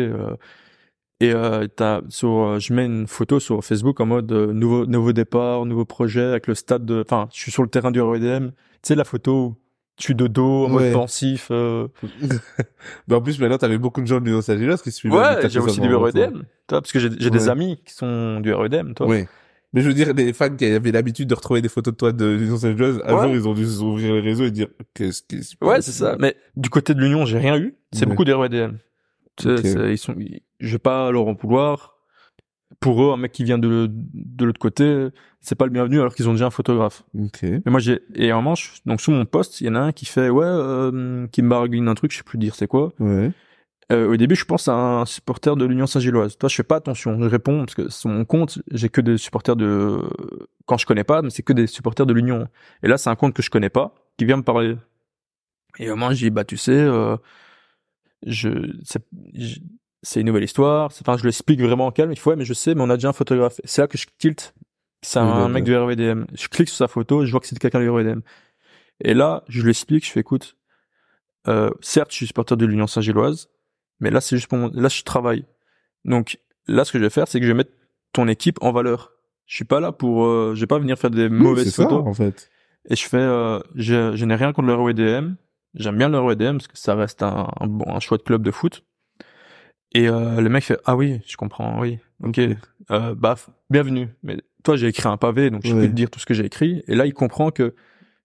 Et 1.19 1.33
euh, 1.33 1.67
t'as 1.67 2.01
sur, 2.09 2.29
euh, 2.29 2.59
je 2.59 2.73
mets 2.73 2.85
une 2.85 3.07
photo 3.07 3.39
sur 3.39 3.63
Facebook 3.63 3.99
en 3.99 4.05
mode 4.05 4.31
euh, 4.31 4.53
nouveau 4.53 4.85
nouveau 4.85 5.11
départ, 5.13 5.65
nouveau 5.65 5.85
projet 5.85 6.21
avec 6.23 6.47
le 6.47 6.55
stade 6.55 6.85
de, 6.85 7.01
enfin, 7.05 7.27
je 7.33 7.39
suis 7.39 7.51
sur 7.51 7.63
le 7.63 7.69
terrain 7.69 7.91
du 7.91 8.01
REDM. 8.01 8.49
Tu 8.49 8.53
sais 8.83 8.95
la 8.95 9.03
photo, 9.03 9.55
je 9.99 10.03
suis 10.05 10.15
de 10.15 10.27
dos 10.27 10.65
en 10.67 10.73
Ouais. 10.73 10.83
mode 10.85 10.93
pensif. 10.93 11.49
euh. 11.51 11.87
Mais 13.07 13.15
en 13.15 13.21
plus, 13.21 13.39
maintenant, 13.39 13.57
t'avais 13.57 13.77
beaucoup 13.77 14.01
de 14.01 14.07
gens 14.07 14.19
de 14.19 14.25
l'Union 14.25 14.41
Saint-Gilloise 14.41 14.81
qui 14.81 14.91
suivaient. 14.91 15.17
Ouais, 15.17 15.49
j'ai 15.49 15.59
aussi 15.59 15.81
du 15.81 15.93
REDM. 15.93 16.43
Toi, 16.67 16.81
parce 16.81 16.91
que 16.91 16.99
j'ai 16.99 17.09
j'ai 17.19 17.29
des 17.29 17.45
Ouais. 17.45 17.49
amis 17.49 17.81
qui 17.85 17.93
sont 17.93 18.39
du 18.39 18.53
REDM, 18.53 18.93
toi. 18.93 19.07
Oui. 19.07 19.25
Mais 19.73 19.81
je 19.81 19.87
veux 19.87 19.93
dire, 19.93 20.13
les 20.15 20.33
fans 20.33 20.55
qui 20.55 20.65
avaient 20.65 20.91
l'habitude 20.91 21.29
de 21.29 21.35
retrouver 21.35 21.61
des 21.61 21.69
photos 21.69 21.93
de 21.93 21.97
toi 21.97 22.11
de 22.11 22.25
l'Union 22.25 22.55
un 22.55 22.69
Ouais. 22.73 23.03
jour, 23.05 23.35
ils 23.35 23.47
ont 23.47 23.53
dû 23.53 23.67
s'ouvrir 23.67 24.13
les 24.15 24.21
réseaux 24.21 24.45
et 24.45 24.51
dire, 24.51 24.67
qu'est-ce 24.95 25.21
qui 25.21 25.43
se 25.43 25.55
passe 25.55 25.69
Ouais, 25.69 25.81
c'est 25.81 25.91
ça. 25.91 26.15
Mais 26.19 26.35
du 26.55 26.69
côté 26.71 26.95
de 26.95 26.99
l'Union, 27.01 27.25
j'ai 27.25 27.37
rien 27.37 27.55
eu. 27.57 27.75
C'est 27.91 28.05
Ouais. 28.05 28.09
beaucoup 28.11 28.25
des 28.25 28.33
REDM. 28.33 28.77
Tu 29.39 29.43
sais, 29.45 29.53
Ok. 29.53 29.59
c'est- 29.65 29.91
ils 29.93 29.97
sont, 29.97 30.15
je 30.59 30.71
vais 30.71 30.79
pas 30.79 31.11
leur 31.11 31.27
en 31.27 31.33
vouloir. 31.33 31.95
Pour 32.79 33.03
eux, 33.03 33.11
un 33.11 33.17
mec 33.17 33.31
qui 33.31 33.43
vient 33.43 33.57
de, 33.57 33.89
de 33.89 34.45
l'autre 34.45 34.59
côté, 34.59 35.07
c'est 35.41 35.55
pas 35.55 35.65
le 35.65 35.71
bienvenu 35.71 35.99
alors 35.99 36.13
qu'ils 36.13 36.29
ont 36.29 36.33
déjà 36.33 36.45
un 36.45 36.51
photographe. 36.51 37.03
Mais 37.13 37.61
moi, 37.65 37.79
j'ai, 37.79 38.01
et 38.13 38.31
en 38.31 38.43
manche, 38.43 38.81
donc 38.85 39.01
sous 39.01 39.11
mon 39.11 39.25
poste, 39.25 39.59
il 39.59 39.67
y 39.67 39.69
en 39.69 39.75
a 39.75 39.79
un 39.79 39.91
qui 39.91 40.05
fait, 40.05 40.29
ouais, 40.29 40.45
euh, 40.45 41.25
qui 41.31 41.41
me 41.41 41.49
barguine 41.49 41.87
un 41.87 41.95
truc, 41.95 42.11
je 42.11 42.17
sais 42.17 42.23
plus 42.23 42.37
dire 42.37 42.53
c'est 42.53 42.67
quoi. 42.67 42.93
Ouais. 42.99 43.31
Euh, 43.91 44.07
au 44.07 44.17
début, 44.17 44.35
je 44.35 44.45
pense 44.45 44.67
à 44.67 44.75
un 44.75 45.05
supporter 45.05 45.55
de 45.55 45.65
l'Union 45.65 45.87
Saint-Gilloise. 45.87 46.37
Toi, 46.37 46.47
je 46.47 46.55
fais 46.55 46.63
pas 46.63 46.75
attention. 46.75 47.19
Je 47.19 47.25
réponds 47.27 47.65
parce 47.65 47.73
que 47.73 47.89
sur 47.89 48.11
mon 48.11 48.23
compte, 48.23 48.59
j'ai 48.69 48.87
que 48.89 49.01
des 49.01 49.17
supporters 49.17 49.55
de, 49.55 49.99
quand 50.67 50.77
je 50.77 50.85
connais 50.85 51.03
pas, 51.03 51.23
mais 51.23 51.31
c'est 51.31 51.41
que 51.41 51.53
des 51.53 51.65
supporters 51.65 52.05
de 52.05 52.13
l'Union. 52.13 52.47
Et 52.83 52.87
là, 52.87 52.99
c'est 52.99 53.09
un 53.09 53.15
compte 53.15 53.33
que 53.33 53.41
je 53.41 53.49
connais 53.49 53.71
pas, 53.71 53.95
qui 54.17 54.25
vient 54.25 54.37
me 54.37 54.43
parler. 54.43 54.75
Et 55.79 55.89
moi, 55.91 56.13
j'ai 56.13 56.27
dit, 56.27 56.29
bah, 56.29 56.43
tu 56.43 56.55
sais, 56.55 56.71
euh, 56.71 57.17
je, 58.25 58.49
c'est, 58.83 59.01
je- 59.33 59.59
c'est 60.01 60.21
une 60.21 60.27
nouvelle 60.27 60.43
histoire. 60.43 60.91
C'est- 60.91 61.01
Enfin, 61.07 61.17
je 61.17 61.23
l'explique 61.25 61.61
vraiment 61.61 61.87
en 61.87 61.91
calme. 61.91 62.11
Il 62.11 62.19
faut, 62.19 62.29
ouais, 62.31 62.35
mais 62.35 62.45
je 62.45 62.53
sais, 62.53 62.75
mais 62.75 62.81
on 62.81 62.89
a 62.89 62.95
déjà 62.97 63.09
un 63.09 63.13
photographe. 63.13 63.59
C'est 63.63 63.81
là 63.81 63.87
que 63.87 63.97
je 63.97 64.07
tilt. 64.17 64.53
C'est 65.01 65.19
un 65.19 65.47
mec 65.47 65.63
du 65.63 65.75
REDM. 65.75 66.25
Je 66.33 66.47
clique 66.49 66.67
sur 66.67 66.77
sa 66.77 66.87
photo, 66.89 67.25
je 67.25 67.31
vois 67.31 67.39
que 67.39 67.47
c'est 67.47 67.57
quelqu'un 67.57 67.79
du 67.79 67.89
REDM. 67.89 68.19
Et 69.01 69.13
là, 69.13 69.43
je 69.47 69.61
lui 69.61 69.69
explique, 69.69 70.05
je 70.05 70.11
fais, 70.11 70.19
écoute, 70.19 70.57
euh, 71.47 71.69
certes, 71.79 72.11
je 72.11 72.17
suis 72.17 72.27
supporter 72.27 72.57
de 72.57 72.65
l'Union 72.65 72.85
Saint-Gilloise, 72.85 73.47
mais 74.01 74.09
là, 74.11 74.19
c'est 74.19 74.35
juste 74.35 74.49
pour 74.49 74.57
mon... 74.57 74.69
là, 74.73 74.89
je 74.89 75.03
travaille. 75.03 75.45
Donc, 76.03 76.37
là, 76.67 76.83
ce 76.83 76.91
que 76.91 76.97
je 76.99 77.03
vais 77.05 77.09
faire, 77.09 77.29
c'est 77.29 77.39
que 77.39 77.45
je 77.45 77.51
vais 77.51 77.57
mettre 77.57 77.71
ton 78.11 78.27
équipe 78.27 78.57
en 78.61 78.73
valeur. 78.73 79.13
Je 79.45 79.55
suis 79.55 79.63
pas 79.65 79.79
là 79.79 79.93
pour, 79.93 80.25
euh, 80.25 80.51
je 80.53 80.59
vais 80.59 80.67
pas 80.67 80.79
venir 80.79 80.99
faire 80.99 81.11
des 81.11 81.27
Oui, 81.27 81.29
mauvaises 81.29 81.73
ça, 81.73 81.83
photos. 81.83 82.05
en 82.05 82.13
fait. 82.13 82.49
Et 82.89 82.95
je 82.97 83.07
fais, 83.07 83.17
euh, 83.17 83.59
je, 83.75 84.15
je 84.17 84.25
n'ai 84.25 84.35
rien 84.35 84.51
contre 84.51 84.67
le 84.67 84.75
REDM. 84.75 85.35
J'aime 85.75 85.97
bien 85.97 86.09
le 86.09 86.19
REDM 86.19 86.57
parce 86.57 86.67
que 86.67 86.77
ça 86.77 86.95
reste 86.95 87.21
un, 87.23 87.47
un 87.59 87.67
bon, 87.67 87.85
un 87.93 87.99
chouette 87.99 88.23
club 88.23 88.41
de 88.41 88.51
foot. 88.51 88.83
Et 89.93 90.07
euh, 90.07 90.41
le 90.41 90.49
mec 90.49 90.63
fait, 90.63 90.79
ah 90.85 90.95
oui, 90.95 91.19
je 91.25 91.35
comprends, 91.35 91.79
oui, 91.79 91.97
ok, 92.23 92.39
euh, 92.91 93.15
bah, 93.15 93.35
bienvenue. 93.69 94.09
Mais 94.23 94.37
toi, 94.63 94.75
j'ai 94.75 94.87
écrit 94.87 95.07
un 95.07 95.17
pavé, 95.17 95.49
donc 95.49 95.61
je 95.65 95.73
Ouais. 95.73 95.81
peux 95.81 95.87
te 95.87 95.93
dire 95.93 96.09
tout 96.11 96.19
ce 96.19 96.25
que 96.27 96.33
j'ai 96.35 96.45
écrit. 96.45 96.83
Et 96.87 96.93
là, 96.95 97.05
il 97.07 97.13
comprend 97.13 97.49
que, 97.49 97.73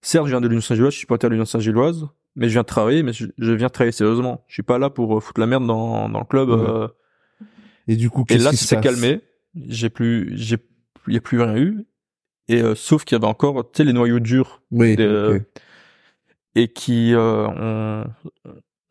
certes, 0.01 0.25
je 0.25 0.31
viens 0.31 0.41
de 0.41 0.47
l'Union 0.47 0.61
Saint-Gilloise, 0.61 0.91
je 0.91 0.97
suis 0.97 1.01
supporter 1.01 1.27
de 1.27 1.33
l'Union 1.33 1.45
Saint-Gilloise, 1.45 2.07
mais 2.35 2.47
je 2.49 2.53
viens 2.53 2.61
de 2.61 2.67
travailler, 2.67 3.01
mais 3.01 3.13
je, 3.13 3.25
je 3.37 3.51
viens 3.53 3.67
de 3.67 3.71
travailler 3.71 3.91
sérieusement. 3.91 4.43
Je 4.47 4.53
suis 4.53 4.63
pas 4.63 4.77
là 4.77 4.91
pour 4.91 5.17
euh, 5.17 5.19
foutre 5.19 5.39
la 5.39 5.47
merde 5.47 5.65
dans, 5.65 6.07
dans 6.09 6.19
le 6.19 6.25
club. 6.25 6.49
Ouais. 6.49 6.55
euh. 6.55 6.87
Et 7.87 7.95
du 7.95 8.09
coup, 8.11 8.25
Et 8.29 8.37
là, 8.37 8.51
s'est 8.51 8.79
calmé. 8.79 9.21
J'ai 9.55 9.89
plus, 9.89 10.33
j'ai, 10.35 10.57
il 11.07 11.13
y 11.13 11.17
a 11.17 11.21
plus 11.21 11.41
rien 11.41 11.55
eu. 11.57 11.85
Et 12.47 12.61
euh, 12.61 12.75
sauf 12.75 13.05
qu'il 13.05 13.15
y 13.15 13.17
avait 13.19 13.27
encore, 13.27 13.71
tu 13.71 13.77
sais, 13.77 13.83
les 13.83 13.93
noyaux 13.93 14.19
durs 14.19 14.61
Oui. 14.69 14.95
de- 14.95 15.39
ok. 15.39 15.61
Et 16.55 16.67
qui 16.69 17.13
euh, 17.13 17.47
ont, 17.47 18.05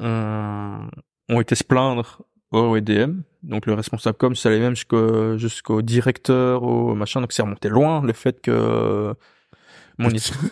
ont, 0.00 0.88
ont 1.28 1.40
été 1.40 1.54
se 1.54 1.64
plaindre 1.64 2.22
au 2.50 2.76
EDM. 2.76 3.20
Donc 3.42 3.66
le 3.66 3.74
responsable 3.74 4.16
com, 4.16 4.34
c'est 4.34 4.48
allé 4.48 4.60
même 4.60 4.74
jusqu'au 4.76 5.82
directeur, 5.82 6.62
au 6.62 6.94
machin. 6.94 7.20
Donc 7.20 7.32
c'est 7.32 7.42
remonté 7.42 7.68
loin 7.68 8.02
le 8.02 8.12
fait 8.12 8.40
que 8.40 9.14
mon 9.98 10.08
histoire. 10.14 10.44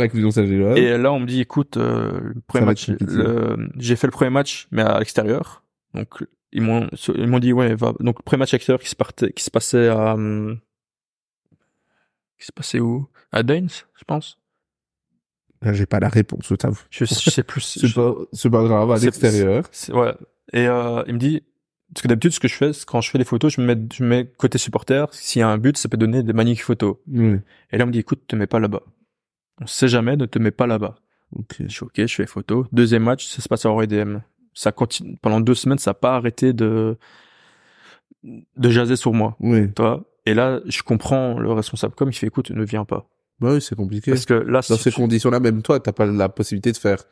Avec 0.00 0.14
l'Union 0.14 0.30
Saint-Gilloise. 0.30 0.78
Et 0.78 0.96
là, 0.98 1.12
on 1.12 1.20
me 1.20 1.26
dit, 1.26 1.40
écoute, 1.40 1.76
euh, 1.76 2.32
premier 2.46 2.64
match, 2.66 2.88
le- 2.88 3.68
j'ai 3.78 3.96
fait 3.96 4.06
le 4.06 4.10
premier 4.12 4.30
match, 4.30 4.66
mais 4.70 4.82
à 4.82 4.98
l'extérieur. 4.98 5.62
Donc, 5.94 6.08
ils 6.52 6.62
m'ont, 6.62 6.88
ils 7.14 7.26
m'ont 7.26 7.38
dit, 7.38 7.52
ouais, 7.52 7.74
va. 7.74 7.92
Donc, 8.00 8.18
le 8.18 8.22
premier 8.24 8.40
match 8.40 8.54
extérieur 8.54 8.80
qui 8.80 8.88
se 8.88 8.96
partait, 8.96 9.32
qui 9.32 9.42
se 9.44 9.50
passait 9.50 9.88
à, 9.88 10.14
hum, 10.14 10.58
qui 12.38 12.46
se 12.46 12.52
passait 12.52 12.80
où? 12.80 13.08
À 13.30 13.42
Daines, 13.42 13.68
je 13.68 14.04
pense. 14.04 14.38
J'ai 15.72 15.86
pas 15.86 16.00
la 16.00 16.08
réponse, 16.08 16.46
je 16.48 16.54
t'avoue. 16.54 16.80
Je, 16.90 17.04
je 17.04 17.30
sais 17.30 17.42
plus. 17.44 17.60
C'est 17.80 17.94
pas, 17.94 18.14
c'est 18.32 18.50
pas 18.50 18.64
grave, 18.64 18.90
à 18.90 18.98
l'extérieur. 18.98 19.64
ouais. 19.90 20.14
Et, 20.52 20.66
euh, 20.66 21.02
il 21.06 21.14
me 21.14 21.18
dit, 21.18 21.42
parce 21.94 22.02
que 22.02 22.08
d'habitude, 22.08 22.32
ce 22.32 22.40
que 22.40 22.48
je 22.48 22.54
fais, 22.54 22.72
c'est 22.72 22.84
quand 22.84 23.00
je 23.00 23.10
fais 23.10 23.18
des 23.18 23.24
photos, 23.24 23.52
je 23.54 23.60
me 23.60 23.66
mets, 23.74 23.80
je 23.94 24.02
me 24.02 24.08
mets 24.08 24.26
côté 24.38 24.58
supporter. 24.58 25.06
S'il 25.12 25.40
y 25.40 25.42
a 25.42 25.48
un 25.48 25.58
but, 25.58 25.76
ça 25.76 25.88
peut 25.88 25.96
donner 25.96 26.22
des 26.22 26.32
magnifiques 26.32 26.64
photos. 26.64 26.96
Et 27.14 27.76
là, 27.78 27.84
on 27.84 27.86
me 27.86 27.92
dit, 27.92 28.00
écoute, 28.00 28.22
te 28.26 28.34
mets 28.34 28.46
pas 28.46 28.58
là-bas. 28.58 28.82
On 29.60 29.66
sait 29.66 29.88
jamais, 29.88 30.16
ne 30.16 30.26
te 30.26 30.38
mets 30.38 30.50
pas 30.50 30.66
là-bas. 30.66 30.96
Ok. 31.36 31.56
Je 31.60 31.68
suis 31.68 31.84
ok, 31.84 31.92
je 31.96 32.06
fais 32.14 32.22
les 32.24 32.26
photos. 32.26 32.66
Deuxième 32.72 33.04
match, 33.04 33.26
ça 33.26 33.40
se 33.42 33.48
passe 33.48 33.64
en 33.66 33.80
EDM. 33.80 34.18
Ça 34.54 34.72
continue 34.72 35.16
pendant 35.22 35.40
deux 35.40 35.54
semaines, 35.54 35.78
ça 35.78 35.90
n'a 35.90 35.94
pas 35.94 36.16
arrêté 36.16 36.52
de 36.52 36.96
de 38.24 38.70
jaser 38.70 38.96
sur 38.96 39.12
moi, 39.12 39.36
Oui. 39.40 39.72
toi. 39.72 40.04
Et 40.26 40.34
là, 40.34 40.60
je 40.66 40.82
comprends 40.82 41.38
le 41.38 41.50
responsable 41.52 41.94
comme 41.94 42.08
il 42.10 42.12
fait 42.12 42.26
écoute, 42.28 42.50
ne 42.50 42.64
viens 42.64 42.84
pas, 42.84 43.08
Bah 43.40 43.54
oui, 43.54 43.60
c'est 43.60 43.74
compliqué. 43.74 44.10
parce 44.12 44.24
que 44.24 44.34
là, 44.34 44.60
Dans 44.68 44.76
si 44.76 44.82
ces 44.82 44.90
tu- 44.90 44.96
conditions-là, 44.96 45.40
même 45.40 45.62
toi, 45.62 45.80
t'as 45.80 45.92
pas 45.92 46.06
la 46.06 46.28
possibilité 46.28 46.70
de 46.72 46.76
faire 46.76 47.04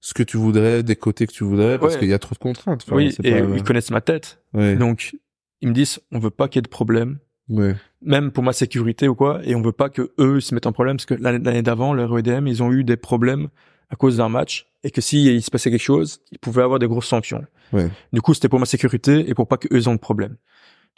ce 0.00 0.14
que 0.14 0.22
tu 0.22 0.36
voudrais, 0.36 0.82
des 0.82 0.96
côtés 0.96 1.26
que 1.26 1.32
tu 1.32 1.44
voudrais, 1.44 1.78
parce 1.78 1.94
Ouais. 1.94 2.00
qu'il 2.00 2.08
y 2.08 2.12
a 2.14 2.18
trop 2.18 2.34
de 2.34 2.38
contraintes. 2.38 2.82
Enfin, 2.86 2.96
oui, 2.96 3.14
et 3.24 3.32
pas- 3.32 3.38
ils 3.56 3.62
connaissent 3.62 3.90
ma 3.90 4.00
tête, 4.00 4.40
Ouais. 4.54 4.76
donc 4.76 5.16
ils 5.60 5.68
me 5.68 5.74
disent 5.74 5.98
on 6.12 6.18
veut 6.18 6.30
pas 6.30 6.46
qu'il 6.48 6.58
y 6.58 6.60
ait 6.60 6.62
de 6.62 6.68
problème, 6.68 7.18
Ouais. 7.48 7.74
même 8.02 8.30
pour 8.30 8.44
ma 8.44 8.52
sécurité 8.52 9.08
ou 9.08 9.14
quoi, 9.14 9.40
et 9.44 9.54
on 9.54 9.62
veut 9.62 9.72
pas 9.72 9.88
que 9.88 10.12
eux 10.20 10.40
se 10.40 10.54
mettent 10.54 10.66
en 10.66 10.72
problème, 10.72 10.96
parce 10.98 11.06
que 11.06 11.14
l'année 11.14 11.62
d'avant, 11.62 11.94
le 11.94 12.04
EDM, 12.18 12.46
ils 12.46 12.62
ont 12.62 12.70
eu 12.72 12.84
des 12.84 12.96
problèmes 12.98 13.48
à 13.90 13.96
cause 13.96 14.18
d'un 14.18 14.28
match, 14.28 14.66
et 14.84 14.90
que 14.90 15.00
si 15.00 15.24
il 15.34 15.42
se 15.42 15.50
passait 15.50 15.70
quelque 15.70 15.80
chose, 15.82 16.20
ils 16.30 16.38
pouvaient 16.38 16.62
avoir 16.62 16.78
des 16.78 16.86
grosses 16.86 17.06
sanctions. 17.08 17.44
Ouais. 17.72 17.88
Du 18.12 18.20
coup, 18.20 18.34
c'était 18.34 18.48
pour 18.50 18.60
ma 18.60 18.66
sécurité 18.66 19.28
et 19.28 19.34
pour 19.34 19.48
pas 19.48 19.56
qu'eux 19.56 19.88
aient 19.88 19.92
de 19.92 19.96
problème. 19.96 20.36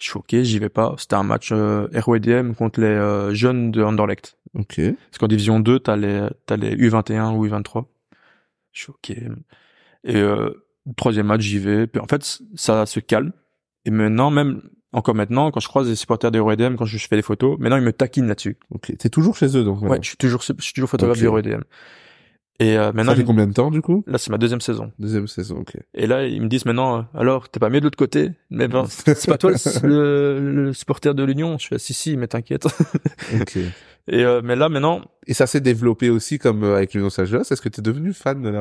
Je 0.00 0.08
suis 0.08 0.18
ok, 0.18 0.34
j'y 0.42 0.58
vais 0.58 0.70
pas. 0.70 0.94
C'était 0.98 1.14
un 1.14 1.22
match 1.22 1.50
euh, 1.52 1.86
ROEDM 1.94 2.54
contre 2.54 2.80
les 2.80 2.86
euh, 2.86 3.34
jeunes 3.34 3.70
de 3.70 3.82
Anderlecht. 3.82 4.38
Ok. 4.54 4.80
Parce 4.80 5.18
qu'en 5.18 5.28
division 5.28 5.60
2, 5.60 5.78
t'as 5.78 5.96
les, 5.96 6.26
t'as 6.46 6.56
les 6.56 6.74
U21 6.74 7.34
ou 7.34 7.46
U23. 7.46 7.84
Je 8.72 8.82
suis 8.82 8.90
ok. 8.90 9.10
Et 10.04 10.16
euh, 10.16 10.50
troisième 10.96 11.26
match, 11.26 11.42
j'y 11.42 11.58
vais. 11.58 11.86
Puis 11.86 12.00
en 12.00 12.06
fait, 12.06 12.40
ça 12.54 12.86
se 12.86 12.98
calme. 12.98 13.32
Et 13.84 13.90
maintenant, 13.90 14.30
même 14.30 14.62
encore 14.92 15.14
maintenant, 15.14 15.50
quand 15.50 15.60
je 15.60 15.68
croise 15.68 15.86
des 15.86 15.94
supporters 15.94 16.30
de 16.30 16.38
ROEDM, 16.38 16.76
quand 16.76 16.86
je 16.86 16.96
fais 16.98 17.16
des 17.16 17.22
photos, 17.22 17.58
maintenant 17.58 17.76
ils 17.76 17.84
me 17.84 17.92
taquinent 17.92 18.26
là-dessus. 18.26 18.58
Ok. 18.70 18.96
T'es 18.96 19.10
toujours 19.10 19.36
chez 19.36 19.54
eux, 19.56 19.64
donc. 19.64 19.82
Ouais, 19.82 19.98
je 20.00 20.08
suis 20.08 20.16
toujours, 20.16 20.40
je 20.40 20.54
suis 20.60 20.72
toujours 20.72 20.88
photographe 20.90 21.18
Ok. 21.18 21.22
du 21.22 21.28
ROEDM. 21.28 21.60
Et 22.60 22.76
euh, 22.76 22.92
maintenant, 22.92 23.12
Ça 23.12 23.16
fait 23.16 23.24
combien 23.24 23.46
de 23.46 23.54
temps, 23.54 23.70
du 23.70 23.80
coup? 23.80 24.04
là, 24.06 24.18
c'est 24.18 24.30
ma 24.30 24.36
deuxième 24.36 24.60
saison. 24.60 24.92
Deuxième 24.98 25.26
saison, 25.26 25.60
ok. 25.60 25.78
Et 25.94 26.06
là, 26.06 26.26
ils 26.26 26.42
me 26.42 26.46
disent 26.46 26.66
maintenant, 26.66 26.98
euh, 26.98 27.02
alors, 27.14 27.48
t'es 27.48 27.58
pas 27.58 27.70
mieux 27.70 27.80
de 27.80 27.84
l'autre 27.86 27.96
côté? 27.96 28.32
Mais 28.50 28.68
ben, 28.68 28.84
c'est 28.86 29.26
pas 29.26 29.38
toi 29.38 29.52
le, 29.82 30.38
le- 30.38 30.72
supporter 30.74 31.14
de 31.14 31.24
l'Union 31.24 31.56
Je 31.58 31.68
fais, 31.68 31.78
si, 31.78 31.94
si, 31.94 32.18
mais 32.18 32.28
t'inquiète. 32.28 32.66
ok. 33.40 33.56
Et 34.08 34.24
euh, 34.24 34.42
mais 34.44 34.56
là, 34.56 34.68
maintenant, 34.68 35.00
Et 35.26 35.32
ça 35.34 35.46
s'est 35.46 35.60
développé 35.60 36.10
aussi 36.10 36.38
comme 36.38 36.62
euh, 36.64 36.76
avec 36.76 36.92
l'Union 36.92 37.08
Saint-Gilloise? 37.10 37.50
Est-ce 37.50 37.62
que 37.62 37.68
t'es 37.70 37.82
devenu 37.82 38.12
fan 38.12 38.42
de 38.42 38.48
la? 38.50 38.60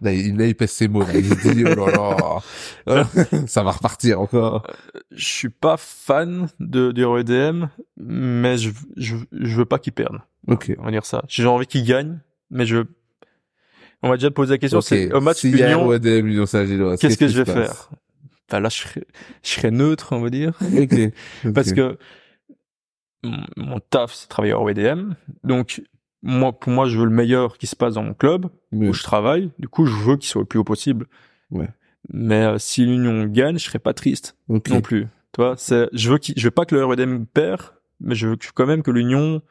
Là, 0.00 0.12
il, 0.12 0.36
là, 0.36 0.46
il 0.46 0.54
pèse 0.54 0.70
ses 0.72 0.88
mots. 0.88 1.00
Là. 1.02 1.14
Il 1.14 1.26
se 1.26 1.48
dit, 1.48 1.64
oh 1.64 1.86
là 1.86 2.42
là. 2.86 3.06
ça 3.46 3.62
va 3.62 3.70
repartir 3.72 4.20
encore. 4.20 4.66
je 5.12 5.24
suis 5.24 5.48
pas 5.48 5.76
fan 5.76 6.48
de 6.60 6.92
du 6.92 7.04
REDM, 7.04 7.66
mais 7.96 8.58
je, 8.58 8.70
je, 8.96 9.16
je 9.32 9.56
veux 9.56 9.64
pas 9.64 9.78
qu'ils 9.78 9.92
perdent. 9.92 10.20
Ok. 10.46 10.72
On 10.78 10.84
va 10.84 10.90
dire 10.90 11.04
ça. 11.04 11.24
J'ai 11.28 11.46
envie 11.46 11.66
qu'ils 11.66 11.84
gagnent, 11.84 12.18
mais 12.50 12.66
je... 12.66 12.84
On 14.02 14.08
m'a 14.08 14.16
déjà 14.16 14.30
posé 14.30 14.52
la 14.52 14.58
question, 14.58 14.80
c'est 14.82 15.12
au 15.14 15.20
match 15.20 15.44
a 15.44 15.48
Union, 15.48 15.88
qu'est-ce 15.98 17.16
que 17.16 17.28
je 17.28 17.42
vais 17.42 17.50
faire 17.50 17.90
Enfin, 18.48 18.60
là, 18.60 18.68
je 18.68 18.76
serais, 18.76 19.04
je 19.42 19.48
serais 19.48 19.70
neutre, 19.70 20.08
on 20.12 20.20
va 20.20 20.28
dire. 20.28 20.58
Ok. 20.76 20.94
Parce 21.54 21.72
que 21.72 21.96
mon, 23.56 23.80
taf, 23.80 24.12
c'est 24.12 24.28
travailler 24.28 24.52
au 24.54 24.68
EDM. 24.68 25.14
Donc, 25.44 25.82
moi, 26.22 26.52
pour 26.52 26.72
moi, 26.72 26.86
je 26.86 26.98
veux 26.98 27.04
le 27.04 27.10
meilleur 27.10 27.58
qui 27.58 27.66
se 27.66 27.76
passe 27.76 27.94
dans 27.94 28.02
mon 28.02 28.14
club 28.14 28.46
où 28.72 28.92
je 28.92 29.02
travaille. 29.02 29.50
Du 29.58 29.68
coup, 29.68 29.86
je 29.86 29.94
veux 29.94 30.16
qu'il 30.16 30.28
soit 30.28 30.42
le 30.42 30.46
plus 30.46 30.58
haut 30.58 30.64
possible. 30.64 31.06
Ouais. 31.50 31.68
Mais 32.12 32.44
euh, 32.44 32.58
si 32.58 32.84
l'Union 32.84 33.24
gagne, 33.24 33.58
je 33.58 33.64
serais 33.64 33.78
pas 33.78 33.94
triste 33.94 34.36
non 34.48 34.60
plus. 34.60 35.06
Tu 35.32 35.40
vois, 35.40 35.54
c'est, 35.56 35.88
je 35.92 36.10
veux 36.10 36.18
qu'il, 36.18 36.34
je 36.36 36.44
veux 36.44 36.50
pas 36.50 36.64
que 36.64 36.74
le 36.74 36.92
EDM 36.92 37.24
perd, 37.24 37.62
mais 38.00 38.14
je 38.14 38.28
veux 38.28 38.36
quand 38.54 38.66
même 38.66 38.82
que 38.82 38.90
l'Union 38.90 39.42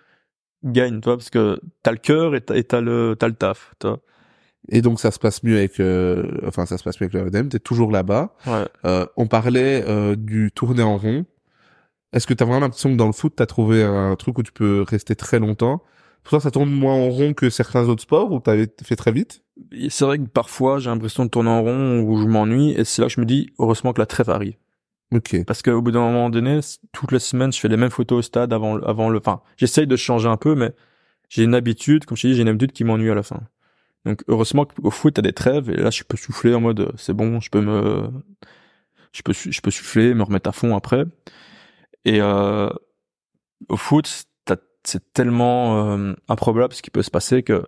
gagne, 0.64 1.00
tu 1.02 1.06
vois, 1.06 1.18
parce 1.18 1.30
que 1.30 1.60
t'as 1.82 1.92
le 1.92 1.98
cœur 1.98 2.36
et 2.36 2.42
t'as, 2.42 2.62
t'as 2.64 2.82
le, 2.82 3.16
t'as 3.18 3.28
le 3.28 3.34
taf, 3.34 3.74
tu 3.80 3.88
vois. 3.88 4.00
Et 4.70 4.82
donc 4.82 5.00
ça 5.00 5.12
se 5.12 5.20
passe 5.20 5.44
mieux 5.44 5.58
avec, 5.58 5.80
euh, 5.80 6.24
enfin 6.48 6.66
ça 6.66 6.78
se 6.78 6.84
passe 6.84 7.00
mieux 7.02 7.08
avec 7.08 7.14
le 7.14 7.24
RODM. 7.24 7.50
T'es 7.50 7.60
toujours 7.60 7.92
là-bas. 7.92 8.34
Ouais. 8.48 8.66
Euh, 8.86 9.06
on 9.18 9.28
parlait 9.28 9.84
euh, 9.88 10.16
du 10.16 10.52
tourner 10.54 10.84
en 10.84 10.98
rond. 10.98 11.26
Est-ce 12.14 12.28
que 12.28 12.34
t'as 12.34 12.46
vraiment 12.46 12.62
l'impression 12.62 12.92
que 12.92 12.96
dans 12.96 13.08
le 13.08 13.14
foot, 13.14 13.34
t'as 13.36 13.46
trouvé 13.46 13.84
un 13.84 14.16
truc 14.16 14.38
où 14.38 14.44
tu 14.44 14.52
peux 14.52 14.84
rester 14.88 15.16
très 15.16 15.40
longtemps? 15.40 15.84
Pour 16.24 16.30
toi, 16.30 16.40
ça 16.40 16.52
tourne 16.52 16.70
moins 16.70 16.94
en 16.94 17.10
rond 17.10 17.34
que 17.34 17.50
certains 17.50 17.90
autres 17.90 18.04
sports 18.04 18.32
où 18.32 18.40
t'avais 18.40 18.68
fait 18.84 18.96
très 18.96 19.12
vite? 19.12 19.44
C'est 19.90 20.06
vrai 20.06 20.20
que 20.20 20.24
parfois, 20.24 20.80
j'ai 20.80 20.90
l'impression 20.90 21.26
de 21.26 21.30
tourner 21.30 21.50
en 21.50 21.62
rond 21.62 22.00
où 22.02 22.18
je 22.22 22.28
m'ennuie, 22.28 22.72
et 22.72 22.86
c'est 22.86 23.02
là 23.02 23.08
que 23.08 23.14
je 23.14 23.20
me 23.20 23.26
dis, 23.26 23.52
heureusement 23.60 23.92
que 23.92 24.00
la 24.00 24.06
trêve 24.06 24.30
arrive. 24.30 24.56
Ok. 25.14 25.44
Parce 25.46 25.62
qu'au 25.62 25.82
bout 25.82 25.92
d'un 25.92 26.00
moment 26.02 26.30
donné, 26.30 26.60
toutes 26.92 27.12
les 27.12 27.20
semaines, 27.20 27.54
je 27.54 27.60
fais 27.60 27.68
les 27.68 27.78
mêmes 27.78 27.92
photos 27.92 28.20
au 28.20 28.22
stade 28.22 28.54
avant, 28.54 28.76
le- 28.76 28.88
avant 28.88 29.10
le, 29.10 29.20
enfin, 29.20 29.42
j'essaye 29.58 29.86
de 29.88 29.96
changer 29.96 30.28
un 30.28 30.38
peu, 30.38 30.56
mais 30.56 30.74
j'ai 31.30 31.44
une 31.44 31.56
habitude, 31.56 32.06
comme 32.06 32.18
je 32.18 32.24
t'ai 32.24 32.28
dit, 32.30 32.36
j'ai 32.36 32.42
une 32.44 32.48
habitude 32.50 32.72
qui 32.74 32.84
m'ennuie 32.84 33.12
à 33.12 33.16
la 33.16 33.24
fin. 33.24 33.42
Donc, 34.06 34.24
heureusement 34.28 34.66
qu'au 34.66 34.92
foot, 34.92 35.16
t'as 35.16 35.22
des 35.24 35.34
trêves, 35.34 35.70
et 35.70 35.78
là, 35.78 35.92
je 35.92 36.04
peux 36.04 36.18
souffler 36.18 36.56
en 36.56 36.62
mode, 36.62 36.82
euh, 36.82 36.92
c'est 36.98 37.14
bon, 37.14 37.40
je 37.42 37.50
peux 37.52 37.62
me, 37.62 38.10
je 39.12 39.22
peux, 39.22 39.34
je 39.34 39.62
peux 39.62 39.72
souffler, 39.72 40.14
me 40.14 40.24
remettre 40.24 40.50
à 40.50 40.52
fond 40.52 40.76
après. 40.76 41.06
Et, 42.06 42.22
euh, 42.22 42.70
au 43.70 43.78
foot, 43.78 44.28
c'est 44.86 45.14
tellement, 45.14 45.96
euh, 45.98 46.14
improbable 46.28 46.74
ce 46.74 46.82
qui 46.82 46.92
peut 46.92 47.04
se 47.04 47.12
passer 47.12 47.44
que, 47.44 47.66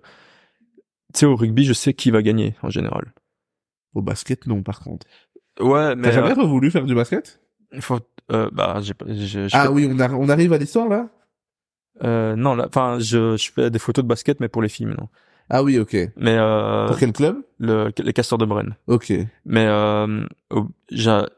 tu 1.13 1.19
sais, 1.19 1.25
au 1.25 1.35
rugby, 1.35 1.65
je 1.65 1.73
sais 1.73 1.93
qui 1.93 2.11
va 2.11 2.21
gagner, 2.21 2.55
en 2.61 2.69
général. 2.69 3.13
Au 3.93 4.01
basket, 4.01 4.47
non, 4.47 4.63
par 4.63 4.81
contre. 4.81 5.07
Ouais, 5.59 5.95
mais, 5.95 6.03
T'as 6.09 6.11
jamais 6.11 6.31
euh, 6.37 6.45
voulu 6.45 6.69
faire 6.71 6.85
du 6.85 6.95
basket? 6.95 7.39
faut, 7.79 7.99
euh, 8.31 8.49
bah, 8.51 8.79
j'ai, 8.81 8.93
pas- 8.93 9.05
j'ai, 9.09 9.47
Ah 9.53 9.71
oui, 9.71 9.89
on, 9.91 9.99
a- 9.99 10.11
on 10.11 10.29
arrive 10.29 10.53
à 10.53 10.57
l'histoire 10.57 10.87
là? 10.87 11.09
Euh, 12.03 12.35
non, 12.35 12.55
là, 12.55 12.65
enfin, 12.67 12.97
je, 12.99 13.37
je 13.37 13.51
fais 13.51 13.69
des 13.69 13.79
photos 13.79 14.03
de 14.03 14.07
basket, 14.09 14.39
mais 14.39 14.49
pour 14.49 14.61
les 14.61 14.69
filles 14.69 14.85
maintenant. 14.87 15.09
Ah 15.49 15.63
oui, 15.63 15.77
ok. 15.79 15.95
Mais 16.17 16.35
euh, 16.37 16.87
Pour 16.87 16.97
quel 16.97 17.13
club? 17.13 17.37
le, 17.59 17.91
les 17.99 18.13
castors 18.13 18.37
de 18.37 18.45
Brenne. 18.45 18.75
Ok. 18.87 19.13
Mais 19.45 19.65
euh, 19.67 20.25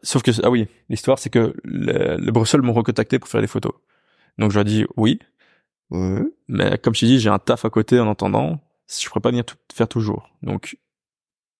sauf 0.02 0.24
que 0.24 0.32
ah 0.44 0.50
oui, 0.50 0.68
l'histoire 0.90 1.20
c'est 1.20 1.30
que 1.30 1.54
le, 1.64 2.16
le 2.18 2.32
Bruxelles 2.32 2.62
m'ont 2.62 2.74
recontacté 2.74 3.20
pour 3.20 3.30
faire 3.30 3.42
des 3.42 3.48
photos. 3.48 3.74
Donc 4.38 4.52
je 4.52 4.56
leur 4.56 4.62
ai 4.66 4.70
dit 4.70 4.86
oui, 4.96 5.20
Ouais. 5.90 6.22
mais 6.48 6.78
comme 6.78 6.94
je 6.96 7.02
t'ai 7.02 7.06
dit, 7.06 7.20
j'ai 7.20 7.30
un 7.30 7.40
taf 7.40 7.64
à 7.66 7.70
côté 7.70 8.00
en 8.00 8.10
attendant. 8.10 8.60
Je 8.90 9.08
pourrais 9.08 9.22
pas 9.22 9.30
venir 9.30 9.46
tout, 9.46 9.56
faire 9.74 9.88
toujours. 9.88 10.30
Donc 10.42 10.78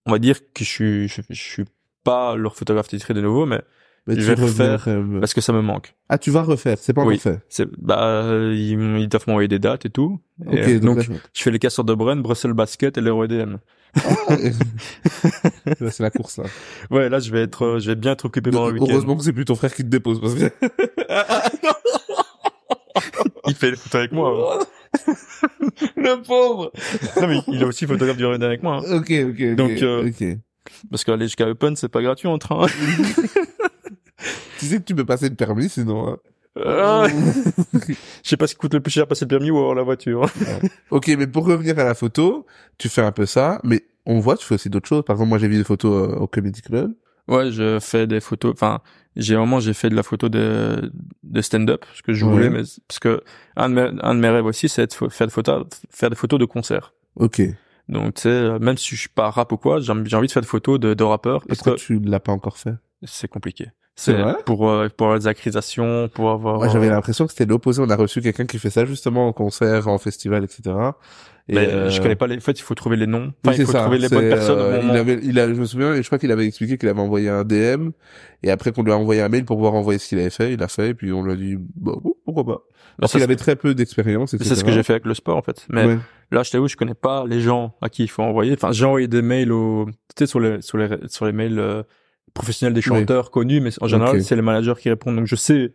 on 0.06 0.12
va 0.12 0.20
dire 0.20 0.40
que 0.54 0.64
je 0.64 0.70
suis 0.70 1.08
je, 1.10 1.22
je 1.30 1.34
suis 1.44 1.66
pas 2.08 2.36
leur 2.36 2.56
photographe 2.56 2.88
titré 2.88 3.14
de 3.14 3.22
nouveau, 3.22 3.46
mais 3.46 3.62
Mais 4.08 4.16
Je 4.20 4.32
vais 4.32 4.42
refaire 4.42 4.88
parce 5.20 5.34
que 5.34 5.42
ça 5.42 5.52
me 5.54 5.62
manque. 5.62 5.94
Ah, 6.10 6.18
tu 6.18 6.32
vas 6.32 6.42
refaire, 6.42 6.78
c'est 6.80 6.94
pas 6.94 7.04
Oui. 7.04 7.16
encore 7.16 7.34
fait. 7.34 7.40
C'est 7.50 7.68
bah 7.78 8.24
ils, 8.54 8.80
ils 9.00 9.08
doivent 9.10 9.26
m'envoyer 9.28 9.48
des 9.50 9.60
dates 9.60 9.86
et 9.86 9.90
tout. 9.90 10.20
Ok, 10.46 10.54
Et, 10.54 10.76
euh, 10.76 10.80
donc, 10.80 11.00
je 11.34 11.44
fais 11.44 11.52
les 11.52 11.60
castors 11.60 11.84
de 11.86 11.94
Brenne, 11.94 12.22
Bruxelles 12.22 12.54
Basket 12.54 12.98
et 12.98 13.02
le 13.02 13.12
EDM. 13.26 13.58
Là, 15.80 15.92
c'est 15.92 16.04
la 16.04 16.10
course 16.12 16.38
là. 16.38 16.44
Ouais, 16.92 17.10
là 17.10 17.20
je 17.20 17.32
vais 17.32 17.42
être 17.42 17.80
je 17.80 17.88
vais 17.90 17.96
bien 17.96 18.12
être 18.14 18.26
occupé 18.26 18.52
pendant 18.52 18.68
le 18.68 18.74
week-end. 18.74 18.88
Heureusement 18.92 19.16
que 19.18 19.24
c'est 19.24 19.34
plus 19.34 19.46
ton 19.46 19.56
frère 19.56 19.74
qui 19.74 19.84
te 19.84 19.90
dépose 19.90 20.22
parce 20.22 20.36
que. 20.36 20.52
Il 23.48 23.56
fait 23.56 23.72
les 23.72 23.78
photos 23.78 23.96
avec 24.00 24.12
moi. 24.12 24.60
hein. 24.62 24.66
le 25.96 26.22
pauvre. 26.24 26.72
non 27.22 27.28
mais 27.28 27.40
il 27.48 27.62
est 27.62 27.66
aussi 27.66 27.86
photographe 27.86 28.18
du 28.18 28.26
Rennes 28.26 28.44
avec 28.44 28.64
moi. 28.64 28.82
hein. 28.86 28.98
Ok, 28.98 29.12
ok, 29.12 29.42
ok. 29.42 29.56
Donc, 29.56 29.82
euh, 29.82 30.08
ok. 30.10 30.38
Parce 30.90 31.04
qu'aller 31.04 31.26
jusqu'à 31.26 31.48
Open, 31.48 31.76
c'est 31.76 31.90
pas 31.90 32.02
gratuit 32.02 32.28
en 32.28 32.38
train. 32.38 32.66
Tu 34.60 34.66
sais 34.66 34.78
que 34.78 34.84
tu 34.84 34.96
peux 34.96 35.06
passer 35.06 35.30
le 35.30 35.36
permis 35.36 35.70
sinon. 35.70 36.08
hein. 36.10 36.18
Ah, 36.66 37.06
Je 37.88 37.94
sais 38.24 38.38
pas 38.38 38.48
ce 38.48 38.54
qui 38.56 38.60
coûte 38.60 38.74
le 38.74 38.80
plus 38.80 38.92
cher, 38.92 39.06
passer 39.08 39.26
le 39.26 39.30
permis 39.30 39.52
ou 39.52 39.58
avoir 39.60 39.76
la 39.76 39.84
voiture. 39.84 40.28
ok, 40.90 41.08
mais 41.18 41.28
pour 41.28 41.46
revenir 41.46 41.78
à 41.78 41.84
la 41.84 41.94
photo, 41.94 42.46
tu 42.80 42.90
fais 42.90 43.02
un 43.04 43.12
peu 43.12 43.28
ça, 43.28 43.62
mais 43.64 43.84
on 44.08 44.20
voit, 44.20 44.36
tu 44.38 44.46
fais 44.46 44.56
aussi 44.56 44.70
d'autres 44.72 44.88
choses. 44.90 45.04
Par 45.06 45.16
exemple, 45.16 45.30
moi 45.30 45.38
j'ai 45.38 45.48
vu 45.48 45.58
des 45.58 45.64
photos 45.64 46.10
euh, 46.12 46.16
au 46.16 46.28
Comedy 46.28 46.62
Club, 46.62 46.94
Ouais, 47.28 47.52
je 47.52 47.78
fais 47.82 48.08
des 48.08 48.22
photos. 48.22 48.54
Enfin, 48.54 48.80
j'ai 49.18 49.36
vraiment 49.36 49.60
j'ai 49.60 49.74
fait 49.74 49.90
de 49.90 49.96
la 49.96 50.02
photo 50.04 50.30
de 50.30 50.92
de 51.24 51.42
stand-up 51.42 51.84
ce 51.94 52.02
que 52.02 52.14
je 52.14 52.26
Ouais. 52.26 52.32
voulais, 52.32 52.50
mais 52.50 52.62
parce 52.88 53.00
que 53.00 53.22
un 53.58 53.70
de 53.70 53.76
mes, 53.76 53.92
un 54.02 54.16
de 54.16 54.20
mes 54.20 54.30
rêves 54.30 54.46
aussi, 54.46 54.68
c'est 54.70 54.88
de 54.88 55.10
faire 55.10 55.28
des 55.28 55.34
photos 55.34 55.66
faire 55.92 56.10
des 56.10 56.16
photos 56.16 56.40
de 56.40 56.46
concerts. 56.46 56.94
Ok. 57.18 57.42
Donc 57.90 58.16
tu 58.16 58.22
sais, 58.24 58.30
euh, 58.30 58.60
même 58.60 58.78
si 58.78 58.96
je 58.96 59.00
suis 59.02 59.10
pas 59.10 59.30
rap 59.30 59.52
ou 59.52 59.58
quoi, 59.58 59.80
j'ai 59.80 59.92
envie 59.92 60.28
de 60.28 60.32
faire 60.32 60.42
des 60.42 60.48
photos 60.48 60.80
de, 60.80 60.94
de 60.94 61.04
rappeurs 61.04 61.46
parce 61.46 61.60
Pourquoi 61.60 61.76
que 61.76 61.80
tu 61.82 62.00
l'as 62.00 62.20
pas 62.20 62.32
encore 62.34 62.58
fait? 62.58 62.74
C'est 63.04 63.28
compliqué. 63.30 63.68
C'est 64.00 64.16
pour 64.46 64.70
euh, 64.70 64.90
pour 64.96 65.08
avoir 65.08 65.20
des 65.20 65.26
accusations, 65.28 66.08
pour 66.14 66.30
avoir. 66.30 66.58
Moi, 66.58 66.68
j'avais 66.68 66.86
euh, 66.88 66.92
l'impression 66.92 67.26
que 67.26 67.32
c'était 67.32 67.48
l'opposé. 67.48 67.82
On 67.82 67.90
a 67.90 67.96
reçu 67.96 68.22
quelqu'un 68.22 68.46
qui 68.46 68.60
fait 68.60 68.70
ça 68.70 68.86
justement 68.86 69.28
en 69.28 69.34
concert, 69.34 69.88
en 69.88 69.98
festival, 69.98 70.44
etc. 70.44 70.76
Et, 71.50 71.56
mais 71.56 71.68
euh, 71.68 71.90
je 71.90 72.00
connais 72.00 72.16
pas 72.16 72.28
les. 72.28 72.38
En 72.38 72.40
fait, 72.42 72.60
il 72.60 72.62
faut 72.62 72.76
trouver 72.76 72.96
les 72.96 73.08
noms. 73.08 73.28
oui, 73.28 73.34
Enfin, 73.44 73.54
c'est 73.56 73.64
il 73.64 73.66
faut 73.66 73.72
ça. 73.72 73.82
trouver 73.82 73.98
les 73.98 74.10
bonnes 74.10 74.30
personnes 74.30 74.60
euh, 74.60 74.82
il 74.84 74.92
avait, 74.98 75.20
il 75.24 75.40
a, 75.40 75.48
je 75.48 75.54
me 75.60 75.66
souviens, 75.66 75.96
je 75.96 76.06
crois 76.06 76.20
qu'il 76.20 76.32
avait 76.32 76.46
expliqué 76.46 76.78
qu'il 76.78 76.90
avait 76.90 77.00
envoyé 77.02 77.30
un 77.30 77.44
DM, 77.44 77.90
et 78.44 78.52
après 78.52 78.72
qu'on 78.72 78.84
lui 78.84 78.92
a 78.92 78.98
envoyé 78.98 79.22
un 79.22 79.30
mail 79.30 79.46
pour 79.46 79.56
pouvoir 79.58 79.74
envoyer 79.74 79.98
ce 79.98 80.10
qu'il 80.10 80.20
avait 80.20 80.30
fait, 80.30 80.54
il 80.54 80.62
a 80.62 80.68
fait, 80.68 80.90
et 80.90 80.94
puis 80.94 81.12
on 81.12 81.24
lui 81.24 81.32
a 81.32 81.36
dit, 81.36 81.56
bon, 81.58 82.00
pourquoi 82.26 82.46
pas. 82.46 82.62
Mais 82.98 83.02
Parce 83.02 83.12
qu'il 83.14 83.22
avait 83.24 83.36
très 83.36 83.56
peu 83.56 83.76
d'expérience, 83.76 84.32
c'est 84.36 84.44
ce 84.56 84.64
que 84.64 84.72
j'ai 84.72 84.82
fait 84.84 84.94
avec 84.94 85.06
le 85.06 85.14
sport 85.14 85.38
en 85.38 85.42
fait. 85.44 85.66
Mais 85.70 85.86
Ouais. 85.86 85.98
là, 86.32 86.42
je 86.44 86.50
t'avoue, 86.52 86.68
je 86.68 86.76
connais 86.76 86.96
pas 86.96 87.26
les 87.28 87.42
gens 87.42 87.76
à 87.82 87.90
qui 87.90 88.04
il 88.04 88.08
faut 88.08 88.24
envoyer. 88.24 88.54
Enfin, 88.54 88.72
j'ai 88.72 88.86
envoyé 88.86 89.08
des 89.08 89.22
mails 89.22 89.52
au, 89.52 89.86
tu 89.86 89.92
sais, 90.18 90.26
sur 90.26 90.40
les 90.40 90.62
sur 90.62 90.78
les 90.78 90.90
sur 91.08 91.26
les 91.28 91.32
mails 91.32 91.60
euh, 91.60 91.84
professionnels 92.34 92.74
des 92.74 92.82
chanteurs 92.82 93.30
connus, 93.32 93.62
mais 93.62 93.70
en 93.82 93.88
général, 93.88 94.24
c'est 94.24 94.36
les 94.36 94.42
managers 94.42 94.74
qui 94.80 94.90
répondent. 94.90 95.16
Donc, 95.16 95.28
je 95.28 95.36
sais 95.36 95.74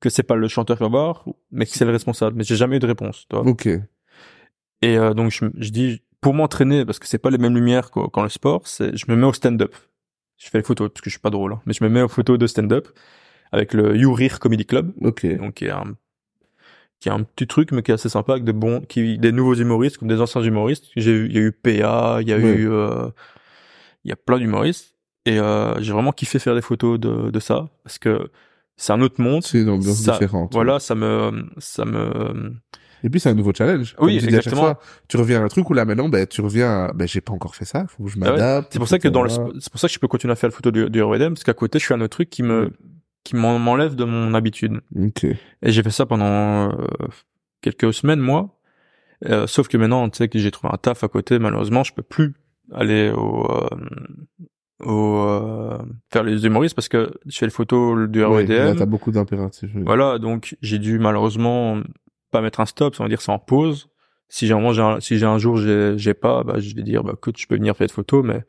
que 0.00 0.08
c'est 0.08 0.22
pas 0.22 0.34
le 0.36 0.48
chanteur 0.48 0.76
qui 0.78 0.82
va 0.84 0.88
voir, 0.88 1.24
mais 1.50 1.64
que 1.66 1.72
c'est 1.72 1.84
le 1.84 1.90
responsable. 1.92 2.36
Mais 2.36 2.44
j'ai 2.44 2.56
jamais 2.56 2.76
eu 2.76 2.80
de 2.80 2.86
réponse. 2.86 3.26
Tu 3.28 3.36
vois. 3.36 3.44
Ok. 3.46 3.66
Et 3.66 4.98
euh, 4.98 5.14
donc 5.14 5.30
je, 5.30 5.44
je 5.58 5.70
dis 5.70 6.02
pour 6.20 6.34
m'entraîner 6.34 6.84
parce 6.84 6.98
que 6.98 7.06
c'est 7.06 7.18
pas 7.18 7.30
les 7.30 7.38
mêmes 7.38 7.54
lumières 7.54 7.90
qu'en 7.90 8.22
le 8.22 8.28
sport, 8.28 8.66
c'est 8.66 8.96
je 8.96 9.04
me 9.08 9.16
mets 9.16 9.26
au 9.26 9.32
stand-up. 9.32 9.74
Je 10.38 10.48
fais 10.48 10.58
les 10.58 10.64
photos 10.64 10.88
parce 10.92 11.00
que 11.00 11.10
je 11.10 11.14
suis 11.14 11.20
pas 11.20 11.30
drôle, 11.30 11.52
hein, 11.52 11.60
mais 11.66 11.72
je 11.72 11.82
me 11.84 11.88
mets 11.88 12.02
aux 12.02 12.08
photos 12.08 12.38
de 12.38 12.46
stand-up 12.46 12.88
avec 13.52 13.74
le 13.74 13.96
You 13.96 14.12
Rire 14.12 14.40
Comedy 14.40 14.64
Club, 14.64 14.92
Ok. 15.02 15.24
donc 15.36 15.54
qui 15.54 15.66
est 15.66 15.70
un 15.70 15.94
qui 17.02 17.08
est 17.08 17.12
un 17.12 17.22
petit 17.24 17.46
truc 17.46 17.72
mais 17.72 17.82
qui 17.82 17.90
est 17.90 17.94
assez 17.94 18.08
sympa 18.08 18.32
avec 18.32 18.44
de 18.44 18.52
bons 18.52 18.80
qui 18.88 19.18
des 19.18 19.32
nouveaux 19.32 19.54
humoristes 19.54 19.98
comme 19.98 20.08
des 20.08 20.20
anciens 20.20 20.40
humoristes. 20.42 20.86
J'ai 20.96 21.24
il 21.26 21.32
y 21.32 21.38
a 21.38 21.40
eu 21.42 21.52
PA, 21.52 22.18
il 22.22 22.28
y 22.28 22.32
a 22.32 22.36
Ouais. 22.38 22.54
eu 22.54 22.70
euh, 22.70 23.08
il 24.04 24.08
y 24.10 24.12
a 24.12 24.16
plein 24.16 24.38
d'humoristes 24.38 24.94
et 25.26 25.38
euh, 25.38 25.80
j'ai 25.80 25.92
vraiment 25.92 26.12
kiffé 26.12 26.38
faire 26.38 26.54
des 26.54 26.62
photos 26.62 26.98
de 26.98 27.30
de 27.30 27.40
ça 27.40 27.68
parce 27.84 27.98
que 27.98 28.30
c'est 28.76 28.92
un 28.92 29.00
autre 29.02 29.20
monde. 29.20 29.42
C'est 29.42 29.60
une 29.60 29.68
ambiance 29.68 29.98
Ça- 30.00 30.12
différente. 30.12 30.52
Voilà, 30.54 30.78
ça 30.80 30.94
me 30.94 31.44
ça 31.58 31.84
me 31.84 32.54
Et 33.04 33.10
puis 33.10 33.18
c'est 33.20 33.28
un 33.30 33.34
nouveau 33.34 33.52
challenge. 33.52 33.96
Oui, 33.98 34.18
Comme 34.18 34.28
exactement. 34.28 34.62
fois, 34.62 34.80
tu 35.08 35.16
reviens 35.16 35.40
à 35.42 35.44
un 35.44 35.48
truc 35.48 35.68
où 35.68 35.74
là 35.74 35.84
maintenant, 35.84 36.08
ben 36.08 36.24
tu 36.26 36.40
reviens, 36.40 36.84
à, 36.86 36.92
ben 36.92 37.08
j'ai 37.08 37.20
pas 37.20 37.32
encore 37.32 37.56
fait 37.56 37.64
ça, 37.64 37.84
faut 37.88 38.04
que 38.04 38.10
je 38.10 38.16
Ah 38.22 38.26
ouais. 38.26 38.30
m'adapte. 38.30 38.72
C'est 38.72 38.78
pour 38.78 38.86
ça 38.88 39.00
que 39.00 39.08
dans 39.08 39.22
le, 39.24 39.28
c'est 39.58 39.70
pour 39.72 39.80
ça 39.80 39.88
que 39.88 39.92
je 39.94 39.98
peux 39.98 40.06
continuer 40.08 40.32
à 40.32 40.36
faire 40.36 40.50
la 40.50 40.54
photo 40.54 40.70
du, 40.70 40.88
du 40.88 41.00
parce 41.00 41.42
qu'à 41.42 41.52
côté, 41.54 41.80
je 41.80 41.86
fais 41.86 41.94
un 41.94 42.00
autre 42.00 42.16
truc 42.16 42.30
qui 42.30 42.44
me, 42.44 42.62
Ouais. 42.66 42.70
Qui 43.24 43.36
m'en- 43.36 43.58
m'enlève 43.58 43.94
de 43.94 44.04
mon 44.04 44.34
habitude. 44.34 44.80
Ok. 44.96 45.24
Et 45.24 45.36
j'ai 45.72 45.82
fait 45.82 45.90
ça 45.90 46.06
pendant 46.06 46.70
euh, 46.70 46.72
quelques 47.60 47.92
semaines, 47.94 48.20
moi. 48.20 48.58
Euh, 49.26 49.46
sauf 49.46 49.68
que 49.68 49.76
maintenant, 49.76 50.08
tu 50.08 50.18
sais 50.18 50.28
que 50.28 50.38
j'ai 50.38 50.50
trouvé 50.50 50.72
un 50.72 50.76
taf 50.76 51.04
à 51.04 51.08
côté, 51.08 51.38
malheureusement, 51.38 51.84
je 51.84 51.92
peux 51.94 52.02
plus 52.02 52.34
aller 52.72 53.10
au, 53.10 53.46
euh, 53.50 53.68
au 54.84 55.16
euh, 55.18 55.78
faire 56.12 56.24
les 56.24 56.44
humoristes 56.44 56.74
parce 56.74 56.88
que 56.88 57.12
je 57.26 57.38
fais 57.38 57.46
les 57.46 57.50
photos 57.52 58.08
du 58.08 58.24
Ouais, 58.24 58.46
là, 58.46 58.64
RWDM. 58.70 58.76
t'as 58.78 58.86
beaucoup 58.86 59.12
d'impératifs. 59.12 59.70
Voilà, 59.76 60.18
donc 60.18 60.56
j'ai 60.60 60.78
dû 60.78 60.98
malheureusement 60.98 61.80
pas 62.30 62.40
mettre 62.40 62.60
un 62.60 62.66
stop, 62.66 62.94
ça 62.96 63.02
veut 63.04 63.08
dire 63.08 63.20
c'est 63.22 63.30
en 63.32 63.38
pause. 63.38 63.88
Si 64.28 64.46
j'ai 64.46 64.54
un, 64.54 64.98
si 65.00 65.18
j'ai 65.18 65.26
un 65.26 65.36
jour 65.38 65.58
j'ai 65.58 65.94
j'ai 65.98 66.14
pas, 66.14 66.42
bah 66.42 66.54
je 66.58 66.74
vais 66.74 66.82
dire 66.82 67.04
bah 67.04 67.12
écoute, 67.14 67.36
je 67.38 67.46
peux 67.46 67.56
venir 67.56 67.76
faire 67.76 67.86
des 67.86 67.92
photos, 67.92 68.24
mais 68.24 68.42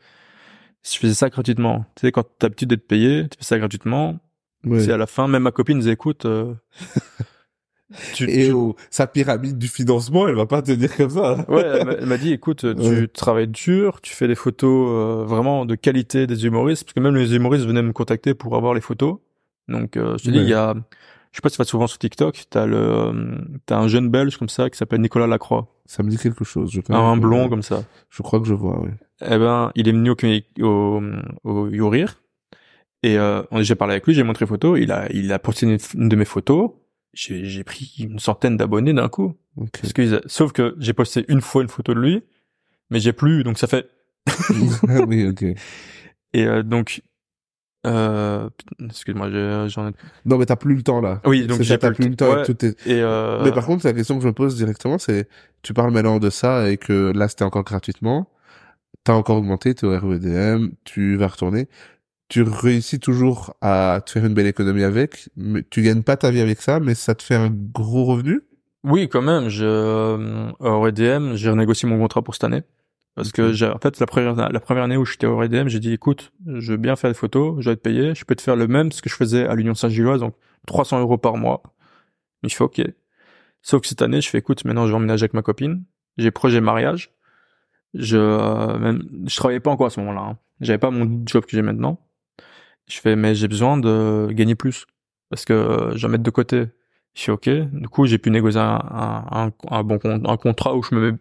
si 0.82 0.96
je 0.96 1.00
faisais 1.02 1.14
ça 1.14 1.30
gratuitement, 1.30 1.86
tu 1.96 2.08
sais 2.08 2.12
quand 2.12 2.24
t'as 2.40 2.48
l'habitude 2.48 2.70
d'être 2.70 2.88
payé, 2.88 3.28
tu 3.30 3.38
fais 3.38 3.44
ça 3.44 3.60
gratuitement, 3.60 4.20
Ouais. 4.66 4.80
c'est 4.80 4.92
à 4.92 4.98
la 4.98 5.08
fin 5.08 5.28
même 5.28 5.44
ma 5.44 5.52
copine 5.52 5.80
disait 5.80 5.92
écoute, 5.94 6.26
euh, 6.26 6.54
tu, 8.16 8.30
Et 8.30 8.48
tu- 8.48 8.52
oh, 8.54 8.76
sa 8.90 9.08
pyramide 9.08 9.58
du 9.58 9.68
financement, 9.68 10.28
elle 10.28 10.36
va 10.36 10.46
pas 10.46 10.62
te 10.62 10.72
dire 10.72 10.96
comme 10.96 11.10
ça. 11.10 11.36
là. 11.38 11.46
ouais, 11.48 11.64
elle 12.00 12.06
m'a- 12.08 12.18
dit 12.18 12.32
écoute, 12.34 12.60
tu 12.60 12.82
Ouais. 12.82 13.08
travailles 13.08 13.48
dur, 13.48 14.02
tu 14.02 14.14
fais 14.16 14.28
des 14.28 14.36
photos 14.36 14.88
euh, 14.90 15.26
vraiment 15.26 15.66
de 15.66 15.76
qualité 15.76 16.26
des 16.28 16.46
humoristes, 16.46 16.86
parce 16.86 16.94
que 16.94 17.00
même 17.00 17.16
les 17.16 17.36
humoristes 17.36 17.66
venaient 17.66 17.84
me 17.84 17.94
contacter 17.94 18.34
pour 18.34 18.56
avoir 18.56 18.74
les 18.74 18.82
photos. 18.82 19.18
Donc 19.68 19.96
euh, 19.98 20.18
je 20.18 20.26
te 20.26 20.30
dis 20.32 20.40
il 20.40 20.50
y 20.50 20.54
a 20.54 20.74
je 21.32 21.38
sais 21.38 21.42
pas 21.42 21.50
si 21.50 21.56
tu 21.56 21.62
vas 21.62 21.66
souvent 21.66 21.88
sur 21.88 21.98
TikTok, 21.98 22.44
t'as 22.50 22.66
le 22.66 22.78
euh, 22.78 23.38
t'as 23.66 23.78
un 23.80 23.88
jeune 23.88 24.10
belge 24.10 24.38
comme 24.38 24.50
ça 24.50 24.70
qui 24.70 24.78
s'appelle 24.78 25.02
Nicolas 25.02 25.26
Lacroix, 25.28 25.68
Ça 25.86 26.04
me 26.04 26.10
dit 26.10 26.18
quelque 26.18 26.44
chose. 26.44 26.72
Je, 26.72 26.80
un 26.80 26.84
pas. 26.84 27.16
blond 27.16 27.50
comme 27.50 27.64
ça. 27.64 27.84
Je 28.10 28.22
crois 28.24 28.40
que 28.40 28.46
je 28.46 28.54
vois, 28.54 28.80
oui. 28.82 28.90
Eh 29.22 29.38
ben, 29.38 29.72
il 29.76 29.88
est 29.88 29.92
venu 29.92 30.10
au 30.12 30.16
au, 30.62 31.02
au 31.44 31.68
Yourir 31.70 32.22
et 33.04 33.18
euh, 33.18 33.44
j'ai 33.62 33.76
parlé 33.76 33.94
avec 33.94 34.08
lui, 34.08 34.14
j'ai 34.14 34.24
montré 34.24 34.46
les 34.46 34.50
photos, 34.50 34.80
il 34.82 34.92
a 34.92 35.12
il 35.12 35.32
a 35.32 35.40
posté 35.40 35.66
une, 35.66 35.78
une 35.96 36.10
de 36.10 36.16
mes 36.16 36.26
photos. 36.26 36.72
J'ai 37.14 37.64
pris 37.64 37.94
une 38.00 38.18
centaine 38.18 38.58
d'abonnés 38.58 38.94
d'un 38.94 39.08
coup. 39.08 39.36
Ok. 39.58 39.82
Parce 39.82 39.94
que 39.94 40.22
sauf 40.26 40.52
que 40.52 40.76
j'ai 40.80 40.94
posté 40.94 41.26
une 41.28 41.42
fois 41.42 41.62
une 41.62 41.70
photo 41.70 41.94
de 41.94 42.00
lui, 42.00 42.24
mais 42.90 43.00
j'ai 43.00 43.14
plus 43.14 43.44
donc 43.44 43.60
ça 43.60 43.68
fait 43.68 43.88
oui, 45.08 45.28
ok. 45.28 45.44
et 46.34 46.48
euh, 46.48 46.64
donc 46.64 47.04
euh, 47.86 48.50
excuse-moi, 48.84 49.30
j'en 49.68 49.90
ai 49.90 49.92
Non, 50.26 50.38
mais 50.38 50.46
t'as 50.46 50.56
plus 50.56 50.76
le 50.76 50.84
temps 50.84 51.02
là. 51.02 51.22
Oui, 51.26 51.46
donc 51.46 51.62
j'ai 51.62 51.78
plus 51.78 51.92
plus 51.94 52.10
le 52.10 52.16
temps 52.16 52.42
et 52.44 53.02
euh, 53.02 53.44
Mais 53.44 53.52
par 53.52 53.66
contre, 53.66 53.86
la 53.86 53.94
question 53.94 54.16
que 54.16 54.22
je 54.22 54.28
me 54.28 54.34
pose 54.34 54.56
directement, 54.56 54.98
c'est, 54.98 55.28
tu 55.64 55.74
parles 55.74 55.92
maintenant 55.92 56.20
de 56.20 56.30
ça 56.30 56.70
et 56.70 56.78
que 56.78 57.12
là, 57.14 57.28
c'était 57.28 57.44
encore 57.44 57.64
gratuitement. 57.64 58.30
T'as 59.04 59.14
encore 59.14 59.38
augmenté, 59.38 59.76
t'es 59.76 59.86
au 59.86 59.90
REDM, 59.90 60.70
tu 60.86 61.18
vas 61.18 61.28
retourner. 61.28 61.68
Tu 62.34 62.42
réussis 62.42 63.00
toujours 63.00 63.54
à 63.62 64.02
te 64.04 64.10
faire 64.10 64.26
une 64.26 64.34
belle 64.34 64.48
économie 64.48 64.82
avec, 64.82 65.30
mais 65.36 65.62
tu 65.70 65.84
gagnes 65.84 66.02
pas 66.02 66.18
ta 66.18 66.32
vie 66.32 66.42
avec 66.42 66.64
ça, 66.64 66.80
mais 66.80 66.96
ça 66.96 67.14
te 67.14 67.22
fait 67.22 67.36
un 67.36 67.52
gros 67.52 68.06
revenu? 68.06 68.42
Oui, 68.84 69.08
quand 69.08 69.22
même. 69.22 69.50
Je, 69.50 69.64
euh, 69.64 70.52
au 70.60 70.82
RDM, 70.82 71.36
j'ai 71.36 71.52
renégocié 71.52 71.88
mon 71.88 72.00
contrat 72.00 72.24
pour 72.24 72.34
cette 72.34 72.46
année. 72.46 72.64
Parce 73.14 73.32
que 73.32 73.54
j'ai, 73.54 73.68
en 73.68 73.78
fait, 73.78 74.00
la 74.00 74.08
première, 74.08 74.34
la 74.52 74.60
première 74.60 74.86
année 74.86 74.98
où 74.98 75.06
j'étais 75.06 75.28
au 75.28 75.38
RDM, 75.38 75.68
j'ai 75.68 75.80
dit, 75.80 75.94
écoute, 75.94 76.34
je 76.48 76.72
veux 76.72 76.78
bien 76.78 76.96
faire 76.96 77.12
des 77.12 77.14
photos, 77.14 77.58
je 77.60 77.70
vais 77.70 77.74
être 77.74 77.84
payé, 77.84 78.16
je 78.16 78.26
peux 78.26 78.34
te 78.34 78.42
faire 78.42 78.56
le 78.56 78.66
même, 78.66 78.92
ce 78.92 79.04
que 79.04 79.12
je 79.12 79.16
faisais 79.16 79.46
à 79.46 79.54
l'Union 79.54 79.76
Saint-Gilloise, 79.76 80.22
donc 80.22 80.34
300 80.66 81.02
euros 81.02 81.20
par 81.20 81.38
mois. 81.38 81.62
Mais 82.42 82.50
je 82.50 82.56
fais 82.56 82.64
OK. 82.64 82.82
Sauf 83.62 83.82
que 83.82 83.88
cette 83.88 84.02
année, 84.02 84.22
je 84.22 84.30
fais, 84.30 84.40
écoute, 84.40 84.66
maintenant, 84.66 84.88
je 84.88 84.92
vais 84.92 84.98
emménager 84.98 85.26
avec 85.26 85.36
ma 85.36 85.44
copine. 85.44 85.84
J'ai 86.18 86.32
projet 86.32 86.62
mariage. 86.62 87.14
Je, 87.94 88.18
euh, 88.18 88.80
même, 88.80 89.04
je 89.28 89.36
travaillais 89.36 89.60
pas 89.60 89.70
encore 89.70 89.86
à 89.86 89.92
ce 89.92 90.00
moment-là. 90.00 90.22
Hein. 90.22 90.38
J'avais 90.62 90.80
pas 90.80 90.90
mon 90.90 91.22
job 91.28 91.46
que 91.46 91.52
j'ai 91.52 91.62
maintenant. 91.62 92.00
Je 92.88 93.00
fais, 93.00 93.16
mais 93.16 93.34
j'ai 93.36 93.48
besoin 93.48 93.78
de 93.78 94.28
gagner 94.32 94.56
plus. 94.56 94.86
Parce 95.30 95.46
que 95.46 95.54
euh, 95.54 95.96
je 95.96 96.06
vais 96.06 96.12
mettre 96.12 96.24
de 96.24 96.30
côté. 96.30 96.66
Je 97.16 97.22
fais 97.24 97.32
OK. 97.32 97.50
Du 97.50 97.88
coup, 97.90 98.06
j'ai 98.06 98.18
pu 98.18 98.30
négocier 98.32 98.60
un, 98.60 98.82
un, 98.92 99.26
un, 99.46 99.52
un 99.70 99.84
bon 99.84 100.00
un 100.04 100.38
contrat 100.38 100.76
où 100.76 100.84
je 100.84 100.94
me 100.96 101.12
mets 101.12 101.18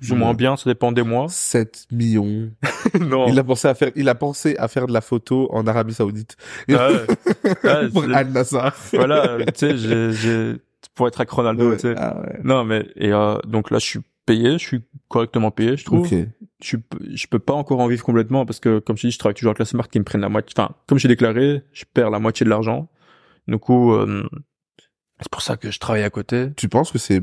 plus 0.00 0.10
ou 0.12 0.16
moins 0.16 0.34
bien, 0.34 0.56
ça 0.56 0.68
dépend 0.68 0.90
des 0.90 1.02
mois. 1.04 1.26
7 1.28 1.86
millions. 1.92 2.50
non. 3.00 3.28
Il 3.28 3.38
a 3.38 3.44
pensé 3.44 3.68
à 3.68 3.74
faire, 3.74 3.90
il 3.94 4.08
a 4.08 4.16
pensé 4.16 4.56
à 4.58 4.66
faire 4.66 4.88
de 4.88 4.92
la 4.92 5.00
photo 5.00 5.48
en 5.52 5.64
Arabie 5.68 5.94
Saoudite. 5.94 6.36
Ah 6.72 6.88
ouais. 6.90 7.06
Ouais, 7.62 7.88
Pour 7.92 8.04
c'est- 8.04 8.12
Al 8.14 8.28
Nassar. 8.30 8.74
voilà, 8.94 9.36
tu 9.46 9.52
sais, 9.54 9.76
j'ai, 9.76 10.12
j'ai, 10.12 10.54
pour 10.96 11.06
être 11.06 11.20
avec 11.20 11.30
Ronaldo, 11.30 11.70
Ouais. 11.70 11.76
tu 11.76 11.82
sais. 11.82 11.94
Ah 11.96 12.20
ouais. 12.20 12.40
Non, 12.42 12.64
mais, 12.64 12.84
et, 12.96 13.12
euh, 13.12 13.36
donc 13.46 13.70
là, 13.70 13.78
je 13.78 13.86
suis 13.86 14.00
payé, 14.26 14.52
je 14.52 14.58
suis 14.58 14.82
correctement 15.08 15.50
payé, 15.50 15.76
je 15.76 15.84
trouve. 15.84 16.06
Ok. 16.06 16.14
Je, 16.62 16.76
je 17.12 17.26
peux 17.26 17.38
pas 17.38 17.54
encore 17.54 17.80
en 17.80 17.88
vivre 17.88 18.04
complètement 18.04 18.46
parce 18.46 18.60
que, 18.60 18.78
comme 18.78 18.96
je 18.96 19.08
dis, 19.08 19.10
je 19.10 19.18
travaille 19.18 19.34
toujours 19.34 19.50
avec 19.50 19.58
la 19.58 19.64
Smart 19.64 19.88
qui 19.88 19.98
me 19.98 20.04
prennent 20.04 20.20
la 20.20 20.28
moitié, 20.28 20.54
enfin, 20.56 20.74
comme 20.86 20.98
j'ai 20.98 21.08
déclaré, 21.08 21.62
je 21.72 21.84
perds 21.92 22.10
la 22.10 22.18
moitié 22.18 22.44
de 22.44 22.50
l'argent. 22.50 22.88
Du 23.48 23.58
coup, 23.58 23.92
euh, 23.92 24.28
c'est 25.20 25.30
pour 25.30 25.42
ça 25.42 25.56
que 25.56 25.70
je 25.70 25.78
travaille 25.78 26.04
à 26.04 26.10
côté. 26.10 26.52
Tu 26.56 26.68
penses 26.68 26.92
que 26.92 26.98
c'est 26.98 27.22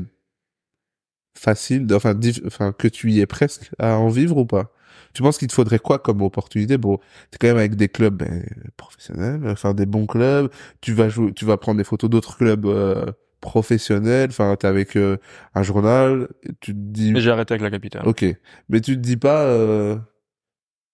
facile, 1.36 1.86
de- 1.86 1.94
enfin, 1.94 2.18
enfin, 2.46 2.72
que 2.72 2.88
tu 2.88 3.10
y 3.12 3.20
es 3.20 3.26
presque 3.26 3.70
à 3.78 3.96
en 3.98 4.08
vivre 4.08 4.36
ou 4.36 4.46
pas? 4.46 4.72
Tu 5.14 5.22
penses 5.22 5.38
qu'il 5.38 5.48
te 5.48 5.54
faudrait 5.54 5.78
quoi 5.78 5.98
comme 5.98 6.22
opportunité? 6.22 6.76
Bon, 6.76 6.98
t'es 7.30 7.38
quand 7.40 7.48
même 7.48 7.56
avec 7.56 7.74
des 7.74 7.88
clubs 7.88 8.14
ben, 8.14 8.44
professionnels, 8.76 9.40
enfin 9.48 9.74
des 9.74 9.86
bons 9.86 10.06
clubs. 10.06 10.50
Tu 10.80 10.92
vas 10.92 11.08
jouer, 11.08 11.32
tu 11.32 11.44
vas 11.44 11.56
prendre 11.56 11.78
des 11.78 11.84
photos 11.84 12.10
d'autres 12.10 12.36
clubs 12.36 12.66
euh, 12.66 13.06
professionnels. 13.40 14.30
Enfin, 14.30 14.54
t'es 14.56 14.66
avec 14.66 14.96
euh, 14.96 15.16
un 15.54 15.62
journal. 15.62 16.28
Tu 16.60 16.72
te 16.72 16.78
dis, 16.78 17.12
Mais 17.12 17.20
j'ai 17.20 17.30
arrêté 17.30 17.54
avec 17.54 17.62
la 17.62 17.70
capitale. 17.70 18.06
ok, 18.06 18.24
mais 18.68 18.80
tu 18.80 18.94
te 18.96 19.00
dis 19.00 19.16
pas, 19.16 19.42
euh, 19.44 19.96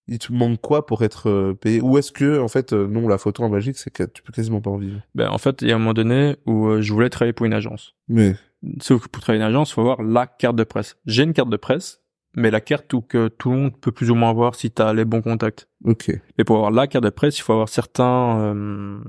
il 0.07 0.19
te 0.19 0.31
manque 0.31 0.61
quoi 0.61 0.85
pour 0.85 1.03
être 1.03 1.29
euh, 1.29 1.53
payé? 1.53 1.81
Ou 1.81 1.97
est-ce 1.97 2.11
que, 2.11 2.39
en 2.39 2.47
fait, 2.47 2.73
euh, 2.73 2.87
non, 2.87 3.07
la 3.07 3.17
photo 3.17 3.43
en 3.43 3.49
Belgique, 3.49 3.77
c'est 3.77 3.89
que 3.91 4.03
tu 4.03 4.21
peux 4.23 4.31
quasiment 4.31 4.61
pas 4.61 4.69
en 4.69 4.77
vivre? 4.77 5.01
Ben, 5.15 5.29
en 5.29 5.37
fait, 5.37 5.61
il 5.61 5.67
y 5.67 5.71
a 5.71 5.75
un 5.75 5.79
moment 5.79 5.93
donné 5.93 6.37
où 6.45 6.79
je 6.81 6.93
voulais 6.93 7.09
travailler 7.09 7.33
pour 7.33 7.45
une 7.45 7.53
agence. 7.53 7.93
Mais 8.07 8.35
Sauf 8.81 9.03
que 9.03 9.07
pour 9.09 9.21
travailler 9.21 9.43
une 9.43 9.49
agence, 9.49 9.69
il 9.69 9.73
faut 9.73 9.81
avoir 9.81 10.01
la 10.01 10.25
carte 10.25 10.55
de 10.55 10.63
presse. 10.63 10.97
J'ai 11.05 11.23
une 11.23 11.33
carte 11.33 11.49
de 11.49 11.57
presse, 11.57 12.01
mais 12.35 12.49
la 12.49 12.59
carte 12.59 12.91
où 12.93 13.01
que 13.01 13.27
tout 13.27 13.51
le 13.51 13.57
monde 13.57 13.79
peut 13.79 13.91
plus 13.91 14.09
ou 14.09 14.15
moins 14.15 14.33
voir 14.33 14.55
si 14.55 14.71
tu 14.71 14.81
as 14.81 14.93
les 14.93 15.05
bons 15.05 15.21
contacts. 15.21 15.67
ok, 15.83 16.11
Mais 16.37 16.43
pour 16.43 16.55
avoir 16.57 16.71
la 16.71 16.87
carte 16.87 17.03
de 17.05 17.09
presse, 17.11 17.37
il 17.37 17.41
faut 17.41 17.53
avoir 17.53 17.69
certains, 17.69 18.39
euh, 18.39 18.99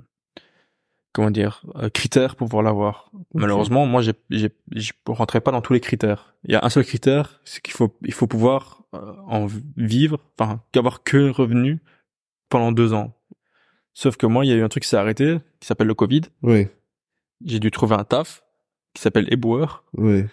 comment 1.19 1.33
dire, 1.33 1.63
euh, 1.75 1.89
critères 1.89 2.37
pour 2.37 2.47
pouvoir 2.47 2.63
l'avoir. 2.63 3.11
Malheureusement, 3.35 3.87
moi, 3.87 4.03
j'ai, 4.03 4.13
j'ai, 4.31 4.51
je 4.77 4.93
rentrais 5.09 5.41
pas 5.41 5.51
dans 5.51 5.61
tous 5.61 5.73
les 5.73 5.81
critères. 5.81 6.37
Il 6.45 6.53
y 6.53 6.55
a 6.55 6.65
un 6.65 6.69
seul 6.69 6.85
critère, 6.85 7.41
c'est 7.45 7.61
qu'il 7.61 7.75
faut, 7.75 7.93
il 8.05 8.13
faut 8.13 8.29
pouvoir 8.29 8.85
euh, 8.95 9.15
en 9.27 9.47
vivre, 9.77 10.21
enfin, 10.39 10.63
qu'avoir 10.71 11.03
que 11.03 11.29
revenu 11.31 11.81
pendant 12.51 12.71
deux 12.71 12.93
ans. 12.93 13.15
Sauf 13.95 14.17
que 14.17 14.27
moi, 14.27 14.45
il 14.45 14.49
y 14.49 14.53
a 14.53 14.55
eu 14.55 14.63
un 14.63 14.69
truc 14.69 14.85
qui 14.85 14.89
s'est 14.89 14.97
arrêté, 14.97 15.39
qui 15.59 15.67
s'appelle 15.67 15.89
le 15.89 15.95
Covid. 15.95 16.21
Oui, 16.43 16.69
J'ai 17.45 17.59
dû 17.59 17.73
trouver 17.73 17.97
un 17.97 18.05
taf 18.05 18.45
qui 18.95 19.03
s'appelle 19.03 19.27
éboueur. 19.33 19.83
oui. 19.97 20.25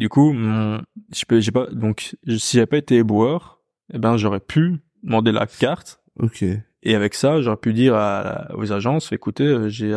Du 0.00 0.08
coup, 0.08 0.34
je 0.34 1.24
peux, 1.28 1.38
j'ai 1.38 1.52
pas, 1.52 1.66
donc, 1.70 2.16
si 2.26 2.56
j'avais 2.56 2.66
pas 2.66 2.78
été 2.78 2.96
éboueur, 2.96 3.60
eh 3.94 3.98
ben, 3.98 4.16
j'aurais 4.16 4.40
pu 4.40 4.80
demander 5.04 5.30
la 5.30 5.46
carte. 5.46 6.02
Ok. 6.18 6.42
Et 6.82 6.94
avec 6.96 7.14
ça, 7.14 7.40
j'aurais 7.40 7.58
pu 7.58 7.72
dire 7.72 7.94
à- 7.94 8.48
aux 8.56 8.72
agences, 8.72 9.12
écoutez, 9.12 9.44
euh, 9.44 9.68
j'ai, 9.68 9.94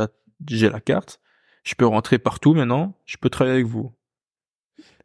j'ai 0.47 0.69
la 0.69 0.79
carte. 0.79 1.19
Je 1.63 1.73
peux 1.75 1.85
rentrer 1.85 2.19
partout 2.19 2.53
maintenant. 2.53 2.95
Je 3.05 3.17
peux 3.17 3.29
travailler 3.29 3.55
avec 3.55 3.67
vous. 3.67 3.91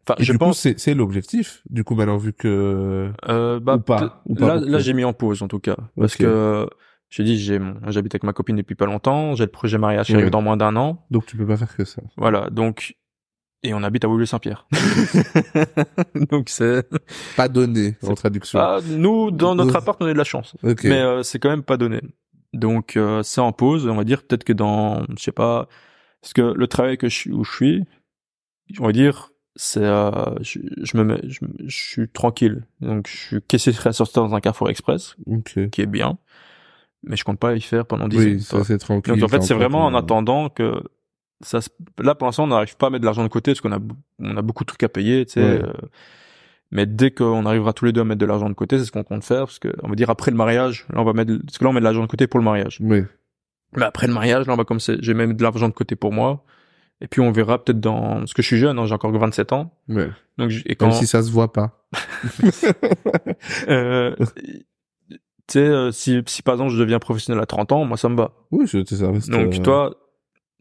Enfin, 0.07 0.15
Et 0.19 0.25
je 0.25 0.33
du 0.33 0.39
pense, 0.39 0.59
c'est 0.59 0.79
c'est 0.81 0.95
l'objectif. 0.95 1.63
Du 1.69 1.85
coup, 1.85 1.95
maintenant 1.95 2.17
vu 2.17 2.33
que 2.33 3.13
euh, 3.29 3.61
bah, 3.61 3.77
ou 3.77 3.81
pas, 3.81 3.99
peut- 4.01 4.11
ou 4.27 4.35
pas 4.35 4.57
là, 4.57 4.79
j'ai 4.79 4.93
mis 4.95 5.05
en 5.05 5.13
pause, 5.13 5.43
en 5.43 5.49
tout 5.49 5.59
cas. 5.61 5.77
Parce 5.97 6.17
que, 6.17 6.67
j'ai 7.11 7.23
dit, 7.25 7.39
j'ai 7.39 7.61
j'habite 7.89 8.15
avec 8.15 8.25
ma 8.25 8.33
copine 8.33 8.57
depuis 8.57 8.75
pas 8.75 8.87
longtemps. 8.87 9.35
J'ai 9.35 9.45
le 9.45 9.51
projet 9.51 9.79
mariage 9.79 10.07
qui 10.07 10.13
Ouais. 10.13 10.19
arrive 10.19 10.31
dans 10.31 10.43
moins 10.43 10.57
d'un 10.57 10.75
an. 10.77 11.05
donc 11.11 11.27
tu 11.27 11.37
peux 11.37 11.47
pas 11.47 11.57
faire 11.57 11.77
que 11.77 11.85
ça. 11.85 12.03
Voilà. 12.17 12.49
Donc, 12.51 12.97
et 13.63 13.75
on 13.75 13.83
habite 13.83 14.05
à 14.05 14.09
Wouillé-Saint-Pierre. 14.09 14.67
donc 16.31 16.49
c'est, 16.49 16.87
Pas 17.37 17.49
donné 17.49 17.97
en 18.07 18.15
traduction. 18.15 18.59
Nous, 18.89 19.31
dans 19.31 19.55
notre 19.55 19.77
appart, 19.77 20.01
on 20.03 20.07
a 20.07 20.13
de 20.13 20.19
la 20.19 20.25
chance. 20.25 20.57
Mais 20.63 21.01
euh, 21.01 21.23
c'est 21.23 21.39
quand 21.39 21.51
même 21.51 21.63
pas 21.63 21.77
donné. 21.77 22.01
Donc 22.53 22.97
euh, 22.97 23.23
c'est 23.23 23.41
en 23.41 23.53
pause. 23.53 23.87
On 23.87 23.95
va 23.97 24.05
dire 24.05 24.23
peut-être 24.23 24.45
que 24.45 24.53
dans, 24.53 25.03
je 25.17 25.23
sais 25.23 25.33
pas, 25.33 25.69
parce 26.21 26.33
que 26.33 26.43
le 26.43 26.67
travail 26.67 26.99
que 26.99 27.09
je 27.09 27.31
où 27.31 27.45
je 27.45 27.53
suis, 27.53 27.85
on 28.79 28.87
va 28.87 28.93
dire, 28.93 29.31
c'est, 29.57 29.83
euh, 29.85 30.11
je, 30.43 30.59
je 30.83 30.97
me 30.97 31.05
mets, 31.05 31.21
je, 31.29 31.41
je 31.65 31.77
suis 31.77 32.09
tranquille. 32.09 32.67
Donc 32.81 33.09
je 33.09 33.17
suis 33.17 33.43
caissier 33.43 33.73
sortir 33.73 34.23
dans 34.25 34.35
un 34.35 34.41
Carrefour 34.41 34.71
Express, 34.71 35.17
ok. 35.27 35.71
qui 35.71 35.81
est 35.83 35.87
bien, 35.87 36.19
mais 37.03 37.17
je 37.17 37.25
compte 37.25 37.39
pas 37.39 37.55
y 37.55 37.61
faire 37.61 37.87
pendant 37.87 38.09
10 38.09 38.17
Oui, 38.19 38.37
ans. 38.37 38.39
ça 38.41 38.57
toi. 38.57 38.65
c'est 38.65 38.79
tranquille. 38.79 39.13
Donc 39.15 39.23
en 39.23 39.29
fait, 39.29 39.43
c'est 39.43 39.55
vraiment 39.55 39.85
en 39.87 39.95
attendant 39.95 40.49
que 40.49 40.83
ça. 41.41 41.61
se- 41.61 41.71
Là, 42.03 42.15
pour 42.15 42.27
l'instant, 42.27 42.45
on 42.45 42.49
n'arrive 42.49 42.77
pas 42.77 42.89
à 42.89 42.91
mettre 42.91 43.01
de 43.03 43.07
l'argent 43.07 43.23
de 43.23 43.29
côté 43.29 43.53
parce 43.53 43.61
qu'on 43.61 43.73
a 43.73 43.79
on 44.19 44.37
a 44.37 44.43
beaucoup 44.43 44.65
de 44.65 44.69
trucs 44.69 44.83
à 44.83 44.89
payer, 44.89 45.25
tu 45.27 45.35
sais. 45.35 45.41
Ouais. 45.41 45.63
euh, 45.65 45.73
mais 46.73 46.87
dès 46.87 47.11
qu'on 47.11 47.47
arrivera 47.47 47.73
tous 47.73 47.85
les 47.85 47.93
deux 47.93 48.03
à 48.03 48.05
mettre 48.05 48.21
de 48.21 48.27
l'argent 48.27 48.49
de 48.49 48.55
côté, 48.55 48.79
c'est 48.79 48.85
ce 48.85 48.93
qu'on 48.93 49.03
compte 49.03 49.25
faire 49.25 49.41
parce 49.47 49.59
que 49.59 49.69
on 49.83 49.89
va 49.89 49.95
dire 49.97 50.11
après 50.11 50.31
le 50.31 50.37
mariage, 50.37 50.87
là 50.93 51.01
on 51.01 51.05
va 51.05 51.13
mettre 51.13 51.33
parce 51.45 51.59
que 51.59 51.65
là 51.65 51.71
on 51.71 51.73
met 51.73 51.81
de 51.81 51.85
l'argent 51.85 52.03
de 52.03 52.07
côté 52.07 52.27
pour 52.27 52.39
le 52.39 52.45
mariage. 52.45 52.79
Oui. 52.81 53.03
Mais 53.77 53.85
après 53.85 54.07
le 54.07 54.13
mariage, 54.13 54.47
là 54.47 54.53
on 54.53 54.57
va 54.57 54.65
comme 54.65 54.81
c'est, 54.81 55.03
j'ai 55.03 55.15
même 55.15 55.35
de 55.35 55.43
l'argent 55.43 55.69
de 55.69 55.75
côté 55.75 55.97
pour 55.97 56.13
moi. 56.13 56.45
Et 57.01 57.09
puis 57.09 57.21
on 57.21 57.33
verra 57.33 57.63
peut-être 57.63 57.81
dans 57.81 58.19
parce 58.19 58.35
que 58.35 58.43
je 58.43 58.47
suis 58.47 58.59
jeune, 58.59 58.79
hein, 58.79 58.87
j'ai 58.87 58.95
encore 58.95 59.11
que 59.11 59.17
27 59.17 59.53
ans. 59.53 59.73
Ouais. 59.89 60.11
Donc 60.39 60.53
et 60.67 60.77
quand 60.77 60.89
Même 60.89 60.95
si 60.95 61.07
ça 61.07 61.23
se 61.23 61.31
voit 61.31 61.53
pas. 61.53 61.83
euh, 63.69 64.15
tu 64.29 64.65
sais 65.49 65.59
euh, 65.61 65.91
si 65.91 66.23
si 66.27 66.43
par 66.43 66.55
exemple 66.55 66.73
je 66.73 66.79
deviens 66.79 67.01
professionnel 67.01 67.43
à 67.43 67.47
30 67.47 67.73
ans, 67.73 67.85
moi 67.85 67.97
ça 67.97 68.09
me 68.09 68.17
va. 68.17 68.33
Oui, 68.53 68.67
je 68.67 68.79
te 68.79 68.95
ça 68.95 69.07
Donc 69.07 69.55
euh, 69.55 69.63
toi, 69.63 69.97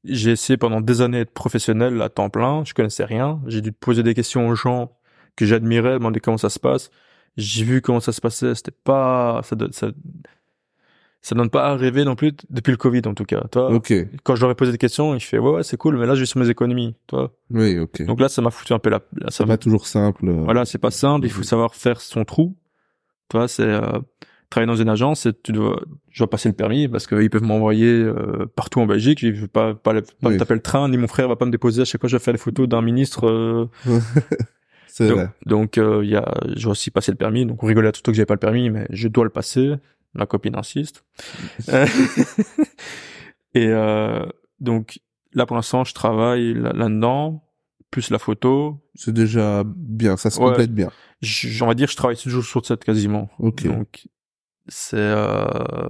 j'ai 0.05 0.31
essayé 0.31 0.57
pendant 0.57 0.81
des 0.81 1.01
années 1.01 1.19
d'être 1.19 1.33
professionnel 1.33 2.01
à 2.01 2.09
temps 2.09 2.29
plein. 2.29 2.63
Je 2.65 2.73
connaissais 2.73 3.05
rien. 3.05 3.41
J'ai 3.45 3.61
dû 3.61 3.71
poser 3.71 4.01
des 4.01 4.15
questions 4.15 4.47
aux 4.47 4.55
gens 4.55 4.91
que 5.39 5.45
j'admirais, 5.45 5.93
demander 5.93 6.19
comment 6.19 6.37
ça 6.37 6.49
se 6.49 6.59
passe. 6.59 6.91
J'ai 7.37 7.63
vu 7.63 7.81
comment 7.81 7.99
ça 7.99 8.11
se 8.11 8.21
passait. 8.21 8.53
C'était 8.55 8.71
pas, 8.83 9.41
ça 9.43 9.55
donne, 9.55 9.71
ça, 9.71 9.89
ça 11.21 11.35
donne 11.35 11.49
pas 11.49 11.67
à 11.67 11.75
rêver 11.75 12.03
non 12.05 12.15
plus 12.15 12.31
depuis 12.49 12.71
le 12.71 12.77
Covid 12.77 13.01
en 13.05 13.13
tout 13.13 13.25
cas. 13.25 13.41
Toi, 13.51 13.71
Ok. 13.71 13.93
quand 14.23 14.35
je 14.35 14.41
leur 14.41 14.51
ai 14.51 14.55
posé 14.55 14.71
des 14.71 14.77
questions, 14.77 15.15
il 15.15 15.19
fait 15.21 15.37
ouais 15.37 15.51
ouais 15.51 15.63
c'est 15.63 15.77
cool, 15.77 15.97
mais 15.97 16.05
là 16.05 16.15
je 16.15 16.21
vais 16.21 16.25
sur 16.25 16.39
mes 16.39 16.49
économies. 16.49 16.95
Toi, 17.07 17.33
Oui, 17.51 17.77
ok. 17.79 18.05
donc 18.05 18.19
là 18.19 18.29
ça 18.29 18.41
m'a 18.41 18.51
foutu 18.51 18.73
un 18.73 18.79
peu 18.79 18.89
la, 18.89 19.01
c'est 19.29 19.45
pas 19.45 19.57
toujours 19.57 19.85
simple. 19.87 20.27
euh. 20.27 20.41
voilà, 20.43 20.65
c'est 20.65 20.77
pas 20.77 20.91
simple. 20.91 21.25
Il 21.25 21.31
faut 21.31 21.43
savoir 21.43 21.75
faire 21.75 21.99
son 22.01 22.23
trou. 22.25 22.55
Toi, 23.29 23.47
c'est 23.47 23.63
euh, 23.63 23.99
travailler 24.49 24.67
dans 24.71 24.81
une 24.81 24.89
agence. 24.89 25.25
et 25.27 25.33
Tu 25.33 25.51
dois, 25.51 25.79
je 26.09 26.19
dois 26.21 26.29
passer 26.29 26.49
le 26.49 26.55
permis 26.55 26.87
parce 26.87 27.05
qu'ils 27.05 27.29
peuvent 27.29 27.43
m'envoyer 27.43 27.91
euh, 27.91 28.47
partout 28.55 28.79
en 28.79 28.85
Belgique. 28.87 29.19
Je 29.19 29.29
veux 29.41 29.47
pas 29.47 29.75
pas, 29.75 29.93
pas 29.93 30.01
me 30.23 30.29
Oui. 30.29 30.37
taper 30.37 30.55
le 30.55 30.61
train. 30.61 30.89
Ni 30.89 30.97
mon 30.97 31.07
frère 31.07 31.27
va 31.27 31.35
pas 31.35 31.45
me 31.45 31.51
déposer 31.51 31.83
à 31.83 31.85
chaque 31.85 32.01
fois. 32.01 32.09
Je 32.09 32.15
vais 32.17 32.23
faire 32.23 32.33
les 32.33 32.39
photos 32.39 32.67
d'un 32.67 32.81
ministre. 32.81 33.27
euh, 33.27 33.69
donc, 35.45 35.77
euh, 35.77 36.01
il 36.03 36.09
y 36.09 36.15
a, 36.15 36.33
je 36.55 36.63
dois 36.63 36.71
aussi 36.71 36.91
passer 36.91 37.11
le 37.11 37.17
permis. 37.17 37.45
Donc 37.45 37.63
on 37.63 37.67
rigolait 37.67 37.91
tout 37.91 37.99
le 37.99 38.03
temps 38.03 38.11
que 38.11 38.15
j'avais 38.15 38.25
pas 38.25 38.33
le 38.35 38.39
permis, 38.39 38.69
mais 38.69 38.85
je 38.89 39.07
dois 39.07 39.23
le 39.23 39.29
passer. 39.29 39.75
Ma 40.13 40.25
copine 40.25 40.55
insiste. 40.55 41.03
Euh, 41.69 41.85
et 43.53 43.67
euh, 43.67 44.25
donc 44.59 44.99
là 45.33 45.45
pour 45.45 45.55
l'instant, 45.55 45.83
je 45.83 45.93
travaille 45.93 46.53
là- 46.53 46.73
là-dedans, 46.73 47.43
plus 47.91 48.09
la 48.09 48.19
photo. 48.19 48.79
C'est 48.95 49.13
déjà 49.13 49.63
bien. 49.65 50.17
Ça 50.17 50.29
se 50.29 50.39
Ouais. 50.39 50.47
complète 50.47 50.73
bien. 50.73 50.89
Je- 51.21 51.63
on 51.63 51.67
va 51.67 51.73
dire, 51.75 51.87
je 51.89 51.95
travaille 51.95 52.17
toujours 52.17 52.43
sur 52.43 52.65
cette 52.65 52.83
quasiment. 52.83 53.29
Ok. 53.39 53.65
Donc, 53.67 54.07
c'est, 54.67 54.97
euh... 54.97 55.45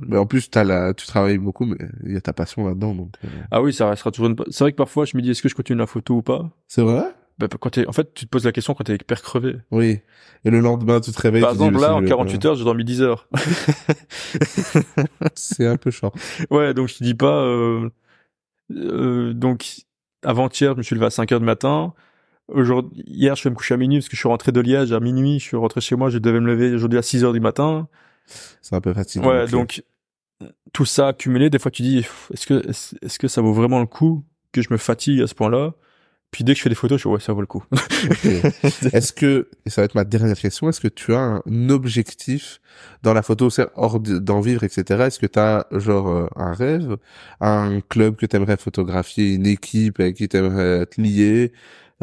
Mais 0.08 0.18
en 0.18 0.26
plus, 0.26 0.50
t'as 0.50 0.64
la, 0.64 0.94
tu 0.94 1.06
travailles 1.06 1.38
beaucoup, 1.38 1.66
mais 1.66 1.78
il 2.06 2.14
y 2.14 2.18
a 2.18 2.22
ta 2.22 2.32
passion 2.34 2.66
là-dedans, 2.66 2.96
donc. 2.96 3.14
euh, 3.26 3.28
ah 3.52 3.62
oui, 3.62 3.74
ça 3.74 3.90
restera 3.90 4.10
toujours 4.12 4.28
une... 4.28 4.38
C'est 4.50 4.64
vrai 4.64 4.72
que 4.72 4.78
parfois, 4.78 5.04
je 5.06 5.18
me 5.18 5.22
dis, 5.22 5.32
est-ce 5.32 5.42
que 5.42 5.50
je 5.50 5.56
continue 5.56 5.80
la 5.80 5.86
photo 5.86 6.16
ou 6.16 6.22
pas? 6.22 6.50
C'est 6.68 6.82
vrai? 6.82 7.04
Bah, 7.40 7.48
quand 7.60 7.70
t'es, 7.70 7.88
en 7.88 7.94
fait, 7.94 8.14
tu 8.14 8.26
te 8.26 8.30
poses 8.30 8.44
la 8.46 8.52
question 8.52 8.74
quand 8.74 8.84
t'es 8.84 8.96
hyper 8.96 9.22
crevé. 9.22 9.56
Oui. 9.72 10.00
Et 10.46 10.50
le 10.50 10.60
lendemain, 10.60 11.00
tu 11.00 11.12
te 11.12 11.22
réveilles. 11.22 11.42
Par 11.42 11.52
exemple, 11.52 11.80
là, 11.80 11.96
en 11.96 12.00
le- 12.02 12.08
48 12.08 12.46
heures, 12.46 12.56
j'ai 12.56 12.64
dormi 12.66 12.84
10 12.84 13.02
heures. 13.02 13.28
C'est 15.36 15.66
un 15.66 15.78
peu 15.78 15.92
short. 15.92 16.16
ouais, 16.50 16.74
donc 16.74 16.90
je 16.90 16.98
te 16.98 17.04
dis 17.04 17.14
pas, 17.14 17.42
euh... 17.44 17.90
euh, 18.72 19.34
donc, 19.34 19.66
avant-hier, 20.24 20.74
je 20.74 20.78
me 20.78 20.84
suis 20.84 20.96
levé 20.96 21.08
à 21.08 21.10
5 21.10 21.32
heures 21.32 21.40
du 21.40 21.46
matin. 21.46 21.94
Aujourd'hui, 22.50 23.04
hier, 23.06 23.36
je 23.36 23.44
vais 23.44 23.52
me 23.52 23.56
coucher 23.56 23.76
à 23.76 23.78
minuit 23.78 24.00
parce 24.00 24.10
que 24.10 24.16
je 24.16 24.20
suis 24.22 24.30
rentré 24.30 24.52
de 24.52 24.60
Liège 24.60 24.92
à 24.92 25.00
minuit. 25.00 25.40
Je 25.40 25.46
suis 25.46 25.58
rentré 25.58 25.82
chez 25.82 25.96
moi, 25.96 26.10
je 26.10 26.18
devais 26.18 26.40
me 26.40 26.48
lever 26.48 26.74
aujourd'hui 26.74 26.98
à 26.98 27.04
6 27.04 27.24
heures 27.24 27.34
du 27.34 27.40
matin. 27.40 27.88
C'est 28.62 28.76
un 28.76 28.82
peu 28.82 28.94
fatigant. 28.94 29.28
Ouais, 29.30 29.48
donc 29.48 29.84
tout 30.74 30.86
ça 30.86 31.10
accumulé, 31.10 31.50
des 31.50 31.60
fois 31.60 31.72
tu 31.72 31.82
dis 31.82 32.06
est-ce 32.34 32.46
que 32.48 32.68
est-ce 32.68 33.20
que 33.20 33.28
ça 33.28 33.42
vaut 33.42 33.54
vraiment 33.54 33.80
le 33.80 33.86
coup 33.88 34.24
que 34.52 34.62
je 34.62 34.70
me 34.72 34.78
fatigue 34.78 35.22
à 35.22 35.28
ce 35.28 35.36
point-là? 35.36 35.74
Puis 36.32 36.44
dès 36.44 36.54
que 36.54 36.58
je 36.60 36.64
fais 36.64 36.70
des 36.70 36.76
photos, 36.76 37.00
je 37.00 37.04
fais 37.04 37.10
ouais, 37.10 37.20
ça 37.20 37.34
vaut 37.34 37.42
le 37.42 37.48
coup. 37.48 37.64
Est-ce 38.94 39.12
que, 39.14 39.50
et 39.66 39.70
ça 39.70 39.82
va 39.82 39.86
être 39.86 39.96
ma 39.96 40.04
dernière 40.04 40.38
question, 40.38 40.70
est-ce 40.70 40.80
que 40.80 40.88
tu 40.88 41.14
as 41.14 41.42
un 41.46 41.70
objectif 41.70 42.62
dans 43.04 43.14
la 43.14 43.22
photo, 43.24 43.50
c'est 43.50 43.68
hors 43.76 44.00
de- 44.00 44.20
d'en 44.20 44.40
vivre, 44.40 44.64
etc. 44.64 45.08
Est-ce 45.08 45.20
que 45.20 45.26
tu 45.26 45.40
as 45.40 45.66
genre 45.72 46.08
euh, 46.08 46.28
un 46.36 46.54
rêve, 46.54 46.98
un 47.42 47.82
club 47.82 48.16
que 48.16 48.26
tu 48.28 48.36
aimerais 48.36 48.58
photographier, 48.58 49.34
une 49.34 49.48
équipe 49.48 50.00
avec 50.00 50.18
qui 50.18 50.30
tu 50.30 50.38
aimerais 50.38 50.82
être 50.82 50.98
lié? 50.98 51.52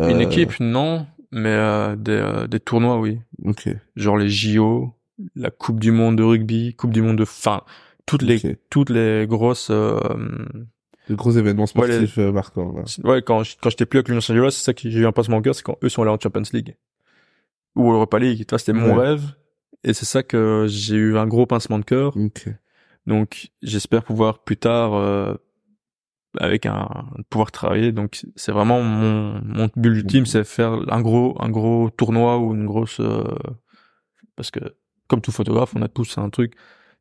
Euh, 0.00 0.08
Une 0.08 0.20
équipe 0.20 0.58
non, 0.60 1.06
mais 1.30 1.48
euh, 1.50 1.94
des 1.96 2.12
euh, 2.12 2.46
des 2.48 2.60
tournois 2.60 2.98
oui, 2.98 3.20
Ok. 3.44 3.68
genre 3.94 4.16
les 4.16 4.28
JO, 4.28 4.92
la 5.36 5.50
Coupe 5.50 5.78
du 5.80 5.92
monde 5.92 6.16
de 6.16 6.22
rugby, 6.24 6.74
Coupe 6.74 6.92
du 6.92 7.00
monde 7.00 7.16
de 7.16 7.24
fin, 7.24 7.62
toutes 8.06 8.22
les 8.22 8.40
toutes 8.70 8.90
les 8.90 9.26
grosses 9.28 9.68
euh, 9.70 9.98
De 11.08 11.14
gros 11.14 11.30
événements 11.32 11.66
Ouais, 11.76 11.86
les- 11.86 11.92
sportifs 11.94 12.18
euh, 12.18 12.32
marquants. 12.32 12.72
Là. 12.72 12.82
ouais 13.04 13.22
quand 13.22 13.42
quand 13.62 13.70
j'étais 13.70 13.86
plus 13.86 13.98
avec 13.98 14.08
l'Union 14.08 14.20
Saint-Gilloise, 14.20 14.54
c'est 14.54 14.64
ça 14.64 14.74
qui 14.74 14.90
j'ai 14.90 15.00
eu 15.00 15.06
un 15.06 15.12
passement 15.12 15.36
au 15.38 15.40
cœur, 15.42 15.54
c'est 15.54 15.62
quand 15.62 15.78
eux 15.82 15.88
sont 15.88 16.02
allés 16.02 16.10
en 16.10 16.18
Champions 16.20 16.42
League 16.52 16.76
ou 17.76 17.92
Europa 17.92 18.18
League. 18.18 18.44
Toi, 18.46 18.58
c'était 18.58 18.72
mon 18.72 18.96
Ouais. 18.96 19.06
rêve 19.08 19.22
et 19.84 19.92
c'est 19.92 20.04
ça 20.06 20.22
que 20.22 20.66
j'ai 20.68 20.96
eu 20.96 21.16
un 21.18 21.26
gros 21.26 21.46
pincement 21.46 21.78
de 21.78 21.84
cœur. 21.84 22.14
Donc 23.06 23.50
j'espère 23.62 24.02
pouvoir 24.02 24.40
plus 24.40 24.56
tard 24.56 24.94
euh, 24.94 25.34
avec 26.38 26.66
un 26.66 26.88
pouvoir 27.30 27.52
travailler. 27.52 27.92
Donc 27.92 28.20
c'est 28.34 28.50
vraiment 28.52 28.82
mon 28.82 29.40
mon 29.44 29.68
but 29.76 29.90
ultime, 29.98 30.26
c'est 30.26 30.42
faire 30.44 30.72
un 30.88 31.00
gros 31.02 31.36
un 31.40 31.50
gros 31.50 31.88
tournoi 31.90 32.38
ou 32.38 32.54
une 32.54 32.66
grosse 32.66 32.98
euh, 33.00 33.22
parce 34.34 34.50
que 34.50 34.60
comme 35.08 35.20
tout 35.20 35.30
photographe, 35.32 35.72
on 35.76 35.82
a 35.82 35.88
tous 35.88 36.18
un 36.18 36.30
truc. 36.30 36.54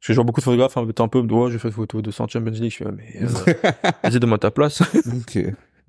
Parce 0.06 0.10
que 0.10 0.14
je 0.14 0.18
vois 0.18 0.26
beaucoup 0.26 0.40
de 0.40 0.46
photographes 0.46 0.78
un 0.78 0.86
peu 0.86 1.02
un 1.02 1.08
peu 1.08 1.26
oh, 1.32 1.50
je 1.50 1.58
fais 1.58 1.70
une 1.70 1.74
photo 1.74 2.00
de 2.00 2.12
100 2.12 2.28
Champions 2.28 2.52
League, 2.52 2.72
je 2.72 2.78
fais 2.78 2.92
mais 2.92 3.24
euh, 3.24 3.72
vas-y 4.04 4.20
donne-moi 4.20 4.38
ta 4.38 4.52
place. 4.52 4.82
ok. 5.08 5.40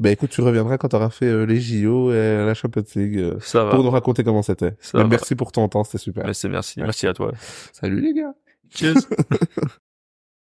Ben 0.00 0.10
écoute, 0.10 0.30
tu 0.30 0.40
reviendras 0.40 0.78
quand 0.78 0.88
tu 0.88 0.96
auras 0.96 1.10
fait 1.10 1.26
euh, 1.26 1.44
les 1.44 1.60
JO 1.60 2.10
et 2.14 2.46
la 2.46 2.54
Champions 2.54 2.82
League 2.94 3.18
euh, 3.18 3.36
ça 3.40 3.64
va. 3.64 3.72
pour 3.72 3.84
nous 3.84 3.90
raconter 3.90 4.24
comment 4.24 4.40
c'était. 4.40 4.74
Ça 4.80 4.96
va. 4.96 5.06
Merci 5.06 5.34
pour 5.34 5.52
ton 5.52 5.68
temps, 5.68 5.84
c'était 5.84 5.98
super. 5.98 6.24
Merci 6.24 6.48
merci 6.48 6.80
merci 6.80 7.06
à 7.06 7.12
toi. 7.12 7.32
Salut 7.74 8.00
les 8.00 8.14
gars. 8.14 8.32
Cheers. 8.70 8.94